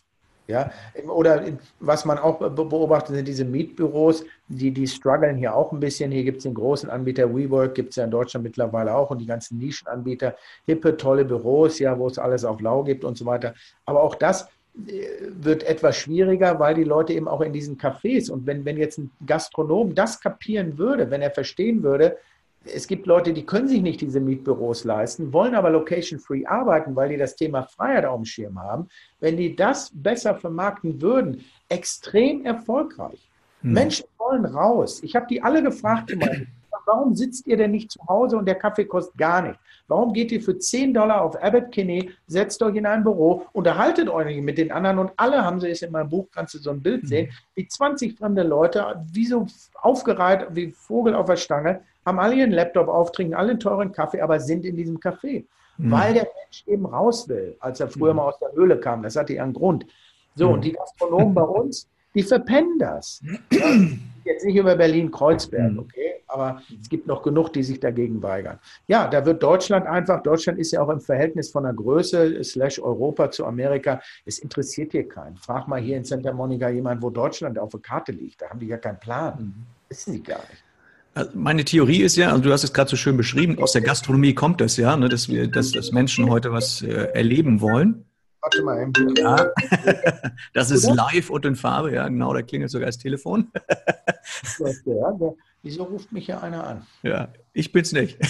Ja? 0.51 0.71
Oder 1.09 1.45
was 1.81 2.05
man 2.05 2.19
auch 2.19 2.39
beobachtet, 2.39 3.17
sind 3.17 3.27
diese 3.29 3.45
Mietbüros, 3.45 4.25
die, 4.49 4.71
die 4.71 4.87
strugglen 4.87 5.37
hier 5.37 5.55
auch 5.55 5.73
ein 5.73 5.81
bisschen. 5.81 6.11
Hier 6.11 6.25
gibt 6.25 6.39
es 6.39 6.43
den 6.43 6.55
großen 6.55 6.91
Anbieter 6.91 7.35
WeWork, 7.35 7.75
gibt 7.75 7.91
es 7.91 7.97
ja 7.97 8.05
in 8.05 8.11
Deutschland 8.11 8.45
mittlerweile 8.45 8.95
auch 8.95 9.11
und 9.11 9.19
die 9.19 9.27
ganzen 9.27 9.59
Nischenanbieter, 9.59 10.37
hippe, 10.67 10.97
tolle 10.97 11.25
Büros, 11.25 11.79
ja, 11.79 11.99
wo 11.99 12.07
es 12.09 12.19
alles 12.19 12.45
auf 12.45 12.61
Lau 12.61 12.83
gibt 12.83 13.05
und 13.05 13.17
so 13.17 13.25
weiter. 13.25 13.55
Aber 13.87 14.03
auch 14.03 14.15
das 14.15 14.49
äh, 14.87 15.07
wird 15.21 15.63
etwas 15.63 15.97
schwieriger, 15.97 16.59
weil 16.59 16.75
die 16.75 16.85
Leute 16.85 17.13
eben 17.13 17.29
auch 17.29 17.41
in 17.41 17.53
diesen 17.53 17.79
Cafés 17.79 18.31
und 18.31 18.47
wenn, 18.47 18.65
wenn 18.65 18.77
jetzt 18.77 18.99
ein 18.99 19.11
Gastronom 19.27 19.95
das 19.95 20.21
kapieren 20.21 20.79
würde, 20.79 21.11
wenn 21.11 21.23
er 21.23 21.31
verstehen 21.31 21.83
würde, 21.83 22.19
es 22.65 22.87
gibt 22.87 23.07
Leute, 23.07 23.33
die 23.33 23.47
können 23.47 23.69
sich 23.69 23.81
nicht 23.81 24.01
diese 24.01 24.21
Mietbüros 24.21 24.85
leisten, 24.85 25.33
wollen 25.33 25.55
aber 25.55 25.71
location-free 25.71 26.45
arbeiten, 26.47 26.95
weil 26.95 27.09
die 27.09 27.17
das 27.17 27.37
Thema 27.37 27.63
Freiheit 27.63 28.05
auf 28.05 28.17
dem 28.17 28.25
Schirm 28.25 28.61
haben. 28.61 28.89
Wenn 29.19 29.37
die 29.37 29.57
das 29.57 29.91
besser 29.95 30.35
vermarkten 30.35 31.01
würden, 31.01 31.45
extrem 31.69 32.45
erfolgreich. 32.45 33.31
Hm. 33.63 33.73
Menschen 33.73 34.07
wollen 34.19 34.45
raus. 34.45 35.03
Ich 35.03 35.17
habe 35.17 35.27
die 35.29 35.43
alle 35.43 35.63
gefragt, 35.63 36.13
warum 36.87 37.15
sitzt 37.15 37.47
ihr 37.47 37.57
denn 37.57 37.71
nicht 37.71 37.91
zu 37.93 38.01
Hause 38.09 38.37
und 38.37 38.47
der 38.47 38.57
Kaffee 38.57 38.85
kostet 38.85 39.17
gar 39.17 39.43
nichts? 39.43 39.59
Warum 39.89 40.13
geht 40.13 40.31
ihr 40.31 40.43
für 40.43 40.59
10 40.59 40.95
Dollar 40.95 41.23
auf 41.23 41.43
Abbott 41.43 41.73
Kinney, 41.73 42.11
setzt 42.27 42.63
euch 42.63 42.77
in 42.77 42.87
ein 42.87 43.03
Büro, 43.03 43.47
unterhaltet 43.53 44.09
euch 44.09 44.41
mit 44.41 44.59
den 44.59 44.71
anderen 44.71 44.99
und 44.99 45.13
alle 45.17 45.45
haben 45.45 45.61
sie 45.61 45.69
es 45.69 45.83
in 45.83 45.93
meinem 45.93 46.11
Buch, 46.11 46.29
kannst 46.31 46.55
du 46.55 46.59
so 46.59 46.71
ein 46.71 46.83
Bild 46.83 47.03
hm. 47.03 47.09
sehen, 47.09 47.33
wie 47.55 47.67
20 47.67 48.19
fremde 48.19 48.43
Leute, 48.43 49.03
wie 49.13 49.27
so 49.27 49.47
aufgereiht, 49.75 50.47
wie 50.51 50.71
Vogel 50.73 51.15
auf 51.15 51.27
der 51.27 51.37
Stange, 51.37 51.81
haben 52.07 52.19
alle 52.19 52.35
ihren 52.35 52.51
Laptop 52.51 52.89
auf, 52.89 53.13
trinken 53.13 53.35
alle 53.35 53.51
einen 53.51 53.61
teuren 53.61 53.93
Kaffee, 53.93 54.21
aber 54.21 54.41
sind 54.41 54.65
in 54.65 54.77
diesem 54.77 54.99
Café. 54.99 55.45
Mhm. 55.77 55.91
Weil 55.91 56.15
der 56.15 56.29
Mensch 56.43 56.65
eben 56.67 56.87
raus 56.87 57.29
will, 57.29 57.57
als 57.61 57.81
er 57.81 57.89
früher 57.89 58.13
mhm. 58.13 58.19
mal 58.19 58.29
aus 58.29 58.39
der 58.39 58.53
Höhle 58.53 58.79
kam. 58.79 59.03
Das 59.03 59.17
hatte 59.17 59.35
ja 59.35 59.43
einen 59.43 59.55
Grund. 59.55 59.87
So, 60.35 60.49
mhm. 60.49 60.55
und 60.55 60.65
die 60.65 60.73
Gastronomen 60.73 61.35
bei 61.35 61.43
uns, 61.43 61.89
die 62.15 62.23
verpennen 62.23 62.79
das. 62.79 63.23
Ja, 63.51 63.67
jetzt 64.25 64.45
nicht 64.45 64.57
über 64.57 64.77
Berlin-Kreuzberg, 64.77 65.73
mhm. 65.73 65.79
okay? 65.81 66.15
Aber 66.27 66.63
es 66.81 66.89
gibt 66.89 67.07
noch 67.07 67.23
genug, 67.23 67.53
die 67.53 67.63
sich 67.63 67.81
dagegen 67.81 68.23
weigern. 68.23 68.59
Ja, 68.87 69.09
da 69.09 69.25
wird 69.25 69.43
Deutschland 69.43 69.87
einfach, 69.87 70.23
Deutschland 70.23 70.59
ist 70.59 70.71
ja 70.71 70.83
auch 70.83 70.89
im 70.89 71.01
Verhältnis 71.01 71.51
von 71.51 71.65
der 71.65 71.73
Größe 71.73 72.45
slash 72.45 72.79
Europa 72.79 73.31
zu 73.31 73.45
Amerika, 73.47 74.01
es 74.25 74.39
interessiert 74.39 74.93
hier 74.93 75.09
keinen. 75.09 75.37
Frag 75.37 75.67
mal 75.67 75.81
hier 75.81 75.97
in 75.97 76.05
Santa 76.05 76.33
Monica 76.33 76.69
jemand, 76.69 77.03
wo 77.03 77.11
Deutschland 77.11 77.59
auf 77.59 77.71
der 77.71 77.81
Karte 77.81 78.13
liegt. 78.13 78.43
Da 78.43 78.51
haben 78.51 78.61
die 78.61 78.69
ja 78.69 78.77
keinen 78.77 79.01
Plan. 79.01 79.35
Mhm. 79.39 79.67
Wissen 79.89 80.13
die 80.13 80.23
gar 80.23 80.39
nicht. 80.39 80.63
Also 81.15 81.31
meine 81.35 81.65
Theorie 81.65 82.03
ist 82.03 82.17
ja, 82.17 82.31
also 82.31 82.43
du 82.43 82.53
hast 82.53 82.63
es 82.63 82.73
gerade 82.73 82.89
so 82.89 82.97
schön 82.97 83.17
beschrieben, 83.17 83.59
aus 83.59 83.73
der 83.73 83.83
Gastronomie 83.83 84.35
kommt 84.35 84.61
das 84.61 84.77
ja, 84.77 84.97
ne, 84.97 85.09
dass 85.09 85.29
wir, 85.29 85.49
dass, 85.49 85.73
dass 85.73 85.91
Menschen 85.93 86.31
heute 86.31 86.53
was 86.53 86.83
äh, 86.83 87.09
erleben 87.13 87.61
wollen. 87.61 88.05
Warte 88.43 88.63
mal 88.63 88.83
eben. 88.83 89.17
Ja, 89.17 89.51
das 90.55 90.71
ist 90.71 90.89
live 90.89 91.31
und 91.31 91.45
in 91.45 91.57
Farbe, 91.57 91.93
ja, 91.93 92.09
genau, 92.09 92.33
da 92.33 92.43
klingelt 92.43 92.71
sogar 92.71 92.87
das 92.87 92.99
Telefon. 92.99 93.51
Wieso 95.63 95.83
ruft 95.83 96.11
mich 96.13 96.27
hier 96.27 96.43
einer 96.43 96.67
an? 96.67 96.87
Ja, 97.03 97.29
ich 97.53 97.71
bin's 97.73 97.93
nicht. 97.93 98.19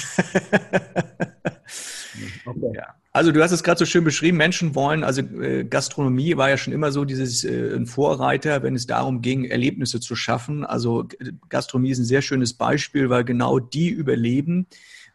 okay. 2.44 2.72
ja. 2.74 2.94
Also 3.12 3.32
du 3.32 3.42
hast 3.42 3.50
es 3.50 3.64
gerade 3.64 3.78
so 3.78 3.86
schön 3.86 4.04
beschrieben, 4.04 4.36
Menschen 4.36 4.76
wollen, 4.76 5.02
also 5.02 5.22
äh, 5.22 5.64
Gastronomie 5.64 6.36
war 6.36 6.48
ja 6.48 6.56
schon 6.56 6.72
immer 6.72 6.92
so 6.92 7.04
dieses 7.04 7.42
äh, 7.42 7.74
ein 7.74 7.86
Vorreiter, 7.86 8.62
wenn 8.62 8.76
es 8.76 8.86
darum 8.86 9.20
ging, 9.20 9.44
Erlebnisse 9.46 10.00
zu 10.00 10.14
schaffen. 10.14 10.64
Also 10.64 11.08
Gastronomie 11.48 11.90
ist 11.90 11.98
ein 11.98 12.04
sehr 12.04 12.22
schönes 12.22 12.54
Beispiel, 12.54 13.10
weil 13.10 13.24
genau 13.24 13.58
die 13.58 13.88
überleben, 13.88 14.66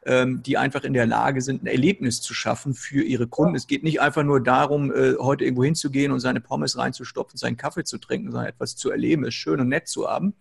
ähm, 0.05 0.43
die 0.43 0.57
einfach 0.57 0.83
in 0.83 0.93
der 0.93 1.05
Lage 1.05 1.41
sind, 1.41 1.63
ein 1.63 1.67
Erlebnis 1.67 2.21
zu 2.21 2.33
schaffen 2.33 2.73
für 2.73 3.01
ihre 3.01 3.27
Kunden. 3.27 3.55
Es 3.55 3.65
geht 3.65 3.83
nicht 3.83 4.01
einfach 4.01 4.23
nur 4.23 4.43
darum, 4.43 4.91
äh, 4.91 5.15
heute 5.17 5.45
irgendwo 5.45 5.63
hinzugehen 5.63 6.11
und 6.11 6.19
seine 6.19 6.41
Pommes 6.41 6.77
reinzustopfen, 6.77 7.37
seinen 7.37 7.57
Kaffee 7.57 7.85
zu 7.85 7.97
trinken, 7.97 8.31
sondern 8.31 8.49
etwas 8.49 8.75
zu 8.75 8.91
erleben, 8.91 9.23
es 9.23 9.33
schön 9.33 9.61
und 9.61 9.69
nett 9.69 9.87
zu 9.87 10.07
haben. 10.07 10.33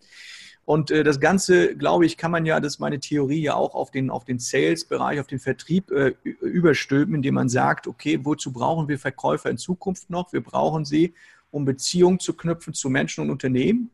Und 0.66 0.90
äh, 0.90 1.04
das 1.04 1.20
Ganze, 1.20 1.76
glaube 1.76 2.06
ich, 2.06 2.16
kann 2.16 2.30
man 2.30 2.46
ja, 2.46 2.58
das 2.58 2.74
ist 2.74 2.78
meine 2.78 2.98
Theorie, 2.98 3.42
ja 3.42 3.54
auch 3.54 3.74
auf 3.74 3.90
den, 3.90 4.10
auf 4.10 4.24
den 4.24 4.38
Sales-Bereich, 4.38 5.20
auf 5.20 5.26
den 5.26 5.38
Vertrieb 5.38 5.90
äh, 5.90 6.14
überstülpen, 6.40 7.16
indem 7.16 7.34
man 7.34 7.48
sagt, 7.48 7.86
okay, 7.86 8.18
wozu 8.22 8.52
brauchen 8.52 8.88
wir 8.88 8.98
Verkäufer 8.98 9.50
in 9.50 9.58
Zukunft 9.58 10.08
noch? 10.08 10.32
Wir 10.32 10.42
brauchen 10.42 10.84
sie, 10.84 11.14
um 11.50 11.64
Beziehungen 11.64 12.18
zu 12.18 12.34
knüpfen 12.34 12.72
zu 12.72 12.88
Menschen 12.88 13.22
und 13.22 13.30
Unternehmen. 13.30 13.90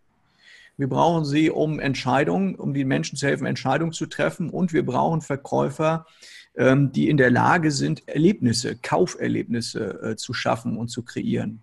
Wir 0.77 0.89
brauchen 0.89 1.25
sie, 1.25 1.51
um 1.51 1.79
Entscheidungen, 1.81 2.55
um 2.55 2.73
den 2.73 2.89
Menschen 2.89 3.17
zu 3.17 3.27
helfen, 3.27 3.47
Entscheidungen 3.47 3.93
zu 3.93 4.07
treffen. 4.07 4.49
Und 4.49 4.73
wir 4.73 4.87
brauchen 4.87 5.21
Verkäufer, 5.21 6.07
ähm, 6.57 6.93
die 6.93 7.11
in 7.11 7.17
der 7.17 7.31
Lage 7.31 7.71
sind, 7.71 8.09
Erlebnisse, 8.09 8.77
Kauferlebnisse 8.77 10.03
äh, 10.03 10.17
zu 10.17 10.33
schaffen 10.33 10.77
und 10.77 10.89
zu 10.89 11.03
kreieren. 11.03 11.63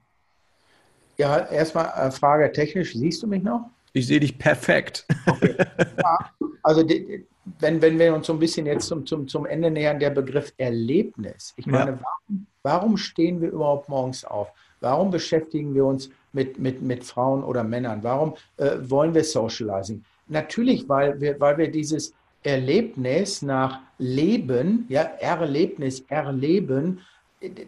Ja, 1.18 1.40
erstmal 1.48 2.08
äh, 2.08 2.12
Frage 2.12 2.52
technisch. 2.52 2.94
Siehst 2.94 3.24
du 3.24 3.28
mich 3.28 3.42
noch? 3.42 3.70
Ich 3.98 4.06
sehe 4.06 4.20
dich 4.20 4.38
perfekt. 4.38 5.06
Okay. 5.26 5.56
Ja, 5.98 6.32
also 6.62 6.88
wenn, 7.60 7.82
wenn 7.82 7.98
wir 7.98 8.14
uns 8.14 8.28
so 8.28 8.34
ein 8.34 8.40
bisschen 8.40 8.68
jetzt 8.68 8.88
zum, 8.88 9.06
zum, 9.08 9.28
zum 9.28 9.48
Ende 9.48 9.72
nähern, 9.72 10.00
der 10.00 10.12
Begriff 10.12 10.54
Erlebnis. 10.58 11.54
Ich 11.58 11.66
meine, 11.66 11.92
ja. 11.92 12.00
warum, 12.02 12.48
warum 12.62 12.98
stehen 12.98 13.42
wir 13.42 13.50
überhaupt 13.50 13.90
morgens 13.90 14.24
auf? 14.24 14.52
Warum 14.82 15.10
beschäftigen 15.10 15.74
wir 15.74 15.86
uns 15.86 16.12
mit, 16.32 16.60
mit, 16.60 16.84
mit 16.84 17.04
Frauen 17.04 17.44
oder 17.44 17.64
Männern? 17.64 18.04
Warum 18.04 18.36
äh, 18.58 18.78
wollen 18.82 19.16
wir 19.16 19.24
Socializing? 19.24 20.04
Natürlich, 20.28 20.88
weil 20.88 21.20
wir, 21.20 21.40
weil 21.40 21.58
wir 21.58 21.72
dieses 21.72 22.14
Erlebnis 22.44 23.42
nach 23.42 23.80
Leben, 23.98 24.86
ja, 24.90 25.02
Erlebnis, 25.02 26.02
Erleben, 26.08 27.02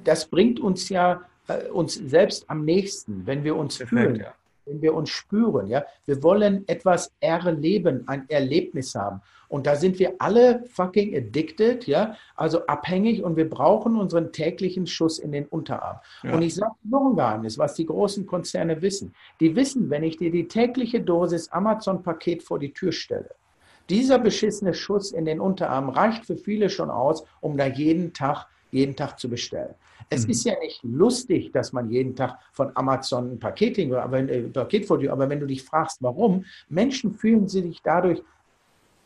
das 0.04 0.28
bringt 0.28 0.60
uns 0.60 0.90
ja 0.90 1.22
äh, 1.48 1.70
uns 1.70 1.96
selbst 1.96 2.48
am 2.48 2.66
nächsten, 2.66 3.26
wenn 3.26 3.44
wir 3.44 3.56
uns 3.56 3.80
Perfekt, 3.80 3.90
fühlen. 3.90 4.16
Ja 4.18 4.34
wenn 4.70 4.82
wir 4.82 4.94
uns 4.94 5.10
spüren. 5.10 5.68
Ja? 5.68 5.84
Wir 6.06 6.22
wollen 6.24 6.64
etwas 6.68 7.12
erleben, 7.20 8.04
ein 8.08 8.30
Erlebnis 8.30 8.96
haben. 8.96 9.22
Und 9.50 9.66
da 9.66 9.76
sind 9.76 9.98
wir 9.98 10.14
alle 10.20 10.64
fucking 10.68 11.16
addicted, 11.16 11.88
ja, 11.88 12.16
also 12.36 12.68
abhängig 12.68 13.24
und 13.24 13.36
wir 13.36 13.50
brauchen 13.50 13.98
unseren 13.98 14.32
täglichen 14.32 14.86
Schuss 14.86 15.18
in 15.18 15.32
den 15.32 15.46
Unterarm. 15.48 15.98
Ja. 16.22 16.36
Und 16.36 16.44
ich 16.44 16.54
sage 16.54 16.76
noch 16.84 17.10
ein 17.10 17.16
Geheimnis, 17.16 17.58
was 17.58 17.74
die 17.74 17.88
großen 17.88 18.28
Konzerne 18.28 18.84
wissen. 18.84 19.16
Die 19.40 19.56
wissen, 19.56 19.90
wenn 19.90 20.04
ich 20.04 20.18
dir 20.18 20.30
die 20.30 20.48
tägliche 20.48 21.02
Dosis 21.02 21.50
Amazon-Paket 21.50 22.44
vor 22.44 22.60
die 22.60 22.74
Tür 22.74 22.92
stelle, 22.92 23.32
dieser 23.90 24.20
beschissene 24.20 24.76
Schuss 24.76 25.12
in 25.12 25.26
den 25.26 25.40
Unterarm 25.40 25.90
reicht 25.90 26.28
für 26.28 26.38
viele 26.38 26.70
schon 26.70 26.92
aus, 26.92 27.24
um 27.42 27.58
da 27.58 27.66
jeden 27.66 28.14
Tag, 28.14 28.46
jeden 28.70 28.96
Tag 28.96 29.18
zu 29.20 29.30
bestellen. 29.30 29.74
Es 30.10 30.26
mhm. 30.26 30.32
ist 30.32 30.46
ja 30.46 30.54
nicht 30.60 30.82
lustig, 30.84 31.52
dass 31.52 31.72
man 31.72 31.90
jeden 31.90 32.16
Tag 32.16 32.40
von 32.52 32.72
Amazon 32.76 33.34
ein 33.34 33.40
Paketing, 33.40 33.94
aber, 33.94 34.20
äh, 34.20 34.42
Paket 34.44 34.86
vor 34.86 34.98
dir, 34.98 35.12
aber 35.12 35.30
wenn 35.30 35.40
du 35.40 35.46
dich 35.46 35.64
fragst, 35.64 36.02
warum, 36.02 36.46
Menschen 36.68 37.14
fühlen 37.14 37.48
sich 37.48 37.82
dadurch 37.84 38.22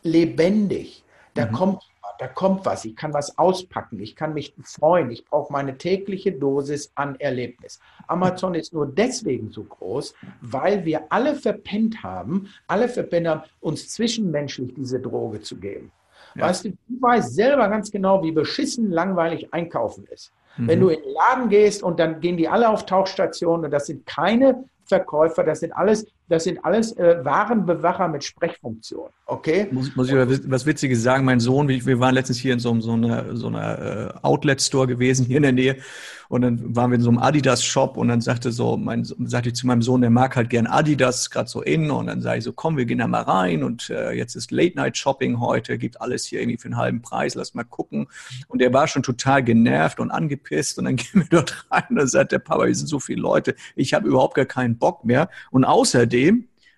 lebendig. 0.04 1.04
Da 1.34 1.48
mhm. 1.48 1.52
kommt 1.52 1.84
da 2.20 2.28
kommt 2.28 2.66
was, 2.66 2.86
ich 2.86 2.96
kann 2.96 3.14
was 3.14 3.38
auspacken, 3.38 4.00
ich 4.00 4.16
kann 4.16 4.34
mich 4.34 4.54
freuen, 4.64 5.12
ich 5.12 5.26
brauche 5.26 5.52
meine 5.52 5.78
tägliche 5.78 6.32
Dosis 6.32 6.92
an 6.96 7.16
Erlebnis. 7.20 7.80
Amazon 8.08 8.56
ist 8.56 8.74
nur 8.74 8.88
deswegen 8.88 9.52
so 9.52 9.64
groß, 9.64 10.14
weil 10.42 10.86
wir 10.86 11.12
alle 11.12 11.36
verpennt 11.36 12.04
haben, 12.04 12.50
alle 12.68 12.88
verpennt 12.88 13.28
haben, 13.28 13.42
uns 13.62 13.90
zwischenmenschlich 13.90 14.74
diese 14.76 15.00
Droge 15.00 15.42
zu 15.42 15.58
geben. 15.58 15.92
Ja. 16.36 16.48
Weißt 16.48 16.66
du, 16.66 16.70
du 16.70 17.02
weißt 17.02 17.34
selber 17.34 17.68
ganz 17.70 17.92
genau, 17.92 18.24
wie 18.24 18.32
beschissen 18.32 18.92
langweilig 18.92 19.54
einkaufen 19.54 20.06
ist. 20.08 20.32
Mhm. 20.58 20.68
Wenn 20.68 20.80
du 20.80 20.90
in 20.90 21.02
den 21.02 21.14
Laden 21.14 21.50
gehst 21.50 21.84
und 21.84 22.00
dann 22.00 22.20
gehen 22.20 22.38
die 22.38 22.48
alle 22.48 22.70
auf 22.70 22.86
Tauchstationen 22.86 23.66
und 23.66 23.72
das 23.72 23.88
sind 23.88 24.06
keine 24.06 24.64
Verkäufer, 24.86 25.44
das 25.44 25.62
sind 25.62 25.72
alles, 25.72 26.06
das 26.30 26.46
sind 26.46 26.64
alles 26.64 26.94
äh, 26.98 27.24
Warenbewacher 27.24 28.08
mit 28.08 28.24
Sprechfunktion. 28.24 29.10
Okay? 29.26 29.68
Muss, 29.72 29.96
muss 29.96 30.10
ich 30.10 30.16
was 30.50 30.66
Witziges 30.66 31.02
sagen? 31.02 31.26
Mein 31.26 31.40
Sohn, 31.40 31.68
wir 31.68 32.00
waren 32.00 32.14
letztens 32.14 32.40
hier 32.40 32.54
in 32.54 32.60
so, 32.60 32.80
so 32.82 32.94
einer, 32.94 33.36
so 33.36 33.48
einer 33.48 33.80
äh, 33.80 34.14
Outlet-Store 34.22 34.86
gewesen, 34.88 35.26
hier 35.26 35.38
in 35.38 35.44
der 35.44 35.52
Nähe. 35.54 35.78
Und 36.30 36.42
dann 36.42 36.76
waren 36.76 36.92
wir 36.92 36.96
in 36.96 37.02
so 37.02 37.10
einem 37.10 37.20
Adidas-Shop 37.20 37.96
und 37.96 38.08
dann 38.08 38.20
sagte 38.20 38.52
so, 38.52 38.76
mein, 38.76 39.04
sagte 39.04 39.50
ich 39.50 39.56
zu 39.56 39.68
meinem 39.68 39.82
Sohn, 39.82 40.02
der 40.02 40.10
mag 40.10 40.36
halt 40.36 40.50
gern 40.50 40.68
Adidas, 40.68 41.30
gerade 41.30 41.48
so 41.48 41.62
innen. 41.62 41.92
Und 41.92 42.08
dann 42.08 42.22
sage 42.22 42.40
ich 42.40 42.44
so, 42.44 42.54
komm, 42.54 42.76
wir 42.76 42.86
gehen 42.86 42.98
da 42.98 43.08
mal 43.08 43.22
rein 43.22 43.64
und 43.64 43.90
äh, 43.90 44.12
jetzt 44.12 44.36
ist 44.36 44.52
Late-Night-Shopping 44.52 45.40
heute, 45.40 45.78
gibt 45.78 46.02
alles 46.02 46.26
hier 46.26 46.42
irgendwie 46.42 46.58
für 46.58 46.70
einen 46.70 46.78
halben 46.78 47.02
Preis, 47.02 47.36
lass 47.36 47.54
mal 47.54 47.64
gucken. 47.64 48.08
Und 48.48 48.60
der 48.60 48.74
war 48.74 48.88
schon 48.88 49.04
total 49.04 49.44
genervt 49.44 50.00
und 50.00 50.12
angepisst. 50.12 50.80
Und 50.80 50.86
dann 50.86 50.96
gehen 50.98 51.22
wir 51.22 51.28
dort 51.30 51.68
rein 51.72 51.84
und 51.90 51.96
dann 51.98 52.08
sagt 52.08 52.32
der 52.32 52.40
Papa, 52.40 52.66
hier 52.66 52.76
sind 52.76 52.88
so 52.88 53.00
viele 53.00 53.22
Leute, 53.22 53.56
ich 53.76 53.94
habe 53.94 54.08
überhaupt 54.08 54.36
gar 54.36 54.46
keinen 54.46 54.78
Bock 54.78 55.06
mehr. 55.06 55.30
Und 55.52 55.66
außerdem, 55.66 56.13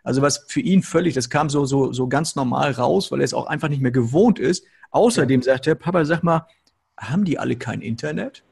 also 0.04 0.22
was 0.22 0.46
für 0.48 0.62
ihn 0.62 0.84
völlig, 0.84 1.16
das 1.16 1.30
kam 1.30 1.50
so, 1.50 1.66
so, 1.66 1.92
so 1.92 2.08
ganz 2.08 2.36
normal 2.36 2.72
raus, 2.72 3.12
weil 3.12 3.22
er 3.22 3.26
es 3.26 3.34
auch 3.34 3.48
einfach 3.48 3.70
nicht 3.70 3.82
mehr 3.82 3.92
gewohnt 3.92 4.38
ist. 4.38 4.64
Außerdem 4.92 5.42
sagt 5.42 5.66
der 5.66 5.76
Papa, 5.76 6.06
sag 6.06 6.24
mal, 6.24 6.46
haben 6.98 7.26
die 7.26 7.40
alle 7.40 7.56
kein 7.56 7.82
Internet? 7.82 8.44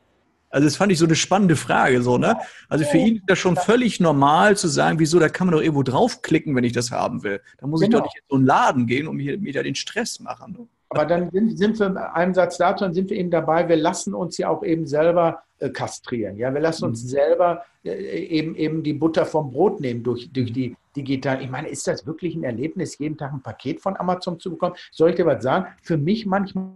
Also 0.49 0.65
das 0.67 0.75
fand 0.75 0.91
ich 0.91 0.99
so 0.99 1.05
eine 1.05 1.15
spannende 1.15 1.55
Frage, 1.55 2.01
so, 2.01 2.17
ne? 2.17 2.37
Also 2.69 2.85
für 2.85 2.97
ihn 2.97 3.15
ist 3.17 3.23
das 3.27 3.39
schon 3.39 3.55
völlig 3.55 3.99
normal 3.99 4.55
zu 4.57 4.67
sagen, 4.67 4.99
wieso, 4.99 5.19
da 5.19 5.29
kann 5.29 5.47
man 5.47 5.55
doch 5.55 5.61
irgendwo 5.61 5.81
draufklicken, 5.81 6.55
wenn 6.55 6.63
ich 6.63 6.73
das 6.73 6.91
haben 6.91 7.23
will. 7.23 7.41
Da 7.57 7.65
muss 7.65 7.81
genau. 7.81 7.97
ich 7.97 8.01
doch 8.01 8.05
nicht 8.05 8.17
in 8.17 8.23
so 8.29 8.35
einen 8.35 8.45
Laden 8.45 8.87
gehen 8.87 9.07
und 9.07 9.15
mir, 9.15 9.37
mir 9.39 9.53
da 9.53 9.63
den 9.63 9.75
Stress 9.75 10.19
machen. 10.19 10.53
Ne? 10.53 10.67
Aber 10.93 11.05
dann 11.05 11.29
sind, 11.31 11.57
sind 11.57 11.79
wir, 11.79 12.15
einen 12.15 12.33
Satz 12.33 12.57
dazu, 12.57 12.83
dann 12.83 12.93
sind 12.93 13.09
wir 13.09 13.17
eben 13.17 13.31
dabei, 13.31 13.67
wir 13.67 13.75
lassen 13.75 14.13
uns 14.13 14.37
ja 14.37 14.49
auch 14.49 14.63
eben 14.63 14.85
selber 14.85 15.43
äh, 15.59 15.69
kastrieren. 15.69 16.37
Ja, 16.37 16.53
wir 16.53 16.61
lassen 16.61 16.85
uns 16.85 17.03
mhm. 17.03 17.07
selber 17.07 17.65
äh, 17.83 17.91
eben, 17.91 18.55
eben 18.55 18.83
die 18.83 18.93
Butter 18.93 19.25
vom 19.25 19.51
Brot 19.51 19.79
nehmen 19.79 20.03
durch, 20.03 20.31
durch 20.31 20.53
die 20.53 20.75
digital. 20.95 21.41
Ich 21.41 21.49
meine, 21.49 21.69
ist 21.69 21.87
das 21.87 22.05
wirklich 22.05 22.35
ein 22.35 22.43
Erlebnis, 22.43 22.97
jeden 22.99 23.17
Tag 23.17 23.33
ein 23.33 23.41
Paket 23.41 23.81
von 23.81 23.97
Amazon 23.97 24.39
zu 24.39 24.51
bekommen? 24.51 24.75
Soll 24.91 25.09
ich 25.09 25.15
dir 25.15 25.25
was 25.25 25.41
sagen? 25.41 25.67
Für 25.81 25.97
mich 25.97 26.25
manchmal 26.25 26.73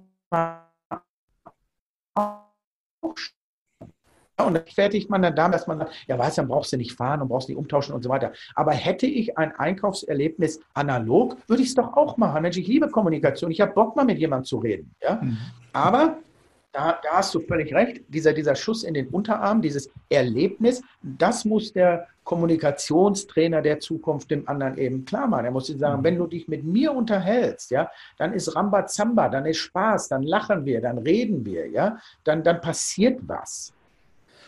auch 2.15 2.47
und 4.45 4.53
dann 4.53 4.65
fertigt 4.67 5.09
man 5.09 5.21
dann 5.21 5.35
damit, 5.35 5.55
dass 5.55 5.67
man 5.67 5.79
sagt, 5.79 5.93
ja, 6.07 6.17
weiß, 6.17 6.35
dann 6.35 6.47
brauchst 6.47 6.71
du 6.71 6.77
nicht 6.77 6.93
fahren 6.93 7.21
und 7.21 7.29
brauchst 7.29 7.49
nicht 7.49 7.57
umtauschen 7.57 7.95
und 7.95 8.03
so 8.03 8.09
weiter. 8.09 8.33
Aber 8.55 8.71
hätte 8.71 9.07
ich 9.07 9.37
ein 9.37 9.51
Einkaufserlebnis 9.53 10.59
analog, 10.73 11.37
würde 11.47 11.63
ich 11.63 11.69
es 11.69 11.75
doch 11.75 11.97
auch 11.97 12.17
machen. 12.17 12.41
Mensch, 12.43 12.57
ich 12.57 12.67
liebe 12.67 12.89
Kommunikation. 12.89 13.49
Ich 13.49 13.61
habe 13.61 13.73
Bock, 13.73 13.95
mal 13.95 14.05
mit 14.05 14.19
jemandem 14.19 14.45
zu 14.45 14.57
reden. 14.57 14.93
Ja? 15.01 15.15
Mhm. 15.21 15.37
Aber 15.73 16.17
da, 16.71 16.99
da, 17.01 17.09
hast 17.13 17.33
du 17.33 17.39
völlig 17.39 17.73
recht. 17.73 18.03
Dieser, 18.09 18.33
dieser 18.33 18.55
Schuss 18.55 18.83
in 18.83 18.93
den 18.93 19.07
Unterarm, 19.07 19.61
dieses 19.61 19.89
Erlebnis, 20.09 20.83
das 21.01 21.43
muss 21.43 21.73
der 21.73 22.07
Kommunikationstrainer 22.23 23.61
der 23.63 23.79
Zukunft 23.79 24.29
dem 24.29 24.47
anderen 24.47 24.77
eben 24.77 25.05
klar 25.05 25.27
machen. 25.27 25.45
Er 25.45 25.51
muss 25.51 25.67
sagen, 25.67 26.01
mhm. 26.01 26.03
wenn 26.03 26.17
du 26.17 26.27
dich 26.27 26.47
mit 26.47 26.63
mir 26.63 26.93
unterhältst, 26.93 27.71
ja, 27.71 27.89
dann 28.17 28.33
ist 28.33 28.55
Rambazamba, 28.55 29.29
dann 29.29 29.47
ist 29.47 29.57
Spaß, 29.57 30.09
dann 30.09 30.21
lachen 30.21 30.65
wir, 30.65 30.79
dann 30.81 30.99
reden 30.99 31.43
wir, 31.45 31.67
ja, 31.69 31.97
dann, 32.23 32.43
dann 32.43 32.61
passiert 32.61 33.19
was. 33.23 33.73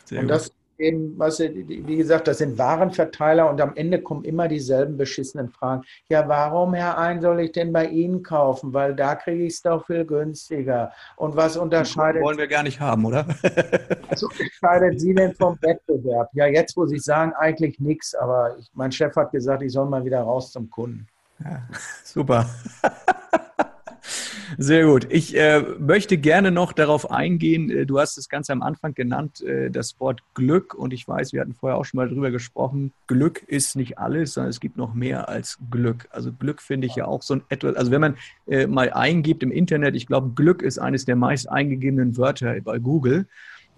Sehr 0.09 0.21
und 0.21 0.27
das, 0.27 0.51
eben, 0.79 1.19
was, 1.19 1.39
wie 1.39 1.97
gesagt, 1.97 2.27
das 2.27 2.39
sind 2.39 2.57
Warenverteiler 2.57 3.49
und 3.49 3.61
am 3.61 3.75
Ende 3.75 4.01
kommen 4.01 4.23
immer 4.23 4.47
dieselben 4.47 4.97
beschissenen 4.97 5.49
Fragen. 5.49 5.83
Ja, 6.09 6.27
warum, 6.27 6.73
Herr 6.73 6.97
Ein, 6.97 7.21
soll 7.21 7.41
ich 7.41 7.51
denn 7.51 7.71
bei 7.71 7.85
Ihnen 7.85 8.23
kaufen? 8.23 8.73
Weil 8.73 8.95
da 8.95 9.15
kriege 9.15 9.43
ich 9.43 9.53
es 9.53 9.61
doch 9.61 9.85
viel 9.85 10.05
günstiger. 10.05 10.91
Und 11.15 11.35
was 11.35 11.57
unterscheidet. 11.57 12.21
Das 12.21 12.25
wollen 12.25 12.37
wir 12.39 12.47
gar 12.47 12.63
nicht 12.63 12.79
haben, 12.79 13.05
oder? 13.05 13.27
was 14.09 14.23
unterscheidet 14.23 14.99
Sie 14.99 15.13
denn 15.13 15.35
vom 15.35 15.57
Wettbewerb? 15.61 16.29
Ja, 16.33 16.47
jetzt 16.47 16.75
muss 16.75 16.91
ich 16.91 17.03
sagen, 17.03 17.33
eigentlich 17.33 17.79
nichts, 17.79 18.15
aber 18.15 18.57
ich, 18.57 18.69
mein 18.73 18.91
Chef 18.91 19.15
hat 19.15 19.31
gesagt, 19.31 19.61
ich 19.61 19.71
soll 19.71 19.87
mal 19.87 20.03
wieder 20.03 20.21
raus 20.21 20.51
zum 20.51 20.69
Kunden. 20.69 21.07
Ja, 21.43 21.61
super. 22.03 22.49
Sehr 24.57 24.85
gut. 24.85 25.07
Ich 25.09 25.37
äh, 25.37 25.63
möchte 25.79 26.17
gerne 26.17 26.51
noch 26.51 26.73
darauf 26.73 27.11
eingehen. 27.11 27.69
Äh, 27.69 27.85
du 27.85 27.99
hast 27.99 28.17
es 28.17 28.29
ganz 28.29 28.49
am 28.49 28.61
Anfang 28.61 28.93
genannt, 28.93 29.41
äh, 29.41 29.69
das 29.69 29.99
Wort 29.99 30.21
Glück. 30.33 30.73
Und 30.73 30.93
ich 30.93 31.07
weiß, 31.07 31.33
wir 31.33 31.41
hatten 31.41 31.53
vorher 31.53 31.77
auch 31.77 31.85
schon 31.85 31.97
mal 31.97 32.09
darüber 32.09 32.31
gesprochen. 32.31 32.93
Glück 33.07 33.43
ist 33.43 33.75
nicht 33.75 33.97
alles, 33.97 34.33
sondern 34.33 34.49
es 34.49 34.59
gibt 34.59 34.77
noch 34.77 34.93
mehr 34.93 35.29
als 35.29 35.59
Glück. 35.69 36.07
Also 36.11 36.31
Glück 36.31 36.61
finde 36.61 36.87
ich 36.87 36.95
ja 36.95 37.05
auch 37.05 37.21
so 37.21 37.35
ein 37.35 37.43
etwas. 37.49 37.75
Also 37.75 37.91
wenn 37.91 38.01
man 38.01 38.17
äh, 38.47 38.67
mal 38.67 38.91
eingibt 38.91 39.43
im 39.43 39.51
Internet, 39.51 39.95
ich 39.95 40.07
glaube, 40.07 40.31
Glück 40.35 40.61
ist 40.61 40.79
eines 40.79 41.05
der 41.05 41.15
meist 41.15 41.49
eingegebenen 41.49 42.17
Wörter 42.17 42.59
bei 42.61 42.79
Google. 42.79 43.27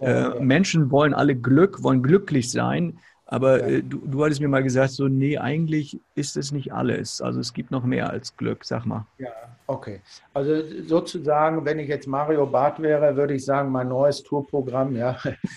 Äh, 0.00 0.40
Menschen 0.40 0.90
wollen 0.90 1.14
alle 1.14 1.36
Glück, 1.36 1.82
wollen 1.82 2.02
glücklich 2.02 2.50
sein. 2.50 2.98
Aber 3.32 3.62
äh, 3.62 3.82
du, 3.82 3.98
du 4.04 4.22
hattest 4.22 4.42
mir 4.42 4.48
mal 4.48 4.62
gesagt, 4.62 4.90
so, 4.90 5.08
nee, 5.08 5.38
eigentlich 5.38 5.98
ist 6.14 6.36
es 6.36 6.52
nicht 6.52 6.74
alles. 6.74 7.22
Also 7.22 7.40
es 7.40 7.54
gibt 7.54 7.70
noch 7.70 7.82
mehr 7.82 8.10
als 8.10 8.36
Glück, 8.36 8.62
sag 8.62 8.84
mal. 8.84 9.06
Ja, 9.16 9.30
okay. 9.66 10.02
Also 10.34 10.62
sozusagen, 10.86 11.64
wenn 11.64 11.78
ich 11.78 11.88
jetzt 11.88 12.06
Mario 12.06 12.44
Barth 12.44 12.82
wäre, 12.82 13.16
würde 13.16 13.32
ich 13.32 13.42
sagen, 13.46 13.72
mein 13.72 13.88
neues 13.88 14.22
Tourprogramm, 14.22 14.94
ja. 14.96 15.16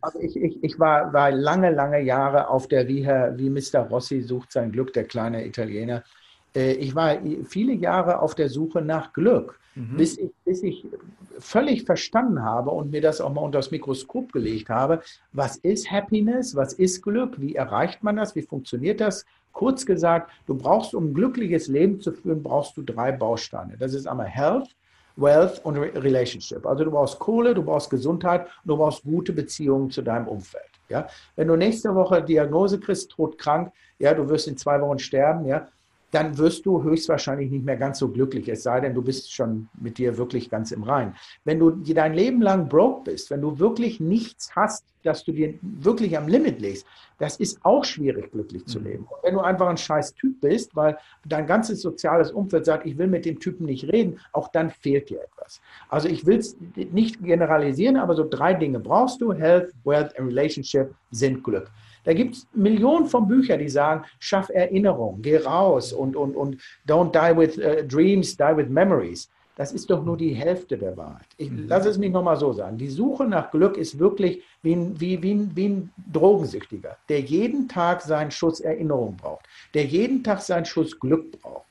also 0.00 0.18
ich, 0.18 0.34
ich, 0.34 0.64
ich 0.64 0.80
war, 0.80 1.12
war 1.12 1.30
lange, 1.30 1.70
lange 1.70 2.00
Jahre 2.00 2.48
auf 2.48 2.66
der 2.66 2.88
Reha, 2.88 3.30
wie 3.36 3.48
Mr. 3.48 3.82
Rossi 3.88 4.22
sucht 4.22 4.50
sein 4.50 4.72
Glück, 4.72 4.92
der 4.92 5.04
kleine 5.04 5.46
Italiener. 5.46 6.02
Äh, 6.56 6.72
ich 6.72 6.94
war 6.94 7.18
viele 7.44 7.74
Jahre 7.74 8.20
auf 8.20 8.34
der 8.34 8.48
Suche 8.48 8.80
nach 8.80 9.12
Glück, 9.12 9.60
mhm. 9.74 9.96
bis, 9.96 10.18
ich, 10.18 10.30
bis 10.44 10.62
ich 10.62 10.86
völlig 11.38 11.84
verstanden 11.84 12.42
habe 12.42 12.70
und 12.70 12.90
mir 12.90 13.02
das 13.02 13.20
auch 13.20 13.32
mal 13.32 13.42
unter 13.42 13.58
das 13.58 13.70
Mikroskop 13.70 14.32
gelegt 14.32 14.70
habe, 14.70 15.02
was 15.32 15.58
ist 15.58 15.90
Happiness, 15.90 16.56
was 16.56 16.72
ist 16.72 17.02
Glück, 17.02 17.40
wie 17.40 17.54
erreicht 17.54 18.02
man 18.02 18.16
das, 18.16 18.34
wie 18.34 18.42
funktioniert 18.42 19.00
das? 19.00 19.26
Kurz 19.52 19.86
gesagt, 19.86 20.30
du 20.46 20.54
brauchst, 20.54 20.94
um 20.94 21.10
ein 21.10 21.14
glückliches 21.14 21.68
Leben 21.68 22.00
zu 22.00 22.12
führen, 22.12 22.42
brauchst 22.42 22.76
du 22.76 22.82
drei 22.82 23.12
Bausteine. 23.12 23.76
Das 23.78 23.94
ist 23.94 24.06
einmal 24.06 24.26
Health, 24.26 24.68
Wealth 25.16 25.64
und 25.64 25.78
Relationship. 25.78 26.66
Also 26.66 26.84
du 26.84 26.90
brauchst 26.90 27.18
Kohle, 27.18 27.54
du 27.54 27.62
brauchst 27.62 27.88
Gesundheit 27.88 28.46
und 28.46 28.68
du 28.68 28.76
brauchst 28.76 29.02
gute 29.02 29.32
Beziehungen 29.32 29.90
zu 29.90 30.02
deinem 30.02 30.28
Umfeld. 30.28 30.64
Ja? 30.90 31.08
Wenn 31.36 31.48
du 31.48 31.56
nächste 31.56 31.94
Woche 31.94 32.22
Diagnose 32.22 32.78
kriegst, 32.78 33.10
todkrank, 33.10 33.72
ja, 33.98 34.12
du 34.12 34.28
wirst 34.28 34.46
in 34.46 34.58
zwei 34.58 34.80
Wochen 34.80 34.98
sterben, 34.98 35.46
ja, 35.46 35.68
dann 36.10 36.38
wirst 36.38 36.64
du 36.66 36.82
höchstwahrscheinlich 36.82 37.50
nicht 37.50 37.64
mehr 37.64 37.76
ganz 37.76 37.98
so 37.98 38.08
glücklich, 38.08 38.48
es 38.48 38.62
sei 38.62 38.80
denn, 38.80 38.94
du 38.94 39.02
bist 39.02 39.32
schon 39.32 39.68
mit 39.80 39.98
dir 39.98 40.16
wirklich 40.16 40.48
ganz 40.48 40.70
im 40.70 40.82
Rein. 40.82 41.14
Wenn 41.44 41.58
du 41.58 41.70
dein 41.70 42.14
Leben 42.14 42.40
lang 42.42 42.68
broke 42.68 43.10
bist, 43.10 43.30
wenn 43.30 43.40
du 43.40 43.58
wirklich 43.58 44.00
nichts 44.00 44.54
hast, 44.54 44.84
dass 45.02 45.24
du 45.24 45.32
dir 45.32 45.54
wirklich 45.62 46.16
am 46.16 46.28
Limit 46.28 46.60
legst, 46.60 46.86
das 47.18 47.36
ist 47.36 47.58
auch 47.64 47.84
schwierig, 47.84 48.30
glücklich 48.32 48.66
zu 48.66 48.80
mhm. 48.80 48.86
leben. 48.86 49.04
Und 49.04 49.18
wenn 49.22 49.34
du 49.34 49.40
einfach 49.40 49.68
ein 49.68 49.76
scheiß 49.76 50.14
Typ 50.14 50.40
bist, 50.40 50.74
weil 50.74 50.98
dein 51.24 51.46
ganzes 51.46 51.80
soziales 51.80 52.30
Umfeld 52.30 52.64
sagt, 52.66 52.86
ich 52.86 52.98
will 52.98 53.06
mit 53.06 53.24
dem 53.24 53.38
Typen 53.38 53.66
nicht 53.66 53.90
reden, 53.92 54.18
auch 54.32 54.48
dann 54.48 54.70
fehlt 54.70 55.10
dir 55.10 55.22
etwas. 55.22 55.60
Also 55.88 56.08
ich 56.08 56.26
will 56.26 56.38
es 56.38 56.56
nicht 56.74 57.22
generalisieren, 57.22 57.96
aber 57.96 58.14
so 58.14 58.26
drei 58.28 58.54
Dinge 58.54 58.80
brauchst 58.80 59.20
du. 59.20 59.32
Health, 59.32 59.72
Wealth 59.84 60.18
and 60.18 60.28
Relationship 60.28 60.94
sind 61.10 61.42
Glück. 61.42 61.70
Da 62.06 62.14
gibt 62.14 62.36
es 62.36 62.46
Millionen 62.54 63.06
von 63.06 63.26
Büchern, 63.26 63.58
die 63.58 63.68
sagen, 63.68 64.04
schaff 64.20 64.48
Erinnerung, 64.48 65.20
geh 65.22 65.38
raus 65.38 65.92
und, 65.92 66.14
und, 66.14 66.36
und 66.36 66.60
don't 66.86 67.10
die 67.10 67.36
with 67.36 67.58
uh, 67.58 67.82
dreams, 67.84 68.36
die 68.36 68.56
with 68.56 68.68
memories. 68.68 69.28
Das 69.56 69.72
ist 69.72 69.90
doch 69.90 70.04
nur 70.04 70.16
die 70.16 70.32
Hälfte 70.32 70.78
der 70.78 70.96
Wahrheit. 70.96 71.26
Ich 71.36 71.50
mhm. 71.50 71.66
lasse 71.66 71.88
es 71.88 71.98
mich 71.98 72.12
nochmal 72.12 72.36
so 72.36 72.52
sagen. 72.52 72.78
Die 72.78 72.90
Suche 72.90 73.24
nach 73.24 73.50
Glück 73.50 73.76
ist 73.76 73.98
wirklich 73.98 74.42
wie 74.62 74.76
ein, 74.76 75.00
wie, 75.00 75.20
wie, 75.20 75.34
ein, 75.34 75.50
wie 75.56 75.68
ein 75.68 75.92
Drogensüchtiger, 76.12 76.96
der 77.08 77.20
jeden 77.22 77.68
Tag 77.68 78.02
seinen 78.02 78.30
Schuss 78.30 78.60
Erinnerung 78.60 79.16
braucht, 79.16 79.46
der 79.74 79.84
jeden 79.84 80.22
Tag 80.22 80.42
seinen 80.42 80.64
Schuss 80.64 80.96
Glück 81.00 81.40
braucht, 81.40 81.66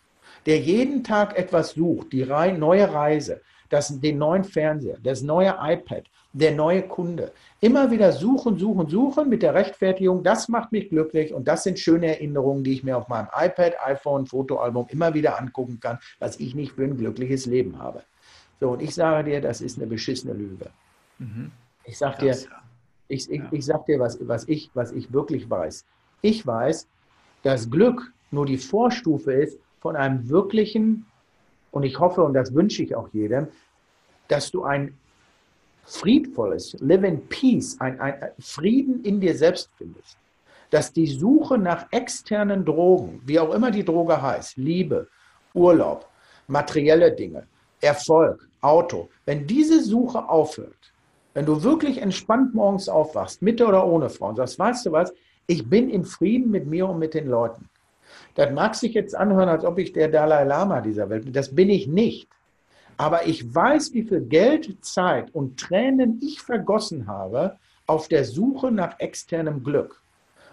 der 0.45 0.59
jeden 0.59 1.01
Tag 1.01 1.37
etwas 1.37 1.71
sucht, 1.71 2.11
die 2.11 2.25
neue 2.25 2.91
Reise, 2.91 3.39
das, 3.69 3.97
den 4.01 4.17
neuen 4.17 4.43
Fernseher, 4.43 4.97
das 5.01 5.21
neue 5.21 5.55
iPad, 5.61 6.03
der 6.35 6.53
neue 6.53 6.83
Kunde. 6.83 7.31
Immer 7.61 7.89
wieder 7.91 8.11
suchen, 8.11 8.59
suchen, 8.59 8.89
suchen 8.89 9.29
mit 9.29 9.41
der 9.41 9.53
Rechtfertigung, 9.53 10.21
das 10.21 10.49
macht 10.49 10.73
mich 10.73 10.89
glücklich 10.89 11.33
und 11.33 11.47
das 11.47 11.63
sind 11.63 11.79
schöne 11.79 12.07
Erinnerungen, 12.07 12.63
die 12.63 12.73
ich 12.73 12.83
mir 12.83 12.97
auf 12.97 13.07
meinem 13.07 13.27
iPad, 13.33 13.75
iPhone, 13.85 14.25
Fotoalbum 14.25 14.87
immer 14.89 15.13
wieder 15.13 15.39
angucken 15.39 15.79
kann, 15.79 15.97
was 16.19 16.37
ich 16.41 16.53
nicht 16.53 16.73
für 16.73 16.83
ein 16.83 16.97
glückliches 16.97 17.45
Leben 17.45 17.79
habe. 17.79 18.03
So, 18.59 18.71
und 18.71 18.81
ich 18.81 18.93
sage 18.93 19.29
dir, 19.29 19.39
das 19.39 19.61
ist 19.61 19.77
eine 19.77 19.87
beschissene 19.87 20.33
Lüge. 20.33 20.69
Mhm. 21.19 21.51
Ich 21.85 21.97
sage 21.97 22.17
dir, 22.17 22.37
ich, 23.07 23.31
ich, 23.31 23.41
ich 23.51 23.65
sag 23.65 23.85
dir 23.85 23.99
was, 23.99 24.17
was, 24.27 24.45
ich, 24.49 24.69
was 24.73 24.91
ich 24.91 25.13
wirklich 25.13 25.49
weiß. 25.49 25.85
Ich 26.21 26.45
weiß, 26.45 26.85
dass 27.43 27.69
Glück 27.69 28.11
nur 28.31 28.45
die 28.45 28.57
Vorstufe 28.57 29.31
ist 29.31 29.57
von 29.79 29.95
einem 29.95 30.27
wirklichen, 30.27 31.05
und 31.71 31.83
ich 31.83 31.97
hoffe, 31.97 32.23
und 32.23 32.33
das 32.33 32.53
wünsche 32.53 32.83
ich 32.83 32.93
auch 32.93 33.07
jedem, 33.13 33.47
dass 34.27 34.51
du 34.51 34.63
ein 34.63 34.97
friedvolles, 35.85 36.75
live 36.79 37.03
in 37.03 37.27
peace, 37.27 37.77
ein, 37.79 37.99
ein 37.99 38.31
Frieden 38.39 39.03
in 39.03 39.19
dir 39.19 39.35
selbst 39.35 39.69
findest, 39.77 40.17
dass 40.71 40.91
die 40.91 41.07
Suche 41.07 41.57
nach 41.57 41.87
externen 41.91 42.65
Drogen, 42.65 43.21
wie 43.25 43.39
auch 43.39 43.53
immer 43.53 43.71
die 43.71 43.85
Droge 43.85 44.21
heißt, 44.21 44.57
Liebe, 44.57 45.07
Urlaub, 45.53 46.07
materielle 46.47 47.11
Dinge, 47.11 47.47
Erfolg, 47.81 48.47
Auto, 48.61 49.09
wenn 49.25 49.45
diese 49.45 49.83
Suche 49.83 50.27
aufhört, 50.27 50.93
wenn 51.33 51.45
du 51.45 51.63
wirklich 51.63 52.01
entspannt 52.01 52.55
morgens 52.55 52.89
aufwachst, 52.89 53.41
mit 53.41 53.61
oder 53.61 53.85
ohne 53.85 54.09
Frau, 54.09 54.29
und 54.29 54.37
sagst, 54.37 54.57
weißt 54.57 54.85
du 54.87 54.91
was, 54.91 55.13
ich 55.47 55.69
bin 55.69 55.89
in 55.89 56.03
Frieden 56.03 56.49
mit 56.49 56.65
mir 56.65 56.87
und 56.89 56.97
mit 56.97 57.13
den 57.13 57.27
Leuten. 57.27 57.69
Das 58.35 58.51
mag 58.51 58.75
sich 58.75 58.93
jetzt 58.93 59.15
anhören, 59.15 59.49
als 59.49 59.63
ob 59.63 59.77
ich 59.77 59.93
der 59.93 60.07
Dalai 60.07 60.43
Lama 60.43 60.81
dieser 60.81 61.09
Welt 61.09 61.25
bin. 61.25 61.33
Das 61.33 61.53
bin 61.53 61.69
ich 61.69 61.87
nicht. 61.87 62.29
Aber 62.97 63.27
ich 63.27 63.53
weiß, 63.53 63.93
wie 63.93 64.03
viel 64.03 64.21
Geld, 64.21 64.83
Zeit 64.83 65.33
und 65.33 65.59
Tränen 65.59 66.19
ich 66.21 66.41
vergossen 66.41 67.07
habe 67.07 67.57
auf 67.87 68.07
der 68.07 68.23
Suche 68.23 68.71
nach 68.71 68.99
externem 68.99 69.63
Glück. 69.63 70.01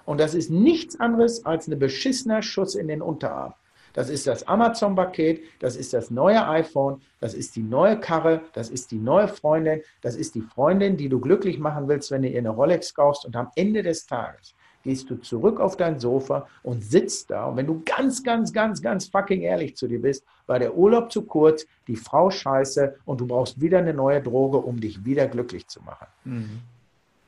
Und 0.04 0.18
das 0.18 0.34
ist 0.34 0.50
nichts 0.50 0.98
anderes 0.98 1.46
als 1.46 1.68
ein 1.68 1.78
beschissener 1.78 2.42
Schuss 2.42 2.74
in 2.74 2.88
den 2.88 3.00
Unterarm. 3.02 3.54
Das 3.92 4.08
ist 4.08 4.26
das 4.26 4.48
Amazon-Paket, 4.48 5.42
das 5.60 5.76
ist 5.76 5.92
das 5.92 6.10
neue 6.10 6.48
iPhone, 6.48 7.02
das 7.20 7.34
ist 7.34 7.56
die 7.56 7.62
neue 7.62 8.00
Karre, 8.00 8.40
das 8.54 8.70
ist 8.70 8.90
die 8.90 8.98
neue 8.98 9.28
Freundin, 9.28 9.82
das 10.00 10.16
ist 10.16 10.34
die 10.34 10.40
Freundin, 10.40 10.96
die 10.96 11.10
du 11.10 11.20
glücklich 11.20 11.58
machen 11.58 11.88
willst, 11.88 12.10
wenn 12.10 12.22
du 12.22 12.28
ihr 12.28 12.38
eine 12.38 12.50
Rolex 12.50 12.94
kaufst. 12.94 13.26
Und 13.26 13.36
am 13.36 13.50
Ende 13.54 13.82
des 13.82 14.06
Tages 14.06 14.54
gehst 14.82 15.10
du 15.10 15.16
zurück 15.16 15.60
auf 15.60 15.76
dein 15.76 15.98
Sofa 15.98 16.46
und 16.62 16.82
sitzt 16.82 17.30
da. 17.30 17.46
Und 17.46 17.56
wenn 17.56 17.66
du 17.66 17.82
ganz, 17.84 18.22
ganz, 18.22 18.52
ganz, 18.52 18.82
ganz 18.82 19.06
fucking 19.06 19.42
ehrlich 19.42 19.76
zu 19.76 19.86
dir 19.86 20.00
bist, 20.00 20.24
war 20.46 20.58
der 20.58 20.76
Urlaub 20.76 21.12
zu 21.12 21.22
kurz, 21.22 21.66
die 21.86 21.96
Frau 21.96 22.30
scheiße 22.30 22.96
und 23.04 23.20
du 23.20 23.26
brauchst 23.26 23.60
wieder 23.60 23.78
eine 23.78 23.94
neue 23.94 24.20
Droge, 24.20 24.58
um 24.58 24.80
dich 24.80 25.04
wieder 25.04 25.26
glücklich 25.26 25.66
zu 25.68 25.80
machen. 25.82 26.06
Mhm. 26.24 26.60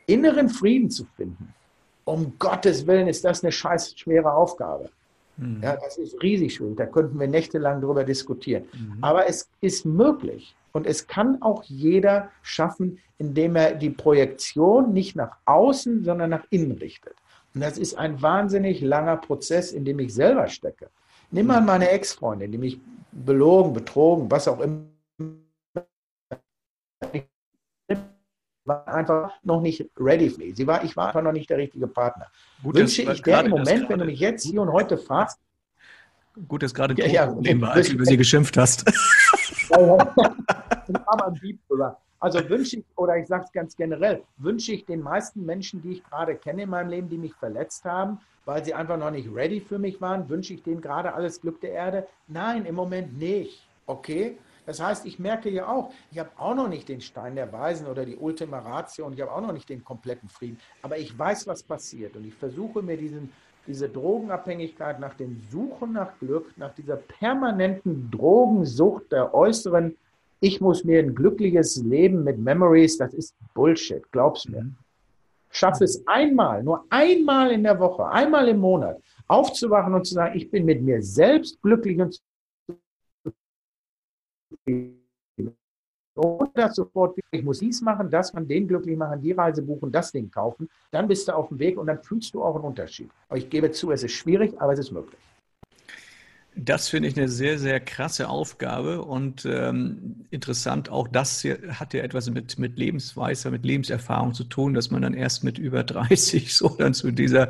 Inneren 0.07 0.49
Frieden 0.49 0.91
zu 0.91 1.05
finden, 1.17 1.55
um 2.05 2.35
Gottes 2.39 2.87
Willen 2.87 3.09
ist 3.09 3.25
das 3.25 3.43
eine 3.43 3.53
scheiß 3.53 3.95
schwere 3.97 4.33
Aufgabe. 4.35 4.91
Mhm. 5.37 5.61
Ja, 5.63 5.77
das 5.77 5.99
ist 5.99 6.23
riesig 6.23 6.55
schwierig. 6.55 6.77
Da 6.77 6.87
könnten 6.87 7.19
wir 7.19 7.29
nächtelang 7.29 7.81
drüber 7.81 8.05
diskutieren. 8.05 8.65
Mhm. 8.73 8.99
Aber 9.01 9.27
es 9.29 9.49
ist 9.61 9.85
möglich. 9.85 10.55
Und 10.73 10.87
es 10.87 11.07
kann 11.07 11.41
auch 11.41 11.63
jeder 11.65 12.31
schaffen, 12.43 12.99
indem 13.19 13.57
er 13.57 13.75
die 13.75 13.91
Projektion 13.91 14.93
nicht 14.93 15.15
nach 15.15 15.37
außen, 15.45 16.05
sondern 16.05 16.31
nach 16.31 16.45
innen 16.51 16.73
richtet. 16.73 17.15
Und 17.55 17.61
das 17.61 17.79
ist 17.79 17.97
ein 17.97 18.21
wahnsinnig 18.21 18.81
langer 18.81 19.17
Prozess, 19.17 19.73
in 19.73 19.85
dem 19.85 20.01
ich 20.01 20.13
selber 20.13 20.49
stecke. 20.49 20.91
Nimm 21.31 21.47
mal 21.47 21.61
meine 21.61 21.89
Ex-Freundin, 21.89 22.51
die 22.51 22.59
mich 22.59 22.81
belogen, 23.13 23.73
betrogen, 23.73 24.31
was 24.31 24.49
auch 24.49 24.61
immer. 24.61 24.87
war 28.65 28.89
einfach 28.89 29.33
noch 29.43 29.61
nicht 29.61 29.85
ready 29.99 30.35
me. 30.39 30.55
Sie 30.55 30.67
war, 30.67 30.83
ich 30.83 30.97
war 30.97 31.09
einfach 31.09 31.23
noch 31.23 31.33
nicht 31.33 31.51
der 31.51 31.59
richtige 31.59 31.87
Partner. 31.87 32.27
Gut, 32.63 32.77
Wünsche 32.77 33.03
ich 33.03 33.23
der 33.23 33.45
im 33.45 33.51
Moment, 33.51 33.89
wenn 33.89 33.99
du 33.99 34.07
mich 34.07 34.21
jetzt 34.21 34.45
hier 34.45 34.63
und 34.63 34.73
heute 34.73 34.97
fragst. 34.97 35.39
Gut, 36.49 36.63
dass 36.63 36.75
gerade 36.75 36.95
ja, 36.95 37.07
ja, 37.07 37.27
Problem 37.27 37.61
war, 37.61 37.73
als 37.73 37.89
du 37.89 37.95
über 37.95 38.05
sie 38.05 38.17
geschimpft 38.17 38.57
hast. 38.57 38.85
Also 42.25 42.49
wünsche 42.49 42.79
ich, 42.79 42.85
oder 42.97 43.19
ich 43.19 43.27
sage 43.27 43.45
es 43.45 43.53
ganz 43.53 43.77
generell, 43.77 44.23
wünsche 44.39 44.73
ich 44.73 44.87
den 44.87 45.03
meisten 45.03 45.45
Menschen, 45.45 45.83
die 45.83 45.93
ich 45.93 46.05
gerade 46.05 46.35
kenne 46.37 46.63
in 46.63 46.71
meinem 46.71 46.89
Leben, 46.89 47.11
die 47.11 47.19
mich 47.19 47.35
verletzt 47.35 47.85
haben, 47.85 48.19
weil 48.47 48.65
sie 48.65 48.73
einfach 48.73 48.97
noch 48.97 49.11
nicht 49.11 49.29
ready 49.35 49.61
für 49.61 49.79
mich 49.79 50.01
waren, 50.01 50.27
wünsche 50.31 50.55
ich 50.55 50.63
denen 50.63 50.81
gerade 50.81 51.13
alles 51.13 51.39
Glück 51.39 51.61
der 51.61 51.73
Erde? 51.73 52.07
Nein, 52.27 52.65
im 52.65 52.77
Moment 52.77 53.19
nicht. 53.19 53.69
Okay? 53.85 54.39
Das 54.65 54.81
heißt, 54.81 55.05
ich 55.05 55.19
merke 55.19 55.51
ja 55.51 55.69
auch, 55.69 55.93
ich 56.11 56.19
habe 56.19 56.31
auch 56.39 56.55
noch 56.55 56.69
nicht 56.69 56.89
den 56.89 57.03
Stein 57.03 57.35
der 57.37 57.53
Weisen 57.53 57.87
oder 57.87 58.07
die 58.07 58.17
Ultima 58.17 58.61
Ratio 58.61 59.05
und 59.05 59.13
ich 59.13 59.21
habe 59.21 59.31
auch 59.31 59.43
noch 59.43 59.53
nicht 59.53 59.69
den 59.69 59.85
kompletten 59.85 60.31
Frieden, 60.31 60.59
aber 60.81 60.97
ich 60.97 61.19
weiß, 61.19 61.47
was 61.47 61.63
passiert 61.63 62.17
und 62.17 62.27
ich 62.27 62.33
versuche 62.33 62.81
mir 62.81 62.97
diesen, 62.97 63.31
diese 63.67 63.87
Drogenabhängigkeit 63.87 64.99
nach 64.99 65.13
dem 65.13 65.43
Suchen 65.51 65.93
nach 65.93 66.19
Glück, 66.21 66.57
nach 66.57 66.73
dieser 66.73 66.97
permanenten 66.97 68.11
Drogensucht 68.11 69.13
der 69.13 69.35
äußeren, 69.35 69.95
ich 70.45 70.61
muss 70.61 70.85
mir 70.85 70.99
ein 70.99 71.15
glückliches 71.15 71.83
Leben 71.83 72.23
mit 72.23 72.39
Memories, 72.39 72.99
das 72.99 73.15
ist 73.15 73.35
Bullshit, 73.55 74.03
glaub's 74.13 74.47
mir. 74.47 74.65
Mhm. 74.65 74.77
Schaffe 75.49 75.85
es 75.85 76.07
einmal, 76.07 76.63
nur 76.63 76.85
einmal 76.91 77.53
in 77.53 77.63
der 77.63 77.79
Woche, 77.79 78.07
einmal 78.09 78.49
im 78.49 78.59
Monat, 78.59 79.01
aufzuwachen 79.27 79.95
und 79.95 80.05
zu 80.05 80.15
sagen, 80.15 80.37
ich 80.37 80.51
bin 80.51 80.67
mit 80.67 80.83
mir 80.83 81.03
selbst 81.03 81.63
glücklich 81.63 81.99
und 81.99 82.21
das 86.55 86.75
sofort, 86.75 87.19
ich 87.31 87.43
muss 87.43 87.61
dies 87.61 87.81
machen, 87.81 88.11
das 88.11 88.35
man 88.35 88.47
den 88.47 88.69
glücklich 88.69 88.99
machen, 88.99 89.23
die 89.23 89.33
Reise 89.33 89.63
buchen, 89.63 89.91
das 89.91 90.13
Ding 90.13 90.31
kaufen, 90.31 90.69
dann 90.91 91.09
bist 91.09 91.27
du 91.27 91.33
auf 91.33 91.49
dem 91.49 91.59
Weg 91.59 91.79
und 91.79 91.87
dann 91.87 92.03
fühlst 92.03 92.35
du 92.35 92.43
auch 92.43 92.57
einen 92.57 92.65
Unterschied. 92.65 93.11
Aber 93.29 93.39
ich 93.39 93.49
gebe 93.49 93.71
zu, 93.71 93.93
es 93.93 94.03
ist 94.03 94.13
schwierig, 94.13 94.61
aber 94.61 94.75
es 94.75 94.81
ist 94.81 94.93
möglich. 94.93 95.21
Das 96.57 96.89
finde 96.89 97.09
ich 97.09 97.17
eine 97.17 97.29
sehr, 97.29 97.59
sehr 97.59 97.81
krasse 97.81 98.29
Aufgabe 98.29 99.03
und 99.03 99.45
ähm, 99.45 100.27
interessant. 100.31 100.89
Auch 100.89 101.09
das 101.09 101.43
hier 101.43 101.59
hat 101.81 101.95
ja 101.95 102.03
etwas 102.03 102.31
mit, 102.31 102.61
mit 102.61 102.79
Lebensweise, 102.79 103.51
mit 103.51 103.65
Lebenserfahrung 103.65 104.35
zu 104.35 104.45
tun, 104.45 104.73
dass 104.73 104.93
man 104.93 105.03
dann 105.03 105.15
erst 105.15 105.43
mit 105.43 105.59
über 105.59 105.83
30 105.85 106.55
so 106.55 106.69
dann 106.69 106.95
zu 106.95 107.11
dieser 107.11 107.49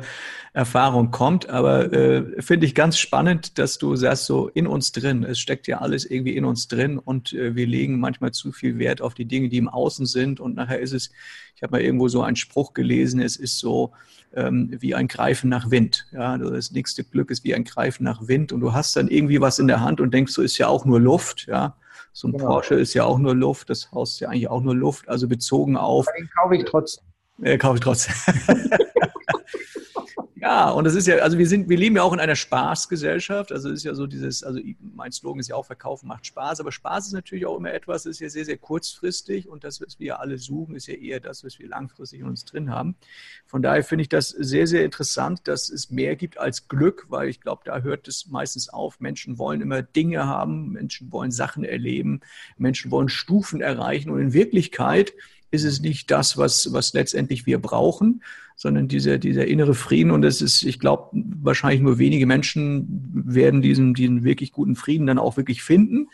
Erfahrung 0.53 1.11
kommt. 1.11 1.49
Aber 1.49 1.93
äh, 1.93 2.41
finde 2.41 2.65
ich 2.65 2.73
ganz 2.73 2.97
spannend, 2.97 3.59
dass 3.59 3.77
du 3.77 3.95
sagst, 3.95 4.25
so 4.25 4.47
in 4.47 4.65
uns 4.65 4.91
drin. 4.91 5.23
Es 5.23 5.37
steckt 5.37 5.67
ja 5.67 5.81
alles 5.81 6.05
irgendwie 6.09 6.35
in 6.35 6.43
uns 6.43 6.67
drin 6.67 6.97
und 6.97 7.31
äh, 7.33 7.55
wir 7.55 7.67
legen 7.67 7.99
manchmal 7.99 8.31
zu 8.31 8.51
viel 8.51 8.79
Wert 8.79 9.01
auf 9.01 9.13
die 9.13 9.25
Dinge, 9.25 9.49
die 9.49 9.57
im 9.57 9.69
Außen 9.69 10.07
sind. 10.07 10.39
Und 10.39 10.55
nachher 10.55 10.79
ist 10.79 10.93
es, 10.93 11.11
ich 11.55 11.63
habe 11.63 11.71
mal 11.71 11.81
irgendwo 11.81 12.07
so 12.07 12.21
einen 12.21 12.35
Spruch 12.35 12.73
gelesen, 12.73 13.21
es 13.21 13.37
ist 13.37 13.59
so, 13.59 13.93
ähm, 14.33 14.75
wie 14.79 14.93
ein 14.93 15.07
Greifen 15.07 15.49
nach 15.49 15.71
Wind. 15.71 16.05
Ja, 16.11 16.33
also 16.33 16.49
das 16.49 16.71
nächste 16.71 17.03
Glück 17.03 17.31
ist 17.31 17.43
wie 17.43 17.55
ein 17.55 17.63
Greifen 17.63 18.03
nach 18.03 18.27
Wind 18.27 18.51
und 18.51 18.59
du 18.59 18.73
hast 18.73 18.95
dann 18.95 19.07
irgendwie 19.07 19.39
was 19.41 19.59
in 19.59 19.67
der 19.67 19.81
Hand 19.81 20.01
und 20.01 20.13
denkst, 20.13 20.33
so 20.33 20.41
ist 20.41 20.57
ja 20.57 20.67
auch 20.67 20.85
nur 20.85 20.99
Luft. 20.99 21.47
Ja, 21.47 21.77
so 22.11 22.27
ein 22.27 22.33
genau. 22.33 22.47
Porsche 22.47 22.75
ist 22.75 22.93
ja 22.93 23.05
auch 23.05 23.17
nur 23.17 23.35
Luft, 23.35 23.69
das 23.69 23.91
Haus 23.91 24.13
ist 24.13 24.19
ja 24.19 24.29
eigentlich 24.29 24.49
auch 24.49 24.61
nur 24.61 24.75
Luft. 24.75 25.07
Also 25.07 25.27
bezogen 25.27 25.77
auf. 25.77 26.07
Den 26.17 26.29
kaufe 26.29 26.55
ich 26.55 26.65
trotzdem. 26.65 27.03
Äh, 27.41 27.57
kaufe 27.57 27.75
ich 27.75 27.81
trotzdem. 27.81 28.15
Ja, 30.45 30.69
und 30.69 30.83
das 30.83 30.93
ist 30.93 31.07
ja, 31.07 31.15
also 31.17 31.39
wir 31.39 31.47
sind, 31.47 31.69
wir 31.69 31.77
leben 31.77 31.95
ja 31.95 32.03
auch 32.03 32.13
in 32.13 32.19
einer 32.19 32.35
Spaßgesellschaft. 32.35 33.51
Also 33.51 33.69
es 33.69 33.79
ist 33.79 33.83
ja 33.83 33.95
so 33.95 34.05
dieses, 34.05 34.43
also 34.43 34.59
mein 34.79 35.11
Slogan 35.11 35.39
ist 35.39 35.47
ja 35.47 35.55
auch 35.55 35.65
Verkaufen 35.65 36.07
macht 36.07 36.27
Spaß, 36.27 36.59
aber 36.59 36.71
Spaß 36.71 37.07
ist 37.07 37.13
natürlich 37.13 37.47
auch 37.47 37.57
immer 37.57 37.73
etwas, 37.73 38.03
das 38.03 38.11
ist 38.11 38.19
ja 38.19 38.29
sehr, 38.29 38.45
sehr 38.45 38.57
kurzfristig 38.57 39.49
und 39.49 39.63
das, 39.63 39.81
was 39.81 39.99
wir 39.99 40.19
alle 40.19 40.37
suchen, 40.37 40.75
ist 40.75 40.85
ja 40.85 40.93
eher 40.93 41.19
das, 41.19 41.43
was 41.43 41.57
wir 41.57 41.67
langfristig 41.67 42.19
in 42.19 42.27
uns 42.27 42.45
drin 42.45 42.69
haben. 42.69 42.95
Von 43.47 43.63
daher 43.63 43.83
finde 43.83 44.03
ich 44.03 44.09
das 44.09 44.29
sehr, 44.29 44.67
sehr 44.67 44.85
interessant, 44.85 45.47
dass 45.47 45.67
es 45.69 45.89
mehr 45.89 46.15
gibt 46.15 46.37
als 46.37 46.67
Glück, 46.67 47.07
weil 47.09 47.27
ich 47.27 47.41
glaube, 47.41 47.63
da 47.65 47.79
hört 47.79 48.07
es 48.07 48.27
meistens 48.27 48.69
auf. 48.69 48.99
Menschen 48.99 49.39
wollen 49.39 49.61
immer 49.61 49.81
Dinge 49.81 50.27
haben, 50.27 50.73
Menschen 50.73 51.11
wollen 51.11 51.31
Sachen 51.31 51.63
erleben, 51.63 52.19
Menschen 52.55 52.91
wollen 52.91 53.09
Stufen 53.09 53.61
erreichen 53.61 54.11
und 54.11 54.19
in 54.19 54.33
Wirklichkeit 54.33 55.15
ist 55.49 55.63
es 55.63 55.79
nicht 55.79 56.11
das, 56.11 56.37
was, 56.37 56.71
was 56.71 56.93
letztendlich 56.93 57.47
wir 57.47 57.59
brauchen, 57.59 58.21
sondern 58.55 58.87
dieser, 58.87 59.17
dieser 59.17 59.45
innere 59.45 59.73
Frieden. 59.73 60.11
Und 60.11 60.23
es 60.23 60.41
ist, 60.41 60.63
ich 60.63 60.79
glaube, 60.79 61.09
wahrscheinlich 61.13 61.81
nur 61.81 61.99
wenige 61.99 62.25
Menschen 62.25 63.11
werden 63.13 63.61
diesen, 63.61 63.93
diesen 63.93 64.23
wirklich 64.23 64.51
guten 64.51 64.75
Frieden 64.75 65.07
dann 65.07 65.19
auch 65.19 65.37
wirklich 65.37 65.61
finden. 65.61 66.07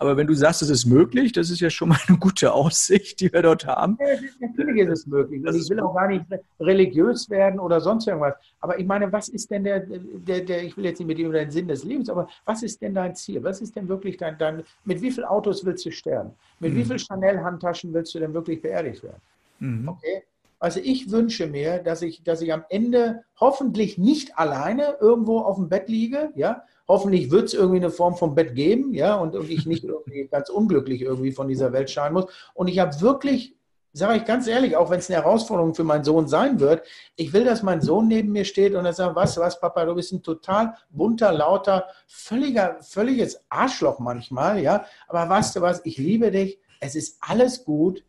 Aber 0.00 0.16
wenn 0.16 0.26
du 0.26 0.32
sagst, 0.32 0.62
es 0.62 0.70
ist 0.70 0.86
möglich, 0.86 1.32
das 1.32 1.50
ist 1.50 1.60
ja 1.60 1.68
schon 1.68 1.90
mal 1.90 1.98
eine 2.08 2.16
gute 2.16 2.54
Aussicht, 2.54 3.20
die 3.20 3.30
wir 3.30 3.42
dort 3.42 3.66
haben. 3.66 3.98
Ja, 4.00 4.46
natürlich 4.48 4.82
ist 4.84 5.00
es 5.00 5.06
möglich. 5.06 5.46
Und 5.46 5.54
ich 5.54 5.68
will 5.68 5.78
auch 5.80 5.94
gar 5.94 6.08
nicht 6.08 6.24
religiös 6.58 7.28
werden 7.28 7.60
oder 7.60 7.82
sonst 7.82 8.08
irgendwas. 8.08 8.34
Aber 8.60 8.78
ich 8.78 8.86
meine, 8.86 9.12
was 9.12 9.28
ist 9.28 9.50
denn 9.50 9.62
der, 9.62 9.80
der, 9.80 10.40
der 10.40 10.64
ich 10.64 10.74
will 10.78 10.86
jetzt 10.86 11.00
nicht 11.00 11.06
mit 11.06 11.18
dir 11.18 11.26
über 11.26 11.38
den 11.38 11.50
Sinn 11.50 11.68
des 11.68 11.84
Lebens, 11.84 12.08
aber 12.08 12.28
was 12.46 12.62
ist 12.62 12.80
denn 12.80 12.94
dein 12.94 13.14
Ziel? 13.14 13.44
Was 13.44 13.60
ist 13.60 13.76
denn 13.76 13.88
wirklich 13.88 14.16
dein, 14.16 14.38
dein 14.38 14.62
mit 14.86 15.02
wie 15.02 15.10
vielen 15.10 15.26
Autos 15.26 15.66
willst 15.66 15.84
du 15.84 15.92
sterben? 15.92 16.30
Mit 16.60 16.72
mhm. 16.72 16.76
wie 16.78 16.84
vielen 16.84 16.98
Chanel-Handtaschen 16.98 17.92
willst 17.92 18.14
du 18.14 18.20
denn 18.20 18.32
wirklich 18.32 18.62
beerdigt 18.62 19.02
werden? 19.02 19.20
Mhm. 19.58 19.86
Okay? 19.86 20.22
Also 20.60 20.78
ich 20.82 21.10
wünsche 21.10 21.48
mir, 21.48 21.78
dass 21.78 22.02
ich, 22.02 22.22
dass 22.22 22.40
ich 22.42 22.52
am 22.52 22.64
Ende 22.68 23.24
hoffentlich 23.40 23.98
nicht 23.98 24.38
alleine 24.38 24.98
irgendwo 25.00 25.40
auf 25.40 25.56
dem 25.56 25.68
Bett 25.68 25.88
liege, 25.88 26.30
ja, 26.36 26.62
Hoffentlich 26.90 27.30
wird 27.30 27.44
es 27.44 27.54
irgendwie 27.54 27.76
eine 27.76 27.90
Form 27.90 28.16
von 28.16 28.34
Bett 28.34 28.56
geben, 28.56 28.92
ja, 28.92 29.14
und, 29.14 29.36
und 29.36 29.48
ich 29.48 29.64
nicht 29.64 29.84
irgendwie 29.84 30.26
ganz 30.30 30.48
unglücklich 30.48 31.02
irgendwie 31.02 31.30
von 31.30 31.46
dieser 31.46 31.72
Welt 31.72 31.88
scheinen 31.88 32.14
muss. 32.14 32.26
Und 32.52 32.66
ich 32.66 32.80
habe 32.80 33.00
wirklich, 33.00 33.54
sage 33.92 34.16
ich 34.16 34.24
ganz 34.24 34.48
ehrlich, 34.48 34.76
auch 34.76 34.90
wenn 34.90 34.98
es 34.98 35.08
eine 35.08 35.22
Herausforderung 35.22 35.76
für 35.76 35.84
meinen 35.84 36.02
Sohn 36.02 36.26
sein 36.26 36.58
wird, 36.58 36.84
ich 37.14 37.32
will, 37.32 37.44
dass 37.44 37.62
mein 37.62 37.80
Sohn 37.80 38.08
neben 38.08 38.32
mir 38.32 38.44
steht 38.44 38.74
und 38.74 38.86
er 38.86 38.92
sagt, 38.92 39.14
was, 39.14 39.38
was, 39.38 39.60
Papa, 39.60 39.84
du 39.84 39.94
bist 39.94 40.10
ein 40.10 40.24
total 40.24 40.74
bunter, 40.90 41.32
lauter, 41.32 41.86
völliger, 42.08 42.78
völliges 42.80 43.40
Arschloch 43.48 44.00
manchmal, 44.00 44.58
ja, 44.58 44.84
aber 45.06 45.28
weißt 45.28 45.54
du 45.54 45.60
was, 45.60 45.82
ich 45.84 45.96
liebe 45.96 46.32
dich, 46.32 46.58
es 46.80 46.96
ist 46.96 47.18
alles 47.20 47.64
gut, 47.64 48.02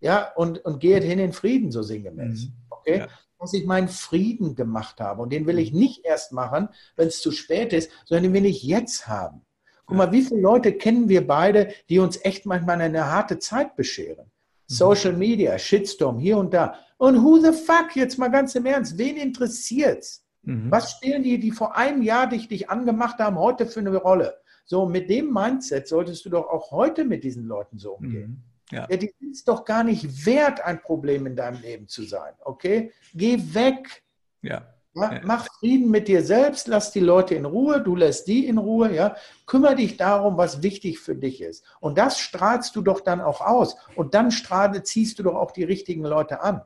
ja, 0.00 0.32
und, 0.34 0.64
und 0.64 0.80
gehet 0.80 1.04
hin 1.04 1.18
in 1.18 1.32
Frieden, 1.32 1.70
so 1.70 1.82
sinngemäß. 1.82 2.46
Mhm. 2.46 2.52
Okay? 2.70 2.98
Ja 2.98 3.08
dass 3.38 3.54
ich 3.54 3.66
meinen 3.66 3.88
Frieden 3.88 4.54
gemacht 4.54 5.00
habe. 5.00 5.22
Und 5.22 5.32
den 5.32 5.46
will 5.46 5.58
ich 5.58 5.72
nicht 5.72 6.04
erst 6.04 6.32
machen, 6.32 6.68
wenn 6.96 7.08
es 7.08 7.20
zu 7.20 7.30
spät 7.30 7.72
ist, 7.72 7.90
sondern 8.04 8.24
den 8.24 8.32
will 8.34 8.46
ich 8.46 8.62
jetzt 8.62 9.06
haben. 9.06 9.42
Guck 9.86 9.96
mal, 9.96 10.12
wie 10.12 10.22
viele 10.22 10.40
Leute 10.40 10.72
kennen 10.74 11.08
wir 11.08 11.26
beide, 11.26 11.72
die 11.88 11.98
uns 11.98 12.22
echt 12.22 12.44
manchmal 12.44 12.80
eine 12.80 13.06
harte 13.06 13.38
Zeit 13.38 13.74
bescheren? 13.74 14.26
Mhm. 14.26 14.74
Social 14.74 15.12
Media, 15.14 15.58
Shitstorm, 15.58 16.18
hier 16.18 16.36
und 16.36 16.52
da. 16.52 16.74
Und 16.98 17.22
who 17.22 17.38
the 17.38 17.52
fuck, 17.52 17.94
jetzt 17.94 18.18
mal 18.18 18.28
ganz 18.28 18.54
im 18.54 18.66
Ernst, 18.66 18.98
wen 18.98 19.16
interessiert's? 19.16 20.26
Mhm. 20.42 20.70
Was 20.70 20.92
spielen 20.92 21.22
die, 21.22 21.38
die 21.38 21.52
vor 21.52 21.76
einem 21.76 22.02
Jahr 22.02 22.28
dich, 22.28 22.48
dich 22.48 22.68
angemacht 22.68 23.18
haben, 23.18 23.38
heute 23.38 23.66
für 23.66 23.80
eine 23.80 23.96
Rolle? 23.96 24.34
So, 24.66 24.86
mit 24.86 25.08
dem 25.08 25.32
Mindset 25.32 25.88
solltest 25.88 26.26
du 26.26 26.30
doch 26.30 26.46
auch 26.48 26.70
heute 26.70 27.06
mit 27.06 27.24
diesen 27.24 27.46
Leuten 27.46 27.78
so 27.78 27.92
umgehen. 27.92 28.30
Mhm. 28.30 28.47
Ja. 28.70 28.86
ja, 28.90 28.96
die 28.96 29.14
es 29.30 29.44
doch 29.44 29.64
gar 29.64 29.84
nicht 29.84 30.26
wert, 30.26 30.60
ein 30.60 30.80
Problem 30.80 31.26
in 31.26 31.36
deinem 31.36 31.60
Leben 31.62 31.88
zu 31.88 32.02
sein. 32.02 32.34
Okay? 32.40 32.92
Geh 33.14 33.38
weg. 33.54 34.02
Ja. 34.42 34.66
ja. 34.94 35.20
Mach 35.24 35.46
Frieden 35.58 35.90
mit 35.90 36.08
dir 36.08 36.22
selbst, 36.22 36.68
lass 36.68 36.92
die 36.92 37.00
Leute 37.00 37.34
in 37.34 37.46
Ruhe, 37.46 37.80
du 37.80 37.96
lässt 37.96 38.26
die 38.26 38.46
in 38.46 38.58
Ruhe, 38.58 38.94
ja. 38.94 39.16
Kümmer 39.46 39.74
dich 39.74 39.96
darum, 39.96 40.36
was 40.36 40.62
wichtig 40.62 40.98
für 40.98 41.14
dich 41.14 41.40
ist. 41.40 41.64
Und 41.80 41.96
das 41.96 42.18
strahlst 42.18 42.76
du 42.76 42.82
doch 42.82 43.00
dann 43.00 43.20
auch 43.20 43.40
aus. 43.40 43.76
Und 43.96 44.14
dann 44.14 44.30
strahle, 44.30 44.82
ziehst 44.82 45.18
du 45.18 45.22
doch 45.22 45.34
auch 45.34 45.52
die 45.52 45.64
richtigen 45.64 46.04
Leute 46.04 46.42
an. 46.42 46.62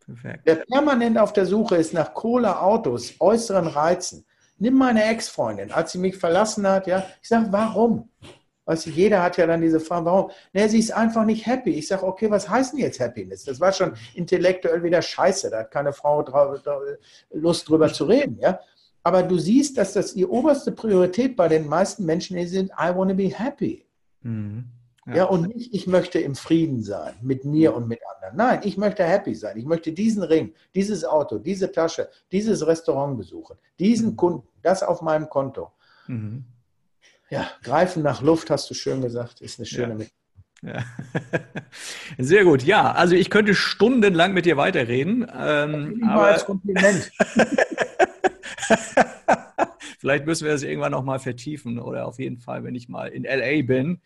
Perfekt. 0.00 0.40
Wer 0.44 0.56
permanent 0.56 1.18
auf 1.18 1.32
der 1.32 1.46
Suche 1.46 1.76
ist 1.76 1.92
nach 1.92 2.14
Kohle, 2.14 2.60
Autos, 2.60 3.14
äußeren 3.20 3.66
Reizen. 3.66 4.24
Nimm 4.58 4.74
meine 4.74 5.04
Ex-Freundin, 5.04 5.70
als 5.70 5.92
sie 5.92 5.98
mich 5.98 6.16
verlassen 6.16 6.66
hat, 6.66 6.86
ja. 6.86 7.06
Ich 7.22 7.28
sage, 7.28 7.46
warum? 7.50 8.10
Weißt 8.68 8.84
du, 8.84 8.90
jeder 8.90 9.22
hat 9.22 9.38
ja 9.38 9.46
dann 9.46 9.62
diese 9.62 9.80
Frage, 9.80 10.04
warum? 10.04 10.30
Ne, 10.52 10.68
sie 10.68 10.78
ist 10.78 10.92
einfach 10.92 11.24
nicht 11.24 11.46
happy. 11.46 11.70
Ich 11.70 11.88
sage, 11.88 12.06
okay, 12.06 12.30
was 12.30 12.50
heißt 12.50 12.74
denn 12.74 12.80
jetzt 12.80 13.00
Happiness? 13.00 13.44
Das 13.44 13.58
war 13.60 13.72
schon 13.72 13.94
intellektuell 14.12 14.82
wieder 14.82 15.00
scheiße. 15.00 15.48
Da 15.48 15.60
hat 15.60 15.70
keine 15.70 15.94
Frau 15.94 16.22
Lust 17.32 17.66
drüber 17.66 17.90
zu 17.90 18.04
reden. 18.04 18.38
Ja? 18.42 18.60
Aber 19.02 19.22
du 19.22 19.38
siehst, 19.38 19.78
dass 19.78 19.94
das 19.94 20.12
die 20.12 20.26
oberste 20.26 20.70
Priorität 20.70 21.34
bei 21.34 21.48
den 21.48 21.66
meisten 21.66 22.04
Menschen 22.04 22.36
ist, 22.36 22.52
I 22.52 22.68
want 22.94 23.10
to 23.10 23.16
be 23.16 23.30
happy. 23.34 23.86
Mhm. 24.20 24.66
Ja. 25.06 25.16
ja. 25.16 25.24
und 25.24 25.48
nicht, 25.56 25.72
ich 25.72 25.86
möchte 25.86 26.18
im 26.18 26.34
Frieden 26.34 26.82
sein 26.82 27.14
mit 27.22 27.46
mir 27.46 27.74
und 27.74 27.88
mit 27.88 28.00
anderen. 28.14 28.36
Nein, 28.36 28.60
ich 28.64 28.76
möchte 28.76 29.02
happy 29.02 29.34
sein. 29.34 29.56
Ich 29.56 29.64
möchte 29.64 29.92
diesen 29.92 30.22
Ring, 30.22 30.52
dieses 30.74 31.06
Auto, 31.06 31.38
diese 31.38 31.72
Tasche, 31.72 32.10
dieses 32.30 32.66
Restaurant 32.66 33.16
besuchen, 33.16 33.56
diesen 33.78 34.10
mhm. 34.10 34.16
Kunden, 34.16 34.48
das 34.60 34.82
auf 34.82 35.00
meinem 35.00 35.30
Konto. 35.30 35.72
Mhm. 36.06 36.44
Ja, 37.30 37.50
greifen 37.62 38.02
nach 38.02 38.22
Luft, 38.22 38.50
hast 38.50 38.70
du 38.70 38.74
schön 38.74 39.02
gesagt, 39.02 39.40
ist 39.40 39.58
eine 39.58 39.66
schöne 39.66 40.04
ja. 40.04 40.06
Ja. 40.62 40.82
Sehr 42.18 42.44
gut. 42.44 42.62
Ja, 42.64 42.92
also 42.92 43.14
ich 43.14 43.30
könnte 43.30 43.54
stundenlang 43.54 44.32
mit 44.32 44.44
dir 44.44 44.56
weiterreden. 44.56 45.24
Ähm, 45.32 46.02
aber 46.04 46.26
als 46.26 46.44
Kompliment. 46.44 47.12
Vielleicht 50.00 50.26
müssen 50.26 50.44
wir 50.44 50.52
das 50.52 50.62
irgendwann 50.62 50.92
nochmal 50.92 51.18
vertiefen 51.18 51.78
oder 51.78 52.06
auf 52.06 52.18
jeden 52.18 52.38
Fall, 52.38 52.64
wenn 52.64 52.74
ich 52.74 52.88
mal 52.88 53.08
in 53.08 53.24
LA 53.24 53.62
bin, 53.62 54.00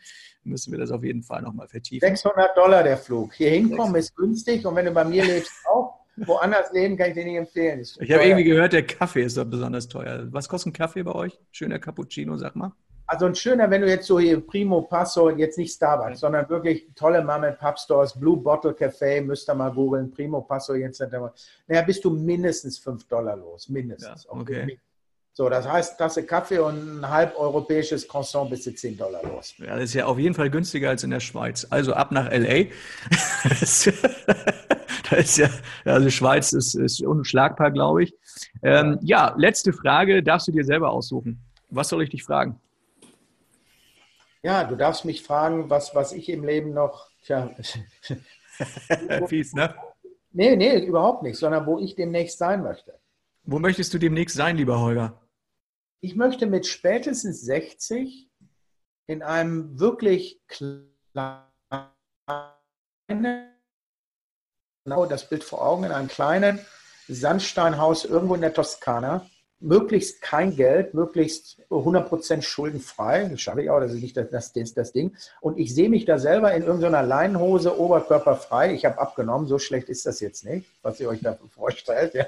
müssen 0.45 0.73
wir 0.73 0.79
das 0.79 0.91
auf 0.91 1.05
jeden 1.05 1.23
Fall 1.23 1.43
nochmal 1.43 1.69
vertiefen. 1.69 2.07
600 2.07 2.57
Dollar 2.57 2.83
der 2.83 2.97
Flug. 2.97 3.35
Hier 3.35 3.51
hinkommen 3.51 3.95
ist 3.97 4.17
günstig 4.17 4.67
und 4.67 4.75
wenn 4.75 4.87
du 4.87 4.93
bei 4.93 5.05
mir 5.05 5.25
lebst 5.25 5.53
auch. 5.71 6.01
Woanders 6.17 6.71
leben 6.73 6.99
kann 6.99 7.09
ich 7.09 7.15
dir 7.15 7.25
nicht 7.25 7.37
empfehlen. 7.37 7.81
Ich 7.81 8.13
habe 8.13 8.25
irgendwie 8.25 8.45
gehört, 8.45 8.75
der 8.75 8.87
Kaffee 8.87 9.23
ist 9.23 9.39
doch 9.39 9.47
besonders 9.47 9.89
teuer. 9.89 10.27
Was 10.31 10.47
kostet 10.47 10.73
ein 10.73 10.75
Kaffee 10.75 11.03
bei 11.03 11.13
euch? 11.13 11.39
Schöner 11.53 11.79
Cappuccino, 11.79 12.37
sag 12.37 12.55
mal. 12.55 12.73
Also 13.13 13.27
ein 13.27 13.35
schöner, 13.35 13.69
wenn 13.69 13.83
du 13.83 13.89
jetzt 13.89 14.07
so 14.07 14.19
hier 14.19 14.41
Primo 14.41 14.81
Passo, 14.81 15.29
jetzt 15.29 15.59
nicht 15.59 15.75
Starbucks, 15.75 16.21
sondern 16.21 16.49
wirklich 16.49 16.87
tolle 16.95 17.23
Mom 17.23 17.45
and 17.45 17.59
Pub 17.59 17.79
Stores, 17.79 18.19
Blue 18.19 18.39
Bottle 18.39 18.73
Cafe, 18.73 19.21
müsst 19.21 19.51
ihr 19.51 19.55
mal 19.55 19.71
googeln, 19.71 20.11
Primo 20.11 20.41
Passo, 20.41 20.75
jetzt 20.75 20.99
naja, 21.01 21.83
bist 21.83 22.03
du 22.07 22.11
mindestens 22.11 22.79
5 22.79 23.07
Dollar 23.09 23.37
los, 23.37 23.69
mindestens. 23.69 24.25
Ja, 24.25 24.31
okay. 24.31 24.81
So, 25.35 25.51
das 25.51 25.69
heißt, 25.69 25.99
Tasse 25.99 26.25
Kaffee 26.25 26.59
und 26.59 27.01
ein 27.01 27.11
halb 27.11 27.39
europäisches 27.39 28.09
Croissant 28.09 28.49
bis 28.49 28.63
zu 28.63 28.75
10 28.75 28.97
Dollar 28.97 29.23
los. 29.25 29.57
Ja, 29.59 29.75
das 29.75 29.85
ist 29.85 29.95
ja 29.95 30.07
auf 30.07 30.19
jeden 30.19 30.35
Fall 30.35 30.49
günstiger 30.49 30.89
als 30.89 31.05
in 31.05 31.11
der 31.11 31.21
Schweiz. 31.21 31.67
Also 31.69 31.93
ab 31.93 32.13
nach 32.13 32.31
LA. 32.33 32.65
da 35.11 35.17
ist 35.19 35.37
ja, 35.37 35.51
also 35.85 36.09
Schweiz 36.09 36.55
ist, 36.55 36.77
ist 36.77 37.03
unschlagbar, 37.03 37.73
glaube 37.73 38.05
ich. 38.05 38.15
Ähm, 38.63 38.99
ja, 39.03 39.35
letzte 39.37 39.75
Frage, 39.75 40.23
darfst 40.23 40.49
du 40.49 40.53
dir 40.53 40.65
selber 40.65 40.91
aussuchen. 40.91 41.43
Was 41.69 41.91
soll 41.91 42.03
ich 42.03 42.09
dich 42.09 42.25
fragen? 42.25 42.59
Ja, 44.43 44.65
du 44.65 44.77
darfst 44.77 45.05
mich 45.05 45.23
fragen, 45.23 45.71
was, 45.71 45.95
was 45.95 46.13
ich 46.13 46.29
im 46.29 46.45
Leben 46.45 46.73
noch. 46.73 47.11
Tja. 47.25 47.55
Fies, 49.29 49.55
ne? 49.55 49.75
Nee, 50.33 50.57
nee, 50.57 50.85
überhaupt 50.85 51.23
nicht, 51.23 51.39
sondern 51.39 51.67
wo 51.67 51.79
ich 51.79 51.95
demnächst 51.95 52.39
sein 52.39 52.63
möchte. 52.63 52.99
Wo 53.45 53.59
möchtest 53.59 53.93
du 53.95 53.99
demnächst 53.99 54.37
sein, 54.37 54.57
lieber 54.57 54.81
Holger? 54.81 55.21
Ich 56.01 56.17
möchte 56.17 56.47
mit 56.47 56.67
spätestens 56.67 57.43
60 57.43 58.29
in 59.07 59.23
einem 59.23 59.79
wirklich 59.79 60.41
kleinen, 60.49 60.81
genau 64.85 65.07
das 65.07 65.29
Bild 65.29 65.45
vor 65.45 65.65
Augen, 65.65 65.85
in 65.85 65.93
einem 65.93 66.09
kleinen 66.09 66.59
Sandsteinhaus 67.09 68.05
irgendwo 68.05 68.35
in 68.35 68.41
der 68.41 68.55
Toskana, 68.55 69.27
möglichst 69.63 70.21
kein 70.21 70.55
Geld, 70.57 70.95
möglichst 70.95 71.59
100% 71.71 72.43
schuldenfrei. 72.43 73.29
Das 73.31 73.41
schaffe 73.41 73.63
ich 73.63 73.71
auch, 73.71 73.81
das 73.81 73.93
ist 73.93 74.03
nicht 74.03 74.17
das, 74.17 74.53
das, 74.53 74.75
das 74.75 74.93
Ding. 74.93 75.17
Und 75.41 75.59
ich 75.59 75.75
sehe 75.75 75.89
mich 75.89 76.05
da 76.05 76.19
selber 76.19 76.53
in 76.53 76.63
irgendeiner 76.63 77.03
Leinenhose, 77.03 77.79
oberkörperfrei. 77.79 78.75
Ich 78.75 78.85
habe 78.85 78.99
abgenommen, 78.99 79.47
so 79.47 79.59
schlecht 79.59 79.89
ist 79.89 80.07
das 80.07 80.21
jetzt 80.21 80.45
nicht, 80.45 80.67
was 80.83 81.01
ihr 81.01 81.09
euch 81.09 81.21
da 81.21 81.39
vorstellt. 81.55 82.15
Ja. 82.15 82.27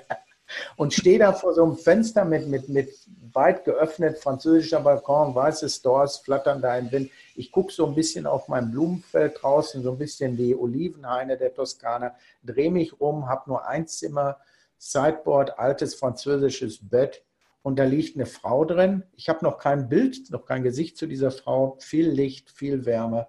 Und 0.76 0.92
stehe 0.92 1.18
da 1.18 1.32
vor 1.32 1.54
so 1.54 1.64
einem 1.64 1.76
Fenster 1.76 2.24
mit, 2.24 2.48
mit, 2.48 2.68
mit 2.68 2.90
weit 3.32 3.64
geöffnet 3.64 4.18
französischer 4.18 4.80
Balkon, 4.80 5.34
weiße 5.34 5.68
Stores 5.68 6.18
flattern 6.18 6.60
da 6.60 6.76
im 6.76 6.92
Wind. 6.92 7.10
Ich 7.34 7.50
gucke 7.50 7.72
so 7.72 7.86
ein 7.86 7.94
bisschen 7.94 8.26
auf 8.26 8.48
mein 8.48 8.70
Blumenfeld 8.70 9.42
draußen, 9.42 9.82
so 9.82 9.92
ein 9.92 9.98
bisschen 9.98 10.36
die 10.36 10.54
Olivenhaine 10.54 11.36
der 11.36 11.54
Toskana, 11.54 12.14
drehe 12.44 12.70
mich 12.70 13.00
um, 13.00 13.28
habe 13.28 13.50
nur 13.50 13.66
ein 13.66 13.86
Zimmer, 13.88 14.38
Sideboard, 14.84 15.58
altes 15.58 15.94
französisches 15.94 16.86
Bett 16.86 17.24
und 17.62 17.78
da 17.78 17.84
liegt 17.84 18.16
eine 18.16 18.26
Frau 18.26 18.66
drin. 18.66 19.04
Ich 19.12 19.30
habe 19.30 19.42
noch 19.42 19.58
kein 19.58 19.88
Bild, 19.88 20.30
noch 20.30 20.44
kein 20.44 20.62
Gesicht 20.62 20.98
zu 20.98 21.06
dieser 21.06 21.30
Frau, 21.30 21.78
viel 21.80 22.10
Licht, 22.10 22.50
viel 22.50 22.84
Wärme. 22.84 23.26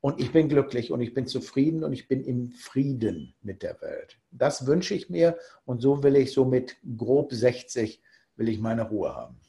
Und 0.00 0.18
ich 0.18 0.32
bin 0.32 0.48
glücklich 0.48 0.90
und 0.90 1.00
ich 1.00 1.14
bin 1.14 1.28
zufrieden 1.28 1.84
und 1.84 1.92
ich 1.92 2.08
bin 2.08 2.24
im 2.24 2.50
Frieden 2.50 3.36
mit 3.40 3.62
der 3.62 3.80
Welt. 3.80 4.18
Das 4.32 4.66
wünsche 4.66 4.94
ich 4.94 5.08
mir 5.10 5.38
und 5.64 5.80
so 5.80 6.02
will 6.02 6.16
ich 6.16 6.32
so 6.32 6.44
mit 6.44 6.76
grob 6.96 7.32
60 7.32 8.02
will 8.34 8.48
ich 8.48 8.58
meine 8.58 8.88
Ruhe 8.88 9.14
haben. 9.14 9.40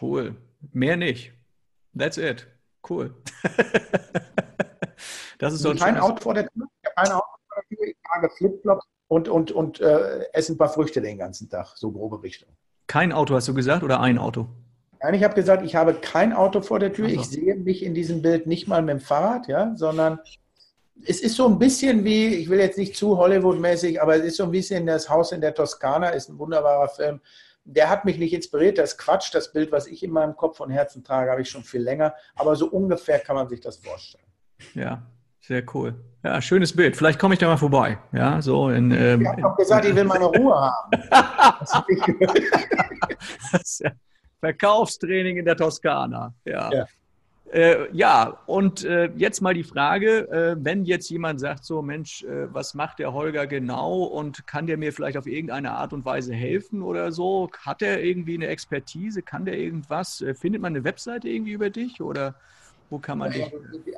Cool. 0.00 0.36
Mehr 0.72 0.96
nicht. 0.96 1.32
That's 1.98 2.18
it. 2.18 2.46
Cool. 2.88 3.16
das 5.38 5.54
ist 5.54 5.62
so 5.62 5.70
ein 5.70 5.78
kein 5.78 5.98
Auto 5.98 6.22
vor 6.22 6.34
der 6.34 6.48
Tür. 6.48 6.66
Ich 6.82 6.88
habe 6.88 6.98
ein 6.98 7.12
Auto 7.16 7.26
vor 7.48 7.62
der 7.62 7.76
Tür. 7.76 7.86
Ich 7.88 7.96
trage 8.06 8.30
Flipflops 8.36 8.86
und, 9.10 9.28
und, 9.28 9.50
und 9.50 9.80
äh, 9.80 10.26
esse 10.32 10.52
ein 10.52 10.56
paar 10.56 10.68
Früchte 10.68 11.00
den 11.00 11.18
ganzen 11.18 11.50
Tag. 11.50 11.72
So 11.74 11.90
grobe 11.90 12.22
Richtung. 12.22 12.48
Kein 12.86 13.12
Auto 13.12 13.34
hast 13.34 13.48
du 13.48 13.54
gesagt 13.54 13.82
oder 13.82 14.00
ein 14.00 14.18
Auto? 14.18 14.46
Nein, 15.02 15.14
ich 15.14 15.24
habe 15.24 15.34
gesagt, 15.34 15.64
ich 15.64 15.74
habe 15.74 15.94
kein 15.94 16.32
Auto 16.32 16.60
vor 16.60 16.78
der 16.78 16.92
Tür. 16.92 17.08
So. 17.08 17.16
Ich 17.16 17.28
sehe 17.28 17.56
mich 17.56 17.82
in 17.82 17.92
diesem 17.92 18.22
Bild 18.22 18.46
nicht 18.46 18.68
mal 18.68 18.82
mit 18.82 18.90
dem 18.90 19.00
Fahrrad, 19.00 19.48
ja, 19.48 19.72
sondern 19.74 20.20
es 21.04 21.20
ist 21.20 21.34
so 21.34 21.48
ein 21.48 21.58
bisschen 21.58 22.04
wie, 22.04 22.36
ich 22.36 22.48
will 22.50 22.60
jetzt 22.60 22.78
nicht 22.78 22.94
zu 22.94 23.18
Hollywood-mäßig, 23.18 24.00
aber 24.00 24.14
es 24.16 24.22
ist 24.22 24.36
so 24.36 24.44
ein 24.44 24.52
bisschen 24.52 24.86
das 24.86 25.10
Haus 25.10 25.32
in 25.32 25.40
der 25.40 25.54
Toskana, 25.54 26.10
ist 26.10 26.28
ein 26.28 26.38
wunderbarer 26.38 26.88
Film. 26.88 27.20
Der 27.64 27.90
hat 27.90 28.04
mich 28.04 28.16
nicht 28.16 28.32
inspiriert, 28.32 28.78
das 28.78 28.96
Quatsch. 28.96 29.34
Das 29.34 29.52
Bild, 29.52 29.72
was 29.72 29.88
ich 29.88 30.04
in 30.04 30.12
meinem 30.12 30.36
Kopf 30.36 30.60
und 30.60 30.70
Herzen 30.70 31.02
trage, 31.02 31.32
habe 31.32 31.42
ich 31.42 31.50
schon 31.50 31.64
viel 31.64 31.82
länger. 31.82 32.14
Aber 32.36 32.54
so 32.54 32.68
ungefähr 32.68 33.18
kann 33.18 33.34
man 33.34 33.48
sich 33.48 33.60
das 33.60 33.78
vorstellen. 33.78 34.24
Ja, 34.74 35.02
sehr 35.50 35.64
cool. 35.74 35.96
Ja, 36.22 36.40
schönes 36.40 36.76
Bild. 36.76 36.96
Vielleicht 36.96 37.18
komme 37.18 37.34
ich 37.34 37.40
da 37.40 37.48
mal 37.48 37.56
vorbei. 37.56 37.98
Ja, 38.12 38.40
so 38.40 38.70
in. 38.70 38.92
Ähm, 38.92 39.22
ich 39.22 39.26
habe 39.26 39.42
doch 39.42 39.56
gesagt, 39.56 39.84
ich 39.84 39.96
will 39.96 40.04
meine 40.04 40.26
Ruhe 40.26 40.54
haben. 40.54 40.90
ja 43.80 43.90
Verkaufstraining 44.40 45.38
in 45.38 45.44
der 45.44 45.56
Toskana. 45.56 46.32
Ja. 46.44 46.70
ja. 46.72 46.86
Äh, 47.52 47.88
ja, 47.92 48.38
und 48.46 48.84
äh, 48.84 49.10
jetzt 49.16 49.40
mal 49.40 49.54
die 49.54 49.64
Frage, 49.64 50.30
äh, 50.30 50.56
wenn 50.56 50.84
jetzt 50.84 51.10
jemand 51.10 51.40
sagt, 51.40 51.64
so 51.64 51.82
Mensch, 51.82 52.22
äh, 52.22 52.54
was 52.54 52.74
macht 52.74 53.00
der 53.00 53.12
Holger 53.12 53.48
genau 53.48 54.04
und 54.04 54.46
kann 54.46 54.68
der 54.68 54.76
mir 54.76 54.92
vielleicht 54.92 55.16
auf 55.16 55.26
irgendeine 55.26 55.72
Art 55.72 55.92
und 55.92 56.04
Weise 56.04 56.32
helfen 56.32 56.80
oder 56.80 57.10
so? 57.10 57.50
Hat 57.66 57.82
er 57.82 58.04
irgendwie 58.04 58.34
eine 58.34 58.46
Expertise? 58.46 59.22
Kann 59.22 59.46
der 59.46 59.58
irgendwas? 59.58 60.20
Äh, 60.20 60.34
findet 60.34 60.62
man 60.62 60.76
eine 60.76 60.84
Webseite 60.84 61.28
irgendwie 61.28 61.54
über 61.54 61.70
dich 61.70 62.00
oder 62.00 62.36
wo 62.90 62.98
kann 62.98 63.18
man 63.18 63.30
dich? 63.30 63.52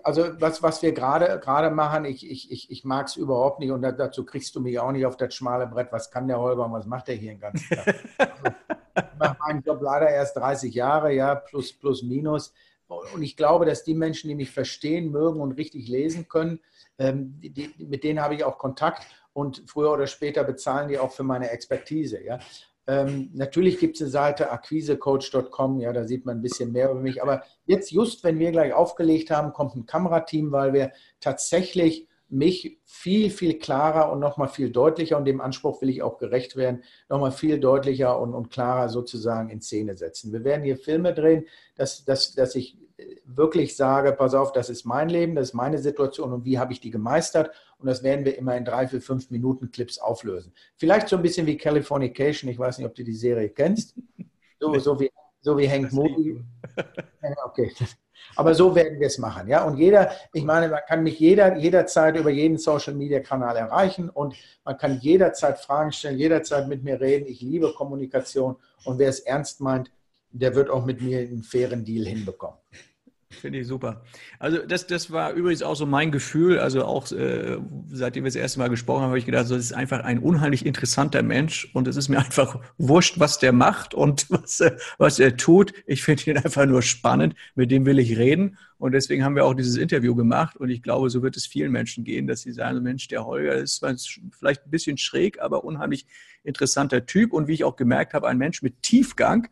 Also 0.05 0.40
was, 0.40 0.62
was 0.62 0.82
wir 0.82 0.93
gerade 0.93 1.40
gerade 1.40 1.70
machen, 1.70 2.05
ich, 2.05 2.31
ich, 2.31 2.52
ich, 2.52 2.70
ich 2.70 2.85
mag 2.85 3.06
es 3.06 3.16
überhaupt 3.16 3.59
nicht 3.59 3.70
und 3.70 3.82
dazu 3.82 4.24
kriegst 4.24 4.55
du 4.55 4.60
mich 4.60 4.78
auch 4.78 4.93
nicht 4.93 5.06
auf 5.06 5.16
das 5.16 5.35
schmale 5.35 5.66
Brett. 5.66 5.89
Was 5.90 6.10
kann 6.10 6.28
der 6.28 6.39
Holger 6.39 6.66
und 6.66 6.73
was 6.73 6.86
macht 6.86 7.09
der 7.09 7.14
hier 7.14 7.32
den 7.32 7.40
ganzen 7.40 7.74
Tag? 7.74 7.94
Also, 8.19 8.43
ich 8.97 9.19
mache 9.19 9.36
meinen 9.40 9.62
Job 9.62 9.81
leider 9.81 10.10
erst 10.10 10.36
30 10.36 10.74
Jahre, 10.74 11.12
ja, 11.12 11.35
plus, 11.35 11.73
plus, 11.73 12.02
minus. 12.02 12.52
Und 13.14 13.23
ich 13.23 13.36
glaube, 13.36 13.64
dass 13.64 13.85
die 13.85 13.94
Menschen, 13.94 14.28
die 14.28 14.35
mich 14.35 14.51
verstehen, 14.51 15.10
mögen 15.10 15.40
und 15.40 15.52
richtig 15.52 15.89
lesen 15.89 16.28
können, 16.28 16.60
ähm, 16.98 17.39
die, 17.40 17.74
mit 17.78 18.05
denen 18.05 18.20
habe 18.20 18.35
ich 18.35 18.44
auch 18.44 18.59
Kontakt 18.59 19.06
und 19.32 19.62
früher 19.66 19.93
oder 19.93 20.06
später 20.06 20.44
bezahlen 20.44 20.89
die 20.89 20.98
auch 20.98 21.12
für 21.12 21.23
meine 21.23 21.51
Expertise. 21.51 22.23
Ja? 22.23 22.39
Ähm, 22.93 23.31
natürlich 23.32 23.78
gibt 23.78 23.97
es 23.97 24.02
eine 24.02 24.10
Seite 24.10 24.51
akquisecoach.com, 24.51 25.81
ja, 25.81 25.93
da 25.94 26.05
sieht 26.05 26.27
man 26.27 26.39
ein 26.39 26.43
bisschen 26.43 26.73
mehr 26.73 26.90
über 26.90 27.01
mich. 27.01 27.23
Aber 27.23 27.43
jetzt, 27.64 27.90
just 27.90 28.23
wenn 28.23 28.39
wir 28.39 28.51
gleich 28.51 28.74
aufgelegt 28.74 29.31
haben, 29.31 29.55
kommt 29.55 29.74
ein 29.77 29.86
Kamerateam, 29.86 30.52
weil 30.52 30.74
wir 30.74 30.93
tatsächlich 31.19 32.06
mich 32.28 32.78
viel, 32.85 33.31
viel 33.31 33.59
klarer 33.59 34.12
und 34.12 34.20
nochmal 34.20 34.48
viel 34.48 34.70
deutlicher, 34.70 35.16
und 35.16 35.24
dem 35.24 35.40
Anspruch 35.40 35.81
will 35.81 35.89
ich 35.89 36.02
auch 36.02 36.19
gerecht 36.19 36.56
werden, 36.56 36.82
nochmal 37.09 37.32
viel 37.32 37.59
deutlicher 37.59 38.19
und, 38.20 38.35
und 38.35 38.51
klarer 38.51 38.89
sozusagen 38.90 39.48
in 39.48 39.62
Szene 39.62 39.97
setzen. 39.97 40.32
Wir 40.32 40.44
werden 40.44 40.62
hier 40.62 40.77
Filme 40.77 41.14
drehen, 41.14 41.47
dass, 41.77 42.05
dass, 42.05 42.35
dass 42.35 42.55
ich 42.55 42.77
wirklich 43.24 43.77
sage, 43.77 44.12
pass 44.12 44.35
auf, 44.35 44.52
das 44.52 44.70
ist 44.70 44.85
mein 44.85 45.09
Leben, 45.09 45.35
das 45.35 45.48
ist 45.48 45.55
meine 45.55 45.78
Situation 45.78 46.32
und 46.32 46.44
wie 46.44 46.59
habe 46.59 46.73
ich 46.73 46.81
die 46.81 46.90
gemeistert. 46.90 47.51
Und 47.78 47.86
das 47.86 48.02
werden 48.02 48.24
wir 48.24 48.39
immer 48.39 48.56
in 48.56 48.64
drei, 48.64 48.86
vier, 48.86 49.01
fünf 49.01 49.31
Minuten 49.31 49.70
Clips 49.70 49.98
auflösen. 49.98 50.52
Vielleicht 50.77 51.09
so 51.09 51.16
ein 51.16 51.23
bisschen 51.23 51.47
wie 51.47 51.56
Californication, 51.56 52.51
ich 52.51 52.59
weiß 52.59 52.78
nicht, 52.78 52.86
ob 52.86 52.94
du 52.94 53.02
die 53.02 53.14
Serie 53.14 53.48
kennst. 53.48 53.94
So, 54.60 54.78
so 54.78 55.01
wie, 55.01 55.10
so 55.40 55.59
wie 55.59 55.69
Hank 55.69 55.93
Moody. 55.93 56.40
Okay. 57.44 57.73
Aber 58.36 58.55
so 58.55 58.74
werden 58.74 59.01
wir 59.01 59.09
es 59.09 59.19
machen. 59.19 59.48
Ja? 59.48 59.64
Und 59.64 59.78
jeder, 59.78 60.12
ich 60.32 60.44
meine, 60.44 60.69
man 60.69 60.81
kann 60.86 61.02
mich 61.02 61.19
jeder, 61.19 61.56
jederzeit 61.56 62.16
über 62.16 62.31
jeden 62.31 62.56
Social 62.56 62.94
Media 62.94 63.20
Kanal 63.20 63.56
erreichen 63.56 64.09
und 64.09 64.36
man 64.64 64.78
kann 64.78 64.98
jederzeit 65.01 65.59
Fragen 65.59 65.93
stellen, 65.93 66.19
jederzeit 66.19 66.69
mit 66.69 66.85
mir 66.85 67.01
reden. 67.01 67.27
Ich 67.27 67.40
liebe 67.40 67.73
Kommunikation 67.74 68.56
und 68.85 68.98
wer 68.98 69.09
es 69.09 69.20
ernst 69.20 69.60
meint, 69.60 69.90
der 70.32 70.54
wird 70.54 70.70
auch 70.70 70.84
mit 70.84 71.00
mir 71.00 71.20
einen 71.20 71.42
fairen 71.42 71.84
Deal 71.84 72.06
hinbekommen. 72.06 72.59
Finde 73.32 73.60
ich 73.60 73.66
super. 73.66 74.04
Also 74.38 74.59
das, 74.59 74.86
das 74.86 75.10
war 75.10 75.32
übrigens 75.32 75.62
auch 75.62 75.74
so 75.74 75.86
mein 75.86 76.12
Gefühl. 76.12 76.59
Also 76.59 76.84
auch 76.84 77.10
äh, 77.12 77.59
seitdem 77.90 78.24
wir 78.24 78.28
das 78.28 78.36
erste 78.36 78.59
Mal 78.59 78.68
gesprochen 78.68 79.02
haben, 79.02 79.09
habe 79.09 79.18
ich 79.18 79.26
gedacht, 79.26 79.46
so, 79.46 79.56
das 79.56 79.64
ist 79.64 79.72
einfach 79.72 80.00
ein 80.00 80.18
unheimlich 80.18 80.66
interessanter 80.66 81.22
Mensch 81.22 81.70
und 81.72 81.88
es 81.88 81.96
ist 81.96 82.09
mir 82.09 82.18
einfach 82.18 82.60
wurscht, 82.78 83.18
was 83.18 83.38
der 83.38 83.52
macht 83.52 83.94
und 83.94 84.26
was, 84.30 84.60
äh, 84.60 84.76
was 84.98 85.18
er 85.18 85.36
tut. 85.36 85.72
Ich 85.86 86.02
finde 86.02 86.30
ihn 86.30 86.36
einfach 86.36 86.66
nur 86.66 86.82
spannend. 86.82 87.34
Mit 87.54 87.70
dem 87.70 87.86
will 87.86 87.98
ich 87.98 88.18
reden 88.18 88.59
und 88.78 88.92
deswegen 88.92 89.24
haben 89.24 89.36
wir 89.36 89.44
auch 89.44 89.54
dieses 89.54 89.76
Interview 89.76 90.14
gemacht 90.14 90.56
und 90.56 90.68
ich 90.68 90.82
glaube, 90.82 91.09
so 91.09 91.22
wird 91.22 91.36
es 91.36 91.46
vielen 91.46 91.72
Menschen 91.72 92.04
gehen, 92.04 92.26
dass 92.26 92.42
sie 92.42 92.52
sagen, 92.52 92.82
Mensch, 92.82 93.09
der 93.09 93.24
Holger 93.24 93.54
ist 93.54 93.84
vielleicht 94.38 94.66
ein 94.66 94.70
bisschen 94.70 94.98
schräg, 94.98 95.40
aber 95.40 95.64
unheimlich 95.64 96.06
interessanter 96.44 97.06
Typ 97.06 97.32
und 97.32 97.48
wie 97.48 97.54
ich 97.54 97.64
auch 97.64 97.76
gemerkt 97.76 98.14
habe, 98.14 98.28
ein 98.28 98.38
Mensch 98.38 98.62
mit 98.62 98.82
Tiefgang. 98.82 99.48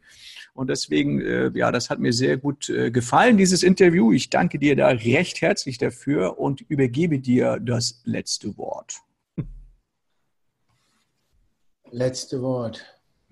Und 0.60 0.68
deswegen, 0.68 1.22
äh, 1.22 1.50
ja, 1.54 1.72
das 1.72 1.88
hat 1.88 2.00
mir 2.00 2.12
sehr 2.12 2.36
gut 2.36 2.68
äh, 2.68 2.90
gefallen, 2.90 3.38
dieses 3.38 3.62
Interview. 3.62 4.12
Ich 4.12 4.28
danke 4.28 4.58
dir 4.58 4.76
da 4.76 4.88
recht 4.88 5.40
herzlich 5.40 5.78
dafür 5.78 6.38
und 6.38 6.60
übergebe 6.60 7.18
dir 7.18 7.58
das 7.58 8.02
letzte 8.04 8.58
Wort. 8.58 8.96
Letzte 11.90 12.42
Wort. 12.42 12.84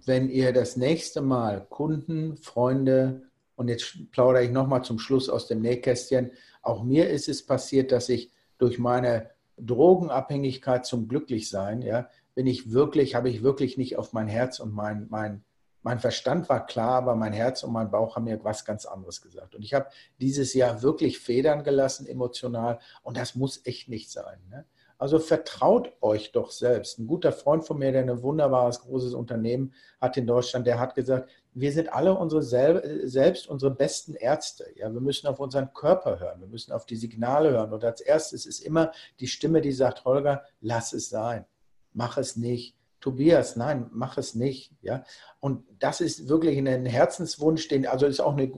Wenn 0.06 0.30
ihr 0.30 0.54
das 0.54 0.78
nächste 0.78 1.20
Mal 1.20 1.66
Kunden, 1.68 2.38
Freunde, 2.38 3.28
und 3.56 3.68
jetzt 3.68 4.10
plaudere 4.10 4.44
ich 4.44 4.50
nochmal 4.50 4.82
zum 4.82 4.98
Schluss 4.98 5.28
aus 5.28 5.48
dem 5.48 5.60
Nähkästchen, 5.60 6.30
auch 6.62 6.82
mir 6.82 7.10
ist 7.10 7.28
es 7.28 7.44
passiert, 7.44 7.92
dass 7.92 8.08
ich 8.08 8.32
durch 8.56 8.78
meine 8.78 9.28
Drogenabhängigkeit 9.58 10.86
zum 10.86 11.08
Glücklichsein, 11.08 11.82
ja, 11.82 12.08
bin 12.34 12.46
ich 12.46 12.72
wirklich, 12.72 13.14
habe 13.14 13.28
ich 13.28 13.42
wirklich 13.42 13.76
nicht 13.76 13.98
auf 13.98 14.14
mein 14.14 14.28
Herz 14.28 14.60
und 14.60 14.72
mein, 14.72 15.08
mein, 15.10 15.44
mein 15.82 16.00
Verstand 16.00 16.48
war 16.48 16.66
klar, 16.66 16.94
aber 16.94 17.14
mein 17.14 17.32
Herz 17.32 17.62
und 17.62 17.72
mein 17.72 17.90
Bauch 17.90 18.16
haben 18.16 18.24
mir 18.24 18.42
was 18.44 18.64
ganz 18.64 18.84
anderes 18.84 19.22
gesagt. 19.22 19.54
Und 19.54 19.62
ich 19.62 19.74
habe 19.74 19.86
dieses 20.20 20.54
Jahr 20.54 20.82
wirklich 20.82 21.18
Federn 21.18 21.62
gelassen, 21.62 22.06
emotional. 22.06 22.78
Und 23.02 23.16
das 23.16 23.34
muss 23.34 23.64
echt 23.64 23.88
nicht 23.88 24.10
sein. 24.10 24.38
Ne? 24.50 24.64
Also 24.98 25.20
vertraut 25.20 25.92
euch 26.00 26.32
doch 26.32 26.50
selbst. 26.50 26.98
Ein 26.98 27.06
guter 27.06 27.30
Freund 27.30 27.64
von 27.64 27.78
mir, 27.78 27.92
der 27.92 28.02
ein 28.02 28.22
wunderbares, 28.22 28.80
großes 28.80 29.14
Unternehmen 29.14 29.72
hat 30.00 30.16
in 30.16 30.26
Deutschland, 30.26 30.66
der 30.66 30.80
hat 30.80 30.96
gesagt, 30.96 31.30
wir 31.54 31.72
sind 31.72 31.92
alle 31.92 32.14
unsere 32.14 32.42
selbst 32.42 33.48
unsere 33.48 33.70
besten 33.70 34.14
Ärzte. 34.14 34.66
Ja, 34.76 34.92
wir 34.92 35.00
müssen 35.00 35.28
auf 35.28 35.38
unseren 35.38 35.72
Körper 35.72 36.18
hören, 36.18 36.40
wir 36.40 36.48
müssen 36.48 36.72
auf 36.72 36.84
die 36.84 36.96
Signale 36.96 37.50
hören. 37.50 37.72
Und 37.72 37.84
als 37.84 38.00
erstes 38.00 38.44
ist 38.44 38.60
immer 38.60 38.92
die 39.20 39.28
Stimme, 39.28 39.60
die 39.60 39.72
sagt, 39.72 40.04
Holger, 40.04 40.42
lass 40.60 40.92
es 40.92 41.08
sein, 41.08 41.46
mach 41.92 42.18
es 42.18 42.36
nicht. 42.36 42.77
Tobias, 43.00 43.56
nein, 43.56 43.86
mach 43.92 44.18
es 44.18 44.34
nicht. 44.34 44.72
Ja? 44.82 45.04
Und 45.40 45.64
das 45.78 46.00
ist 46.00 46.28
wirklich 46.28 46.58
ein 46.58 46.86
Herzenswunsch, 46.86 47.68
den, 47.68 47.86
also 47.86 48.06
ist 48.06 48.20
auch 48.20 48.36
eine 48.36 48.50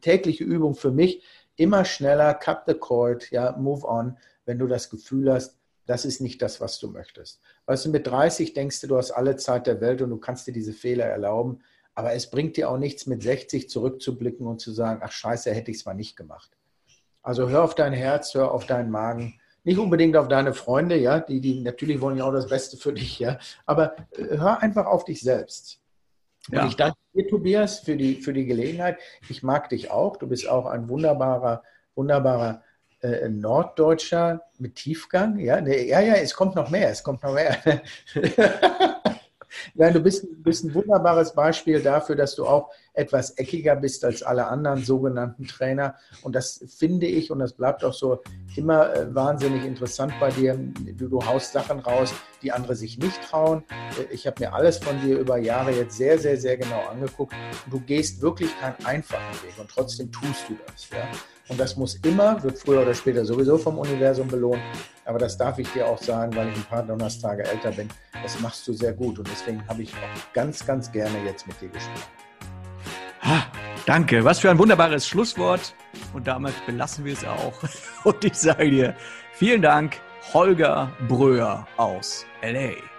tägliche 0.00 0.44
Übung 0.44 0.74
für 0.74 0.90
mich. 0.90 1.22
Immer 1.56 1.84
schneller, 1.84 2.34
cut 2.34 2.62
the 2.66 2.74
cord, 2.74 3.30
ja, 3.30 3.56
move 3.56 3.86
on, 3.86 4.16
wenn 4.44 4.58
du 4.58 4.66
das 4.66 4.90
Gefühl 4.90 5.32
hast, 5.32 5.58
das 5.86 6.04
ist 6.04 6.20
nicht 6.20 6.40
das, 6.40 6.60
was 6.60 6.78
du 6.78 6.88
möchtest. 6.88 7.40
Weißt 7.66 7.84
du, 7.84 7.90
mit 7.90 8.06
30 8.06 8.54
denkst 8.54 8.80
du, 8.80 8.86
du 8.86 8.96
hast 8.96 9.10
alle 9.10 9.36
Zeit 9.36 9.66
der 9.66 9.80
Welt 9.80 10.02
und 10.02 10.10
du 10.10 10.16
kannst 10.16 10.46
dir 10.46 10.52
diese 10.52 10.72
Fehler 10.72 11.04
erlauben. 11.04 11.60
Aber 11.94 12.12
es 12.12 12.30
bringt 12.30 12.56
dir 12.56 12.70
auch 12.70 12.78
nichts, 12.78 13.06
mit 13.06 13.22
60 13.22 13.68
zurückzublicken 13.68 14.46
und 14.46 14.60
zu 14.60 14.72
sagen, 14.72 15.00
ach 15.04 15.12
scheiße, 15.12 15.52
hätte 15.52 15.70
ich 15.70 15.78
es 15.78 15.84
mal 15.84 15.94
nicht 15.94 16.16
gemacht. 16.16 16.50
Also 17.22 17.48
hör 17.48 17.62
auf 17.62 17.74
dein 17.74 17.92
Herz, 17.92 18.34
hör 18.34 18.52
auf 18.52 18.66
deinen 18.66 18.90
Magen. 18.90 19.40
Nicht 19.64 19.78
unbedingt 19.78 20.16
auf 20.16 20.28
deine 20.28 20.52
Freunde, 20.54 20.96
ja, 20.96 21.20
die, 21.20 21.40
die 21.40 21.60
natürlich 21.60 22.00
wollen 22.00 22.18
ja 22.18 22.24
auch 22.24 22.32
das 22.32 22.48
Beste 22.48 22.76
für 22.76 22.92
dich, 22.92 23.18
ja. 23.18 23.38
Aber 23.66 23.96
äh, 24.12 24.38
hör 24.38 24.62
einfach 24.62 24.86
auf 24.86 25.04
dich 25.04 25.20
selbst. 25.22 25.80
Und 26.50 26.56
ja. 26.56 26.66
ich 26.66 26.76
danke 26.76 26.98
dir, 27.14 27.26
Tobias, 27.26 27.80
für 27.80 27.96
die, 27.96 28.16
für 28.16 28.34
die 28.34 28.44
Gelegenheit. 28.44 28.98
Ich 29.30 29.42
mag 29.42 29.70
dich 29.70 29.90
auch. 29.90 30.18
Du 30.18 30.26
bist 30.28 30.46
auch 30.48 30.66
ein 30.66 30.88
wunderbarer, 30.88 31.62
wunderbarer 31.94 32.62
äh, 33.00 33.28
Norddeutscher 33.28 34.42
mit 34.58 34.76
Tiefgang. 34.76 35.38
Ja, 35.38 35.58
ja, 35.60 36.00
ja, 36.00 36.14
es 36.14 36.34
kommt 36.34 36.54
noch 36.54 36.70
mehr, 36.70 36.90
es 36.90 37.02
kommt 37.02 37.22
noch 37.22 37.32
mehr. 37.34 37.56
ja, 39.74 39.90
du 39.90 40.00
bist, 40.00 40.26
bist 40.42 40.64
ein 40.64 40.74
wunderbares 40.74 41.32
Beispiel 41.34 41.82
dafür, 41.82 42.16
dass 42.16 42.34
du 42.34 42.46
auch 42.46 42.70
etwas 42.92 43.36
eckiger 43.38 43.76
bist 43.76 44.04
als 44.04 44.22
alle 44.22 44.46
anderen 44.46 44.84
sogenannten 44.84 45.46
Trainer. 45.46 45.96
Und 46.22 46.34
das 46.34 46.64
finde 46.78 47.06
ich, 47.06 47.30
und 47.30 47.40
das 47.40 47.52
bleibt 47.52 47.84
auch 47.84 47.92
so, 47.92 48.22
immer 48.56 48.94
äh, 48.94 49.14
wahnsinnig 49.14 49.64
interessant 49.64 50.14
bei 50.20 50.30
dir. 50.30 50.54
Du, 50.96 51.08
du 51.08 51.24
haust 51.24 51.52
Sachen 51.52 51.80
raus, 51.80 52.14
die 52.42 52.52
andere 52.52 52.76
sich 52.76 52.98
nicht 52.98 53.20
trauen. 53.22 53.64
Äh, 53.98 54.14
ich 54.14 54.26
habe 54.26 54.40
mir 54.40 54.54
alles 54.54 54.78
von 54.78 55.00
dir 55.00 55.18
über 55.18 55.38
Jahre 55.38 55.72
jetzt 55.72 55.96
sehr, 55.96 56.18
sehr, 56.18 56.36
sehr 56.36 56.56
genau 56.56 56.80
angeguckt. 56.90 57.34
Du 57.70 57.80
gehst 57.80 58.22
wirklich 58.22 58.50
keinen 58.60 58.84
einfachen 58.84 59.42
Weg 59.42 59.58
und 59.58 59.68
trotzdem 59.68 60.10
tust 60.12 60.48
du 60.48 60.56
das. 60.66 60.88
Ja? 60.90 61.08
Und 61.48 61.60
das 61.60 61.76
muss 61.76 61.96
immer, 61.96 62.42
wird 62.42 62.58
früher 62.58 62.82
oder 62.82 62.94
später 62.94 63.24
sowieso 63.24 63.58
vom 63.58 63.78
Universum 63.78 64.28
belohnt. 64.28 64.62
Aber 65.04 65.18
das 65.18 65.36
darf 65.36 65.58
ich 65.58 65.70
dir 65.72 65.86
auch 65.86 65.98
sagen, 65.98 66.34
weil 66.34 66.48
ich 66.48 66.56
ein 66.56 66.64
paar 66.64 66.82
Donnerstage 66.82 67.44
älter 67.44 67.70
bin. 67.70 67.88
Das 68.22 68.40
machst 68.40 68.66
du 68.66 68.72
sehr 68.72 68.94
gut. 68.94 69.18
Und 69.18 69.28
deswegen 69.28 69.66
habe 69.68 69.82
ich 69.82 69.92
auch 69.92 70.32
ganz, 70.32 70.64
ganz 70.64 70.90
gerne 70.90 71.22
jetzt 71.24 71.46
mit 71.46 71.60
dir 71.60 71.68
gesprochen. 71.68 72.02
Ha, 73.22 73.46
danke. 73.84 74.24
Was 74.24 74.38
für 74.38 74.50
ein 74.50 74.58
wunderbares 74.58 75.06
Schlusswort. 75.06 75.74
Und 76.14 76.26
damit 76.26 76.54
belassen 76.66 77.04
wir 77.04 77.12
es 77.12 77.24
auch. 77.24 77.52
Und 78.04 78.24
ich 78.24 78.34
sage 78.34 78.70
dir 78.70 78.96
vielen 79.32 79.60
Dank, 79.60 79.96
Holger 80.32 80.90
Bröer 81.08 81.66
aus 81.76 82.24
LA. 82.42 82.93